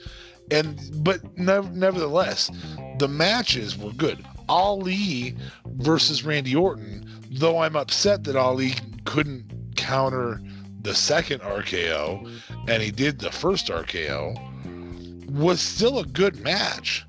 And 0.51 0.81
but 1.05 1.21
nev- 1.39 1.75
nevertheless, 1.75 2.51
the 2.99 3.09
matches 3.09 3.79
were 3.79 3.93
good. 3.93 4.25
Ali 4.49 5.37
versus 5.67 6.25
Randy 6.25 6.55
Orton, 6.57 7.09
though 7.31 7.59
I'm 7.59 7.77
upset 7.77 8.25
that 8.25 8.37
Ali 8.37 8.75
couldn't 9.05 9.45
counter 9.77 10.41
the 10.83 10.95
second 10.95 11.41
RKO 11.41 12.29
and 12.69 12.83
he 12.83 12.91
did 12.91 13.19
the 13.19 13.31
first 13.31 13.69
RKO, 13.69 15.31
was 15.31 15.61
still 15.61 15.99
a 15.99 16.05
good 16.05 16.41
match. 16.41 17.07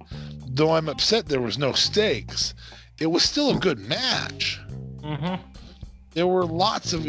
Though 0.48 0.72
I'm 0.76 0.88
upset 0.88 1.26
there 1.26 1.41
was 1.41 1.57
no 1.57 1.73
stakes, 1.73 2.53
it 2.99 3.07
was 3.07 3.23
still 3.23 3.56
a 3.56 3.60
good 3.60 3.80
match. 3.80 4.61
Mm-hmm. 5.02 5.41
There 6.11 6.27
were 6.27 6.45
lots 6.45 6.94
of. 6.94 7.06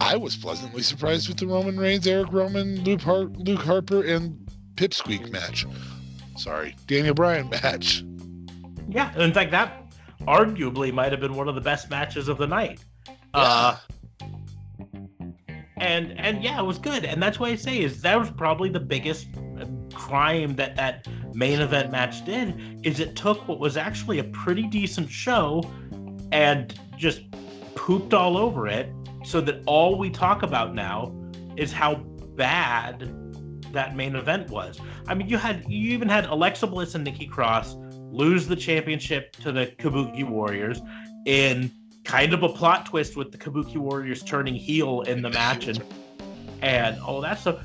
I 0.00 0.16
was 0.16 0.34
pleasantly 0.34 0.82
surprised 0.82 1.28
with 1.28 1.36
the 1.36 1.46
Roman 1.46 1.78
Reigns, 1.78 2.06
Eric 2.06 2.32
Rowan, 2.32 2.82
Luke, 2.82 3.02
Har- 3.02 3.30
Luke 3.36 3.60
Harper, 3.60 4.02
and 4.02 4.36
Pipsqueak 4.74 5.30
match. 5.30 5.66
Sorry, 6.36 6.74
Daniel 6.86 7.14
Bryan 7.14 7.48
match. 7.62 8.02
Yeah, 8.88 9.16
in 9.18 9.32
fact, 9.32 9.50
that 9.52 9.94
arguably 10.22 10.92
might 10.92 11.12
have 11.12 11.20
been 11.20 11.34
one 11.34 11.48
of 11.48 11.54
the 11.54 11.60
best 11.60 11.90
matches 11.90 12.28
of 12.28 12.38
the 12.38 12.46
night. 12.46 12.80
Uh, 13.34 13.76
and 15.82 16.18
and 16.18 16.44
yeah, 16.44 16.60
it 16.60 16.64
was 16.64 16.78
good, 16.78 17.04
and 17.04 17.20
that's 17.20 17.40
why 17.40 17.48
I 17.48 17.56
say 17.56 17.80
is 17.82 18.02
that 18.02 18.18
was 18.18 18.30
probably 18.30 18.68
the 18.68 18.80
biggest 18.80 19.26
crime 19.92 20.54
that 20.56 20.76
that 20.76 21.06
main 21.34 21.60
event 21.60 21.90
match 21.90 22.24
did 22.24 22.80
is 22.86 23.00
it 23.00 23.16
took 23.16 23.46
what 23.48 23.58
was 23.58 23.76
actually 23.76 24.18
a 24.20 24.24
pretty 24.24 24.62
decent 24.62 25.10
show 25.10 25.62
and 26.30 26.78
just 26.96 27.22
pooped 27.74 28.14
all 28.14 28.36
over 28.36 28.68
it, 28.68 28.90
so 29.24 29.40
that 29.40 29.62
all 29.66 29.98
we 29.98 30.08
talk 30.08 30.44
about 30.44 30.72
now 30.72 31.12
is 31.56 31.72
how 31.72 31.96
bad 32.36 33.12
that 33.72 33.96
main 33.96 34.14
event 34.14 34.50
was. 34.50 34.80
I 35.08 35.14
mean, 35.14 35.28
you 35.28 35.36
had 35.36 35.64
you 35.68 35.92
even 35.92 36.08
had 36.08 36.26
Alexa 36.26 36.68
Bliss 36.68 36.94
and 36.94 37.02
Nikki 37.02 37.26
Cross 37.26 37.74
lose 38.12 38.46
the 38.46 38.56
championship 38.56 39.32
to 39.36 39.50
the 39.50 39.66
Kabuki 39.78 40.22
Warriors 40.22 40.80
in 41.26 41.72
kind 42.04 42.32
of 42.34 42.42
a 42.42 42.48
plot 42.48 42.86
twist 42.86 43.16
with 43.16 43.32
the 43.32 43.38
Kabuki 43.38 43.76
Warriors 43.76 44.22
turning 44.22 44.54
heel 44.54 45.02
in 45.02 45.22
the 45.22 45.30
match 45.30 45.68
and 45.68 45.82
and 46.60 47.00
all 47.00 47.20
that 47.20 47.38
stuff. 47.40 47.64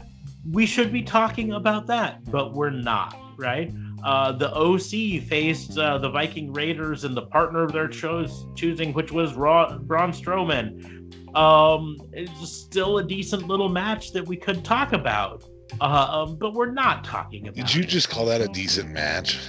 We 0.51 0.65
should 0.65 0.91
be 0.91 1.03
talking 1.03 1.53
about 1.53 1.85
that, 1.87 2.23
but 2.31 2.53
we're 2.53 2.69
not, 2.71 3.15
right? 3.37 3.71
Uh, 4.03 4.31
the 4.31 4.51
OC 4.55 5.21
faced 5.27 5.77
uh, 5.77 5.97
the 5.97 6.09
Viking 6.09 6.53
Raiders 6.53 7.03
and 7.03 7.15
the 7.15 7.23
partner 7.23 7.63
of 7.63 7.73
their 7.73 7.87
choice 7.87 8.45
choosing, 8.55 8.93
which 8.93 9.11
was 9.11 9.33
Raw, 9.33 9.77
Braun 9.77 10.11
Strowman. 10.11 11.35
Um, 11.35 11.97
it's 12.13 12.49
still 12.49 12.99
a 12.99 13.03
decent 13.03 13.47
little 13.47 13.69
match 13.69 14.13
that 14.13 14.25
we 14.25 14.37
could 14.37 14.63
talk 14.63 14.93
about, 14.93 15.43
uh, 15.81 16.25
um, 16.25 16.37
but 16.37 16.53
we're 16.53 16.71
not 16.71 17.03
talking 17.03 17.47
about. 17.47 17.55
Did 17.55 17.73
you 17.75 17.83
it. 17.83 17.89
just 17.89 18.09
call 18.09 18.25
that 18.27 18.41
a 18.41 18.47
decent 18.47 18.89
match? 18.89 19.39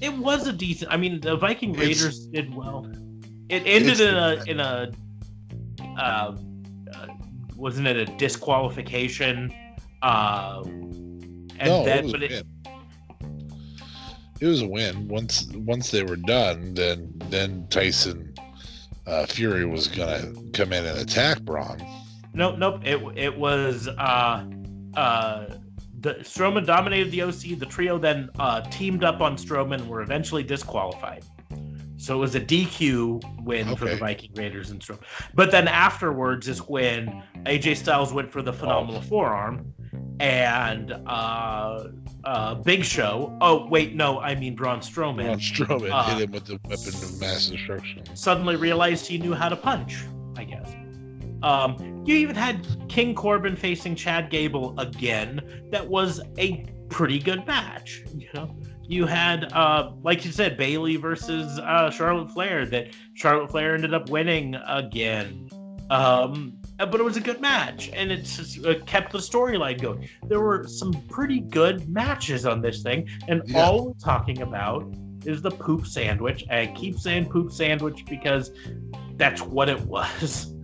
It 0.00 0.16
was 0.16 0.46
a 0.46 0.52
decent. 0.52 0.92
I 0.92 0.96
mean, 0.96 1.20
the 1.20 1.36
Viking 1.36 1.70
It's- 1.70 1.86
Raiders 1.86 2.26
did 2.26 2.54
well. 2.54 2.86
It 3.48 3.62
ended 3.66 4.00
in 4.00 4.14
a 4.14 4.42
in 4.46 4.60
a. 4.60 4.90
Uh, 5.98 6.36
uh, 6.94 7.06
wasn't 7.56 7.86
it 7.86 7.96
a 7.96 8.04
disqualification? 8.16 9.52
Uh, 10.02 10.62
and 10.64 11.64
no, 11.64 11.84
then, 11.84 11.98
it 11.98 12.02
was 12.04 12.12
but 12.12 12.22
a 12.22 12.24
it, 12.24 12.30
win. 12.30 13.50
It 14.40 14.46
was 14.46 14.62
a 14.62 14.68
win. 14.68 15.08
Once 15.08 15.46
once 15.54 15.90
they 15.90 16.02
were 16.02 16.16
done, 16.16 16.74
then 16.74 17.12
then 17.30 17.66
Tyson 17.70 18.34
uh, 19.06 19.26
Fury 19.26 19.64
was 19.64 19.88
gonna 19.88 20.32
come 20.52 20.72
in 20.72 20.84
and 20.84 20.98
attack 20.98 21.40
Braun. 21.40 21.78
nope, 22.34 22.58
nope. 22.58 22.80
It 22.84 23.00
it 23.16 23.36
was 23.36 23.88
uh, 23.88 24.46
uh, 24.94 25.46
the 26.00 26.14
Strowman 26.16 26.66
dominated 26.66 27.10
the 27.10 27.22
OC. 27.22 27.58
The 27.58 27.66
trio 27.66 27.98
then 27.98 28.28
uh, 28.38 28.60
teamed 28.70 29.02
up 29.02 29.20
on 29.20 29.36
Strowman. 29.36 29.86
Were 29.88 30.02
eventually 30.02 30.42
disqualified. 30.42 31.24
So 31.98 32.14
it 32.14 32.18
was 32.18 32.34
a 32.36 32.40
DQ 32.40 33.42
win 33.44 33.74
for 33.76 33.86
the 33.86 33.96
Viking 33.96 34.30
Raiders 34.34 34.70
and 34.70 34.80
Strowman. 34.80 35.02
But 35.34 35.50
then 35.50 35.66
afterwards 35.68 36.46
is 36.48 36.60
when 36.60 37.22
AJ 37.44 37.76
Styles 37.76 38.12
went 38.12 38.30
for 38.30 38.40
the 38.40 38.52
phenomenal 38.52 39.02
forearm, 39.02 39.74
and 40.20 40.92
uh, 41.06 41.88
uh, 42.24 42.54
Big 42.54 42.84
Show. 42.84 43.36
Oh 43.40 43.66
wait, 43.66 43.94
no, 43.96 44.20
I 44.20 44.34
mean 44.36 44.54
Braun 44.54 44.78
Strowman. 44.80 45.24
Braun 45.24 45.38
Strowman 45.38 45.90
Uh, 45.92 46.04
hit 46.16 46.24
him 46.24 46.30
with 46.32 46.46
the 46.46 46.60
weapon 46.64 46.88
of 46.88 47.20
mass 47.20 47.48
destruction. 47.48 48.04
suddenly 48.14 48.54
realized 48.56 49.06
he 49.06 49.18
knew 49.18 49.34
how 49.34 49.48
to 49.48 49.56
punch, 49.56 49.98
I 50.36 50.44
guess. 50.44 50.72
Um, 51.42 52.02
you 52.06 52.16
even 52.16 52.34
had 52.34 52.66
King 52.88 53.14
Corbin 53.14 53.54
facing 53.56 53.94
Chad 53.94 54.30
Gable 54.30 54.78
again. 54.78 55.68
That 55.70 55.86
was 55.86 56.20
a 56.38 56.64
pretty 56.88 57.18
good 57.18 57.46
match. 57.46 58.02
You 58.16 58.28
know, 58.34 58.56
you 58.88 59.06
had, 59.06 59.52
uh, 59.52 59.92
like 60.02 60.24
you 60.24 60.32
said, 60.32 60.56
Bayley 60.56 60.96
versus 60.96 61.58
uh, 61.58 61.90
Charlotte 61.90 62.30
Flair. 62.30 62.64
That 62.66 62.88
Charlotte 63.14 63.50
Flair 63.50 63.74
ended 63.74 63.94
up 63.94 64.08
winning 64.08 64.54
again. 64.66 65.48
Um, 65.90 66.54
but 66.78 66.94
it 66.94 67.02
was 67.04 67.16
a 67.16 67.20
good 67.20 67.40
match, 67.40 67.90
and 67.92 68.10
it 68.12 68.22
just 68.24 68.64
uh, 68.64 68.74
kept 68.86 69.12
the 69.12 69.18
storyline 69.18 69.80
going. 69.80 70.08
There 70.26 70.40
were 70.40 70.66
some 70.66 70.92
pretty 71.08 71.40
good 71.40 71.88
matches 71.88 72.46
on 72.46 72.60
this 72.62 72.82
thing, 72.82 73.08
and 73.28 73.42
Yeah. 73.46 73.62
all 73.64 73.86
we're 73.88 73.92
talking 73.94 74.42
about 74.42 74.84
is 75.24 75.42
the 75.42 75.50
poop 75.50 75.86
sandwich. 75.86 76.44
I 76.50 76.66
keep 76.76 76.98
saying 76.98 77.26
poop 77.26 77.52
sandwich 77.52 78.04
because 78.06 78.52
that's 79.16 79.42
what 79.42 79.68
it 79.68 79.80
was. 79.80 80.54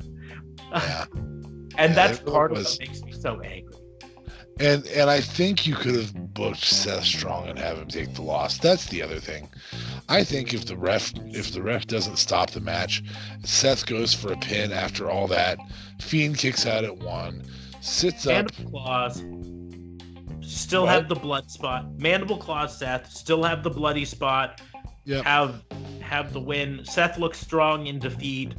Yeah. 0.72 1.05
And 1.76 1.90
Yeah, 1.92 2.06
that's 2.06 2.20
part 2.20 2.52
of 2.52 2.59
what 2.59 2.76
makes 2.78 3.02
me 3.02 3.10
so 3.10 3.40
angry. 3.40 3.73
And 4.60 4.86
and 4.86 5.10
I 5.10 5.20
think 5.20 5.66
you 5.66 5.74
could 5.74 5.97
have 5.97 6.35
booked 6.35 6.64
Seth 6.64 7.05
Strong 7.05 7.48
and 7.48 7.59
have 7.59 7.78
him 7.78 7.89
take 7.89 8.14
the 8.14 8.22
loss. 8.22 8.59
That's 8.59 8.86
the 8.86 9.02
other 9.02 9.18
thing. 9.18 9.48
I 10.09 10.22
think 10.22 10.55
if 10.55 10.66
the 10.66 10.76
ref 10.76 11.12
if 11.32 11.52
the 11.52 11.62
ref 11.62 11.86
doesn't 11.86 12.18
stop 12.18 12.51
the 12.51 12.60
match, 12.60 13.02
Seth 13.43 13.86
goes 13.86 14.14
for 14.14 14.32
a 14.32 14.36
pin 14.36 14.72
after 14.72 15.10
all 15.10 15.26
that. 15.28 15.59
Fiend 16.01 16.39
kicks 16.39 16.66
out 16.66 16.85
at 16.85 16.97
one, 16.97 17.44
sits 17.81 18.26
up. 18.26 18.47
Mandible 18.47 18.70
claws 18.70 19.24
still 20.40 20.82
What? 20.82 20.90
have 20.90 21.09
the 21.09 21.14
blood 21.14 21.51
spot. 21.51 21.86
Mandible 21.98 22.39
claws, 22.39 22.78
Seth 22.78 23.10
still 23.10 23.43
have 23.43 23.62
the 23.62 23.70
bloody 23.70 24.05
spot. 24.05 24.60
Yep. 25.05 25.24
Have 25.24 25.62
have 26.01 26.32
the 26.32 26.40
win. 26.40 26.85
Seth 26.85 27.18
looks 27.18 27.39
strong 27.39 27.86
in 27.86 27.98
defeat. 27.98 28.55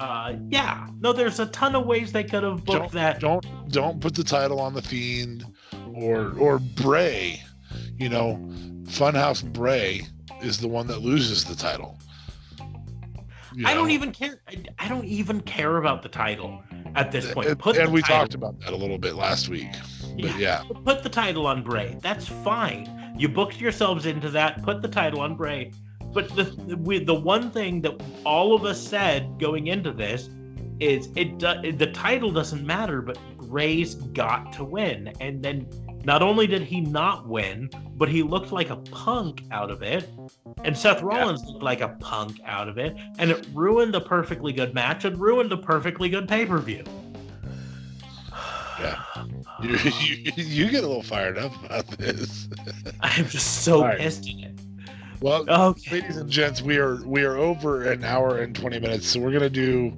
Uh, 0.00 0.34
yeah. 0.48 0.86
No, 1.00 1.12
there's 1.12 1.38
a 1.40 1.46
ton 1.46 1.76
of 1.76 1.84
ways 1.84 2.10
they 2.10 2.24
could 2.24 2.42
have 2.42 2.64
booked 2.64 2.92
that. 2.92 3.20
Don't 3.20 3.44
don't 3.70 4.00
put 4.00 4.14
the 4.14 4.24
title 4.24 4.58
on 4.58 4.72
the 4.72 4.82
Fiend 4.82 5.44
or 5.94 6.32
or 6.38 6.58
Bray. 6.58 7.42
You 7.98 8.08
know, 8.08 8.36
Funhouse 8.84 9.44
Bray 9.52 10.06
is 10.42 10.58
the 10.58 10.68
one 10.68 10.86
that 10.86 11.02
loses 11.02 11.44
the 11.44 11.54
title. 11.54 11.98
You 13.54 13.66
I 13.66 13.74
don't 13.74 13.90
even 13.90 14.12
care. 14.12 14.40
I, 14.78 14.88
don't 14.88 15.04
even 15.04 15.40
care 15.40 15.76
about 15.76 16.02
the 16.02 16.08
title 16.08 16.62
at 16.94 17.10
this 17.10 17.32
point. 17.32 17.48
And, 17.48 17.58
Put 17.58 17.76
and 17.76 17.88
the 17.88 17.92
we 17.92 18.00
title- 18.00 18.18
talked 18.18 18.34
about 18.34 18.58
that 18.60 18.72
a 18.72 18.76
little 18.76 18.96
bit 18.96 19.16
last 19.16 19.48
week. 19.48 19.68
But 20.20 20.38
yeah, 20.38 20.62
Put 20.84 21.02
the 21.02 21.08
title 21.08 21.46
on 21.46 21.62
Bray. 21.62 21.96
That's 22.00 22.26
fine. 22.26 23.14
You 23.18 23.28
booked 23.28 23.60
yourselves 23.60 24.06
into 24.06 24.30
that. 24.30 24.62
Put 24.62 24.82
the 24.82 24.88
title 24.88 25.20
on 25.20 25.36
Bray. 25.36 25.72
But 26.12 26.34
the 26.34 26.44
the, 26.44 26.76
we- 26.76 27.04
the 27.04 27.14
one 27.14 27.50
thing 27.50 27.80
that 27.82 28.00
all 28.24 28.54
of 28.54 28.64
us 28.64 28.80
said 28.80 29.38
going 29.38 29.68
into 29.68 29.92
this 29.92 30.28
is 30.80 31.08
it 31.16 31.38
do, 31.38 31.72
the 31.72 31.90
title 31.92 32.30
doesn't 32.30 32.64
matter, 32.66 33.02
but 33.02 33.18
Bray's 33.38 33.94
got 33.96 34.52
to 34.54 34.64
win. 34.64 35.12
And 35.20 35.42
then 35.42 35.66
Not 36.04 36.22
only 36.22 36.46
did 36.46 36.62
he 36.62 36.80
not 36.80 37.28
win, 37.28 37.68
but 37.96 38.08
he 38.08 38.22
looked 38.22 38.52
like 38.52 38.70
a 38.70 38.76
punk 38.76 39.42
out 39.50 39.70
of 39.70 39.82
it. 39.82 40.08
And 40.64 40.74
Seth 40.76 41.02
Rollins 41.02 41.44
looked 41.44 41.62
like 41.62 41.82
a 41.82 41.88
punk 42.00 42.40
out 42.46 42.68
of 42.68 42.78
it. 42.78 42.96
And 43.18 43.30
it 43.30 43.46
ruined 43.52 43.94
a 43.94 44.00
perfectly 44.00 44.52
good 44.54 44.72
match 44.72 45.04
and 45.04 45.18
ruined 45.20 45.52
a 45.52 45.58
perfectly 45.58 46.08
good 46.08 46.26
pay 46.26 46.46
per 46.46 46.56
view. 46.58 46.82
Yeah. 48.80 49.02
You, 49.62 49.76
you, 50.00 50.32
you 50.36 50.70
get 50.70 50.84
a 50.84 50.86
little 50.86 51.02
fired 51.02 51.36
up 51.36 51.52
about 51.64 51.86
this. 51.98 52.48
I'm 53.00 53.26
just 53.28 53.62
so 53.62 53.78
All 53.82 53.88
right. 53.88 53.98
pissed 53.98 54.26
at 54.30 54.36
it. 54.50 54.60
Well, 55.20 55.44
Okay. 55.48 56.00
ladies 56.00 56.16
and 56.16 56.30
gents, 56.30 56.62
we 56.62 56.78
are 56.78 56.96
we 57.04 57.22
are 57.24 57.36
over 57.36 57.82
an 57.90 58.04
hour 58.04 58.38
and 58.38 58.54
twenty 58.54 58.78
minutes, 58.80 59.06
so 59.08 59.20
we're 59.20 59.32
gonna 59.32 59.50
do. 59.50 59.92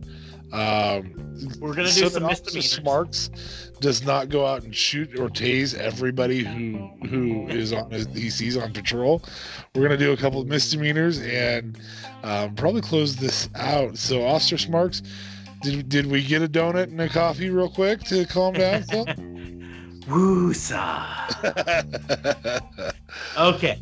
Um, 0.52 1.14
We're 1.60 1.72
gonna 1.74 1.88
do 1.88 1.92
so 1.92 2.08
some 2.08 2.24
that 2.24 2.28
Officer 2.30 2.56
misdemeanors. 2.56 2.70
Smarks 2.72 3.30
does 3.80 4.04
not 4.04 4.28
go 4.28 4.44
out 4.46 4.64
and 4.64 4.74
shoot 4.76 5.18
or 5.18 5.28
tase 5.30 5.74
everybody 5.74 6.44
who 6.44 6.90
who 7.08 7.48
is 7.48 7.72
on 7.72 7.90
he 8.14 8.28
sees 8.28 8.56
on 8.56 8.72
patrol. 8.72 9.22
We're 9.74 9.82
gonna 9.82 9.96
do 9.96 10.12
a 10.12 10.16
couple 10.16 10.40
of 10.42 10.48
misdemeanors 10.48 11.20
and 11.20 11.78
um, 12.22 12.54
probably 12.54 12.82
close 12.82 13.16
this 13.16 13.48
out. 13.54 13.96
So, 13.96 14.26
Officer 14.26 14.58
Smarks, 14.58 15.02
did 15.62 15.88
did 15.88 16.06
we 16.06 16.22
get 16.22 16.42
a 16.42 16.48
donut 16.48 16.84
and 16.84 17.00
a 17.00 17.08
coffee 17.08 17.48
real 17.48 17.70
quick 17.70 18.00
to 18.04 18.26
calm 18.26 18.52
down? 18.54 18.82
Woosa. 20.08 20.82
Okay. 23.38 23.78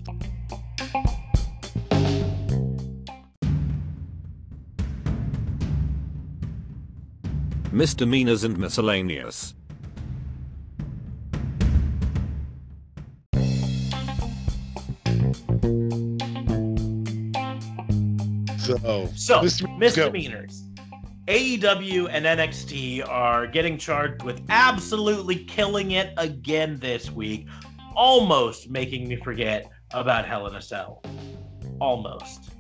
Misdemeanors 7.72 8.42
and 8.44 8.58
miscellaneous. 8.58 9.54
so, 18.58 19.08
So, 19.14 19.42
misdemeanors, 19.42 19.96
go. 19.96 20.10
misdemeanors. 20.10 20.64
AEW 21.28 22.08
and 22.10 22.24
NXT 22.24 23.08
are 23.08 23.46
getting 23.46 23.78
charged 23.78 24.22
with 24.22 24.42
absolutely 24.48 25.36
killing 25.44 25.92
it 25.92 26.12
again 26.16 26.78
this 26.80 27.10
week, 27.10 27.46
almost 27.94 28.68
making 28.68 29.08
me 29.08 29.16
forget 29.16 29.70
about 29.92 30.26
Hell 30.26 30.46
in 30.48 30.54
a 30.56 30.62
Cell. 30.62 31.02
Almost. 31.80 32.50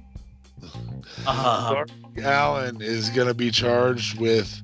Um, 1.26 1.74
Darby 1.74 2.22
Allin 2.22 2.80
is 2.82 3.10
going 3.10 3.26
to 3.26 3.34
be 3.34 3.50
charged 3.50 4.20
with 4.20 4.62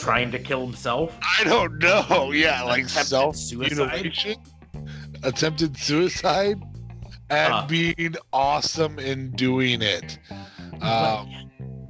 trying 0.00 0.30
to 0.32 0.38
kill 0.38 0.64
himself. 0.64 1.16
I 1.38 1.44
don't 1.44 1.78
know. 1.78 2.32
Yeah, 2.32 2.62
like 2.62 2.84
Attempted 2.84 3.06
self 3.06 3.36
suicide? 3.36 3.76
mutilation, 3.76 4.36
attempted 5.22 5.76
suicide, 5.76 6.60
and 7.30 7.52
Uh. 7.52 7.66
being 7.66 8.14
awesome 8.32 8.98
in 8.98 9.30
doing 9.32 9.82
it, 9.82 10.18
um, 10.80 11.28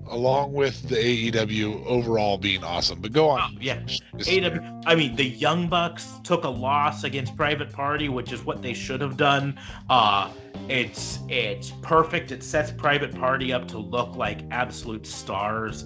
along 0.08 0.52
with 0.52 0.88
the 0.88 0.96
AEW 0.96 1.84
overall 1.86 2.36
being 2.36 2.64
awesome. 2.64 3.00
But 3.00 3.12
go 3.12 3.28
on. 3.28 3.56
yeah. 3.60 3.78
AEW, 4.18 4.82
I 4.86 4.94
mean, 4.96 5.14
the 5.14 5.24
Young 5.24 5.68
Bucks 5.68 6.18
took 6.24 6.44
a 6.44 6.48
loss 6.48 7.04
against 7.04 7.36
Private 7.36 7.72
Party, 7.72 8.08
which 8.08 8.32
is 8.32 8.44
what 8.44 8.60
they 8.60 8.74
should 8.74 9.00
have 9.00 9.16
done. 9.16 9.56
Uh, 9.88 10.30
it's 10.68 11.20
it's 11.28 11.70
perfect. 11.82 12.32
It 12.32 12.42
sets 12.42 12.70
Private 12.72 13.14
Party 13.14 13.52
up 13.52 13.68
to 13.68 13.78
look 13.78 14.16
like 14.16 14.40
absolute 14.50 15.06
stars. 15.06 15.84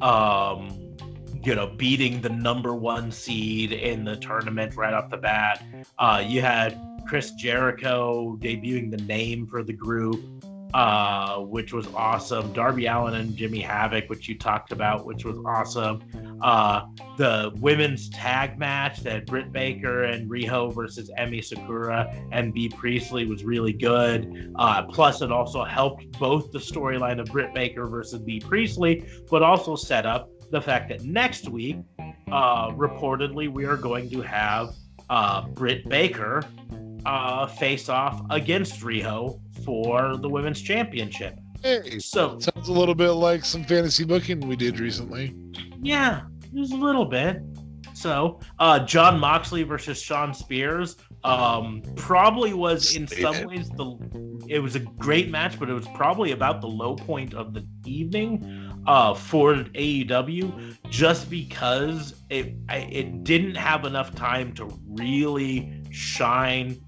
Um, 0.00 0.77
you 1.44 1.54
know, 1.54 1.66
beating 1.66 2.20
the 2.20 2.28
number 2.28 2.74
one 2.74 3.10
seed 3.10 3.72
in 3.72 4.04
the 4.04 4.16
tournament 4.16 4.76
right 4.76 4.94
off 4.94 5.10
the 5.10 5.16
bat. 5.16 5.64
Uh, 5.98 6.22
you 6.26 6.40
had 6.40 6.78
Chris 7.06 7.32
Jericho 7.32 8.36
debuting 8.40 8.90
the 8.90 9.02
name 9.04 9.46
for 9.46 9.62
the 9.62 9.72
group, 9.72 10.20
uh, 10.74 11.38
which 11.38 11.72
was 11.72 11.86
awesome. 11.94 12.52
Darby 12.52 12.86
Allin 12.86 13.14
and 13.14 13.34
Jimmy 13.34 13.60
Havoc, 13.60 14.10
which 14.10 14.28
you 14.28 14.36
talked 14.36 14.72
about, 14.72 15.06
which 15.06 15.24
was 15.24 15.38
awesome. 15.46 16.02
Uh, 16.42 16.82
the 17.16 17.50
women's 17.60 18.10
tag 18.10 18.58
match 18.58 19.00
that 19.00 19.26
Britt 19.26 19.52
Baker 19.52 20.04
and 20.04 20.30
Riho 20.30 20.74
versus 20.74 21.10
Emi 21.18 21.42
Sakura 21.42 22.14
and 22.30 22.52
Bea 22.52 22.68
Priestley 22.68 23.24
was 23.24 23.44
really 23.44 23.72
good. 23.72 24.52
Uh, 24.56 24.82
plus, 24.82 25.22
it 25.22 25.32
also 25.32 25.64
helped 25.64 26.18
both 26.18 26.52
the 26.52 26.58
storyline 26.58 27.18
of 27.18 27.26
Britt 27.26 27.54
Baker 27.54 27.86
versus 27.86 28.20
Bea 28.20 28.40
Priestley, 28.40 29.06
but 29.30 29.42
also 29.42 29.74
set 29.74 30.04
up 30.04 30.30
the 30.50 30.60
fact 30.60 30.88
that 30.88 31.02
next 31.04 31.48
week, 31.48 31.78
uh, 32.30 32.70
reportedly, 32.70 33.50
we 33.50 33.64
are 33.64 33.76
going 33.76 34.10
to 34.10 34.22
have 34.22 34.74
uh, 35.10 35.46
Britt 35.48 35.88
Baker 35.88 36.42
uh, 37.06 37.46
face 37.46 37.88
off 37.88 38.24
against 38.30 38.80
Riho 38.80 39.40
for 39.64 40.16
the 40.16 40.28
women's 40.28 40.60
championship. 40.60 41.38
Hey, 41.62 41.98
So, 41.98 42.38
sounds 42.38 42.68
a 42.68 42.72
little 42.72 42.94
bit 42.94 43.10
like 43.10 43.44
some 43.44 43.64
fantasy 43.64 44.04
booking 44.04 44.40
we 44.46 44.56
did 44.56 44.78
recently. 44.78 45.34
Yeah, 45.82 46.22
just 46.54 46.72
a 46.72 46.76
little 46.76 47.04
bit. 47.04 47.42
So, 47.94 48.38
uh, 48.60 48.80
Jon 48.80 49.18
Moxley 49.18 49.64
versus 49.64 50.00
Shawn 50.00 50.32
Spears 50.32 50.96
um, 51.24 51.82
probably 51.96 52.54
was 52.54 52.94
in 52.94 53.08
some 53.08 53.34
Stated. 53.34 53.46
ways 53.48 53.68
the. 53.70 54.44
It 54.48 54.60
was 54.60 54.76
a 54.76 54.80
great 54.80 55.30
match, 55.30 55.58
but 55.58 55.68
it 55.68 55.72
was 55.72 55.86
probably 55.94 56.30
about 56.30 56.60
the 56.60 56.68
low 56.68 56.94
point 56.94 57.34
of 57.34 57.52
the 57.54 57.66
evening 57.84 58.67
uh, 58.86 59.14
for 59.14 59.54
AEW, 59.54 60.76
just 60.88 61.30
because 61.30 62.14
it 62.30 62.54
it 62.68 63.24
didn't 63.24 63.54
have 63.54 63.84
enough 63.84 64.14
time 64.14 64.52
to 64.54 64.68
really 64.88 65.82
shine. 65.90 66.78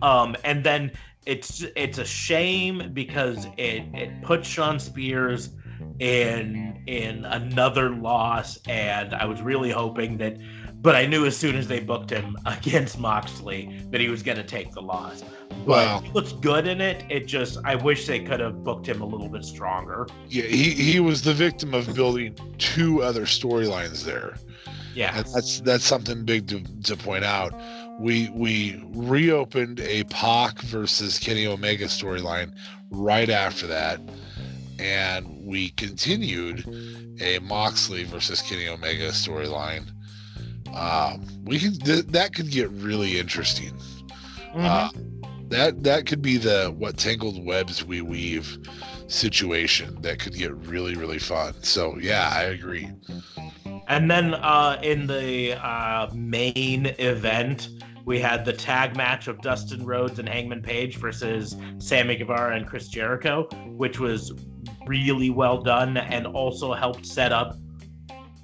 Um, 0.00 0.36
and 0.44 0.64
then 0.64 0.92
it's 1.26 1.64
it's 1.76 1.98
a 1.98 2.04
shame 2.04 2.90
because 2.92 3.46
it 3.56 3.84
it 3.94 4.22
put 4.22 4.44
Shawn 4.44 4.78
Spears 4.78 5.50
in 5.98 6.82
in 6.86 7.24
another 7.26 7.90
loss 7.90 8.58
and 8.68 9.14
I 9.14 9.24
was 9.24 9.40
really 9.40 9.70
hoping 9.70 10.16
that 10.18 10.36
but 10.82 10.96
I 10.96 11.06
knew 11.06 11.24
as 11.26 11.36
soon 11.36 11.56
as 11.56 11.68
they 11.68 11.80
booked 11.80 12.10
him 12.10 12.36
against 12.46 12.98
Moxley 12.98 13.80
that 13.90 14.00
he 14.00 14.08
was 14.08 14.22
going 14.22 14.36
to 14.38 14.44
take 14.44 14.72
the 14.72 14.82
loss. 14.82 15.22
But 15.64 15.86
Wow. 15.86 16.00
he 16.00 16.10
looks 16.10 16.32
good 16.32 16.66
in 16.66 16.80
it. 16.80 17.04
It 17.08 17.26
just 17.26 17.58
I 17.64 17.76
wish 17.76 18.06
they 18.06 18.20
could 18.20 18.40
have 18.40 18.64
booked 18.64 18.86
him 18.88 19.00
a 19.00 19.06
little 19.06 19.28
bit 19.28 19.44
stronger. 19.44 20.08
Yeah, 20.28 20.44
he, 20.44 20.70
he 20.70 20.98
was 21.00 21.22
the 21.22 21.34
victim 21.34 21.72
of 21.72 21.94
building 21.94 22.36
two 22.58 23.02
other 23.02 23.22
storylines 23.22 24.04
there. 24.04 24.36
Yeah. 24.94 25.16
And 25.16 25.26
that's 25.26 25.60
that's 25.60 25.84
something 25.84 26.24
big 26.24 26.48
to, 26.48 26.62
to 26.82 26.96
point 26.96 27.24
out. 27.24 27.54
We 28.00 28.30
we 28.34 28.82
reopened 28.92 29.80
a 29.80 30.04
Pac 30.04 30.60
versus 30.62 31.18
Kenny 31.18 31.46
Omega 31.46 31.84
storyline 31.84 32.52
right 32.90 33.30
after 33.30 33.66
that, 33.68 34.00
and 34.78 35.46
we 35.46 35.70
continued 35.70 36.66
a 37.20 37.38
Moxley 37.40 38.04
versus 38.04 38.42
Kenny 38.42 38.68
Omega 38.68 39.08
storyline. 39.08 39.90
Um, 40.74 41.26
we 41.44 41.58
can 41.58 41.74
th- 41.74 42.06
that 42.06 42.34
could 42.34 42.50
get 42.50 42.70
really 42.70 43.18
interesting. 43.18 43.72
Mhm. 44.54 44.64
Uh, 44.64 44.90
that 45.48 45.82
that 45.82 46.06
could 46.06 46.22
be 46.22 46.38
the 46.38 46.74
what 46.78 46.96
tangled 46.96 47.44
webs 47.44 47.84
we 47.84 48.00
weave 48.00 48.58
situation 49.06 50.00
that 50.00 50.18
could 50.18 50.34
get 50.34 50.54
really 50.66 50.94
really 50.94 51.18
fun. 51.18 51.54
So 51.62 51.98
yeah, 52.00 52.30
I 52.34 52.44
agree. 52.44 52.88
And 53.88 54.10
then 54.10 54.34
uh, 54.34 54.78
in 54.82 55.06
the 55.06 55.54
uh, 55.54 56.08
main 56.14 56.86
event, 56.98 57.68
we 58.04 58.18
had 58.18 58.44
the 58.44 58.52
tag 58.52 58.96
match 58.96 59.28
of 59.28 59.40
Dustin 59.42 59.84
Rhodes 59.84 60.18
and 60.18 60.28
Hangman 60.28 60.62
Page 60.62 60.96
versus 60.96 61.56
Sammy 61.78 62.16
Guevara 62.16 62.56
and 62.56 62.66
Chris 62.66 62.88
Jericho, 62.88 63.48
which 63.76 63.98
was 63.98 64.32
really 64.86 65.30
well 65.30 65.60
done 65.60 65.96
and 65.96 66.26
also 66.26 66.72
helped 66.72 67.06
set 67.06 67.32
up 67.32 67.56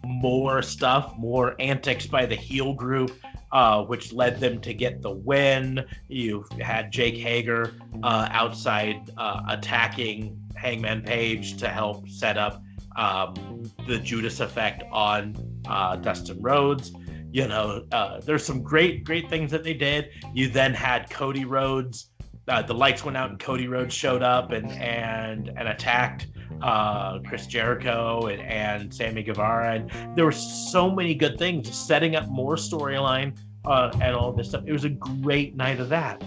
more 0.08 0.62
stuff, 0.62 1.14
more 1.18 1.54
antics 1.60 2.06
by 2.06 2.24
the 2.24 2.34
heel 2.34 2.72
group, 2.72 3.12
uh, 3.52 3.84
which 3.84 4.12
led 4.12 4.40
them 4.40 4.60
to 4.62 4.72
get 4.74 5.02
the 5.02 5.10
win. 5.10 5.84
You 6.08 6.44
had 6.60 6.90
Jake 6.90 7.16
Hager 7.16 7.74
uh, 8.02 8.28
outside 8.30 9.10
uh, 9.16 9.42
attacking 9.48 10.40
Hangman 10.56 11.02
Page 11.02 11.58
to 11.58 11.68
help 11.68 12.08
set 12.08 12.38
up 12.38 12.62
um, 12.96 13.62
the 13.86 13.98
Judas 13.98 14.40
effect 14.40 14.82
on 14.90 15.36
uh, 15.68 15.96
Dustin 15.96 16.40
Rhodes. 16.42 16.92
You 17.30 17.46
know, 17.46 17.84
uh, 17.92 18.20
there's 18.20 18.44
some 18.44 18.62
great, 18.62 19.04
great 19.04 19.28
things 19.28 19.50
that 19.50 19.62
they 19.62 19.74
did. 19.74 20.10
You 20.32 20.48
then 20.48 20.72
had 20.72 21.10
Cody 21.10 21.44
Rhodes. 21.44 22.10
Uh, 22.48 22.62
the 22.62 22.74
lights 22.74 23.04
went 23.04 23.16
out 23.16 23.28
and 23.28 23.38
Cody 23.38 23.68
Rhodes 23.68 23.94
showed 23.94 24.22
up 24.22 24.52
and 24.52 24.70
and 24.72 25.48
and 25.48 25.68
attacked 25.68 26.28
uh, 26.62 27.18
Chris 27.20 27.46
Jericho 27.46 28.26
and, 28.26 28.40
and 28.42 28.92
Sammy 28.92 29.22
Guevara. 29.22 29.74
And 29.76 30.16
there 30.16 30.24
were 30.24 30.32
so 30.32 30.90
many 30.90 31.14
good 31.14 31.38
things, 31.38 31.74
setting 31.74 32.16
up 32.16 32.28
more 32.28 32.56
storyline 32.56 33.36
uh, 33.64 33.90
and 34.00 34.14
all 34.14 34.32
this 34.32 34.48
stuff. 34.50 34.64
It 34.66 34.72
was 34.72 34.84
a 34.84 34.90
great 34.90 35.56
night 35.56 35.80
of 35.80 35.88
that. 35.90 36.22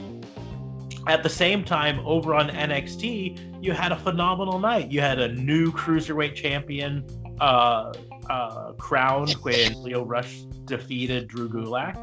At 1.08 1.24
the 1.24 1.30
same 1.30 1.64
time, 1.64 2.00
over 2.06 2.36
on 2.36 2.50
NXT, 2.50 3.64
you 3.64 3.72
had 3.72 3.92
a 3.92 3.98
phenomenal 3.98 4.60
night. 4.60 4.92
You 4.92 5.02
had 5.02 5.20
a 5.20 5.30
new 5.30 5.72
cruiserweight 5.72 6.36
champion 6.36 7.06
uh, 7.40 7.92
uh, 8.30 8.74
crowned 8.74 9.32
when 9.42 9.82
Lio 9.82 10.06
Rush 10.06 10.42
defeated 10.66 11.28
Drew 11.28 11.50
Gulak. 11.50 11.96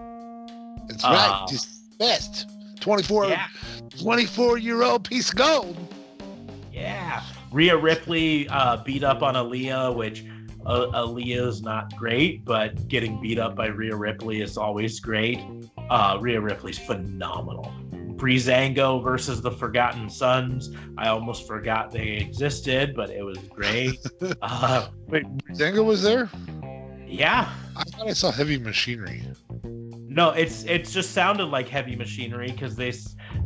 That's 0.89 1.05
right. 1.05 1.47
Just 1.49 1.97
best. 1.99 2.51
24, 2.81 3.27
Yeah, 3.29 3.47
24 4.01 4.59
year 4.59 4.83
old 4.83 5.05
piece 5.05 5.31
of 5.31 5.37
gold. 5.37 5.77
yeah. 6.73 7.23
Rhea 7.51 7.77
Ripley 7.77 8.49
uh, 8.49 8.79
beat 8.79 9.03
up 9.03 9.23
on 9.23 9.35
Aliyah, 9.35 9.95
which 9.95 10.25
uh, 10.67 10.87
Aliyah's 10.93 11.63
not 11.63 11.95
great, 11.97 12.45
but 12.45 12.89
getting 12.89 13.21
beat 13.21 13.39
up 13.39 13.55
by 13.57 13.69
Rhea 13.69 13.97
Ripley 13.97 14.43
is 14.43 14.57
always 14.57 15.01
great. 15.01 15.41
Uh, 15.91 16.19
Rhea 16.21 16.41
Ripley's 16.41 16.79
phenomenal. 16.79 17.73
Breezango 18.19 19.03
versus 19.03 19.41
the 19.41 19.51
Forgotten 19.51 20.11
Sons. 20.11 20.71
I 20.99 21.09
almost 21.09 21.47
forgot 21.47 21.93
they 21.93 22.17
existed, 22.17 22.95
but 22.95 23.11
it 23.11 23.23
was 23.23 23.39
great. 23.39 23.97
uh, 24.43 24.89
Wait, 25.07 25.25
Zango 25.53 25.85
was 25.85 26.03
there? 26.03 26.29
yeah, 27.07 27.51
I 27.77 27.85
thought 27.85 28.09
I 28.09 28.13
saw 28.13 28.31
heavy 28.31 28.59
machinery. 28.59 29.23
No, 29.65 30.31
it's 30.31 30.65
it 30.65 30.85
just 30.85 31.13
sounded 31.13 31.47
like 31.47 31.69
heavy 31.69 31.95
machinery 31.95 32.51
because 32.51 32.75
they 32.75 32.93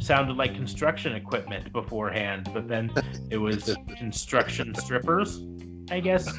sounded 0.02 0.36
like 0.36 0.54
construction 0.54 1.14
equipment 1.14 1.72
beforehand, 1.72 2.50
but 2.52 2.68
then 2.68 2.90
it 3.30 3.36
was 3.38 3.74
construction 3.96 4.74
strippers, 4.74 5.42
I 5.90 6.00
guess. 6.00 6.26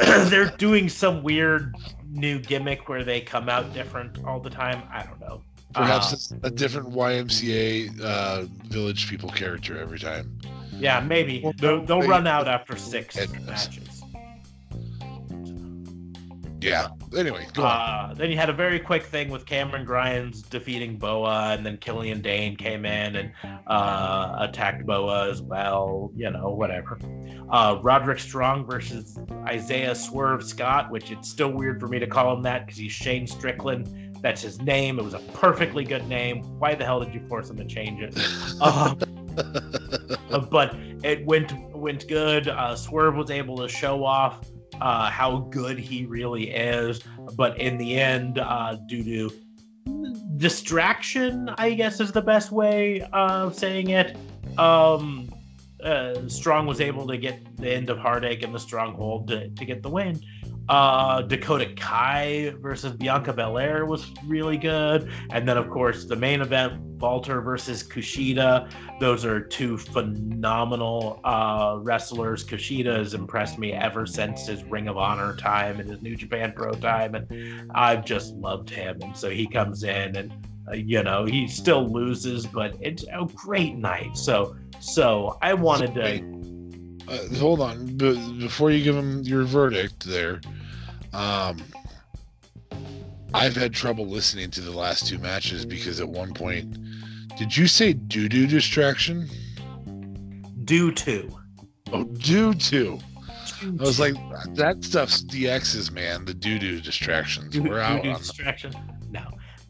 They're 0.30 0.50
doing 0.56 0.88
some 0.88 1.22
weird 1.22 1.74
new 2.10 2.38
gimmick 2.40 2.88
where 2.88 3.04
they 3.04 3.20
come 3.20 3.48
out 3.48 3.72
different 3.74 4.24
all 4.24 4.40
the 4.40 4.50
time. 4.50 4.82
I 4.92 5.02
don't 5.04 5.20
know. 5.20 5.42
Perhaps 5.74 6.12
Uh, 6.12 6.14
it's 6.14 6.32
a 6.42 6.50
different 6.50 6.90
YMCA 6.90 8.00
uh, 8.00 8.42
Village 8.64 9.08
People 9.08 9.30
character 9.30 9.78
every 9.78 9.98
time. 10.00 10.36
yeah, 10.72 10.98
maybe 11.00 11.42
Well, 11.44 11.52
they'll, 11.58 11.84
they'll 11.84 12.00
they- 12.00 12.08
run 12.08 12.26
out 12.26 12.48
after 12.48 12.76
six 12.76 13.16
matches. 13.46 14.02
Yeah. 16.60 16.88
Anyway, 17.16 17.46
go 17.54 17.64
on. 17.64 18.10
Uh, 18.10 18.14
then 18.14 18.30
you 18.30 18.36
had 18.36 18.48
a 18.48 18.52
very 18.52 18.78
quick 18.78 19.02
thing 19.02 19.30
with 19.30 19.44
Cameron 19.44 19.84
Grimes 19.84 20.42
defeating 20.42 20.96
Boa, 20.96 21.54
and 21.54 21.66
then 21.66 21.76
Killian 21.78 22.20
Dain 22.20 22.56
came 22.56 22.84
in 22.84 23.16
and 23.16 23.32
uh, 23.66 24.36
attacked 24.38 24.86
Boa 24.86 25.28
as 25.28 25.42
well. 25.42 26.12
You 26.14 26.30
know, 26.30 26.50
whatever. 26.50 26.98
Uh, 27.50 27.78
Roderick 27.82 28.20
Strong 28.20 28.66
versus 28.66 29.18
Isaiah 29.44 29.94
Swerve 29.94 30.44
Scott, 30.44 30.90
which 30.90 31.10
it's 31.10 31.28
still 31.28 31.50
weird 31.50 31.80
for 31.80 31.88
me 31.88 31.98
to 31.98 32.06
call 32.06 32.32
him 32.36 32.42
that 32.42 32.66
because 32.66 32.78
he's 32.78 32.92
Shane 32.92 33.26
Strickland. 33.26 34.16
That's 34.22 34.42
his 34.42 34.60
name. 34.60 34.98
It 34.98 35.02
was 35.02 35.14
a 35.14 35.20
perfectly 35.34 35.84
good 35.84 36.06
name. 36.06 36.42
Why 36.60 36.74
the 36.74 36.84
hell 36.84 37.02
did 37.02 37.12
you 37.12 37.26
force 37.26 37.50
him 37.50 37.56
to 37.56 37.64
change 37.64 38.00
it? 38.02 38.16
Um, 38.60 38.98
uh, 40.30 40.40
but 40.40 40.74
it 41.02 41.24
went 41.24 41.52
went 41.74 42.06
good. 42.08 42.48
Uh, 42.48 42.76
Swerve 42.76 43.14
was 43.14 43.30
able 43.30 43.56
to 43.56 43.68
show 43.68 44.04
off 44.04 44.44
uh, 44.80 45.10
how 45.10 45.38
good 45.50 45.78
he 45.78 46.06
really 46.06 46.50
is, 46.50 47.00
but 47.34 47.58
in 47.58 47.78
the 47.78 47.98
end, 47.98 48.38
uh, 48.38 48.76
due 48.86 49.04
to 49.04 49.30
distraction, 50.36 51.50
I 51.58 51.74
guess 51.74 52.00
is 52.00 52.12
the 52.12 52.22
best 52.22 52.50
way 52.50 53.02
of 53.12 53.54
saying 53.54 53.90
it. 53.90 54.16
Um, 54.58 55.32
uh, 55.82 56.28
Strong 56.28 56.66
was 56.66 56.80
able 56.80 57.06
to 57.06 57.16
get 57.16 57.56
the 57.56 57.70
end 57.70 57.90
of 57.90 57.98
Heartache 57.98 58.42
and 58.42 58.54
the 58.54 58.58
Stronghold 58.58 59.28
to, 59.28 59.48
to 59.50 59.64
get 59.64 59.82
the 59.82 59.90
win. 59.90 60.20
Uh, 60.70 61.20
Dakota 61.22 61.66
Kai 61.74 62.54
versus 62.60 62.92
Bianca 62.92 63.32
Belair 63.32 63.86
was 63.86 64.12
really 64.24 64.56
good. 64.56 65.10
And 65.30 65.46
then, 65.48 65.58
of 65.58 65.68
course, 65.68 66.04
the 66.04 66.14
main 66.14 66.40
event, 66.40 66.80
Walter 67.00 67.40
versus 67.40 67.82
Kushida. 67.82 68.70
Those 69.00 69.24
are 69.24 69.40
two 69.40 69.76
phenomenal 69.76 71.18
uh, 71.24 71.78
wrestlers. 71.80 72.44
Kushida 72.44 72.98
has 72.98 73.14
impressed 73.14 73.58
me 73.58 73.72
ever 73.72 74.06
since 74.06 74.46
his 74.46 74.62
Ring 74.62 74.86
of 74.86 74.96
Honor 74.96 75.34
time 75.34 75.80
and 75.80 75.90
his 75.90 76.02
New 76.02 76.14
Japan 76.14 76.52
Pro 76.54 76.70
time. 76.70 77.16
And 77.16 77.72
I've 77.74 78.04
just 78.04 78.34
loved 78.34 78.70
him. 78.70 79.00
And 79.02 79.16
so 79.16 79.28
he 79.28 79.48
comes 79.48 79.82
in 79.82 80.14
and, 80.14 80.32
uh, 80.68 80.74
you 80.74 81.02
know, 81.02 81.24
he 81.24 81.48
still 81.48 81.88
loses, 81.88 82.46
but 82.46 82.76
it's 82.80 83.04
a 83.12 83.26
great 83.34 83.74
night. 83.74 84.16
So, 84.16 84.54
so 84.78 85.36
I 85.42 85.52
wanted 85.54 85.94
to. 85.94 87.12
Uh, 87.12 87.34
hold 87.40 87.60
on. 87.60 87.86
B- 87.96 88.38
before 88.38 88.70
you 88.70 88.84
give 88.84 88.94
him 88.94 89.22
your 89.22 89.42
verdict 89.42 90.06
there, 90.06 90.40
um, 91.12 91.62
I've 93.32 93.54
had 93.56 93.72
trouble 93.72 94.06
listening 94.06 94.50
to 94.52 94.60
the 94.60 94.70
last 94.72 95.06
two 95.06 95.18
matches 95.18 95.64
because 95.64 96.00
at 96.00 96.08
one 96.08 96.34
point, 96.34 96.76
did 97.38 97.56
you 97.56 97.66
say 97.66 97.92
doo 97.92 98.28
doo 98.28 98.46
distraction? 98.46 99.28
do 100.64 100.92
to. 100.92 101.28
Oh, 101.92 102.04
doo 102.04 102.54
to. 102.54 102.98
I 103.62 103.82
was 103.82 103.98
like, 103.98 104.14
that 104.54 104.84
stuff's 104.84 105.22
DX's, 105.24 105.90
man. 105.90 106.24
The 106.24 106.34
doo 106.34 106.58
doo 106.58 106.80
distractions. 106.80 107.50
do, 107.52 107.62
We're 107.62 107.80
out 107.80 108.02
do 108.02 108.10
on 108.10 108.18
distraction. 108.18 108.72
No, 109.10 109.24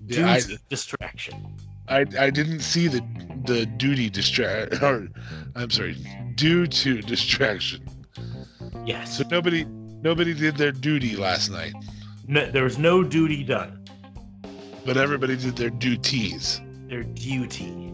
do 0.07 0.21
Yeah, 0.21 0.33
I- 0.33 0.41
distraction. 0.69 1.57
I 1.89 2.05
I 2.19 2.31
didn't 2.31 2.61
see 2.61 2.87
the 2.87 3.01
the 3.47 3.67
duty 3.67 4.09
distract 4.11 4.81
or 4.83 5.09
I'm 5.57 5.71
sorry, 5.71 5.97
due 6.37 6.67
to 6.67 7.01
distraction. 7.03 7.85
Yes. 8.87 9.17
So 9.19 9.25
nobody 9.29 9.65
nobody 10.03 10.35
did 10.35 10.57
their 10.57 10.73
duty 10.73 11.17
last 11.17 11.51
night, 11.51 11.73
No, 12.27 12.51
there 12.51 12.65
was 12.65 12.79
no 12.79 13.03
duty 13.03 13.43
done. 13.45 13.85
but 14.85 14.97
everybody 14.97 15.37
did 15.37 15.57
their 15.57 15.71
duties. 15.71 16.61
Their 16.89 17.03
duty. 17.05 17.87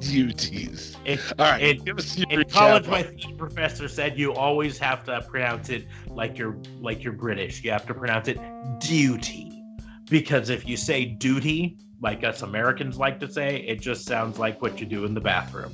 Duties. 0.00 0.96
In, 1.06 1.18
All 1.38 1.46
right, 1.50 1.62
in, 1.62 1.84
give 1.84 1.98
us 1.98 2.16
your 2.18 2.28
in 2.30 2.44
college, 2.50 2.86
my 2.86 3.02
professor 3.38 3.88
said 3.88 4.18
you 4.18 4.34
always 4.34 4.76
have 4.78 5.02
to 5.04 5.22
pronounce 5.22 5.70
it 5.70 5.86
like 6.08 6.36
you're 6.36 6.56
like 6.80 7.02
you're 7.02 7.12
British. 7.14 7.62
You 7.64 7.70
have 7.70 7.86
to 7.86 7.94
pronounce 7.94 8.28
it 8.28 8.38
duty, 8.80 9.62
because 10.10 10.50
if 10.50 10.68
you 10.68 10.76
say 10.76 11.04
duty, 11.06 11.78
like 12.02 12.22
us 12.22 12.42
Americans 12.42 12.98
like 12.98 13.18
to 13.20 13.30
say, 13.32 13.56
it 13.60 13.80
just 13.80 14.04
sounds 14.04 14.38
like 14.38 14.60
what 14.60 14.78
you 14.78 14.84
do 14.84 15.04
in 15.06 15.14
the 15.14 15.20
bathroom. 15.22 15.72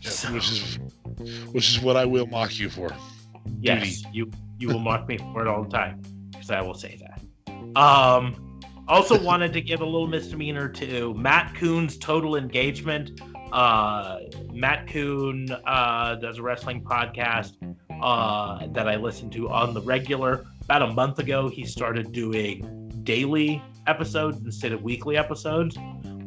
Yeah, 0.00 0.10
So- 0.10 0.32
which 0.34 0.50
is 0.50 0.78
which 1.52 1.68
is 1.70 1.80
what 1.80 1.96
I 1.96 2.04
will 2.04 2.26
mock 2.26 2.58
you 2.58 2.68
for. 2.68 2.90
Yes, 3.60 4.04
you 4.12 4.30
you 4.62 4.68
will 4.68 4.78
mock 4.78 5.08
me 5.08 5.18
for 5.18 5.42
it 5.42 5.48
all 5.48 5.64
the 5.64 5.70
time 5.70 6.00
because 6.30 6.50
I 6.50 6.62
will 6.62 6.74
say 6.74 6.96
that. 7.00 7.76
Um, 7.76 8.60
also 8.86 9.20
wanted 9.20 9.52
to 9.54 9.60
give 9.60 9.80
a 9.80 9.84
little 9.84 10.06
misdemeanor 10.06 10.68
to 10.68 11.14
Matt 11.14 11.54
Coon's 11.56 11.98
Total 11.98 12.36
Engagement. 12.36 13.20
Uh, 13.52 14.20
Matt 14.52 14.86
Coon 14.86 15.48
uh, 15.66 16.14
does 16.14 16.38
a 16.38 16.42
wrestling 16.42 16.82
podcast 16.82 17.56
uh, 18.00 18.66
that 18.68 18.88
I 18.88 18.96
listen 18.96 19.30
to 19.30 19.50
on 19.50 19.74
the 19.74 19.82
regular. 19.82 20.46
About 20.62 20.82
a 20.82 20.92
month 20.92 21.18
ago, 21.18 21.48
he 21.48 21.64
started 21.64 22.12
doing 22.12 22.88
daily 23.02 23.60
episodes 23.88 24.38
instead 24.44 24.72
of 24.72 24.82
weekly 24.82 25.16
episodes. 25.16 25.76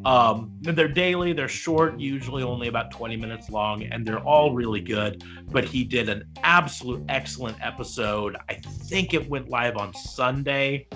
Um, 0.06 0.52
they're 0.60 0.86
daily, 0.86 1.32
they're 1.32 1.48
short, 1.48 1.98
usually 1.98 2.44
only 2.44 2.68
about 2.68 2.92
20 2.92 3.16
minutes 3.16 3.50
long, 3.50 3.82
and 3.82 4.06
they're 4.06 4.20
all 4.20 4.54
really 4.54 4.80
good. 4.80 5.24
But 5.50 5.64
he 5.64 5.82
did 5.82 6.08
an 6.08 6.28
absolute 6.44 7.02
excellent 7.08 7.56
episode. 7.60 8.36
I 8.48 8.54
think 8.54 9.14
it 9.14 9.28
went 9.28 9.48
live 9.48 9.76
on 9.76 9.92
Sunday 9.94 10.86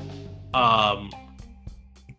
um, 0.55 1.11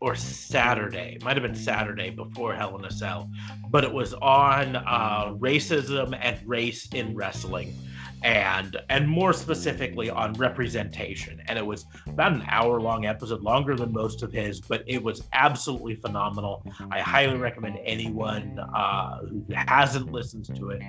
or 0.01 0.15
Saturday. 0.15 1.13
It 1.15 1.23
might 1.23 1.37
have 1.37 1.43
been 1.43 1.55
Saturday 1.55 2.09
before 2.09 2.53
Hell 2.55 2.77
in 2.77 2.83
a 2.83 2.91
Cell, 2.91 3.31
but 3.69 3.85
it 3.85 3.93
was 3.93 4.13
on 4.15 4.75
uh, 4.75 5.33
racism 5.35 6.17
and 6.21 6.37
race 6.45 6.89
in 6.93 7.15
wrestling. 7.15 7.73
And 8.23 8.77
and 8.89 9.07
more 9.07 9.33
specifically 9.33 10.09
on 10.09 10.33
representation, 10.33 11.41
and 11.47 11.57
it 11.57 11.65
was 11.65 11.85
about 12.07 12.33
an 12.33 12.43
hour 12.47 12.79
long 12.79 13.05
episode, 13.05 13.41
longer 13.41 13.75
than 13.75 13.91
most 13.91 14.21
of 14.21 14.31
his, 14.31 14.61
but 14.61 14.83
it 14.85 15.01
was 15.01 15.23
absolutely 15.33 15.95
phenomenal. 15.95 16.63
I 16.91 16.99
highly 16.99 17.37
recommend 17.37 17.79
anyone 17.83 18.59
uh, 18.59 19.21
who 19.25 19.43
hasn't 19.53 20.11
listened 20.11 20.55
to 20.55 20.69
it 20.69 20.81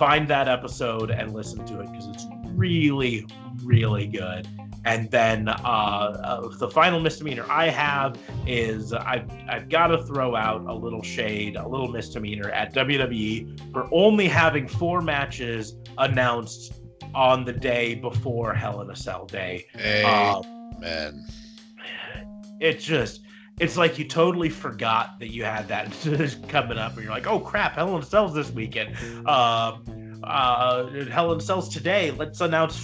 find 0.00 0.26
that 0.26 0.48
episode 0.48 1.10
and 1.10 1.34
listen 1.34 1.62
to 1.66 1.78
it 1.80 1.92
because 1.92 2.06
it's 2.06 2.26
really, 2.54 3.26
really 3.62 4.06
good. 4.06 4.48
And 4.86 5.10
then 5.10 5.46
uh, 5.46 5.52
uh, 5.52 6.48
the 6.56 6.70
final 6.70 7.00
misdemeanor 7.00 7.44
I 7.50 7.68
have 7.68 8.18
is 8.46 8.94
I've, 8.94 9.30
I've 9.46 9.68
got 9.68 9.88
to 9.88 10.02
throw 10.04 10.34
out 10.34 10.62
a 10.62 10.72
little 10.72 11.02
shade, 11.02 11.56
a 11.56 11.68
little 11.68 11.88
misdemeanor 11.88 12.48
at 12.48 12.72
WWE 12.74 13.72
for 13.74 13.88
only 13.92 14.26
having 14.26 14.66
four 14.66 15.02
matches 15.02 15.76
announced 15.98 16.74
on 17.14 17.44
the 17.44 17.52
day 17.52 17.94
before 17.94 18.54
Hell 18.54 18.80
in 18.82 18.90
a 18.90 18.96
Cell 18.96 19.26
Day. 19.26 19.66
Hey, 19.74 20.04
Um, 20.04 20.78
man. 20.80 21.26
it's 22.60 22.84
just 22.84 23.22
it's 23.58 23.76
like 23.76 23.98
you 23.98 24.06
totally 24.06 24.48
forgot 24.48 25.18
that 25.18 25.28
you 25.32 25.44
had 25.44 25.68
that 25.68 25.86
coming 26.48 26.78
up 26.78 26.94
and 26.94 27.02
you're 27.04 27.12
like 27.12 27.26
oh 27.26 27.38
crap 27.40 27.72
hell 27.74 27.94
in 27.96 28.02
a 28.02 28.06
cell's 28.06 28.32
this 28.34 28.50
weekend 28.50 28.96
um 29.26 29.82
uh 30.24 30.86
hell 31.10 31.32
in 31.32 31.38
a 31.38 31.40
cell's 31.42 31.68
today 31.68 32.10
let's 32.12 32.40
announce 32.40 32.76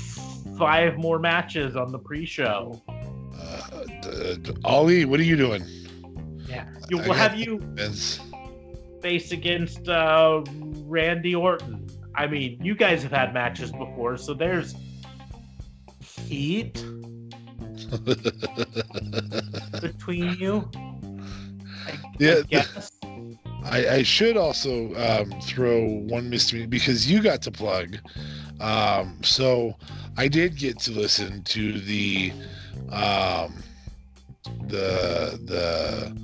five 0.59 0.97
more 0.99 1.19
matches 1.19 1.77
on 1.77 1.93
the 1.93 1.99
pre-show 1.99 2.83
Uh, 3.39 3.85
d- 4.03 4.37
d- 4.43 4.53
Ollie, 4.65 5.05
what 5.05 5.19
are 5.21 5.25
you 5.25 5.37
doing? 5.37 5.65
yeah 6.47 6.67
you 6.91 6.99
will 6.99 7.13
have 7.15 7.37
you 7.37 7.59
Vince? 7.75 8.21
face 9.01 9.33
against 9.33 9.89
uh 9.89 10.43
randy 10.85 11.35
orton 11.35 11.86
i 12.17 12.27
mean 12.27 12.59
you 12.63 12.75
guys 12.75 13.03
have 13.03 13.13
had 13.13 13.33
matches 13.33 13.71
before 13.73 14.17
so 14.17 14.35
there's 14.35 14.75
heat 16.01 16.85
between 19.81 20.37
you. 20.39 20.69
I, 21.87 21.93
Yeah, 22.19 22.43
I. 22.53 22.65
I, 23.65 23.89
I 23.97 24.03
should 24.05 24.37
also 24.37 24.95
um, 24.95 25.41
throw 25.41 25.85
one 25.85 26.31
mystery 26.31 26.67
because 26.67 27.11
you 27.11 27.21
got 27.21 27.43
to 27.43 27.51
plug. 27.51 27.97
Um, 28.61 29.19
so 29.23 29.75
I 30.17 30.29
did 30.29 30.57
get 30.57 30.79
to 30.81 30.93
listen 30.93 31.43
to 31.45 31.81
the 31.81 32.33
um, 32.91 33.57
the 34.69 35.39
the 35.45 36.17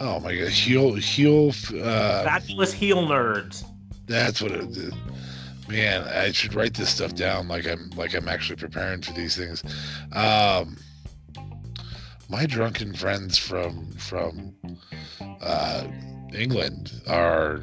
oh 0.00 0.20
my 0.20 0.36
god 0.36 0.48
heel 0.48 0.92
heel 0.94 1.54
uh, 1.82 2.24
Fabulous 2.24 2.72
heel 2.72 3.06
nerds. 3.06 3.64
that's 4.06 4.42
what 4.42 4.52
it 4.52 4.76
is. 4.76 4.92
Man, 5.68 6.02
I 6.08 6.30
should 6.32 6.54
write 6.54 6.74
this 6.74 6.90
stuff 6.90 7.14
down 7.14 7.48
like 7.48 7.66
I'm 7.66 7.90
like 7.96 8.14
I'm 8.14 8.28
actually 8.28 8.56
preparing 8.56 9.00
for 9.00 9.12
these 9.12 9.36
things. 9.36 9.62
Um, 10.12 10.76
my 12.28 12.46
drunken 12.46 12.94
friends 12.94 13.38
from 13.38 13.90
from 13.92 14.54
uh, 15.40 15.86
England 16.34 17.00
are 17.06 17.60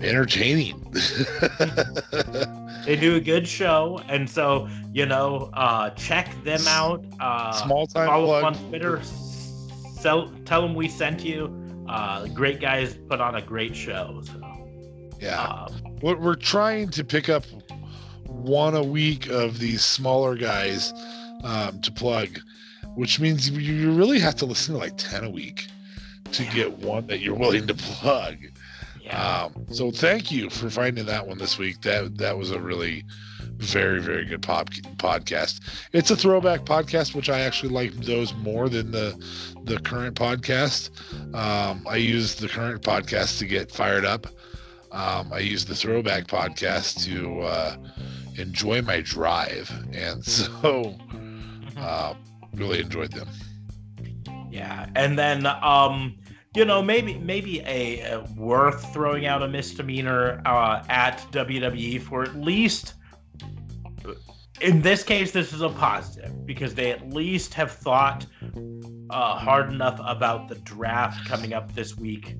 entertaining. 0.00 0.92
They 2.84 2.96
do 2.96 3.16
a 3.16 3.20
good 3.20 3.48
show, 3.48 4.02
and 4.08 4.28
so 4.28 4.68
you 4.92 5.06
know, 5.06 5.48
uh, 5.54 5.90
check 5.90 6.28
them 6.44 6.60
out. 6.68 7.02
Uh, 7.18 7.52
Small 7.52 7.86
time 7.86 8.06
follow 8.08 8.26
plug. 8.26 8.54
them 8.54 8.62
on 8.62 8.68
Twitter. 8.68 9.02
Sell, 9.02 10.30
tell 10.44 10.60
them 10.60 10.74
we 10.74 10.88
sent 10.88 11.24
you. 11.24 11.50
Uh, 11.88 12.26
great 12.28 12.60
guys 12.60 12.94
put 13.08 13.22
on 13.22 13.36
a 13.36 13.40
great 13.42 13.74
show. 13.74 14.20
So, 14.24 14.38
yeah, 15.18 15.40
um, 15.42 15.83
we're, 16.04 16.16
we're 16.16 16.34
trying 16.34 16.90
to 16.90 17.02
pick 17.02 17.30
up 17.30 17.44
one 18.26 18.74
a 18.74 18.82
week 18.82 19.30
of 19.30 19.58
these 19.58 19.82
smaller 19.82 20.36
guys 20.36 20.92
um, 21.44 21.80
to 21.80 21.90
plug, 21.90 22.40
which 22.94 23.18
means 23.18 23.48
you, 23.48 23.90
really 23.90 24.18
have 24.20 24.36
to 24.36 24.44
listen 24.44 24.74
to 24.74 24.80
like 24.80 24.98
ten 24.98 25.24
a 25.24 25.30
week 25.30 25.66
to 26.32 26.44
get 26.46 26.70
one 26.78 27.06
that 27.06 27.20
you're 27.20 27.34
willing 27.34 27.66
to 27.66 27.74
plug. 27.74 28.36
yeah, 29.00 29.44
Um, 29.44 29.66
so 29.72 29.90
thank 29.90 30.30
you 30.30 30.50
for 30.50 30.68
finding 30.68 31.06
that 31.06 31.26
one 31.26 31.38
this 31.38 31.56
week. 31.58 31.80
That 31.80 32.18
that 32.18 32.36
was 32.36 32.50
a 32.50 32.60
really 32.60 33.04
very 33.56 34.00
very 34.00 34.26
good 34.26 34.42
pop 34.42 34.68
podcast. 34.98 35.60
It's 35.94 36.10
a 36.10 36.16
throwback 36.16 36.66
podcast, 36.66 37.14
which 37.14 37.30
I 37.30 37.40
actually 37.40 37.72
like 37.72 37.92
those 37.94 38.34
more 38.34 38.68
than 38.68 38.90
the 38.90 39.16
the 39.64 39.78
current 39.80 40.16
podcast. 40.16 40.90
Um, 41.34 41.86
I 41.88 41.96
use 41.96 42.34
the 42.34 42.48
current 42.48 42.82
podcast 42.82 43.38
to 43.38 43.46
get 43.46 43.72
fired 43.72 44.04
up. 44.04 44.26
Um, 44.94 45.32
I 45.32 45.40
use 45.40 45.64
the 45.64 45.74
throwback 45.74 46.28
podcast 46.28 47.04
to 47.06 47.40
uh, 47.40 47.76
enjoy 48.38 48.80
my 48.82 49.00
drive, 49.00 49.68
and 49.92 50.24
so 50.24 50.96
uh, 51.76 52.14
really 52.54 52.80
enjoyed 52.80 53.12
them. 53.12 53.28
yeah, 54.50 54.88
and 54.94 55.18
then 55.18 55.46
um, 55.46 56.16
you 56.54 56.64
know, 56.64 56.80
maybe 56.80 57.18
maybe 57.18 57.60
a, 57.66 58.00
a 58.02 58.20
worth 58.36 58.92
throwing 58.92 59.26
out 59.26 59.42
a 59.42 59.48
misdemeanor 59.48 60.40
uh, 60.46 60.84
at 60.88 61.18
WWE 61.32 62.00
for 62.00 62.22
at 62.22 62.36
least. 62.36 62.94
In 64.60 64.80
this 64.80 65.02
case, 65.02 65.32
this 65.32 65.52
is 65.52 65.62
a 65.62 65.68
positive 65.68 66.46
because 66.46 66.72
they 66.76 66.92
at 66.92 67.12
least 67.12 67.52
have 67.54 67.72
thought 67.72 68.24
uh, 69.10 69.36
hard 69.36 69.72
enough 69.72 70.00
about 70.04 70.48
the 70.48 70.54
draft 70.54 71.26
coming 71.26 71.52
up 71.52 71.74
this 71.74 71.96
week 71.96 72.36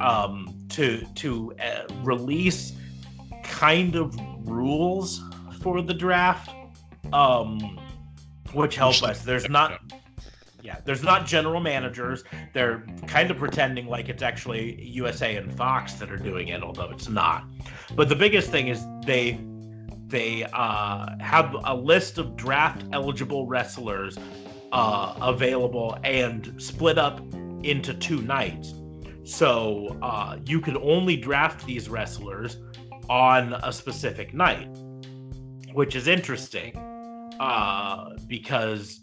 um, 0.00 0.59
to 0.70 1.04
to 1.16 1.54
uh, 1.60 1.82
release 2.02 2.72
kind 3.42 3.96
of 3.96 4.16
rules 4.46 5.22
for 5.62 5.82
the 5.82 5.94
draft, 5.94 6.50
um, 7.12 7.78
which 8.52 8.76
help 8.76 9.02
us. 9.02 9.22
There's 9.22 9.48
not, 9.48 9.80
yeah, 10.62 10.78
there's 10.84 11.02
not 11.02 11.26
general 11.26 11.60
managers. 11.60 12.24
They're 12.54 12.84
kind 13.06 13.30
of 13.30 13.38
pretending 13.38 13.86
like 13.86 14.08
it's 14.08 14.22
actually 14.22 14.82
USA 14.82 15.36
and 15.36 15.54
Fox 15.54 15.94
that 15.94 16.10
are 16.10 16.16
doing 16.16 16.48
it, 16.48 16.62
although 16.62 16.90
it's 16.90 17.08
not. 17.08 17.44
But 17.94 18.08
the 18.08 18.16
biggest 18.16 18.50
thing 18.50 18.68
is 18.68 18.84
they 19.04 19.38
they 20.06 20.44
uh, 20.52 21.16
have 21.20 21.54
a 21.64 21.74
list 21.74 22.18
of 22.18 22.36
draft 22.36 22.84
eligible 22.92 23.46
wrestlers 23.46 24.18
uh, 24.72 25.14
available 25.20 25.96
and 26.04 26.54
split 26.58 26.98
up 26.98 27.20
into 27.62 27.94
two 27.94 28.22
nights. 28.22 28.74
So 29.30 29.96
uh, 30.02 30.38
you 30.44 30.60
can 30.60 30.76
only 30.78 31.16
draft 31.16 31.64
these 31.64 31.88
wrestlers 31.88 32.56
on 33.08 33.54
a 33.62 33.72
specific 33.72 34.34
night, 34.34 34.68
which 35.72 35.94
is 35.94 36.08
interesting 36.08 36.76
uh, 37.38 38.10
because 38.26 39.00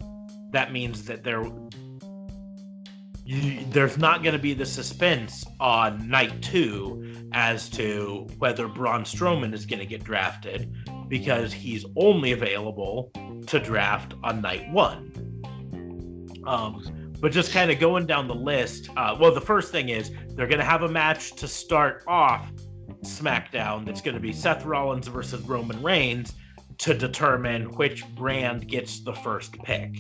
that 0.52 0.74
means 0.74 1.06
that 1.06 1.24
there 1.24 1.45
you, 3.24 3.66
there's 3.70 3.98
not 3.98 4.22
going 4.22 4.34
to 4.34 4.40
be 4.40 4.54
the 4.54 4.66
suspense 4.66 5.45
on 5.62 6.10
night 6.10 6.41
two 6.41 7.14
as 7.32 7.70
to 7.70 8.28
whether 8.38 8.68
Braun 8.68 9.04
Strowman 9.04 9.54
is 9.54 9.66
going 9.66 9.80
to 9.80 9.86
get 9.86 10.04
drafted 10.04 10.74
because 11.08 11.54
he's 11.54 11.86
only 11.95 12.34
available 12.34 13.12
to 13.48 13.60
draft 13.60 14.14
on 14.24 14.41
night 14.41 14.70
one. 14.72 15.14
Um, 16.45 16.97
but 17.19 17.31
just 17.31 17.52
kind 17.52 17.72
of 17.72 17.80
going 17.80 18.06
down 18.06 18.27
the 18.27 18.35
list, 18.35 18.89
uh, 18.98 19.15
well, 19.19 19.34
the 19.34 19.41
first 19.41 19.72
thing 19.72 19.89
is 19.89 20.11
they're 20.35 20.48
going 20.48 20.60
to 20.60 20.65
have 20.65 20.84
a 20.84 20.89
match 20.89 21.34
to 21.34 21.48
start 21.48 22.03
off 22.07 22.52
SmackDown 23.03 23.85
that's 23.85 24.02
going 24.02 24.15
to 24.15 24.22
be 24.22 24.31
Seth 24.34 24.65
Rollins 24.65 25.07
versus 25.07 25.41
Roman 25.44 25.81
Reigns 25.81 26.34
to 26.80 26.94
determine 26.94 27.65
which 27.76 28.06
brand 28.15 28.68
gets 28.68 28.99
the 28.99 29.14
first 29.14 29.53
pick. 29.64 29.98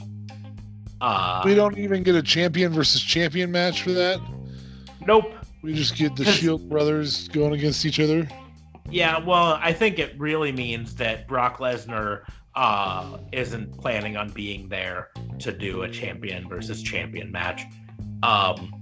Uh, 1.01 1.41
We 1.45 1.55
don't 1.55 1.77
even 1.77 2.03
get 2.03 2.15
a 2.15 2.21
champion 2.23 2.71
versus 2.71 3.01
champion 3.01 3.51
match 3.51 3.81
for 3.83 3.91
that. 3.91 4.19
nope. 5.05 5.33
We 5.63 5.73
just 5.73 5.95
get 5.95 6.15
the 6.15 6.23
Shield 6.25 6.69
brothers 6.69 7.27
going 7.29 7.53
against 7.53 7.85
each 7.85 7.99
other. 7.99 8.27
Yeah, 8.89 9.17
well, 9.17 9.59
I 9.61 9.73
think 9.73 9.99
it 9.99 10.17
really 10.17 10.51
means 10.51 10.95
that 10.95 11.27
Brock 11.27 11.57
Lesnar 11.57 12.21
uh, 12.57 13.19
isn't 13.31 13.71
planning 13.77 14.17
on 14.17 14.29
being 14.29 14.67
there 14.67 15.11
to 15.37 15.51
do 15.51 15.83
a 15.83 15.89
champion 15.89 16.49
versus 16.49 16.81
champion 16.81 17.31
match. 17.31 17.61
Um, 18.23 18.73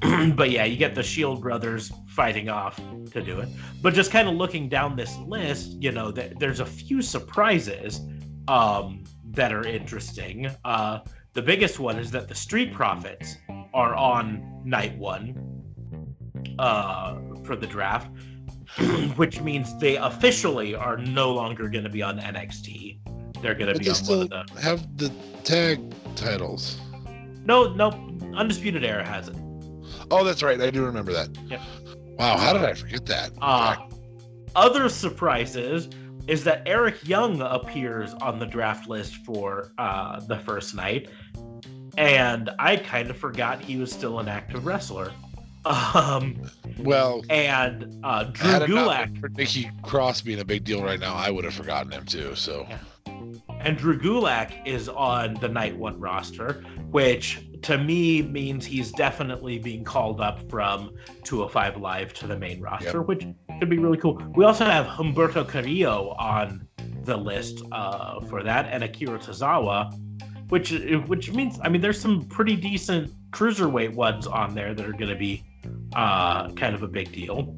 but 0.36 0.50
yeah, 0.50 0.64
you 0.64 0.76
get 0.76 0.94
the 0.94 1.02
Shield 1.02 1.42
brothers 1.42 1.92
fighting 2.06 2.48
off 2.48 2.80
to 3.10 3.20
do 3.20 3.40
it. 3.40 3.48
But 3.82 3.92
just 3.92 4.12
kind 4.12 4.28
of 4.28 4.36
looking 4.36 4.68
down 4.68 4.94
this 4.94 5.16
list, 5.18 5.72
you 5.82 5.90
know, 5.90 6.12
th- 6.12 6.34
there's 6.38 6.60
a 6.60 6.66
few 6.66 7.02
surprises 7.02 8.00
um, 8.46 9.02
that 9.30 9.52
are 9.52 9.66
interesting. 9.66 10.48
Uh, 10.64 11.00
the 11.32 11.42
biggest 11.42 11.80
one 11.80 11.98
is 11.98 12.12
that 12.12 12.28
the 12.28 12.36
Street 12.36 12.72
Profits 12.72 13.36
are 13.74 13.96
on 13.96 14.62
night 14.64 14.96
one 14.96 15.36
uh, 16.60 17.16
for 17.42 17.56
the 17.56 17.66
draft. 17.66 18.08
which 19.16 19.40
means 19.40 19.78
they 19.78 19.96
officially 19.96 20.74
are 20.74 20.96
no 20.96 21.32
longer 21.32 21.68
going 21.68 21.84
to 21.84 21.90
be 21.90 22.02
on 22.02 22.18
NXT. 22.18 22.98
They're 23.44 23.54
going 23.54 23.74
to 23.74 23.78
be 23.78 23.90
on 23.90 23.94
still 23.94 24.26
one 24.26 24.32
of 24.32 24.54
the. 24.54 24.60
have 24.62 24.96
the 24.96 25.12
tag 25.44 25.78
titles. 26.16 26.80
No, 27.44 27.74
no, 27.74 27.90
Undisputed 28.34 28.82
Era 28.82 29.04
has 29.04 29.28
it. 29.28 29.36
Oh, 30.10 30.24
that's 30.24 30.42
right. 30.42 30.58
I 30.58 30.70
do 30.70 30.82
remember 30.82 31.12
that. 31.12 31.28
Yep. 31.50 31.60
Wow, 32.18 32.38
how 32.38 32.54
did 32.54 32.64
I 32.64 32.72
forget 32.72 33.04
that? 33.04 33.32
Uh, 33.42 33.74
fact, 33.74 33.92
other 34.56 34.88
surprises 34.88 35.90
is 36.26 36.42
that 36.44 36.62
Eric 36.64 37.06
Young 37.06 37.42
appears 37.42 38.14
on 38.14 38.38
the 38.38 38.46
draft 38.46 38.88
list 38.88 39.16
for 39.26 39.72
uh, 39.76 40.20
the 40.20 40.38
first 40.38 40.74
night, 40.74 41.10
and 41.98 42.48
I 42.58 42.76
kind 42.76 43.10
of 43.10 43.18
forgot 43.18 43.60
he 43.60 43.76
was 43.76 43.92
still 43.92 44.20
an 44.20 44.28
active 44.28 44.64
wrestler. 44.64 45.12
Um, 45.66 46.42
well, 46.78 47.22
and 47.30 47.98
uh, 48.04 48.24
Drew 48.24 48.50
had 48.50 48.62
it 48.62 48.68
not 48.68 48.86
Gulak 48.86 49.18
for 49.18 49.30
Nikki 49.30 49.70
Cross 49.82 50.20
being 50.20 50.40
a 50.40 50.44
big 50.44 50.62
deal 50.62 50.84
right 50.84 51.00
now, 51.00 51.14
I 51.14 51.30
would 51.30 51.44
have 51.44 51.54
forgotten 51.54 51.90
him 51.90 52.04
too. 52.04 52.34
So 52.34 52.66
And 53.64 53.78
Drew 53.78 53.98
Gulak 53.98 54.66
is 54.66 54.90
on 54.90 55.34
the 55.34 55.48
night 55.48 55.74
one 55.74 55.98
roster, 55.98 56.62
which 56.90 57.46
to 57.62 57.78
me 57.78 58.20
means 58.20 58.66
he's 58.66 58.92
definitely 58.92 59.58
being 59.58 59.84
called 59.84 60.20
up 60.20 60.50
from 60.50 60.94
205 61.22 61.78
Live 61.78 62.12
to 62.14 62.26
the 62.26 62.36
main 62.36 62.60
roster, 62.60 63.00
which 63.00 63.26
could 63.58 63.70
be 63.70 63.78
really 63.78 63.96
cool. 63.96 64.22
We 64.36 64.44
also 64.44 64.66
have 64.66 64.84
Humberto 64.84 65.48
Carrillo 65.48 66.14
on 66.18 66.68
the 67.04 67.16
list 67.16 67.62
uh, 67.72 68.20
for 68.26 68.42
that, 68.42 68.66
and 68.66 68.84
Akira 68.84 69.18
Tozawa, 69.18 69.94
which 70.50 70.72
which 71.06 71.32
means 71.32 71.58
I 71.62 71.70
mean 71.70 71.80
there's 71.80 71.98
some 71.98 72.26
pretty 72.26 72.56
decent 72.56 73.12
cruiserweight 73.30 73.94
ones 73.94 74.26
on 74.26 74.54
there 74.54 74.74
that 74.74 74.84
are 74.86 74.92
going 74.92 75.08
to 75.08 75.16
be 75.16 75.42
uh, 75.96 76.50
kind 76.50 76.74
of 76.74 76.82
a 76.82 76.88
big 76.88 77.12
deal. 77.12 77.56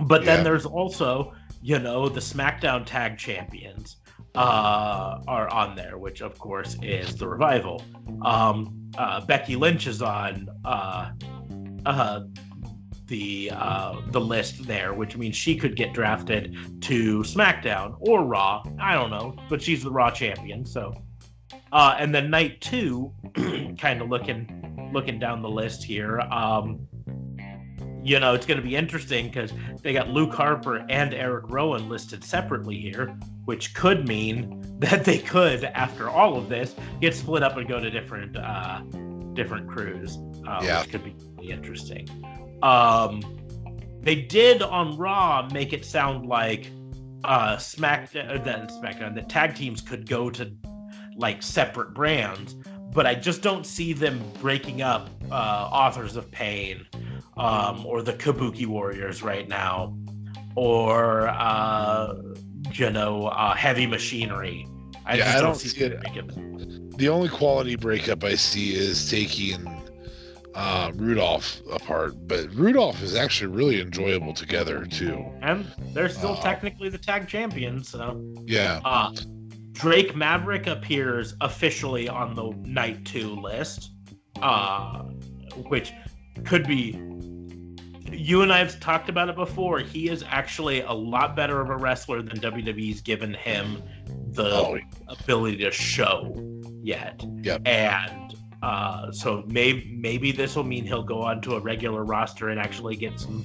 But 0.00 0.24
then 0.24 0.42
there's 0.42 0.66
also 0.66 1.32
you 1.62 1.78
know 1.78 2.08
the 2.08 2.18
SmackDown 2.18 2.84
Tag 2.84 3.18
Champions 3.18 3.98
uh, 4.34 5.20
are 5.26 5.48
on 5.52 5.76
there, 5.76 5.98
which 5.98 6.22
of 6.22 6.38
course 6.38 6.76
is 6.82 7.16
the 7.16 7.26
revival. 7.26 7.84
Um, 8.22 8.90
uh, 8.96 9.24
Becky 9.24 9.56
Lynch 9.56 9.86
is 9.86 10.02
on 10.02 10.48
uh, 10.64 11.10
uh, 11.86 12.20
the 13.06 13.50
uh, 13.52 14.00
the 14.10 14.20
list 14.20 14.66
there, 14.66 14.94
which 14.94 15.16
means 15.16 15.36
she 15.36 15.56
could 15.56 15.76
get 15.76 15.92
drafted 15.92 16.56
to 16.82 17.20
SmackDown 17.20 17.96
or 18.00 18.24
Raw. 18.24 18.62
I 18.78 18.94
don't 18.94 19.10
know, 19.10 19.36
but 19.48 19.60
she's 19.60 19.82
the 19.82 19.90
Raw 19.90 20.10
champion, 20.10 20.64
so. 20.64 20.94
Uh, 21.72 21.96
and 21.98 22.14
then 22.14 22.28
night 22.28 22.60
two, 22.60 23.10
kind 23.78 24.02
of 24.02 24.10
looking 24.10 24.90
looking 24.92 25.18
down 25.18 25.40
the 25.40 25.48
list 25.48 25.82
here. 25.82 26.20
Um, 26.20 26.86
you 28.02 28.18
know, 28.18 28.34
it's 28.34 28.46
going 28.46 28.58
to 28.60 28.66
be 28.66 28.74
interesting 28.74 29.26
because 29.26 29.52
they 29.82 29.92
got 29.92 30.08
Luke 30.08 30.34
Harper 30.34 30.84
and 30.88 31.14
Eric 31.14 31.44
Rowan 31.48 31.88
listed 31.88 32.24
separately 32.24 32.76
here, 32.76 33.16
which 33.44 33.74
could 33.74 34.08
mean 34.08 34.60
that 34.80 35.04
they 35.04 35.18
could, 35.18 35.64
after 35.64 36.08
all 36.08 36.36
of 36.36 36.48
this, 36.48 36.74
get 37.00 37.14
split 37.14 37.42
up 37.42 37.56
and 37.56 37.68
go 37.68 37.78
to 37.78 37.90
different 37.90 38.36
uh, 38.36 38.80
different 39.34 39.68
crews, 39.68 40.18
uh, 40.46 40.60
Yeah. 40.62 40.80
which 40.80 40.90
could 40.90 41.04
be 41.04 41.14
really 41.36 41.52
interesting. 41.52 42.08
Um, 42.62 43.22
they 44.00 44.16
did 44.16 44.62
on 44.62 44.96
Raw 44.96 45.48
make 45.52 45.72
it 45.72 45.84
sound 45.84 46.26
like 46.26 46.70
uh, 47.24 47.56
Smack 47.56 48.14
uh, 48.16 48.38
that 48.38 48.70
SmackDown 48.70 49.14
the 49.14 49.22
tag 49.22 49.54
teams 49.54 49.80
could 49.80 50.08
go 50.08 50.28
to 50.30 50.52
like 51.16 51.42
separate 51.42 51.94
brands, 51.94 52.54
but 52.92 53.06
I 53.06 53.14
just 53.14 53.42
don't 53.42 53.64
see 53.64 53.92
them 53.92 54.20
breaking 54.40 54.82
up 54.82 55.08
uh, 55.30 55.68
Authors 55.70 56.16
of 56.16 56.30
Pain 56.32 56.84
um, 57.36 57.84
or 57.86 58.02
the 58.02 58.12
Kabuki 58.12 58.66
Warriors 58.66 59.22
right 59.22 59.48
now, 59.48 59.96
or 60.54 61.28
uh, 61.28 62.14
you 62.72 62.90
know, 62.90 63.26
uh, 63.28 63.54
Heavy 63.54 63.86
Machinery. 63.86 64.66
I 65.04 65.16
Yeah, 65.16 65.24
just 65.24 65.36
I 65.36 65.40
don't 65.40 65.50
don't 65.50 65.58
see 65.58 65.88
them 65.88 66.02
it. 66.04 66.98
The 66.98 67.08
only 67.08 67.28
quality 67.28 67.74
breakup 67.76 68.22
I 68.22 68.34
see 68.34 68.74
is 68.74 69.10
taking 69.10 69.66
uh, 70.54 70.92
Rudolph 70.94 71.60
apart, 71.72 72.14
but 72.28 72.52
Rudolph 72.54 73.02
is 73.02 73.14
actually 73.14 73.48
really 73.48 73.80
enjoyable 73.80 74.34
together 74.34 74.84
too. 74.84 75.24
And 75.40 75.66
they're 75.94 76.10
still 76.10 76.32
Uh, 76.32 76.42
technically 76.42 76.90
the 76.90 76.98
tag 76.98 77.26
champions, 77.26 77.88
so. 77.88 78.22
Yeah, 78.46 78.80
Uh, 78.84 79.12
Drake 79.72 80.14
Maverick 80.14 80.66
appears 80.66 81.34
officially 81.40 82.08
on 82.08 82.34
the 82.34 82.50
night 82.68 83.04
two 83.06 83.34
list, 83.34 83.90
uh, 84.42 85.02
which 85.68 85.92
could 86.44 86.66
be. 86.66 86.92
You 88.12 88.42
and 88.42 88.52
I 88.52 88.58
have 88.58 88.78
talked 88.80 89.08
about 89.08 89.28
it 89.28 89.36
before. 89.36 89.78
He 89.78 90.08
is 90.08 90.24
actually 90.28 90.82
a 90.82 90.92
lot 90.92 91.34
better 91.34 91.60
of 91.60 91.70
a 91.70 91.76
wrestler 91.76 92.22
than 92.22 92.38
WWE's 92.38 93.00
given 93.00 93.34
him 93.34 93.82
the 94.32 94.50
Oh, 94.50 94.78
ability 95.08 95.58
to 95.58 95.70
show 95.70 96.34
yet. 96.82 97.24
Yep. 97.42 97.62
And 97.66 98.34
uh, 98.62 99.10
so 99.12 99.44
maybe 99.46 99.96
maybe 99.98 100.32
this 100.32 100.56
will 100.56 100.64
mean 100.64 100.84
he'll 100.84 101.02
go 101.02 101.22
onto 101.22 101.54
a 101.54 101.60
regular 101.60 102.04
roster 102.04 102.48
and 102.48 102.60
actually 102.60 102.96
get 102.96 103.18
some 103.18 103.44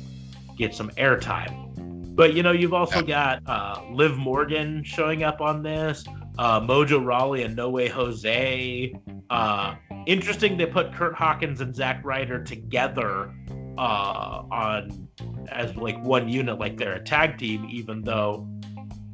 get 0.58 0.76
some 0.76 0.90
airtime. 0.92 2.16
But 2.16 2.34
you 2.34 2.44
know, 2.44 2.52
you've 2.52 2.74
also 2.74 3.02
got 3.02 3.42
uh, 3.48 3.82
Liv 3.92 4.18
Morgan 4.18 4.84
showing 4.84 5.24
up 5.24 5.40
on 5.42 5.62
this, 5.64 6.04
uh, 6.40 6.60
Mojo 6.60 7.04
Rawley 7.04 7.44
and 7.44 7.56
No 7.56 7.70
Way 7.70 7.88
Jose. 7.90 8.94
Uh, 9.30 9.76
interesting, 10.06 10.58
they 10.58 10.66
put 10.66 10.94
Kurt 10.94 11.14
Hawkins 11.14 11.62
and 11.62 11.76
Zack 11.76 12.04
Ryder 12.04 12.44
together 12.44 13.34
uh, 13.78 14.44
on 14.52 15.08
as 15.52 15.76
like 15.76 16.02
one 16.04 16.28
unit, 16.30 16.60
like 16.60 16.78
they're 16.78 16.96
a 16.96 17.04
tag 17.04 17.38
team, 17.38 17.68
even 17.70 18.02
though 18.02 18.48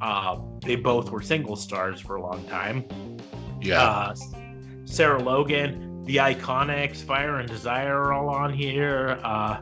uh, 0.01 0.39
they 0.61 0.75
both 0.75 1.11
were 1.11 1.21
single 1.21 1.55
stars 1.55 1.99
for 1.99 2.15
a 2.15 2.21
long 2.21 2.45
time. 2.47 2.85
yeah. 3.61 3.81
Uh, 3.81 4.15
Sarah 4.85 5.21
Logan, 5.21 6.03
the 6.03 6.17
Iconics, 6.17 6.97
Fire 6.97 7.39
and 7.39 7.47
Desire 7.47 7.95
are 7.95 8.13
all 8.13 8.29
on 8.29 8.53
here. 8.53 9.19
Uh, 9.23 9.61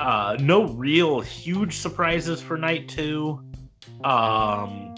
uh, 0.00 0.36
no 0.40 0.66
real 0.68 1.20
huge 1.20 1.76
surprises 1.76 2.40
for 2.40 2.56
night 2.56 2.88
two. 2.88 3.40
Um, 4.04 4.94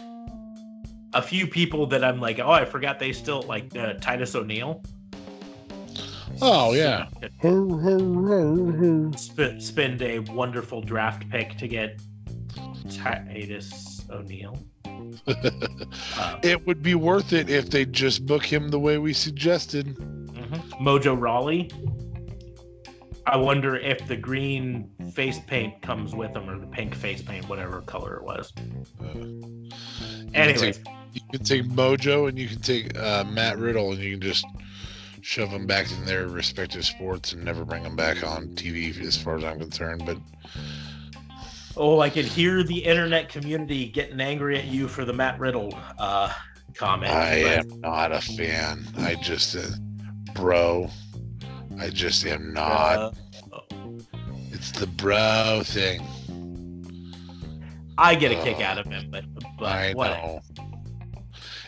a 1.12 1.20
few 1.22 1.46
people 1.46 1.86
that 1.88 2.02
I'm 2.02 2.20
like, 2.20 2.38
oh, 2.38 2.50
I 2.50 2.64
forgot 2.64 2.98
they 2.98 3.12
still 3.12 3.42
like 3.42 3.76
uh, 3.76 3.94
Titus 3.94 4.34
O'Neil. 4.34 4.82
Oh 6.43 6.73
yeah. 6.73 7.06
Sp- 9.16 9.61
spend 9.61 10.02
a 10.02 10.19
wonderful 10.20 10.81
draft 10.82 11.28
pick 11.31 11.56
to 11.59 11.69
get 11.69 12.01
Titus 12.90 14.05
O'Neil. 14.11 14.59
Uh, 15.27 16.36
It 16.43 16.66
would 16.66 16.82
be 16.82 16.94
worth 16.94 17.32
it 17.32 17.48
if 17.51 17.70
they 17.70 17.85
just 17.85 18.27
book 18.27 18.44
him 18.44 18.69
the 18.69 18.78
way 18.78 18.98
we 18.98 19.12
suggested. 19.12 19.97
Mhm. 19.97 20.61
Mojo 20.81 21.19
Rawley. 21.19 21.70
I 23.27 23.36
wonder 23.39 23.77
if 23.77 24.06
the 24.06 24.16
green 24.16 24.90
face 25.15 25.39
paint 25.47 25.81
comes 25.81 26.15
with 26.15 26.36
him 26.36 26.48
or 26.51 26.59
the 26.59 26.66
pink 26.66 26.94
face 26.94 27.23
paint, 27.23 27.48
whatever 27.48 27.81
color 27.82 28.16
it 28.16 28.23
was. 28.24 28.52
Uh, 29.01 29.06
you 29.15 29.70
can 30.31 30.35
Anyways, 30.35 30.77
take- 30.78 30.86
you 31.15 31.20
can 31.32 31.44
take 31.44 31.62
Mojo 31.65 32.28
and 32.28 32.39
you 32.39 32.48
can 32.48 32.61
take 32.61 32.97
uh, 32.98 33.24
Matt 33.24 33.56
Riddle 33.59 33.93
and 33.93 34.01
you 34.02 34.12
can 34.12 34.20
just 34.20 34.44
shove 35.24 35.51
them 35.51 35.66
back 35.66 35.90
in 35.90 36.05
their 36.05 36.28
respective 36.28 36.84
sports 36.84 37.32
and 37.32 37.42
never 37.42 37.64
bring 37.64 37.82
them 37.82 37.96
back 37.96 38.22
on 38.22 38.46
TV 38.48 38.98
as 39.01 39.16
far 39.16 39.36
as 39.36 39.44
I'm 39.44 39.59
concerned. 39.59 40.02
But 40.05 40.18
oh, 41.78 42.01
I 42.01 42.10
could 42.10 42.26
hear 42.26 42.62
the 42.62 42.78
internet 42.78 43.30
community 43.30 43.88
getting 43.88 44.20
angry 44.20 44.59
at 44.59 44.66
you 44.66 44.86
for 44.86 45.05
the 45.06 45.14
Matt 45.14 45.38
Riddle 45.40 45.76
uh, 45.98 46.30
comment. 46.74 47.10
I 47.12 47.42
but- 47.42 47.72
am 47.72 47.80
not 47.80 48.12
a 48.12 48.20
fan. 48.20 48.84
I 48.98 49.14
just, 49.14 49.56
uh, 49.56 49.62
bro, 50.34 50.90
I 51.80 51.88
just 51.88 52.26
am 52.26 52.52
not. 52.52 53.14
uh, 53.51 53.60
It's 54.52 54.72
the 54.72 54.86
bro 54.86 55.62
thing. 55.64 56.06
I 57.96 58.14
get 58.14 58.30
a 58.32 58.42
kick 58.42 58.59
Uh, 58.59 58.62
out 58.62 58.78
of 58.78 58.86
him, 58.86 59.09
but, 59.10 59.24
but 59.59 59.64
I 59.66 59.92
what? 59.94 60.09
know. 60.10 60.40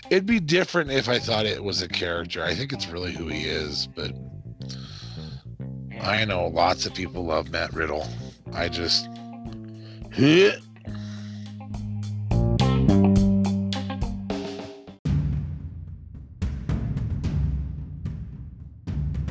It'd 0.08 0.26
be 0.26 0.38
different 0.38 0.92
if 0.92 1.08
I 1.08 1.18
thought 1.18 1.46
it 1.46 1.62
was 1.62 1.82
a 1.82 1.88
character. 1.88 2.44
I 2.44 2.54
think 2.54 2.72
it's 2.72 2.86
really 2.88 3.12
who 3.12 3.26
he 3.26 3.44
is, 3.44 3.88
but 3.88 4.12
I 6.00 6.24
know 6.24 6.46
lots 6.46 6.86
of 6.86 6.94
people 6.94 7.24
love 7.24 7.50
Matt 7.50 7.72
Riddle. 7.72 8.06
I 8.52 8.68
just. 8.68 9.08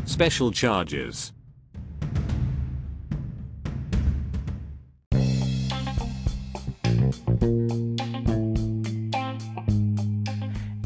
Special 0.05 0.51
charges. 0.51 1.31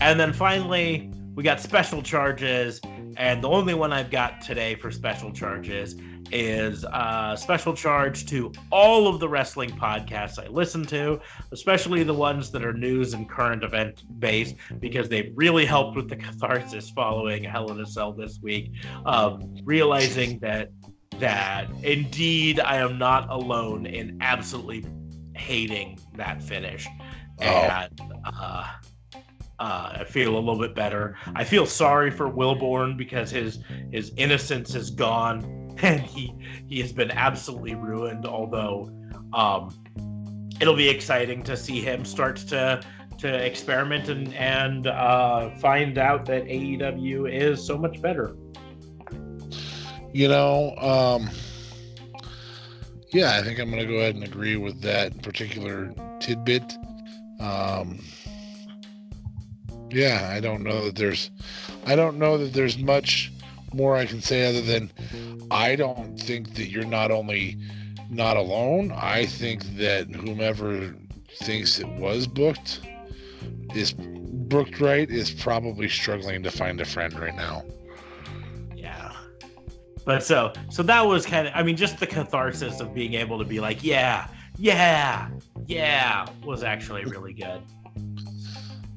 And 0.10 0.19
then 0.19 0.34
finally, 0.34 1.11
we 1.36 1.44
got 1.44 1.60
special 1.60 2.02
charges. 2.02 2.81
And 3.18 3.44
the 3.44 3.48
only 3.48 3.76
one 3.76 3.94
I've 3.94 4.10
got 4.10 4.41
today 4.41 4.73
for 4.73 4.90
special 4.90 5.31
charges 5.31 5.98
is 6.31 6.84
a 6.84 7.38
special 7.40 7.76
charge 7.76 8.26
to 8.26 8.52
all 8.72 9.07
of 9.07 9.19
the 9.19 9.30
wrestling 9.30 9.69
podcasts 9.69 10.44
I 10.44 10.48
listen 10.48 10.84
to, 10.88 11.22
especially 11.52 12.02
the 12.02 12.14
ones 12.15 12.49
that 12.53 12.65
are 12.65 12.73
news 12.73 13.14
and 13.14 13.30
current 13.30 13.64
event 13.64 14.02
based, 14.19 14.56
because 14.80 15.10
they 15.10 15.31
really 15.36 15.64
helped 15.64 15.95
with 15.95 16.10
the 16.10 16.15
catharsis 16.15 16.90
following 16.90 17.44
Hell 17.44 17.69
in 17.69 17.80
a 17.80 17.86
Cell 17.86 18.11
this 18.11 18.40
week. 18.41 18.72
Um, 19.06 19.57
realizing 19.64 20.40
that 20.40 20.72
that 21.19 21.69
indeed 21.84 22.60
I 22.60 22.77
am 22.77 22.98
not 22.98 23.30
alone 23.30 23.86
in 23.86 24.18
absolutely 24.22 24.88
hating 25.36 25.99
that 26.15 26.41
finish. 26.41 26.88
Oh. 27.41 27.45
And 27.45 28.02
uh, 28.26 28.72
uh, 29.60 29.98
I 29.99 30.03
feel 30.06 30.36
a 30.36 30.40
little 30.40 30.60
bit 30.60 30.73
better. 30.73 31.15
I 31.36 31.44
feel 31.44 31.65
sorry 31.65 32.11
for 32.11 32.30
Wilborn 32.30 32.98
because 32.98 33.30
his 33.30 33.60
his 33.91 34.11
innocence 34.18 34.73
is 34.76 34.90
gone 34.90 35.76
and 35.81 35.99
he 35.99 36.34
he 36.68 36.80
has 36.80 36.94
been 36.94 37.11
absolutely 37.11 37.76
ruined. 37.76 38.26
Although 38.26 38.91
um, 39.34 39.73
it'll 40.60 40.76
be 40.76 40.90
exciting 40.90 41.44
to 41.44 41.57
see 41.57 41.81
him 41.81 42.06
start 42.06 42.38
to 42.38 42.81
to 43.19 43.45
experiment 43.45 44.07
and 44.10 44.34
and 44.36 44.88
uh, 44.88 45.49
find 45.57 45.98
out 45.98 46.26
that 46.26 46.45
AEW 46.45 47.31
is 47.31 47.65
so 47.65 47.77
much 47.77 48.02
better. 48.02 48.36
You 50.11 50.27
know, 50.27 50.76
um, 50.77 51.30
yeah, 53.11 53.36
I 53.36 53.44
think 53.44 53.60
I'm 53.60 53.69
going 53.69 53.81
to 53.81 53.88
go 53.88 53.99
ahead 53.99 54.15
and 54.15 54.23
agree 54.23 54.56
with 54.56 54.81
that 54.81 55.22
particular 55.22 55.94
tidbit. 56.19 56.77
Um, 57.40 57.99
yeah, 59.91 60.32
I 60.34 60.40
don't 60.40 60.64
know 60.64 60.86
that 60.86 60.95
there's, 60.95 61.32
I 61.86 61.95
don't 61.95 62.18
know 62.18 62.38
that 62.38 62.53
there's 62.53 62.78
much 62.78 63.32
more 63.74 63.95
I 63.95 64.06
can 64.06 64.22
say 64.22 64.48
other 64.48 64.61
than 64.61 64.91
I 65.52 65.76
don't 65.76 66.20
think 66.20 66.56
that 66.56 66.70
you're 66.70 66.86
not 66.86 67.11
only 67.11 67.57
not 68.10 68.38
alone. 68.38 68.91
I 68.91 69.26
think 69.26 69.64
that 69.78 70.07
whomever 70.07 70.95
thinks 71.41 71.80
it 71.80 71.88
was 71.88 72.28
booked 72.28 72.82
is 73.76 73.94
booked 73.94 74.80
right 74.80 75.10
is 75.10 75.30
probably 75.32 75.88
struggling 75.88 76.41
to 76.44 76.52
find 76.52 76.82
a 76.82 76.86
friend 76.86 77.18
right 77.20 77.36
now. 77.36 77.64
Yeah. 78.76 79.14
But 80.06 80.24
so 80.24 80.53
so 80.70 80.82
that 80.84 81.06
was 81.06 81.26
kind 81.26 81.48
of 81.48 81.53
I 81.56 81.64
mean 81.64 81.78
just 81.78 81.99
the 81.99 82.07
catharsis 82.07 82.80
of 82.80 82.94
being 82.94 83.14
able 83.14 83.38
to 83.38 83.45
be 83.45 83.60
like 83.60 83.84
yeah 83.84 84.28
yeah 84.57 85.30
yeah 85.68 86.28
was 86.44 86.64
actually 86.64 87.06
really 87.06 87.34
good. 87.34 87.61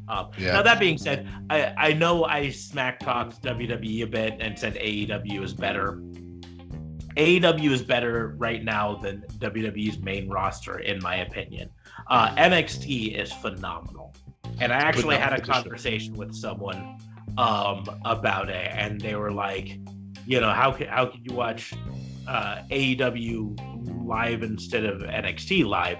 Um, 0.09 0.31
Yeah. 0.39 0.53
Now 0.53 0.63
that 0.63 0.81
being 0.81 0.99
said, 0.99 1.29
I 1.51 1.75
I 1.77 1.93
know 1.93 2.25
I 2.25 2.51
smack 2.51 3.01
talked 3.01 3.43
WWE 3.43 4.03
a 4.03 4.07
bit 4.07 4.37
and 4.41 4.59
said 4.59 4.75
AEW 4.75 5.43
is 5.43 5.55
better. 5.55 6.01
AEW 7.17 7.71
is 7.71 7.83
better 7.83 8.35
right 8.39 8.65
now 8.65 8.95
than 8.97 9.23
WWE's 9.39 9.99
main 9.99 10.29
roster, 10.31 10.79
in 10.79 11.03
my 11.03 11.17
opinion. 11.17 11.69
Uh, 12.09 12.35
NXT 12.37 13.15
is 13.19 13.33
phenomenal, 13.33 14.15
and 14.61 14.73
I 14.73 14.77
actually 14.77 15.17
had 15.17 15.33
a 15.35 15.41
conversation 15.41 16.15
with 16.15 16.35
someone 16.35 16.99
um, 17.37 17.85
about 18.05 18.49
it, 18.49 18.71
and 18.73 19.01
they 19.01 19.15
were 19.15 19.31
like, 19.31 19.79
you 20.27 20.41
know, 20.41 20.51
how 20.51 20.73
could 20.73 20.89
how 20.89 21.07
could 21.07 21.21
you 21.29 21.35
watch 21.35 21.75
uh, 22.27 22.63
AEW 22.71 24.07
live 24.07 24.43
instead 24.43 24.85
of 24.85 25.03
NXT 25.03 25.67
live? 25.67 25.99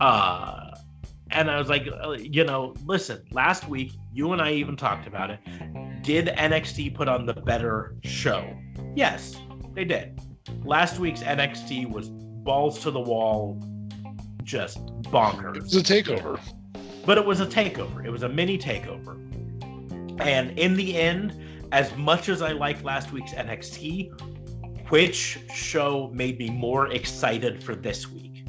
Uh, 0.00 0.59
and 1.32 1.50
I 1.50 1.58
was 1.58 1.68
like, 1.68 1.88
uh, 2.04 2.12
you 2.12 2.44
know, 2.44 2.74
listen, 2.84 3.22
last 3.30 3.68
week 3.68 3.92
you 4.12 4.32
and 4.32 4.40
I 4.42 4.52
even 4.52 4.76
talked 4.76 5.06
about 5.06 5.30
it. 5.30 5.38
Did 6.02 6.26
NXT 6.28 6.94
put 6.94 7.08
on 7.08 7.26
the 7.26 7.34
better 7.34 7.94
show? 8.04 8.48
Yes, 8.96 9.36
they 9.74 9.84
did. 9.84 10.20
Last 10.64 10.98
week's 10.98 11.20
NXT 11.22 11.90
was 11.90 12.08
balls 12.10 12.80
to 12.80 12.90
the 12.90 13.00
wall, 13.00 13.62
just 14.42 14.78
It 14.78 15.02
bonkers. 15.04 15.62
was 15.62 15.76
a 15.76 15.82
takeover. 15.82 16.40
But 17.06 17.18
it 17.18 17.24
was 17.24 17.40
a 17.40 17.46
takeover. 17.46 18.04
It 18.04 18.10
was 18.10 18.22
a 18.22 18.28
mini 18.28 18.58
takeover. 18.58 19.16
And 20.20 20.58
in 20.58 20.74
the 20.74 20.96
end, 20.98 21.34
as 21.72 21.94
much 21.96 22.28
as 22.28 22.42
I 22.42 22.52
liked 22.52 22.84
last 22.84 23.12
week's 23.12 23.32
NXT, 23.32 24.10
which 24.90 25.38
show 25.54 26.10
made 26.12 26.38
me 26.38 26.50
more 26.50 26.88
excited 26.92 27.62
for 27.62 27.74
this 27.74 28.08
week? 28.10 28.44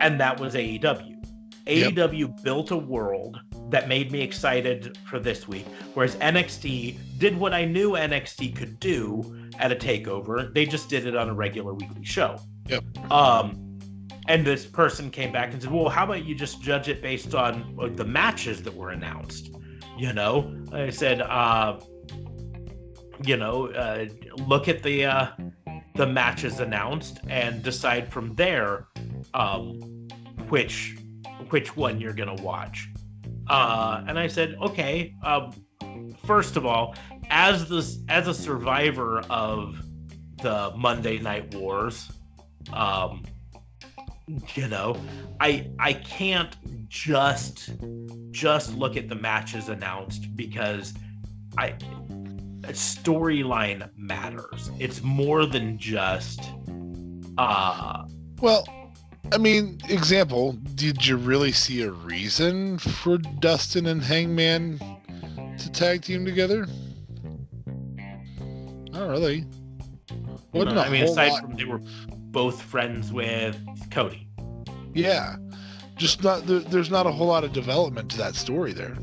And 0.00 0.20
that 0.20 0.38
was 0.40 0.54
AEW. 0.54 1.17
Yep. 1.68 1.94
AEW 1.94 2.42
built 2.42 2.70
a 2.70 2.76
world 2.76 3.40
that 3.70 3.88
made 3.88 4.10
me 4.10 4.22
excited 4.22 4.96
for 5.08 5.18
this 5.18 5.46
week, 5.46 5.66
whereas 5.92 6.16
NXT 6.16 6.96
did 7.18 7.36
what 7.36 7.52
I 7.52 7.66
knew 7.66 7.90
NXT 7.92 8.56
could 8.56 8.80
do 8.80 9.50
at 9.58 9.70
a 9.70 9.76
takeover. 9.76 10.52
They 10.54 10.64
just 10.64 10.88
did 10.88 11.06
it 11.06 11.14
on 11.14 11.28
a 11.28 11.34
regular 11.34 11.74
weekly 11.74 12.04
show. 12.04 12.40
Yep. 12.66 13.12
Um, 13.12 13.78
and 14.28 14.46
this 14.46 14.66
person 14.66 15.10
came 15.10 15.32
back 15.32 15.52
and 15.52 15.62
said, 15.62 15.70
"Well, 15.70 15.88
how 15.88 16.04
about 16.04 16.24
you 16.24 16.34
just 16.34 16.62
judge 16.62 16.88
it 16.88 17.02
based 17.02 17.34
on 17.34 17.78
uh, 17.80 17.88
the 17.88 18.04
matches 18.04 18.62
that 18.62 18.74
were 18.74 18.90
announced?" 18.90 19.54
You 19.98 20.12
know, 20.12 20.64
I 20.72 20.90
said, 20.90 21.22
uh, 21.22 21.80
you 23.24 23.36
know, 23.36 23.68
uh, 23.72 24.06
look 24.46 24.68
at 24.68 24.82
the 24.82 25.06
uh, 25.06 25.28
the 25.96 26.06
matches 26.06 26.60
announced 26.60 27.20
and 27.28 27.62
decide 27.62 28.10
from 28.12 28.34
there 28.34 28.86
um, 29.34 29.80
which 30.48 30.97
which 31.50 31.76
one 31.76 32.00
you're 32.00 32.12
gonna 32.14 32.42
watch. 32.42 32.88
Uh, 33.48 34.04
and 34.06 34.18
I 34.18 34.26
said, 34.26 34.56
okay. 34.60 35.14
Um, 35.22 35.52
first 36.24 36.56
of 36.56 36.66
all, 36.66 36.94
as 37.30 37.68
this 37.68 37.98
as 38.08 38.28
a 38.28 38.34
survivor 38.34 39.20
of 39.30 39.82
the 40.42 40.72
Monday 40.76 41.18
Night 41.18 41.54
Wars, 41.54 42.10
um, 42.72 43.24
you 44.54 44.68
know, 44.68 44.96
I 45.40 45.70
I 45.78 45.94
can't 45.94 46.56
just 46.88 47.70
just 48.30 48.74
look 48.74 48.96
at 48.96 49.08
the 49.08 49.14
matches 49.14 49.68
announced 49.68 50.36
because 50.36 50.94
I 51.56 51.74
storyline 52.72 53.88
matters. 53.96 54.70
It's 54.78 55.02
more 55.02 55.46
than 55.46 55.78
just 55.78 56.40
uh 57.38 58.04
Well, 58.40 58.64
I 59.32 59.38
mean, 59.38 59.78
example, 59.88 60.52
did 60.74 61.06
you 61.06 61.16
really 61.16 61.52
see 61.52 61.82
a 61.82 61.90
reason 61.90 62.78
for 62.78 63.18
Dustin 63.18 63.86
and 63.86 64.02
Hangman 64.02 64.78
to 65.58 65.70
tag 65.70 66.02
team 66.02 66.24
together? 66.24 66.66
Not 68.90 69.08
really. 69.08 69.44
Wasn't 70.52 70.78
a 70.78 70.80
I 70.80 70.88
mean 70.88 71.04
aside 71.04 71.28
lot- 71.32 71.42
from 71.42 71.54
they 71.56 71.64
were 71.64 71.80
both 72.30 72.62
friends 72.62 73.12
with 73.12 73.56
Cody. 73.90 74.26
Yeah, 74.94 75.36
just 75.96 76.24
not. 76.24 76.46
There, 76.46 76.60
there's 76.60 76.90
not 76.90 77.06
a 77.06 77.12
whole 77.12 77.26
lot 77.26 77.44
of 77.44 77.52
development 77.52 78.10
to 78.12 78.18
that 78.18 78.34
story 78.34 78.72
there. 78.72 78.96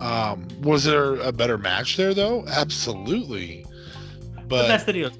Um, 0.00 0.46
was 0.62 0.84
there 0.84 1.14
a 1.16 1.32
better 1.32 1.56
match 1.58 1.96
there 1.96 2.12
though? 2.14 2.44
Absolutely, 2.46 3.64
But, 4.34 4.48
but 4.48 4.68
that's 4.68 4.84
the 4.84 4.92
deal. 4.92 5.10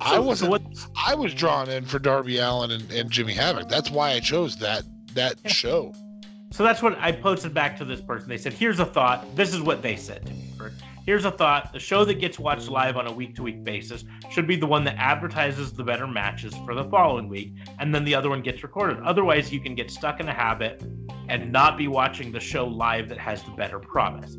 I 0.00 0.18
wasn't. 0.18 0.46
so 0.46 0.50
what 0.50 0.62
I 1.06 1.14
was 1.14 1.34
drawn 1.34 1.68
in 1.68 1.84
for 1.84 1.98
Darby 1.98 2.38
Allin 2.38 2.70
and, 2.70 2.90
and 2.90 3.10
Jimmy 3.10 3.34
Havoc. 3.34 3.68
That's 3.68 3.90
why 3.90 4.10
I 4.12 4.20
chose 4.20 4.56
that 4.56 4.82
that 5.14 5.36
Yeah. 5.44 5.50
show. 5.52 5.94
So 6.52 6.64
that's 6.64 6.82
what 6.82 6.98
I 6.98 7.12
posted 7.12 7.54
back 7.54 7.76
to 7.78 7.84
this 7.84 8.00
person. 8.00 8.28
They 8.28 8.38
said, 8.38 8.52
"Here's 8.52 8.80
a 8.80 8.86
thought. 8.86 9.36
This 9.36 9.54
is 9.54 9.60
what 9.60 9.82
they 9.82 9.96
said 9.96 10.26
to 10.26 10.32
me. 10.32 10.46
Here's 11.06 11.24
a 11.24 11.30
thought. 11.30 11.72
The 11.72 11.80
show 11.80 12.04
that 12.04 12.20
gets 12.20 12.38
watched 12.38 12.68
live 12.68 12.96
on 12.96 13.06
a 13.06 13.12
week-to-week 13.12 13.64
basis 13.64 14.04
should 14.30 14.46
be 14.46 14.54
the 14.54 14.66
one 14.66 14.84
that 14.84 14.96
advertises 14.96 15.72
the 15.72 15.82
better 15.82 16.06
matches 16.06 16.54
for 16.64 16.74
the 16.74 16.84
following 16.84 17.28
week, 17.28 17.54
and 17.78 17.92
then 17.94 18.04
the 18.04 18.14
other 18.14 18.28
one 18.28 18.42
gets 18.42 18.62
recorded. 18.62 18.98
Otherwise, 19.02 19.52
you 19.52 19.60
can 19.60 19.74
get 19.74 19.90
stuck 19.90 20.20
in 20.20 20.28
a 20.28 20.32
habit 20.32 20.82
and 21.28 21.50
not 21.50 21.78
be 21.78 21.88
watching 21.88 22.30
the 22.30 22.38
show 22.38 22.66
live 22.66 23.08
that 23.08 23.18
has 23.18 23.42
the 23.42 23.50
better 23.52 23.78
promise." 23.78 24.36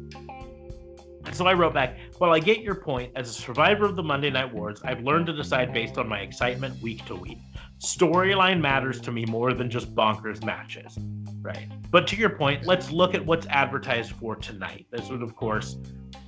So 1.34 1.48
I 1.48 1.54
wrote 1.54 1.74
back, 1.74 1.98
Well, 2.20 2.34
I 2.34 2.40
get 2.40 2.62
your 2.62 2.76
point. 2.76 3.12
As 3.16 3.30
a 3.30 3.34
survivor 3.34 3.86
of 3.86 3.96
the 3.96 4.04
Monday 4.04 4.30
Night 4.30 4.54
Wars, 4.54 4.82
I've 4.84 5.02
learned 5.02 5.28
to 5.28 5.34
decide 5.34 5.74
based 5.74 5.98
on 5.98 6.08
my 6.08 6.20
excitement 6.20 6.82
week 6.82 7.06
to 7.06 7.16
week. 7.16 7.40
Storyline 7.80 8.60
matters 8.60 9.02
to 9.02 9.12
me 9.12 9.26
more 9.26 9.54
than 9.54 9.70
just 9.70 9.96
bonkers 9.96 10.44
matches. 10.44 10.98
Right. 11.42 11.68
But 11.90 12.08
to 12.08 12.16
your 12.16 12.30
point, 12.30 12.66
let's 12.66 12.92
look 12.92 13.16
at 13.16 13.26
what's 13.26 13.48
advertised 13.48 14.12
for 14.12 14.36
tonight. 14.36 14.86
This 14.92 15.10
would, 15.10 15.24
of 15.24 15.36
course, 15.36 15.78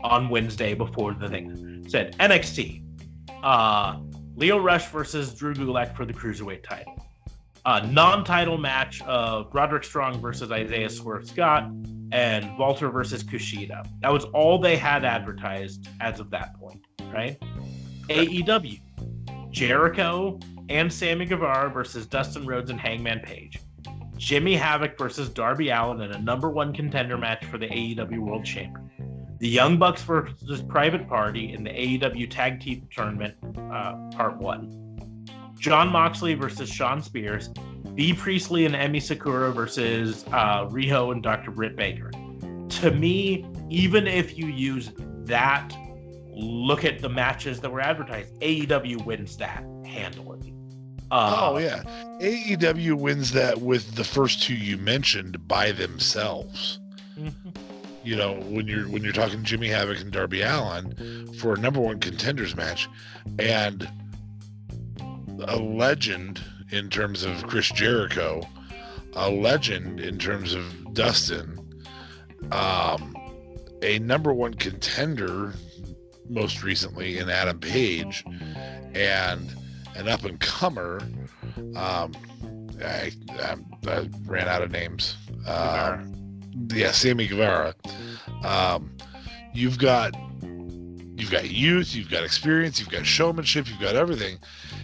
on 0.02 0.30
Wednesday 0.30 0.74
before 0.74 1.14
the 1.14 1.30
thing 1.30 1.86
said 1.88 2.18
NXT. 2.18 2.84
Uh, 3.44 4.00
Lio 4.36 4.58
Rush 4.58 4.88
versus 4.88 5.34
Drew 5.34 5.54
Gulak 5.54 5.96
for 5.96 6.06
the 6.06 6.14
Cruiserweight 6.14 6.64
title. 6.64 6.96
A 7.66 7.86
non-title 7.88 8.58
match 8.58 9.02
of 9.04 9.54
Roderick 9.54 9.84
Strong 9.84 10.20
versus 10.20 10.52
Isaiah 10.52 10.90
Swerve 10.90 11.28
Scott 11.28 11.70
and 12.14 12.56
Walter 12.60 12.90
versus 12.90 13.24
Kushida. 13.24 13.86
That 14.02 14.14
was 14.14 14.26
all 14.26 14.60
they 14.60 14.78
had 14.78 15.04
advertised 15.04 15.90
as 16.00 16.20
of 16.20 16.30
that 16.30 16.54
point, 16.60 16.86
right? 17.12 17.38
AEW, 18.08 18.80
Jericho 19.50 20.40
and 20.70 20.94
Sammy 20.94 21.26
Guevara 21.26 21.72
versus 21.72 22.06
Dustin 22.06 22.46
Rhodes 22.46 22.70
and 22.70 22.80
Hangman 22.80 23.20
Page. 23.22 23.60
Jimmy 24.16 24.56
Havoc 24.56 24.96
versus 24.98 25.28
Darby 25.28 25.70
Allin 25.72 26.02
in 26.02 26.12
a 26.12 26.20
number 26.20 26.52
one 26.52 26.72
contender 26.72 27.18
match 27.18 27.44
for 27.46 27.58
the 27.58 27.68
AEW 27.68 28.20
World 28.20 28.46
Champion. 28.46 28.92
The 29.40 29.50
Young 29.50 29.78
Bucks 29.78 30.04
versus 30.04 30.62
Private 30.62 31.10
Party 31.10 31.52
in 31.52 31.64
the 31.64 31.72
AEW 31.72 32.30
Tag 32.30 32.62
Team 32.62 32.88
Tournament, 32.96 33.36
uh, 33.72 33.96
Part 34.16 34.38
1. 34.38 35.26
Jon 35.60 35.90
Moxley 35.90 36.36
versus 36.36 36.70
Shawn 36.70 37.02
Spears. 37.02 37.50
Bea 37.96 38.14
Priestley 38.14 38.66
and 38.66 38.76
Emi 38.76 39.02
Sakura 39.02 39.52
versus 39.52 40.26
uh, 40.32 40.66
Riho 40.68 41.12
and 41.12 41.22
Dr. 41.22 41.52
Britt 41.52 41.76
Baker. 41.76 42.12
To 42.12 42.92
me, 42.92 43.46
even 43.70 44.08
if 44.08 44.38
you 44.38 44.48
use 44.48 44.92
that, 45.26 45.76
look 46.32 46.84
at 46.84 47.00
the 47.00 47.10
matches 47.10 47.60
that 47.62 47.72
were 47.72 47.82
advertised. 47.82 48.34
AEW 48.40 49.06
wins 49.06 49.38
that 49.38 49.64
handily. 49.86 50.54
Uh, 51.12 51.52
oh 51.52 51.58
yeah, 51.60 51.84
AEW 52.20 52.96
wins 52.96 53.32
that 53.34 53.62
with 53.62 53.94
the 53.96 54.04
first 54.04 54.42
two 54.42 54.56
you 54.56 54.78
mentioned 54.78 55.48
by 55.48 55.72
themselves. 55.72 56.80
You 58.06 58.18
know, 58.18 58.34
when 58.34 58.68
you're 58.68 58.84
when 58.90 59.02
you're 59.02 59.14
talking 59.14 59.46
Jimmy 59.46 59.70
Havoc 59.70 60.02
and 60.02 60.12
Darby 60.12 60.42
Allin 60.42 61.34
for 61.40 61.54
a 61.54 61.58
number 61.58 61.80
one 61.80 62.00
contenders 62.00 62.54
match, 62.54 62.90
and 63.40 63.90
a 65.40 65.56
legend 65.56 66.44
in 66.74 66.90
terms 66.90 67.24
of 67.24 67.46
Chris 67.46 67.70
Jericho, 67.70 68.42
a 69.14 69.30
legend 69.30 70.00
in 70.00 70.18
terms 70.18 70.56
of 70.56 70.94
Dustin, 70.94 71.60
um, 72.52 73.16
a 73.84 74.00
number 74.00 74.34
one 74.34 74.56
contender 74.56 75.54
most 76.28 76.64
recently 76.64 77.20
in 77.20 77.30
Adam 77.30 77.60
Page, 77.60 78.26
and 78.96 79.54
an 79.96 80.08
up 80.08 80.26
and 80.26 80.40
comer. 80.40 81.00
Um, 81.76 82.14
I, 82.84 83.12
I, 83.30 83.56
I 83.88 84.10
ran 84.26 84.48
out 84.48 84.64
of 84.64 84.72
names. 84.72 85.16
Um, 85.48 86.12
yeah, 86.74 86.92
Sammy 86.92 87.28
Guevara. 87.28 87.76
Um, 88.44 88.98
you've 89.54 89.78
got 89.78 90.16
you've 90.42 91.30
got 91.30 91.52
youth, 91.52 91.94
you've 91.96 92.10
got 92.10 92.24
experience, 92.24 92.80
you've 92.80 92.90
got 92.90 93.06
showmanship, 93.06 93.70
you've 93.70 93.80
got 93.80 93.96
everything. 93.96 94.40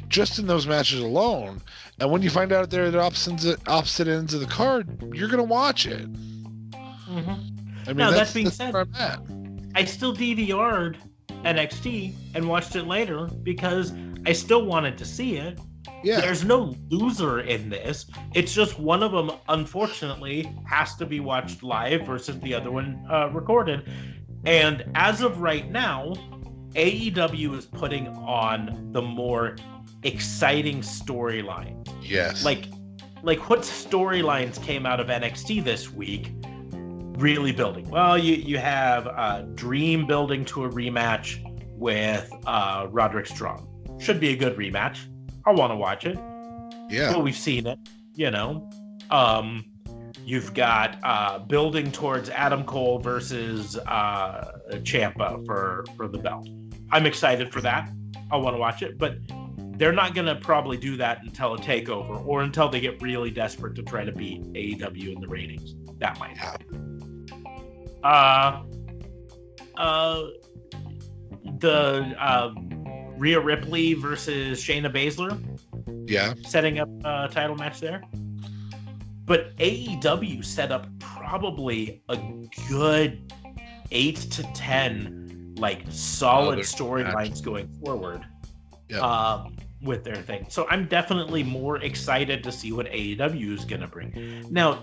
Just 0.09 0.39
in 0.39 0.47
those 0.47 0.65
matches 0.67 0.99
alone, 1.01 1.61
and 1.99 2.11
when 2.11 2.21
you 2.21 2.29
find 2.29 2.51
out 2.51 2.69
they're 2.69 2.85
at 2.85 2.95
opposite 2.95 3.59
opposite 3.67 4.07
ends 4.07 4.33
of 4.33 4.39
the 4.41 4.47
card, 4.47 5.01
you're 5.13 5.29
gonna 5.29 5.43
watch 5.43 5.85
it. 5.85 6.11
Mhm. 6.71 7.27
I 7.85 7.87
mean, 7.89 7.97
Now, 7.97 8.09
that 8.11 8.17
that's, 8.17 8.33
being 8.33 8.45
that's 8.45 8.57
said- 8.57 8.73
where 8.73 8.81
I'm 8.83 8.95
at. 8.95 9.21
I 9.75 9.85
still 9.85 10.13
DVR'd 10.13 10.97
NXT 11.45 12.13
and 12.33 12.47
watched 12.49 12.75
it 12.75 12.83
later 12.87 13.27
because 13.43 13.93
I 14.25 14.33
still 14.33 14.65
wanted 14.65 14.97
to 14.97 15.05
see 15.05 15.37
it. 15.37 15.59
Yeah. 16.03 16.21
There's 16.21 16.43
no 16.43 16.75
loser 16.89 17.41
in 17.41 17.69
this. 17.69 18.05
It's 18.33 18.53
just 18.53 18.79
one 18.79 19.03
of 19.03 19.11
them, 19.11 19.31
unfortunately, 19.47 20.49
has 20.65 20.95
to 20.95 21.05
be 21.05 21.19
watched 21.19 21.61
live 21.63 22.05
versus 22.05 22.39
the 22.39 22.53
other 22.53 22.71
one 22.71 22.99
uh, 23.09 23.29
recorded. 23.31 23.87
And 24.45 24.83
as 24.95 25.21
of 25.21 25.39
right 25.39 25.69
now, 25.71 26.13
AEW 26.75 27.55
is 27.57 27.65
putting 27.65 28.07
on 28.09 28.89
the 28.91 29.01
more 29.01 29.55
exciting 30.03 30.81
storyline. 30.81 31.87
Yes. 32.01 32.43
Like, 32.45 32.65
like 33.23 33.49
what 33.49 33.59
storylines 33.61 34.61
came 34.63 34.85
out 34.85 34.99
of 34.99 35.07
NXT 35.07 35.63
this 35.63 35.91
week? 35.91 36.31
Really 37.17 37.51
building. 37.51 37.89
Well, 37.89 38.17
you 38.17 38.35
you 38.35 38.57
have 38.57 39.07
uh, 39.07 39.41
Dream 39.55 40.07
building 40.07 40.45
to 40.45 40.63
a 40.63 40.69
rematch 40.69 41.43
with 41.77 42.31
uh, 42.45 42.87
Roderick 42.89 43.27
Strong. 43.27 43.67
Should 43.99 44.21
be 44.21 44.29
a 44.29 44.35
good 44.37 44.55
rematch. 44.55 44.99
I 45.45 45.51
want 45.51 45.71
to 45.71 45.75
watch 45.75 46.05
it. 46.05 46.17
yeah. 46.89 47.11
Well, 47.11 47.21
we've 47.21 47.35
seen 47.35 47.67
it, 47.67 47.77
you 48.15 48.31
know. 48.31 48.69
Um, 49.11 49.65
you've 50.23 50.53
got 50.53 50.97
uh, 51.03 51.39
building 51.39 51.91
towards 51.91 52.29
Adam 52.29 52.63
Cole 52.63 52.99
versus 52.99 53.77
uh, 53.77 54.51
Ciampa 54.75 55.45
for 55.45 55.83
for 55.97 56.07
the 56.07 56.19
belt. 56.19 56.47
I'm 56.91 57.05
excited 57.05 57.51
for 57.51 57.59
that. 57.61 57.89
I 58.31 58.37
want 58.37 58.55
to 58.55 58.59
watch 58.59 58.81
it, 58.81 58.97
but 58.97 59.17
they're 59.79 59.93
not 59.93 60.13
going 60.13 60.27
to 60.27 60.35
probably 60.35 60.75
do 60.75 60.97
that 60.97 61.23
until 61.23 61.53
a 61.53 61.57
takeover 61.57 62.23
or 62.27 62.41
until 62.41 62.67
they 62.67 62.81
get 62.81 63.01
really 63.01 63.31
desperate 63.31 63.73
to 63.75 63.81
try 63.81 64.03
to 64.03 64.11
beat 64.11 64.43
AEW 64.53 65.13
in 65.15 65.21
the 65.21 65.27
ratings. 65.27 65.73
That 65.99 66.19
might 66.19 66.37
happen. 66.37 67.25
Uh, 68.03 68.63
uh, 69.77 70.23
the 71.59 72.13
uh, 72.19 72.53
Rhea 73.17 73.39
Ripley 73.39 73.93
versus 73.93 74.61
Shayna 74.61 74.91
Baszler 74.93 75.41
Yeah. 76.09 76.33
setting 76.45 76.79
up 76.79 76.89
a 77.05 77.29
title 77.31 77.55
match 77.55 77.79
there. 77.79 78.03
But 79.25 79.55
AEW 79.57 80.43
set 80.43 80.73
up 80.73 80.87
probably 80.99 82.01
a 82.09 82.17
good 82.67 83.31
eight 83.91 84.17
to 84.31 84.43
ten 84.53 85.55
like 85.57 85.83
solid 85.89 86.59
storylines 86.59 87.41
going 87.41 87.69
forward. 87.83 88.25
Yeah. 88.89 88.99
Um, 88.99 89.55
with 89.81 90.03
their 90.03 90.15
thing. 90.15 90.45
So 90.49 90.67
I'm 90.69 90.87
definitely 90.87 91.43
more 91.43 91.77
excited 91.77 92.43
to 92.43 92.51
see 92.51 92.71
what 92.71 92.87
AEW 92.87 93.53
is 93.53 93.65
gonna 93.65 93.87
bring. 93.87 94.45
Now, 94.49 94.79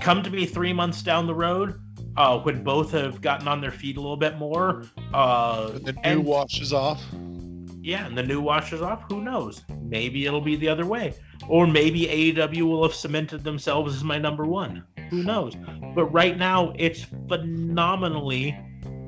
come 0.00 0.22
to 0.22 0.30
me 0.30 0.46
three 0.46 0.72
months 0.72 1.02
down 1.02 1.26
the 1.26 1.34
road, 1.34 1.74
uh, 2.16 2.38
when 2.40 2.62
both 2.62 2.92
have 2.92 3.20
gotten 3.20 3.48
on 3.48 3.60
their 3.60 3.70
feet 3.70 3.96
a 3.96 4.00
little 4.00 4.16
bit 4.16 4.38
more, 4.38 4.84
uh, 5.12 5.70
When 5.72 5.82
the 5.84 5.92
new 5.92 6.00
and- 6.04 6.24
washes 6.24 6.72
off. 6.72 7.02
yeah, 7.82 8.06
and 8.06 8.16
the 8.16 8.22
new 8.22 8.40
washes 8.40 8.80
off. 8.82 9.02
Who 9.10 9.22
knows? 9.22 9.62
Maybe 9.82 10.26
it'll 10.26 10.40
be 10.40 10.56
the 10.56 10.68
other 10.68 10.86
way, 10.86 11.14
or 11.48 11.66
maybe 11.66 12.06
AEW 12.08 12.66
will 12.66 12.82
have 12.84 12.94
cemented 12.94 13.42
themselves 13.42 13.96
as 13.96 14.04
my 14.04 14.18
number 14.18 14.44
one. 14.44 14.84
Who 15.10 15.22
knows? 15.24 15.54
But 15.96 16.04
right 16.06 16.38
now, 16.38 16.72
it's 16.76 17.06
phenomenally 17.28 18.56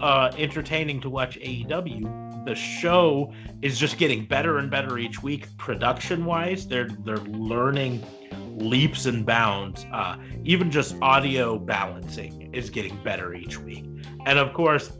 uh, 0.00 0.32
entertaining 0.36 1.00
to 1.00 1.08
watch 1.08 1.38
AEW. 1.40 2.31
The 2.44 2.54
show 2.54 3.32
is 3.60 3.78
just 3.78 3.98
getting 3.98 4.24
better 4.24 4.58
and 4.58 4.70
better 4.70 4.98
each 4.98 5.22
week, 5.22 5.46
production-wise. 5.58 6.66
They're 6.66 6.88
they're 7.04 7.18
learning 7.18 8.04
leaps 8.56 9.06
and 9.06 9.24
bounds. 9.24 9.86
Uh, 9.92 10.18
even 10.44 10.70
just 10.70 10.96
audio 11.00 11.58
balancing 11.58 12.52
is 12.52 12.70
getting 12.70 13.00
better 13.02 13.34
each 13.34 13.58
week, 13.58 13.84
and 14.26 14.38
of 14.38 14.52
course, 14.52 14.92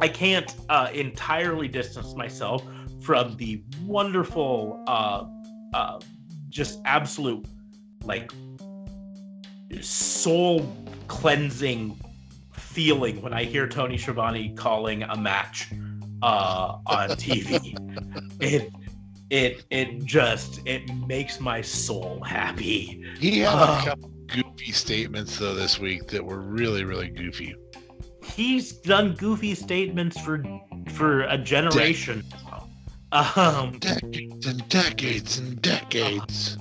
I 0.00 0.08
can't 0.08 0.54
uh, 0.68 0.88
entirely 0.94 1.68
distance 1.68 2.14
myself 2.14 2.64
from 3.00 3.36
the 3.36 3.62
wonderful, 3.84 4.82
uh, 4.86 5.26
uh, 5.74 6.00
just 6.48 6.80
absolute, 6.84 7.46
like, 8.04 8.32
soul 9.80 10.74
cleansing 11.06 11.98
feeling 12.52 13.20
when 13.20 13.32
I 13.32 13.44
hear 13.44 13.66
Tony 13.66 13.98
Schiavone 13.98 14.54
calling 14.54 15.02
a 15.02 15.16
match 15.16 15.70
uh, 16.22 16.78
on 16.86 17.08
TV. 17.10 17.74
it, 18.40 18.70
it, 19.30 19.64
it 19.70 20.04
just 20.04 20.60
it 20.66 20.82
makes 21.06 21.40
my 21.40 21.60
soul 21.60 22.20
happy. 22.22 23.04
He 23.18 23.40
had 23.40 23.54
Uh, 23.54 23.78
a 23.80 23.84
couple 23.84 24.08
goofy 24.26 24.72
statements 24.72 25.38
though 25.38 25.54
this 25.54 25.78
week 25.78 26.08
that 26.08 26.24
were 26.24 26.40
really, 26.40 26.84
really 26.84 27.08
goofy. 27.10 27.54
He's 28.24 28.72
done 28.72 29.14
goofy 29.14 29.54
statements 29.54 30.20
for 30.20 30.42
for 30.92 31.22
a 31.22 31.38
generation. 31.38 32.24
Um, 33.12 33.76
Decades 33.80 34.46
and 34.46 34.68
decades 34.68 35.38
and 35.38 35.60
decades. 35.62 36.56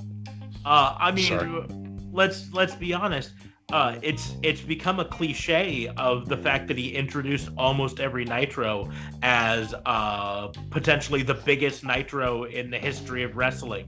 Uh, 0.65 0.95
I 0.99 1.11
mean, 1.11 1.27
Sorry. 1.27 1.65
let's 2.11 2.51
let's 2.53 2.73
be 2.75 2.91
honest. 2.93 3.33
Uh, 3.71 3.99
it's 4.01 4.35
it's 4.41 4.61
become 4.61 4.99
a 4.99 5.05
cliche 5.05 5.87
of 5.97 6.27
the 6.27 6.37
fact 6.37 6.67
that 6.67 6.77
he 6.77 6.95
introduced 6.95 7.49
almost 7.55 7.99
every 7.99 8.25
Nitro 8.25 8.89
as 9.21 9.75
uh, 9.85 10.47
potentially 10.71 11.21
the 11.21 11.35
biggest 11.35 11.83
Nitro 11.83 12.45
in 12.45 12.71
the 12.71 12.79
history 12.79 13.21
of 13.21 13.37
wrestling. 13.37 13.87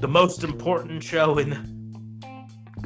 The 0.00 0.08
most 0.08 0.42
important 0.42 1.02
show 1.02 1.38
in. 1.38 1.78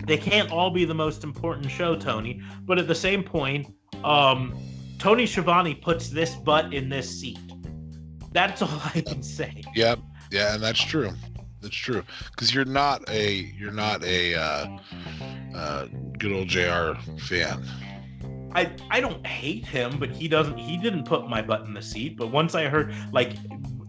They 0.06 0.18
can't 0.18 0.50
all 0.50 0.70
be 0.70 0.84
the 0.84 0.94
most 0.94 1.24
important 1.24 1.70
show, 1.70 1.96
Tony. 1.96 2.42
But 2.62 2.78
at 2.78 2.86
the 2.86 2.94
same 2.94 3.22
point, 3.22 3.74
um, 4.02 4.54
Tony 4.98 5.24
Schiavone 5.24 5.74
puts 5.74 6.10
this 6.10 6.34
butt 6.34 6.74
in 6.74 6.90
this 6.90 7.08
seat. 7.08 7.38
That's 8.32 8.60
all 8.60 8.82
I 8.94 9.00
can 9.00 9.22
say. 9.22 9.62
Yep. 9.74 10.00
Yeah, 10.30 10.54
and 10.54 10.62
that's 10.62 10.82
true. 10.82 11.10
That's 11.64 11.74
true. 11.74 12.02
Because 12.30 12.54
you're 12.54 12.66
not 12.66 13.08
a 13.08 13.32
you're 13.58 13.72
not 13.72 14.04
a 14.04 14.34
uh, 14.34 14.78
uh, 15.54 15.86
good 16.18 16.32
old 16.32 16.48
Jr. 16.48 16.92
fan. 17.18 17.64
I 18.54 18.70
I 18.90 19.00
don't 19.00 19.26
hate 19.26 19.64
him, 19.64 19.98
but 19.98 20.10
he 20.10 20.28
doesn't. 20.28 20.58
He 20.58 20.76
didn't 20.76 21.04
put 21.04 21.26
my 21.26 21.40
butt 21.40 21.62
in 21.62 21.72
the 21.72 21.80
seat. 21.80 22.18
But 22.18 22.30
once 22.30 22.54
I 22.54 22.66
heard, 22.68 22.94
like, 23.12 23.36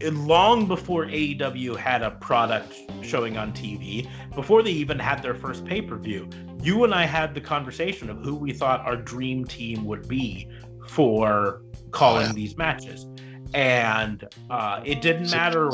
long 0.02 0.70
before 0.70 1.06
AEW 1.06 1.76
had 1.76 2.02
a 2.02 2.12
product 2.12 2.74
showing 3.02 3.38
on 3.38 3.52
TV, 3.52 4.10
before 4.34 4.64
they 4.64 4.72
even 4.72 4.98
had 4.98 5.22
their 5.22 5.36
first 5.36 5.66
pay 5.66 5.82
per 5.82 5.98
view, 5.98 6.30
you 6.62 6.86
and 6.86 6.94
I 6.96 7.04
had 7.06 7.34
the 7.36 7.42
conversation 7.42 8.10
of 8.10 8.20
who 8.20 8.36
we 8.36 8.54
thought 8.54 8.80
our 8.86 8.96
dream 8.96 9.44
team 9.44 9.84
would 9.84 10.08
be 10.08 10.50
for 10.88 11.62
calling 11.92 12.24
Oh, 12.24 12.28
yeah. 12.28 12.34
these 12.34 12.56
matches, 12.56 13.06
and 13.54 14.24
uh, 14.50 14.82
it 14.86 15.02
didn't 15.02 15.26
Six 15.26 15.36
matter. 15.36 15.70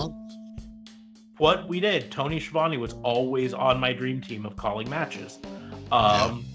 What 1.41 1.67
we 1.67 1.79
did. 1.79 2.11
Tony 2.11 2.39
Schiavone 2.39 2.77
was 2.77 2.93
always 3.01 3.51
on 3.51 3.79
my 3.79 3.91
dream 3.91 4.21
team 4.21 4.45
of 4.45 4.55
calling 4.55 4.87
matches. 4.87 5.39
Um, 5.91 6.45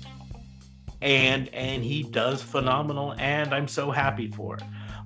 and 1.02 1.52
and 1.52 1.82
he 1.82 2.04
does 2.04 2.40
phenomenal, 2.40 3.14
and 3.18 3.52
I'm 3.52 3.66
so 3.66 3.90
happy 3.90 4.30
for 4.30 4.54
it. 4.54 4.62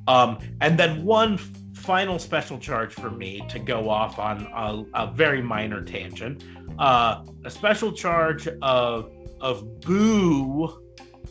Um, 0.07 0.39
and 0.61 0.78
then 0.78 1.02
one 1.02 1.39
final 1.39 2.19
special 2.19 2.59
charge 2.59 2.93
for 2.93 3.11
me 3.11 3.43
to 3.48 3.59
go 3.59 3.89
off 3.89 4.19
on 4.19 4.47
a, 4.55 4.85
a 5.05 5.11
very 5.12 5.40
minor 5.40 5.82
tangent. 5.82 6.44
Uh, 6.78 7.24
a 7.47 7.51
special 7.51 7.90
charge 7.90 8.48
of 8.61 9.11
of 9.40 9.81
boo 9.81 10.78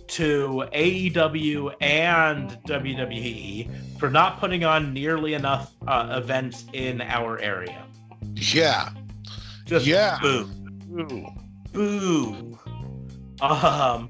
to 0.08 0.66
AEW 0.74 1.76
and 1.82 2.50
WWE 2.66 4.00
for 4.00 4.10
not 4.10 4.40
putting 4.40 4.64
on 4.64 4.92
nearly 4.92 5.36
enough 5.36 5.76
uh, 5.88 6.16
events 6.18 6.66
in 6.74 7.00
our 7.02 7.38
area. 7.40 7.86
Yeah. 8.36 8.90
Just 9.66 9.86
Yeah. 9.86 10.18
boo, 10.22 10.50
boo. 11.74 12.58
Um, 13.42 14.10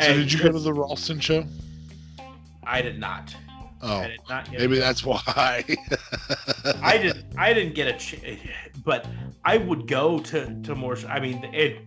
So 0.00 0.12
did 0.14 0.32
you 0.32 0.42
go 0.42 0.52
to 0.52 0.58
the 0.58 0.72
Ralston 0.72 1.20
show? 1.20 1.44
I 2.64 2.82
did 2.82 2.98
not. 2.98 3.34
Oh, 3.82 4.02
did 4.06 4.20
not 4.28 4.50
maybe 4.50 4.78
that's 4.78 5.04
why. 5.04 5.20
I 6.82 6.98
didn't. 6.98 7.24
I 7.38 7.52
didn't 7.52 7.74
get 7.74 7.88
a, 7.88 7.92
ch- 7.92 8.20
but 8.84 9.06
I 9.44 9.58
would 9.58 9.86
go 9.86 10.18
to 10.18 10.60
to 10.62 10.74
more. 10.74 10.96
I 11.08 11.20
mean, 11.20 11.44
it. 11.54 11.78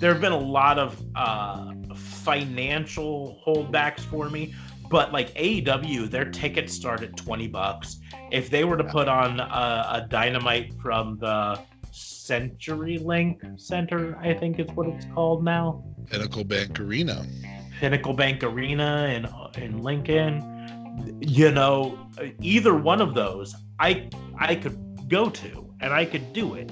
There 0.00 0.10
have 0.12 0.20
been 0.22 0.32
a 0.32 0.38
lot 0.38 0.78
of 0.78 1.00
uh, 1.14 1.72
financial 1.94 3.40
holdbacks 3.46 4.00
for 4.00 4.28
me, 4.30 4.54
but 4.92 5.10
like 5.10 5.34
AEW, 5.34 6.10
their 6.10 6.26
tickets 6.26 6.74
start 6.74 7.02
at 7.02 7.16
twenty 7.16 7.48
bucks. 7.48 7.98
If 8.30 8.50
they 8.50 8.64
were 8.64 8.76
to 8.76 8.84
put 8.84 9.08
on 9.08 9.40
a, 9.40 10.04
a 10.04 10.06
dynamite 10.08 10.74
from 10.82 11.18
the 11.18 11.58
CenturyLink 11.90 13.58
Center, 13.58 14.16
I 14.18 14.34
think 14.34 14.60
is 14.60 14.70
what 14.74 14.88
it's 14.88 15.06
called 15.06 15.44
now. 15.44 15.82
Pinnacle 16.10 16.44
Bank 16.44 16.78
Arena. 16.78 17.26
Pinnacle 17.80 18.12
Bank 18.12 18.44
Arena 18.44 19.06
in 19.06 19.62
in 19.62 19.82
Lincoln. 19.82 21.18
You 21.22 21.50
know, 21.50 21.98
either 22.40 22.74
one 22.74 23.00
of 23.00 23.14
those, 23.14 23.56
I 23.80 24.10
I 24.38 24.54
could 24.54 25.08
go 25.08 25.30
to 25.30 25.74
and 25.80 25.94
I 25.94 26.04
could 26.04 26.34
do 26.34 26.54
it. 26.54 26.70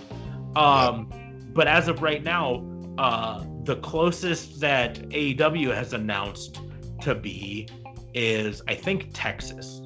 Um, 0.56 1.10
but 1.54 1.66
as 1.66 1.88
of 1.88 2.02
right 2.02 2.22
now, 2.22 2.62
uh, 2.98 3.46
the 3.64 3.76
closest 3.76 4.60
that 4.60 4.96
AEW 5.08 5.74
has 5.74 5.94
announced 5.94 6.60
to 7.00 7.14
be 7.14 7.66
is 8.14 8.62
I 8.68 8.74
think 8.74 9.10
Texas. 9.12 9.80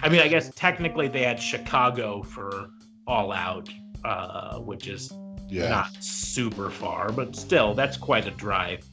I 0.00 0.08
mean, 0.08 0.20
I 0.20 0.28
guess 0.28 0.50
technically 0.54 1.08
they 1.08 1.22
had 1.22 1.40
Chicago 1.40 2.22
for 2.22 2.70
All 3.06 3.32
Out, 3.32 3.68
uh, 4.04 4.58
which 4.58 4.88
is 4.88 5.12
Yeah. 5.48 5.68
not 5.68 6.02
super 6.02 6.70
far, 6.70 7.12
but 7.12 7.36
still, 7.36 7.74
that's 7.74 7.96
quite 7.96 8.26
a 8.26 8.32
drive. 8.32 8.84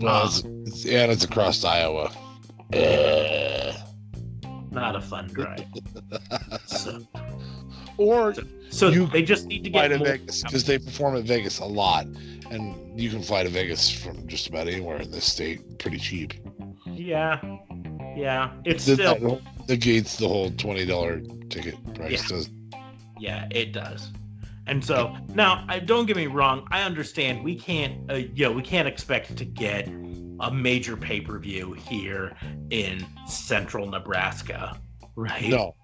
well, 0.00 0.26
it's, 0.26 0.42
it's, 0.66 0.86
and 0.86 1.12
it's 1.12 1.24
across 1.24 1.64
Iowa. 1.64 2.10
Not 4.72 4.94
a 4.94 5.00
fun 5.00 5.26
drive. 5.28 5.64
so, 6.66 7.00
or 7.96 8.34
so 8.70 8.88
You 8.88 9.06
they 9.06 9.22
just 9.22 9.46
need 9.46 9.64
to 9.64 9.70
get 9.70 9.88
to 9.88 9.98
Vegas 9.98 10.42
because 10.44 10.64
they 10.64 10.78
perform 10.78 11.16
at 11.16 11.24
Vegas 11.24 11.58
a 11.58 11.64
lot, 11.64 12.06
and 12.50 12.98
you 13.00 13.10
can 13.10 13.20
fly 13.22 13.42
to 13.42 13.48
Vegas 13.48 13.90
from 13.90 14.26
just 14.28 14.46
about 14.48 14.68
anywhere 14.68 14.98
in 15.00 15.10
this 15.10 15.24
state 15.24 15.78
pretty 15.80 15.98
cheap. 15.98 16.34
Yeah, 16.94 17.40
yeah. 18.16 18.52
It's 18.64 18.86
The, 18.86 18.94
still 18.94 19.40
negates 19.68 20.16
the 20.16 20.28
whole 20.28 20.50
twenty 20.52 20.86
dollar 20.86 21.20
ticket 21.48 21.76
price. 21.94 22.10
Yeah. 22.10 22.36
Does 22.36 22.50
Yeah, 23.18 23.48
it 23.50 23.72
does. 23.72 24.10
And 24.66 24.84
so 24.84 25.16
now, 25.34 25.64
I 25.68 25.80
don't 25.80 26.06
get 26.06 26.16
me 26.16 26.26
wrong. 26.26 26.66
I 26.70 26.82
understand 26.82 27.42
we 27.42 27.56
can't, 27.56 28.08
uh, 28.10 28.14
you 28.14 28.44
know, 28.44 28.52
we 28.52 28.62
can't 28.62 28.86
expect 28.86 29.36
to 29.36 29.44
get 29.44 29.88
a 30.40 30.50
major 30.52 30.96
pay 30.96 31.20
per 31.20 31.38
view 31.38 31.72
here 31.72 32.36
in 32.70 33.04
central 33.26 33.86
Nebraska, 33.86 34.78
right? 35.16 35.48
no, 35.48 35.74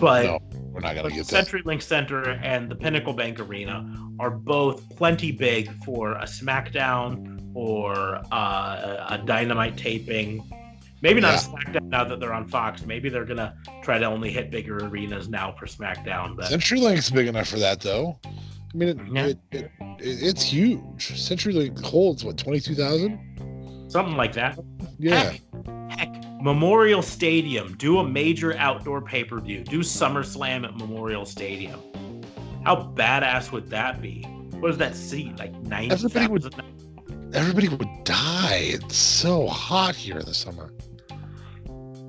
but, 0.00 0.24
no, 0.24 0.38
we're 0.72 0.80
not 0.80 0.94
gonna 0.94 1.08
but 1.08 1.12
get 1.12 1.26
that. 1.28 1.46
CenturyLink 1.46 1.82
Center 1.82 2.30
and 2.42 2.70
the 2.70 2.74
Pinnacle 2.74 3.12
Bank 3.12 3.40
Arena 3.40 3.92
are 4.20 4.30
both 4.30 4.88
plenty 4.96 5.32
big 5.32 5.70
for 5.84 6.12
a 6.12 6.24
SmackDown 6.24 7.50
or 7.54 8.20
uh, 8.32 9.06
a 9.10 9.18
Dynamite 9.24 9.76
taping. 9.76 10.42
Maybe 11.02 11.20
not 11.20 11.34
a 11.34 11.38
SmackDown 11.48 11.88
now 11.88 12.04
that 12.04 12.20
they're 12.20 12.32
on 12.32 12.46
Fox. 12.48 12.86
Maybe 12.86 13.08
they're 13.08 13.24
gonna 13.24 13.54
try 13.82 13.98
to 13.98 14.04
only 14.06 14.30
hit 14.30 14.50
bigger 14.50 14.78
arenas 14.78 15.28
now 15.28 15.52
for 15.58 15.66
SmackDown. 15.66 16.36
But 16.36 16.46
CenturyLink's 16.46 17.10
big 17.10 17.26
enough 17.26 17.48
for 17.48 17.58
that, 17.58 17.80
though. 17.80 18.18
I 18.24 18.76
mean, 18.76 18.88
it, 18.88 18.98
Yeah. 19.12 19.26
it, 19.26 19.38
it, 19.50 19.70
it, 19.80 19.98
it's 20.00 20.42
huge. 20.42 20.80
CenturyLink 20.98 21.82
holds 21.84 22.24
what 22.24 22.38
twenty 22.38 22.60
two 22.60 22.74
thousand? 22.74 23.18
something 23.88 24.16
like 24.16 24.32
that. 24.32 24.58
Yeah, 24.98 25.32
Heck, 25.32 25.98
heck, 25.98 26.11
Memorial 26.42 27.02
Stadium. 27.02 27.74
Do 27.76 27.98
a 27.98 28.04
major 28.08 28.56
outdoor 28.56 29.00
pay 29.00 29.22
per 29.24 29.38
view. 29.40 29.62
Do 29.62 29.80
SummerSlam 29.80 30.64
at 30.66 30.76
Memorial 30.76 31.24
Stadium. 31.24 31.80
How 32.64 32.92
badass 32.94 33.52
would 33.52 33.70
that 33.70 34.02
be? 34.02 34.22
What 34.58 34.68
does 34.68 34.78
that 34.78 34.96
seat? 34.96 35.38
Like 35.38 35.52
ninety 35.62 35.94
Everybody 35.94 36.26
would- 36.28 36.42
thousand? 36.54 37.34
everybody 37.34 37.68
would 37.68 37.88
die. 38.04 38.58
It's 38.74 38.96
so 38.96 39.46
hot 39.46 39.94
here 39.94 40.18
in 40.18 40.26
the 40.26 40.34
summer. 40.34 40.72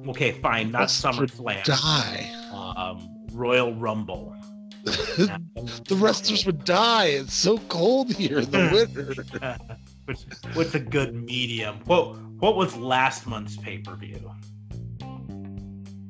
Okay, 0.07 0.31
fine. 0.33 0.71
Not 0.71 0.81
Wrestlers 0.81 1.17
would 1.19 1.29
SummerSlam. 1.31 1.63
Die. 1.63 2.49
Um, 2.75 3.25
Royal 3.31 3.73
Rumble. 3.75 4.35
the 4.83 5.95
wrestlers 5.95 6.45
would 6.45 6.65
die. 6.65 7.05
It's 7.05 7.33
so 7.33 7.57
cold 7.69 8.11
here 8.13 8.39
in 8.39 8.51
the 8.51 8.69
winter. 8.93 9.57
What's, 10.05 10.25
what's 10.53 10.75
a 10.75 10.79
good 10.79 11.15
medium? 11.15 11.79
What 11.85 12.17
What 12.43 12.57
was 12.57 12.75
last 12.75 13.25
month's 13.25 13.55
pay 13.55 13.77
per 13.77 13.95
view? 13.95 14.29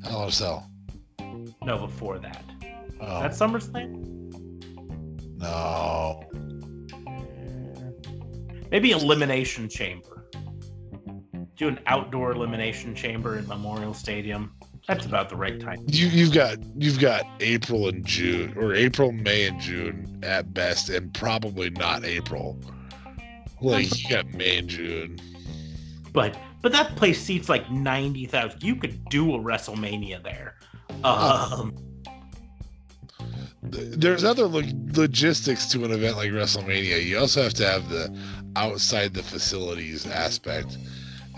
Hell 0.03 0.23
in 0.26 0.31
Cell. 0.31 0.68
No, 1.64 1.77
before 1.77 2.18
that. 2.18 2.43
Oh, 2.99 3.22
That's 3.22 3.38
SummerSlam. 3.38 3.93
no. 5.38 6.23
Maybe 8.72 8.89
Elimination 8.89 9.69
Chamber. 9.69 10.26
Do 11.55 11.68
an 11.68 11.80
outdoor 11.85 12.31
Elimination 12.31 12.95
Chamber 12.95 13.38
at 13.38 13.47
Memorial 13.47 13.93
Stadium. 13.93 14.55
That's 14.88 15.05
about 15.05 15.30
the 15.30 15.35
right 15.35 15.60
time. 15.60 15.85
You 15.85 16.07
you've 16.07 16.34
got 16.34 16.57
you've 16.76 16.99
got 16.99 17.27
April 17.41 17.89
and 17.89 18.03
June 18.03 18.55
or 18.57 18.73
April, 18.73 19.11
May 19.11 19.45
and 19.45 19.61
June 19.61 20.19
at 20.23 20.51
best, 20.51 20.89
and 20.89 21.14
probably 21.14 21.69
not 21.69 22.03
April. 22.03 22.60
Like 23.61 24.01
you 24.01 24.10
got 24.10 24.34
May 24.34 24.57
and 24.57 24.68
June. 24.68 25.19
But 26.14 26.38
but 26.61 26.72
that 26.72 26.95
place 26.95 27.22
seats 27.22 27.49
like 27.49 27.69
ninety 27.72 28.26
thousand. 28.26 28.64
You 28.64 28.76
could 28.76 29.03
do 29.10 29.34
a 29.35 29.40
WrestleMania 29.40 30.23
there. 30.23 30.56
Um, 31.03 31.76
There's 33.61 34.23
other 34.23 34.45
lo- 34.45 34.61
logistics 34.94 35.65
to 35.72 35.84
an 35.85 35.91
event 35.91 36.18
like 36.18 36.30
WrestleMania. 36.31 37.03
You 37.03 37.18
also 37.19 37.41
have 37.41 37.53
to 37.56 37.68
have 37.68 37.90
the 37.90 38.15
outside 38.56 39.14
the 39.14 39.23
facilities 39.23 40.06
aspect. 40.06 40.77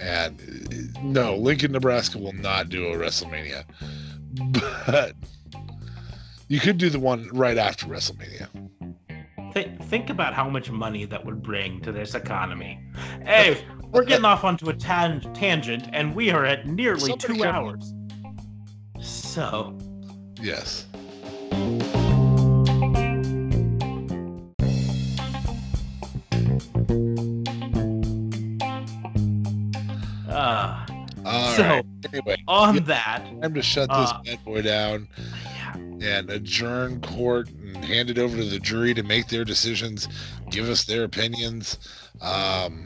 And 0.01 0.93
uh, 0.95 0.99
no, 1.01 1.35
Lincoln, 1.37 1.71
Nebraska 1.71 2.17
will 2.17 2.33
not 2.33 2.67
do 2.69 2.87
a 2.87 2.97
WrestleMania, 2.97 3.63
but 4.85 5.13
you 6.49 6.59
could 6.59 6.77
do 6.77 6.89
the 6.89 6.99
one 6.99 7.29
right 7.33 7.57
after 7.57 7.85
WrestleMania. 7.85 8.49
th- 9.53 9.69
think 9.83 10.09
about 10.09 10.33
how 10.33 10.49
much 10.49 10.69
money 10.69 11.05
that 11.05 11.25
would 11.25 11.41
bring 11.41 11.79
to 11.81 11.91
this 11.93 12.13
economy. 12.13 12.79
Hey, 13.23 13.63
we're 13.95 14.03
getting 14.03 14.25
off 14.25 14.43
onto 14.43 14.69
a 14.69 14.73
tan- 14.73 15.21
tangent, 15.33 15.87
and 15.93 16.13
we 16.13 16.29
are 16.29 16.45
at 16.45 16.67
nearly 16.67 16.99
Somebody 16.99 17.27
two 17.27 17.39
can- 17.39 17.55
hours. 17.55 17.93
So, 18.99 19.77
Yes. 20.41 20.85
uh, 30.29 30.85
All 31.25 31.55
So- 31.55 31.63
right. 31.63 31.85
Anyway, 32.13 32.37
on 32.47 32.75
Yeah. 32.75 32.81
that, 32.81 33.41
time 33.41 33.53
to 33.55 33.61
shut 33.63 33.89
this 33.89 34.11
Uh, 34.11 34.21
bad 34.23 34.45
boy 34.45 34.61
down 34.61 35.07
yeah, 35.97 36.17
and 36.19 36.29
adjourn 36.29 37.01
court 37.01 37.49
and 37.49 37.83
hand 37.83 38.11
it 38.11 38.19
over 38.19 38.37
to 38.37 38.43
the 38.45 38.59
jury 38.59 38.93
to 38.93 39.01
make 39.01 39.29
their 39.29 39.43
decisions, 39.43 40.07
give 40.51 40.69
us 40.69 40.83
their 40.83 41.03
opinions. 41.03 41.79
Um, 42.21 42.85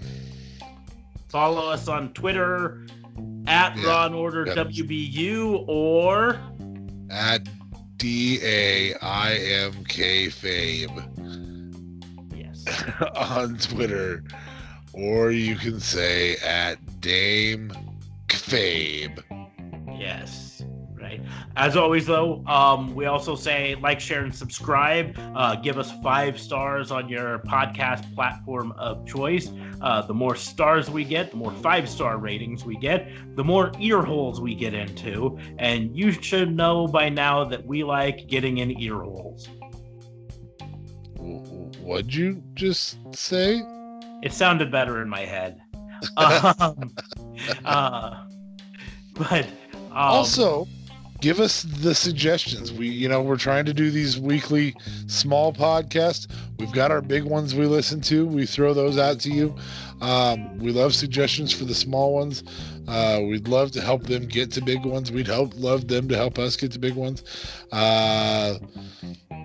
follow 1.29 1.69
us 1.69 1.87
on 1.87 2.13
Twitter 2.13 2.85
at 3.47 3.75
Yeah. 3.77 3.87
Raw 3.87 4.05
and 4.07 4.15
Order 4.15 4.45
Yeah. 4.47 4.55
WBU 4.55 5.65
or 5.67 6.39
at 7.09 7.47
D 7.97 8.39
A 8.43 8.93
I 9.01 9.33
M 9.35 9.83
K 9.85 10.29
Fame. 10.29 11.03
yes, 12.35 12.65
on 13.15 13.57
Twitter, 13.57 14.23
or 14.93 15.31
you 15.31 15.55
can 15.55 15.79
say 15.79 16.35
at 16.37 16.77
Dame 17.01 17.71
Fabe. 18.27 19.19
yes, 19.99 20.48
As 21.55 21.75
always, 21.75 22.05
though, 22.05 22.43
um, 22.45 22.93
we 22.95 23.05
also 23.05 23.35
say 23.35 23.75
like, 23.75 23.99
share, 23.99 24.23
and 24.23 24.33
subscribe. 24.33 25.17
Uh, 25.35 25.55
give 25.55 25.77
us 25.77 25.91
five 26.03 26.39
stars 26.39 26.91
on 26.91 27.09
your 27.09 27.39
podcast 27.39 28.13
platform 28.15 28.71
of 28.73 29.05
choice. 29.05 29.51
Uh, 29.81 30.01
the 30.01 30.13
more 30.13 30.35
stars 30.35 30.89
we 30.89 31.03
get, 31.03 31.31
the 31.31 31.37
more 31.37 31.53
five 31.53 31.89
star 31.89 32.17
ratings 32.17 32.65
we 32.65 32.75
get, 32.77 33.09
the 33.35 33.43
more 33.43 33.71
ear 33.79 34.01
holes 34.01 34.41
we 34.41 34.55
get 34.55 34.73
into. 34.73 35.37
And 35.57 35.95
you 35.95 36.11
should 36.11 36.55
know 36.55 36.87
by 36.87 37.09
now 37.09 37.43
that 37.45 37.65
we 37.65 37.83
like 37.83 38.27
getting 38.27 38.59
in 38.59 38.79
ear 38.79 39.01
holes. 39.01 39.49
What'd 41.81 42.13
you 42.13 42.43
just 42.53 42.97
say? 43.15 43.61
It 44.21 44.33
sounded 44.33 44.71
better 44.71 45.01
in 45.01 45.09
my 45.09 45.21
head. 45.21 45.61
um, 46.17 46.95
uh, 47.65 48.25
but 49.13 49.45
um, 49.75 49.91
also 49.91 50.67
give 51.21 51.39
us 51.39 51.63
the 51.63 51.93
suggestions. 51.93 52.71
We 52.71 52.87
you 52.87 53.09
know 53.09 53.21
we're 53.21 53.37
trying 53.37 53.65
to 53.65 53.73
do 53.73 53.91
these 53.91 54.19
weekly 54.19 54.75
small 55.07 55.53
podcasts. 55.53 56.27
We've 56.57 56.71
got 56.71 56.91
our 56.91 57.01
big 57.01 57.23
ones 57.23 57.55
we 57.55 57.65
listen 57.65 58.01
to. 58.01 58.25
We 58.25 58.45
throw 58.45 58.73
those 58.73 58.97
out 58.97 59.19
to 59.21 59.31
you. 59.31 59.55
Um, 60.01 60.57
we 60.57 60.71
love 60.71 60.93
suggestions 60.95 61.53
for 61.53 61.65
the 61.65 61.75
small 61.75 62.13
ones. 62.13 62.43
Uh, 62.87 63.21
we'd 63.27 63.47
love 63.47 63.71
to 63.71 63.81
help 63.81 64.03
them 64.03 64.25
get 64.25 64.51
to 64.51 64.61
big 64.61 64.85
ones. 64.85 65.11
We'd 65.11 65.27
help 65.27 65.53
love 65.55 65.87
them 65.87 66.07
to 66.09 66.15
help 66.15 66.39
us 66.39 66.55
get 66.55 66.71
to 66.71 66.79
big 66.79 66.95
ones. 66.95 67.23
Uh, 67.71 68.59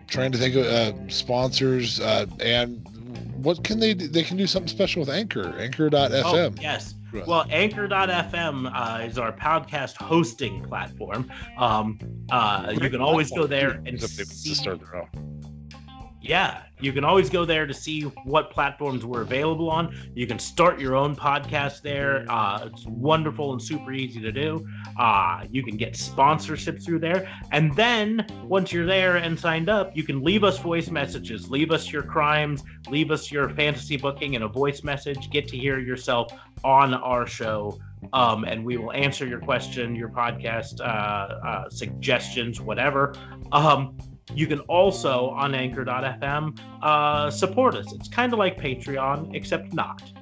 trying 0.08 0.32
to 0.32 0.38
think 0.38 0.54
of 0.54 0.66
uh, 0.66 0.92
sponsors 1.08 2.00
uh, 2.00 2.26
and 2.40 2.86
what 3.42 3.62
can 3.64 3.78
they 3.78 3.94
do? 3.94 4.08
they 4.08 4.22
can 4.22 4.36
do 4.36 4.46
something 4.46 4.68
special 4.68 5.00
with 5.00 5.10
anchor 5.10 5.54
anchor.fm 5.58 6.22
Oh, 6.24 6.62
yes. 6.62 6.93
Right. 7.14 7.28
Well, 7.28 7.46
Anchor.fm 7.48 8.72
uh, 8.74 9.04
is 9.04 9.18
our 9.18 9.32
podcast 9.32 9.96
hosting 9.96 10.64
platform. 10.64 11.30
Um, 11.56 12.00
uh, 12.32 12.74
you 12.74 12.90
can 12.90 13.00
always 13.00 13.30
go 13.30 13.46
there 13.46 13.80
and 13.86 14.00
Somebody 14.00 14.00
wants 14.00 14.16
to 14.16 14.24
see. 14.26 15.53
Yeah, 16.24 16.62
you 16.80 16.90
can 16.92 17.04
always 17.04 17.28
go 17.28 17.44
there 17.44 17.66
to 17.66 17.74
see 17.74 18.00
what 18.24 18.50
platforms 18.50 19.04
we're 19.04 19.20
available 19.20 19.70
on. 19.70 19.94
You 20.14 20.26
can 20.26 20.38
start 20.38 20.80
your 20.80 20.96
own 20.96 21.14
podcast 21.14 21.82
there. 21.82 22.24
Uh, 22.30 22.70
it's 22.72 22.86
wonderful 22.86 23.52
and 23.52 23.60
super 23.60 23.92
easy 23.92 24.20
to 24.22 24.32
do. 24.32 24.66
Uh, 24.98 25.44
you 25.50 25.62
can 25.62 25.76
get 25.76 25.96
sponsorship 25.96 26.80
through 26.80 27.00
there. 27.00 27.30
And 27.52 27.76
then 27.76 28.26
once 28.42 28.72
you're 28.72 28.86
there 28.86 29.16
and 29.16 29.38
signed 29.38 29.68
up, 29.68 29.94
you 29.94 30.02
can 30.02 30.22
leave 30.22 30.44
us 30.44 30.58
voice 30.58 30.90
messages, 30.90 31.50
leave 31.50 31.70
us 31.70 31.92
your 31.92 32.02
crimes, 32.02 32.62
leave 32.88 33.10
us 33.10 33.30
your 33.30 33.50
fantasy 33.50 33.98
booking 33.98 34.32
in 34.32 34.42
a 34.42 34.48
voice 34.48 34.82
message, 34.82 35.30
get 35.30 35.46
to 35.48 35.58
hear 35.58 35.78
yourself 35.78 36.32
on 36.64 36.94
our 36.94 37.26
show. 37.26 37.78
Um, 38.14 38.44
and 38.44 38.64
we 38.64 38.78
will 38.78 38.92
answer 38.92 39.26
your 39.26 39.40
question, 39.40 39.94
your 39.94 40.08
podcast 40.08 40.80
uh, 40.80 40.84
uh, 40.84 41.68
suggestions, 41.68 42.62
whatever. 42.62 43.14
Um, 43.52 43.96
you 44.32 44.46
can 44.46 44.60
also 44.60 45.30
on 45.30 45.54
anchor.fm 45.54 46.58
uh, 46.82 47.30
support 47.30 47.74
us. 47.74 47.92
It's 47.92 48.08
kind 48.08 48.32
of 48.32 48.38
like 48.38 48.58
Patreon, 48.58 49.34
except 49.34 49.72
not. 49.74 50.02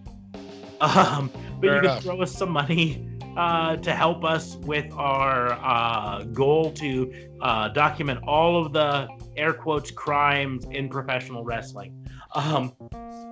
Um, 0.83 1.31
but 1.61 1.61
Fair 1.61 1.75
you 1.77 1.81
can 1.83 1.85
enough. 1.85 2.03
throw 2.03 2.21
us 2.23 2.37
some 2.37 2.51
money 2.51 3.09
uh, 3.37 3.77
to 3.77 3.95
help 3.95 4.25
us 4.25 4.57
with 4.63 4.93
our 4.95 5.53
uh, 5.53 6.25
goal 6.33 6.73
to 6.73 7.13
uh, 7.41 7.69
document 7.69 8.19
all 8.27 8.61
of 8.67 8.73
the 8.73 9.07
air 9.37 9.53
quotes 9.53 9.93
crimes 9.93 10.65
in 10.73 10.89
professional 10.89 11.45
wrestling. 11.45 12.05
Um, 12.35 12.73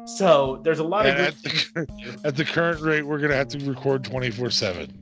so 0.06 0.60
there's 0.62 0.78
a 0.78 0.84
lot 0.84 1.06
And 1.06 1.18
of 1.18 1.26
at 1.26 1.42
the, 1.42 2.20
at 2.24 2.36
the 2.36 2.44
current 2.44 2.80
rate, 2.80 3.02
we're 3.02 3.18
gonna 3.18 3.34
have 3.34 3.48
to 3.48 3.59
record 3.68 4.05
twenty 4.05 4.30
four 4.30 4.51
seven. 4.51 4.97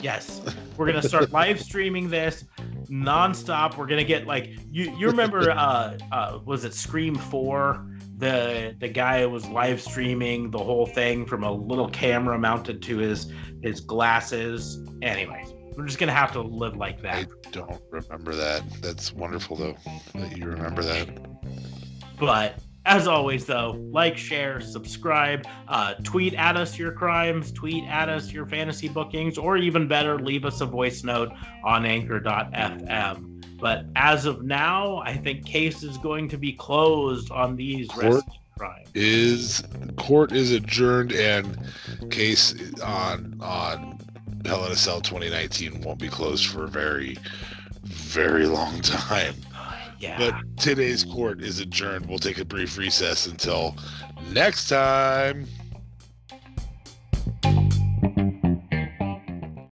Yes, 0.00 0.40
we're 0.76 0.86
gonna 0.86 1.02
start 1.02 1.30
live 1.32 1.60
streaming 1.60 2.08
this 2.08 2.44
nonstop. 2.90 3.76
We're 3.76 3.86
gonna 3.86 4.04
get 4.04 4.26
like 4.26 4.50
you. 4.70 4.94
You 4.96 5.06
remember? 5.08 5.50
Uh, 5.50 5.98
uh, 6.12 6.38
was 6.44 6.64
it 6.64 6.74
Scream 6.74 7.14
Four? 7.14 7.86
The 8.16 8.74
the 8.78 8.88
guy 8.88 9.24
was 9.26 9.46
live 9.48 9.80
streaming 9.80 10.50
the 10.50 10.58
whole 10.58 10.86
thing 10.86 11.26
from 11.26 11.44
a 11.44 11.52
little 11.52 11.88
camera 11.88 12.38
mounted 12.38 12.82
to 12.82 12.98
his 12.98 13.32
his 13.62 13.80
glasses. 13.80 14.86
Anyways, 15.02 15.52
we're 15.76 15.86
just 15.86 15.98
gonna 15.98 16.12
have 16.12 16.32
to 16.32 16.40
live 16.40 16.76
like 16.76 17.00
that. 17.02 17.14
I 17.14 17.26
don't 17.52 17.82
remember 17.90 18.34
that. 18.34 18.62
That's 18.80 19.12
wonderful 19.12 19.56
though 19.56 19.76
that 20.14 20.36
you 20.36 20.46
remember 20.46 20.82
that. 20.82 21.08
But 22.18 22.58
as 22.86 23.06
always, 23.06 23.44
though, 23.44 23.78
like, 23.90 24.16
share, 24.16 24.60
subscribe, 24.60 25.46
uh, 25.68 25.94
tweet 26.02 26.34
at 26.34 26.56
us 26.56 26.78
your 26.78 26.92
crimes, 26.92 27.52
tweet 27.52 27.84
at 27.84 28.08
us 28.08 28.32
your 28.32 28.46
fantasy 28.46 28.88
bookings, 28.88 29.36
or 29.36 29.56
even 29.56 29.86
better, 29.86 30.18
leave 30.18 30.44
us 30.44 30.60
a 30.60 30.66
voice 30.66 31.04
note 31.04 31.30
on 31.62 31.84
anchor.fm. 31.84 33.58
But 33.60 33.84
as 33.94 34.24
of 34.24 34.42
now, 34.42 35.02
I 35.04 35.14
think 35.14 35.44
case 35.44 35.82
is 35.82 35.98
going 35.98 36.28
to 36.30 36.38
be 36.38 36.52
closed 36.52 37.30
on 37.30 37.56
these 37.56 37.88
Court? 37.88 38.24
crimes. 38.58 38.88
Is 38.94 39.62
court 39.96 40.32
is 40.32 40.52
adjourned 40.52 41.12
and 41.12 41.58
case 42.10 42.54
on 42.82 43.38
on 43.40 43.98
Hell 44.44 44.66
in 44.66 44.72
a 44.72 44.76
Cell 44.76 45.00
2019 45.00 45.80
won't 45.80 45.98
be 45.98 46.08
closed 46.08 46.46
for 46.46 46.64
a 46.64 46.68
very 46.68 47.16
very 47.84 48.46
long 48.46 48.80
time. 48.82 49.34
Yeah. 50.00 50.16
But 50.18 50.34
today's 50.56 51.04
court 51.04 51.42
is 51.42 51.60
adjourned. 51.60 52.06
We'll 52.06 52.18
take 52.18 52.38
a 52.38 52.44
brief 52.44 52.78
recess 52.78 53.26
until 53.26 53.76
next 54.30 54.68
time. 54.68 55.46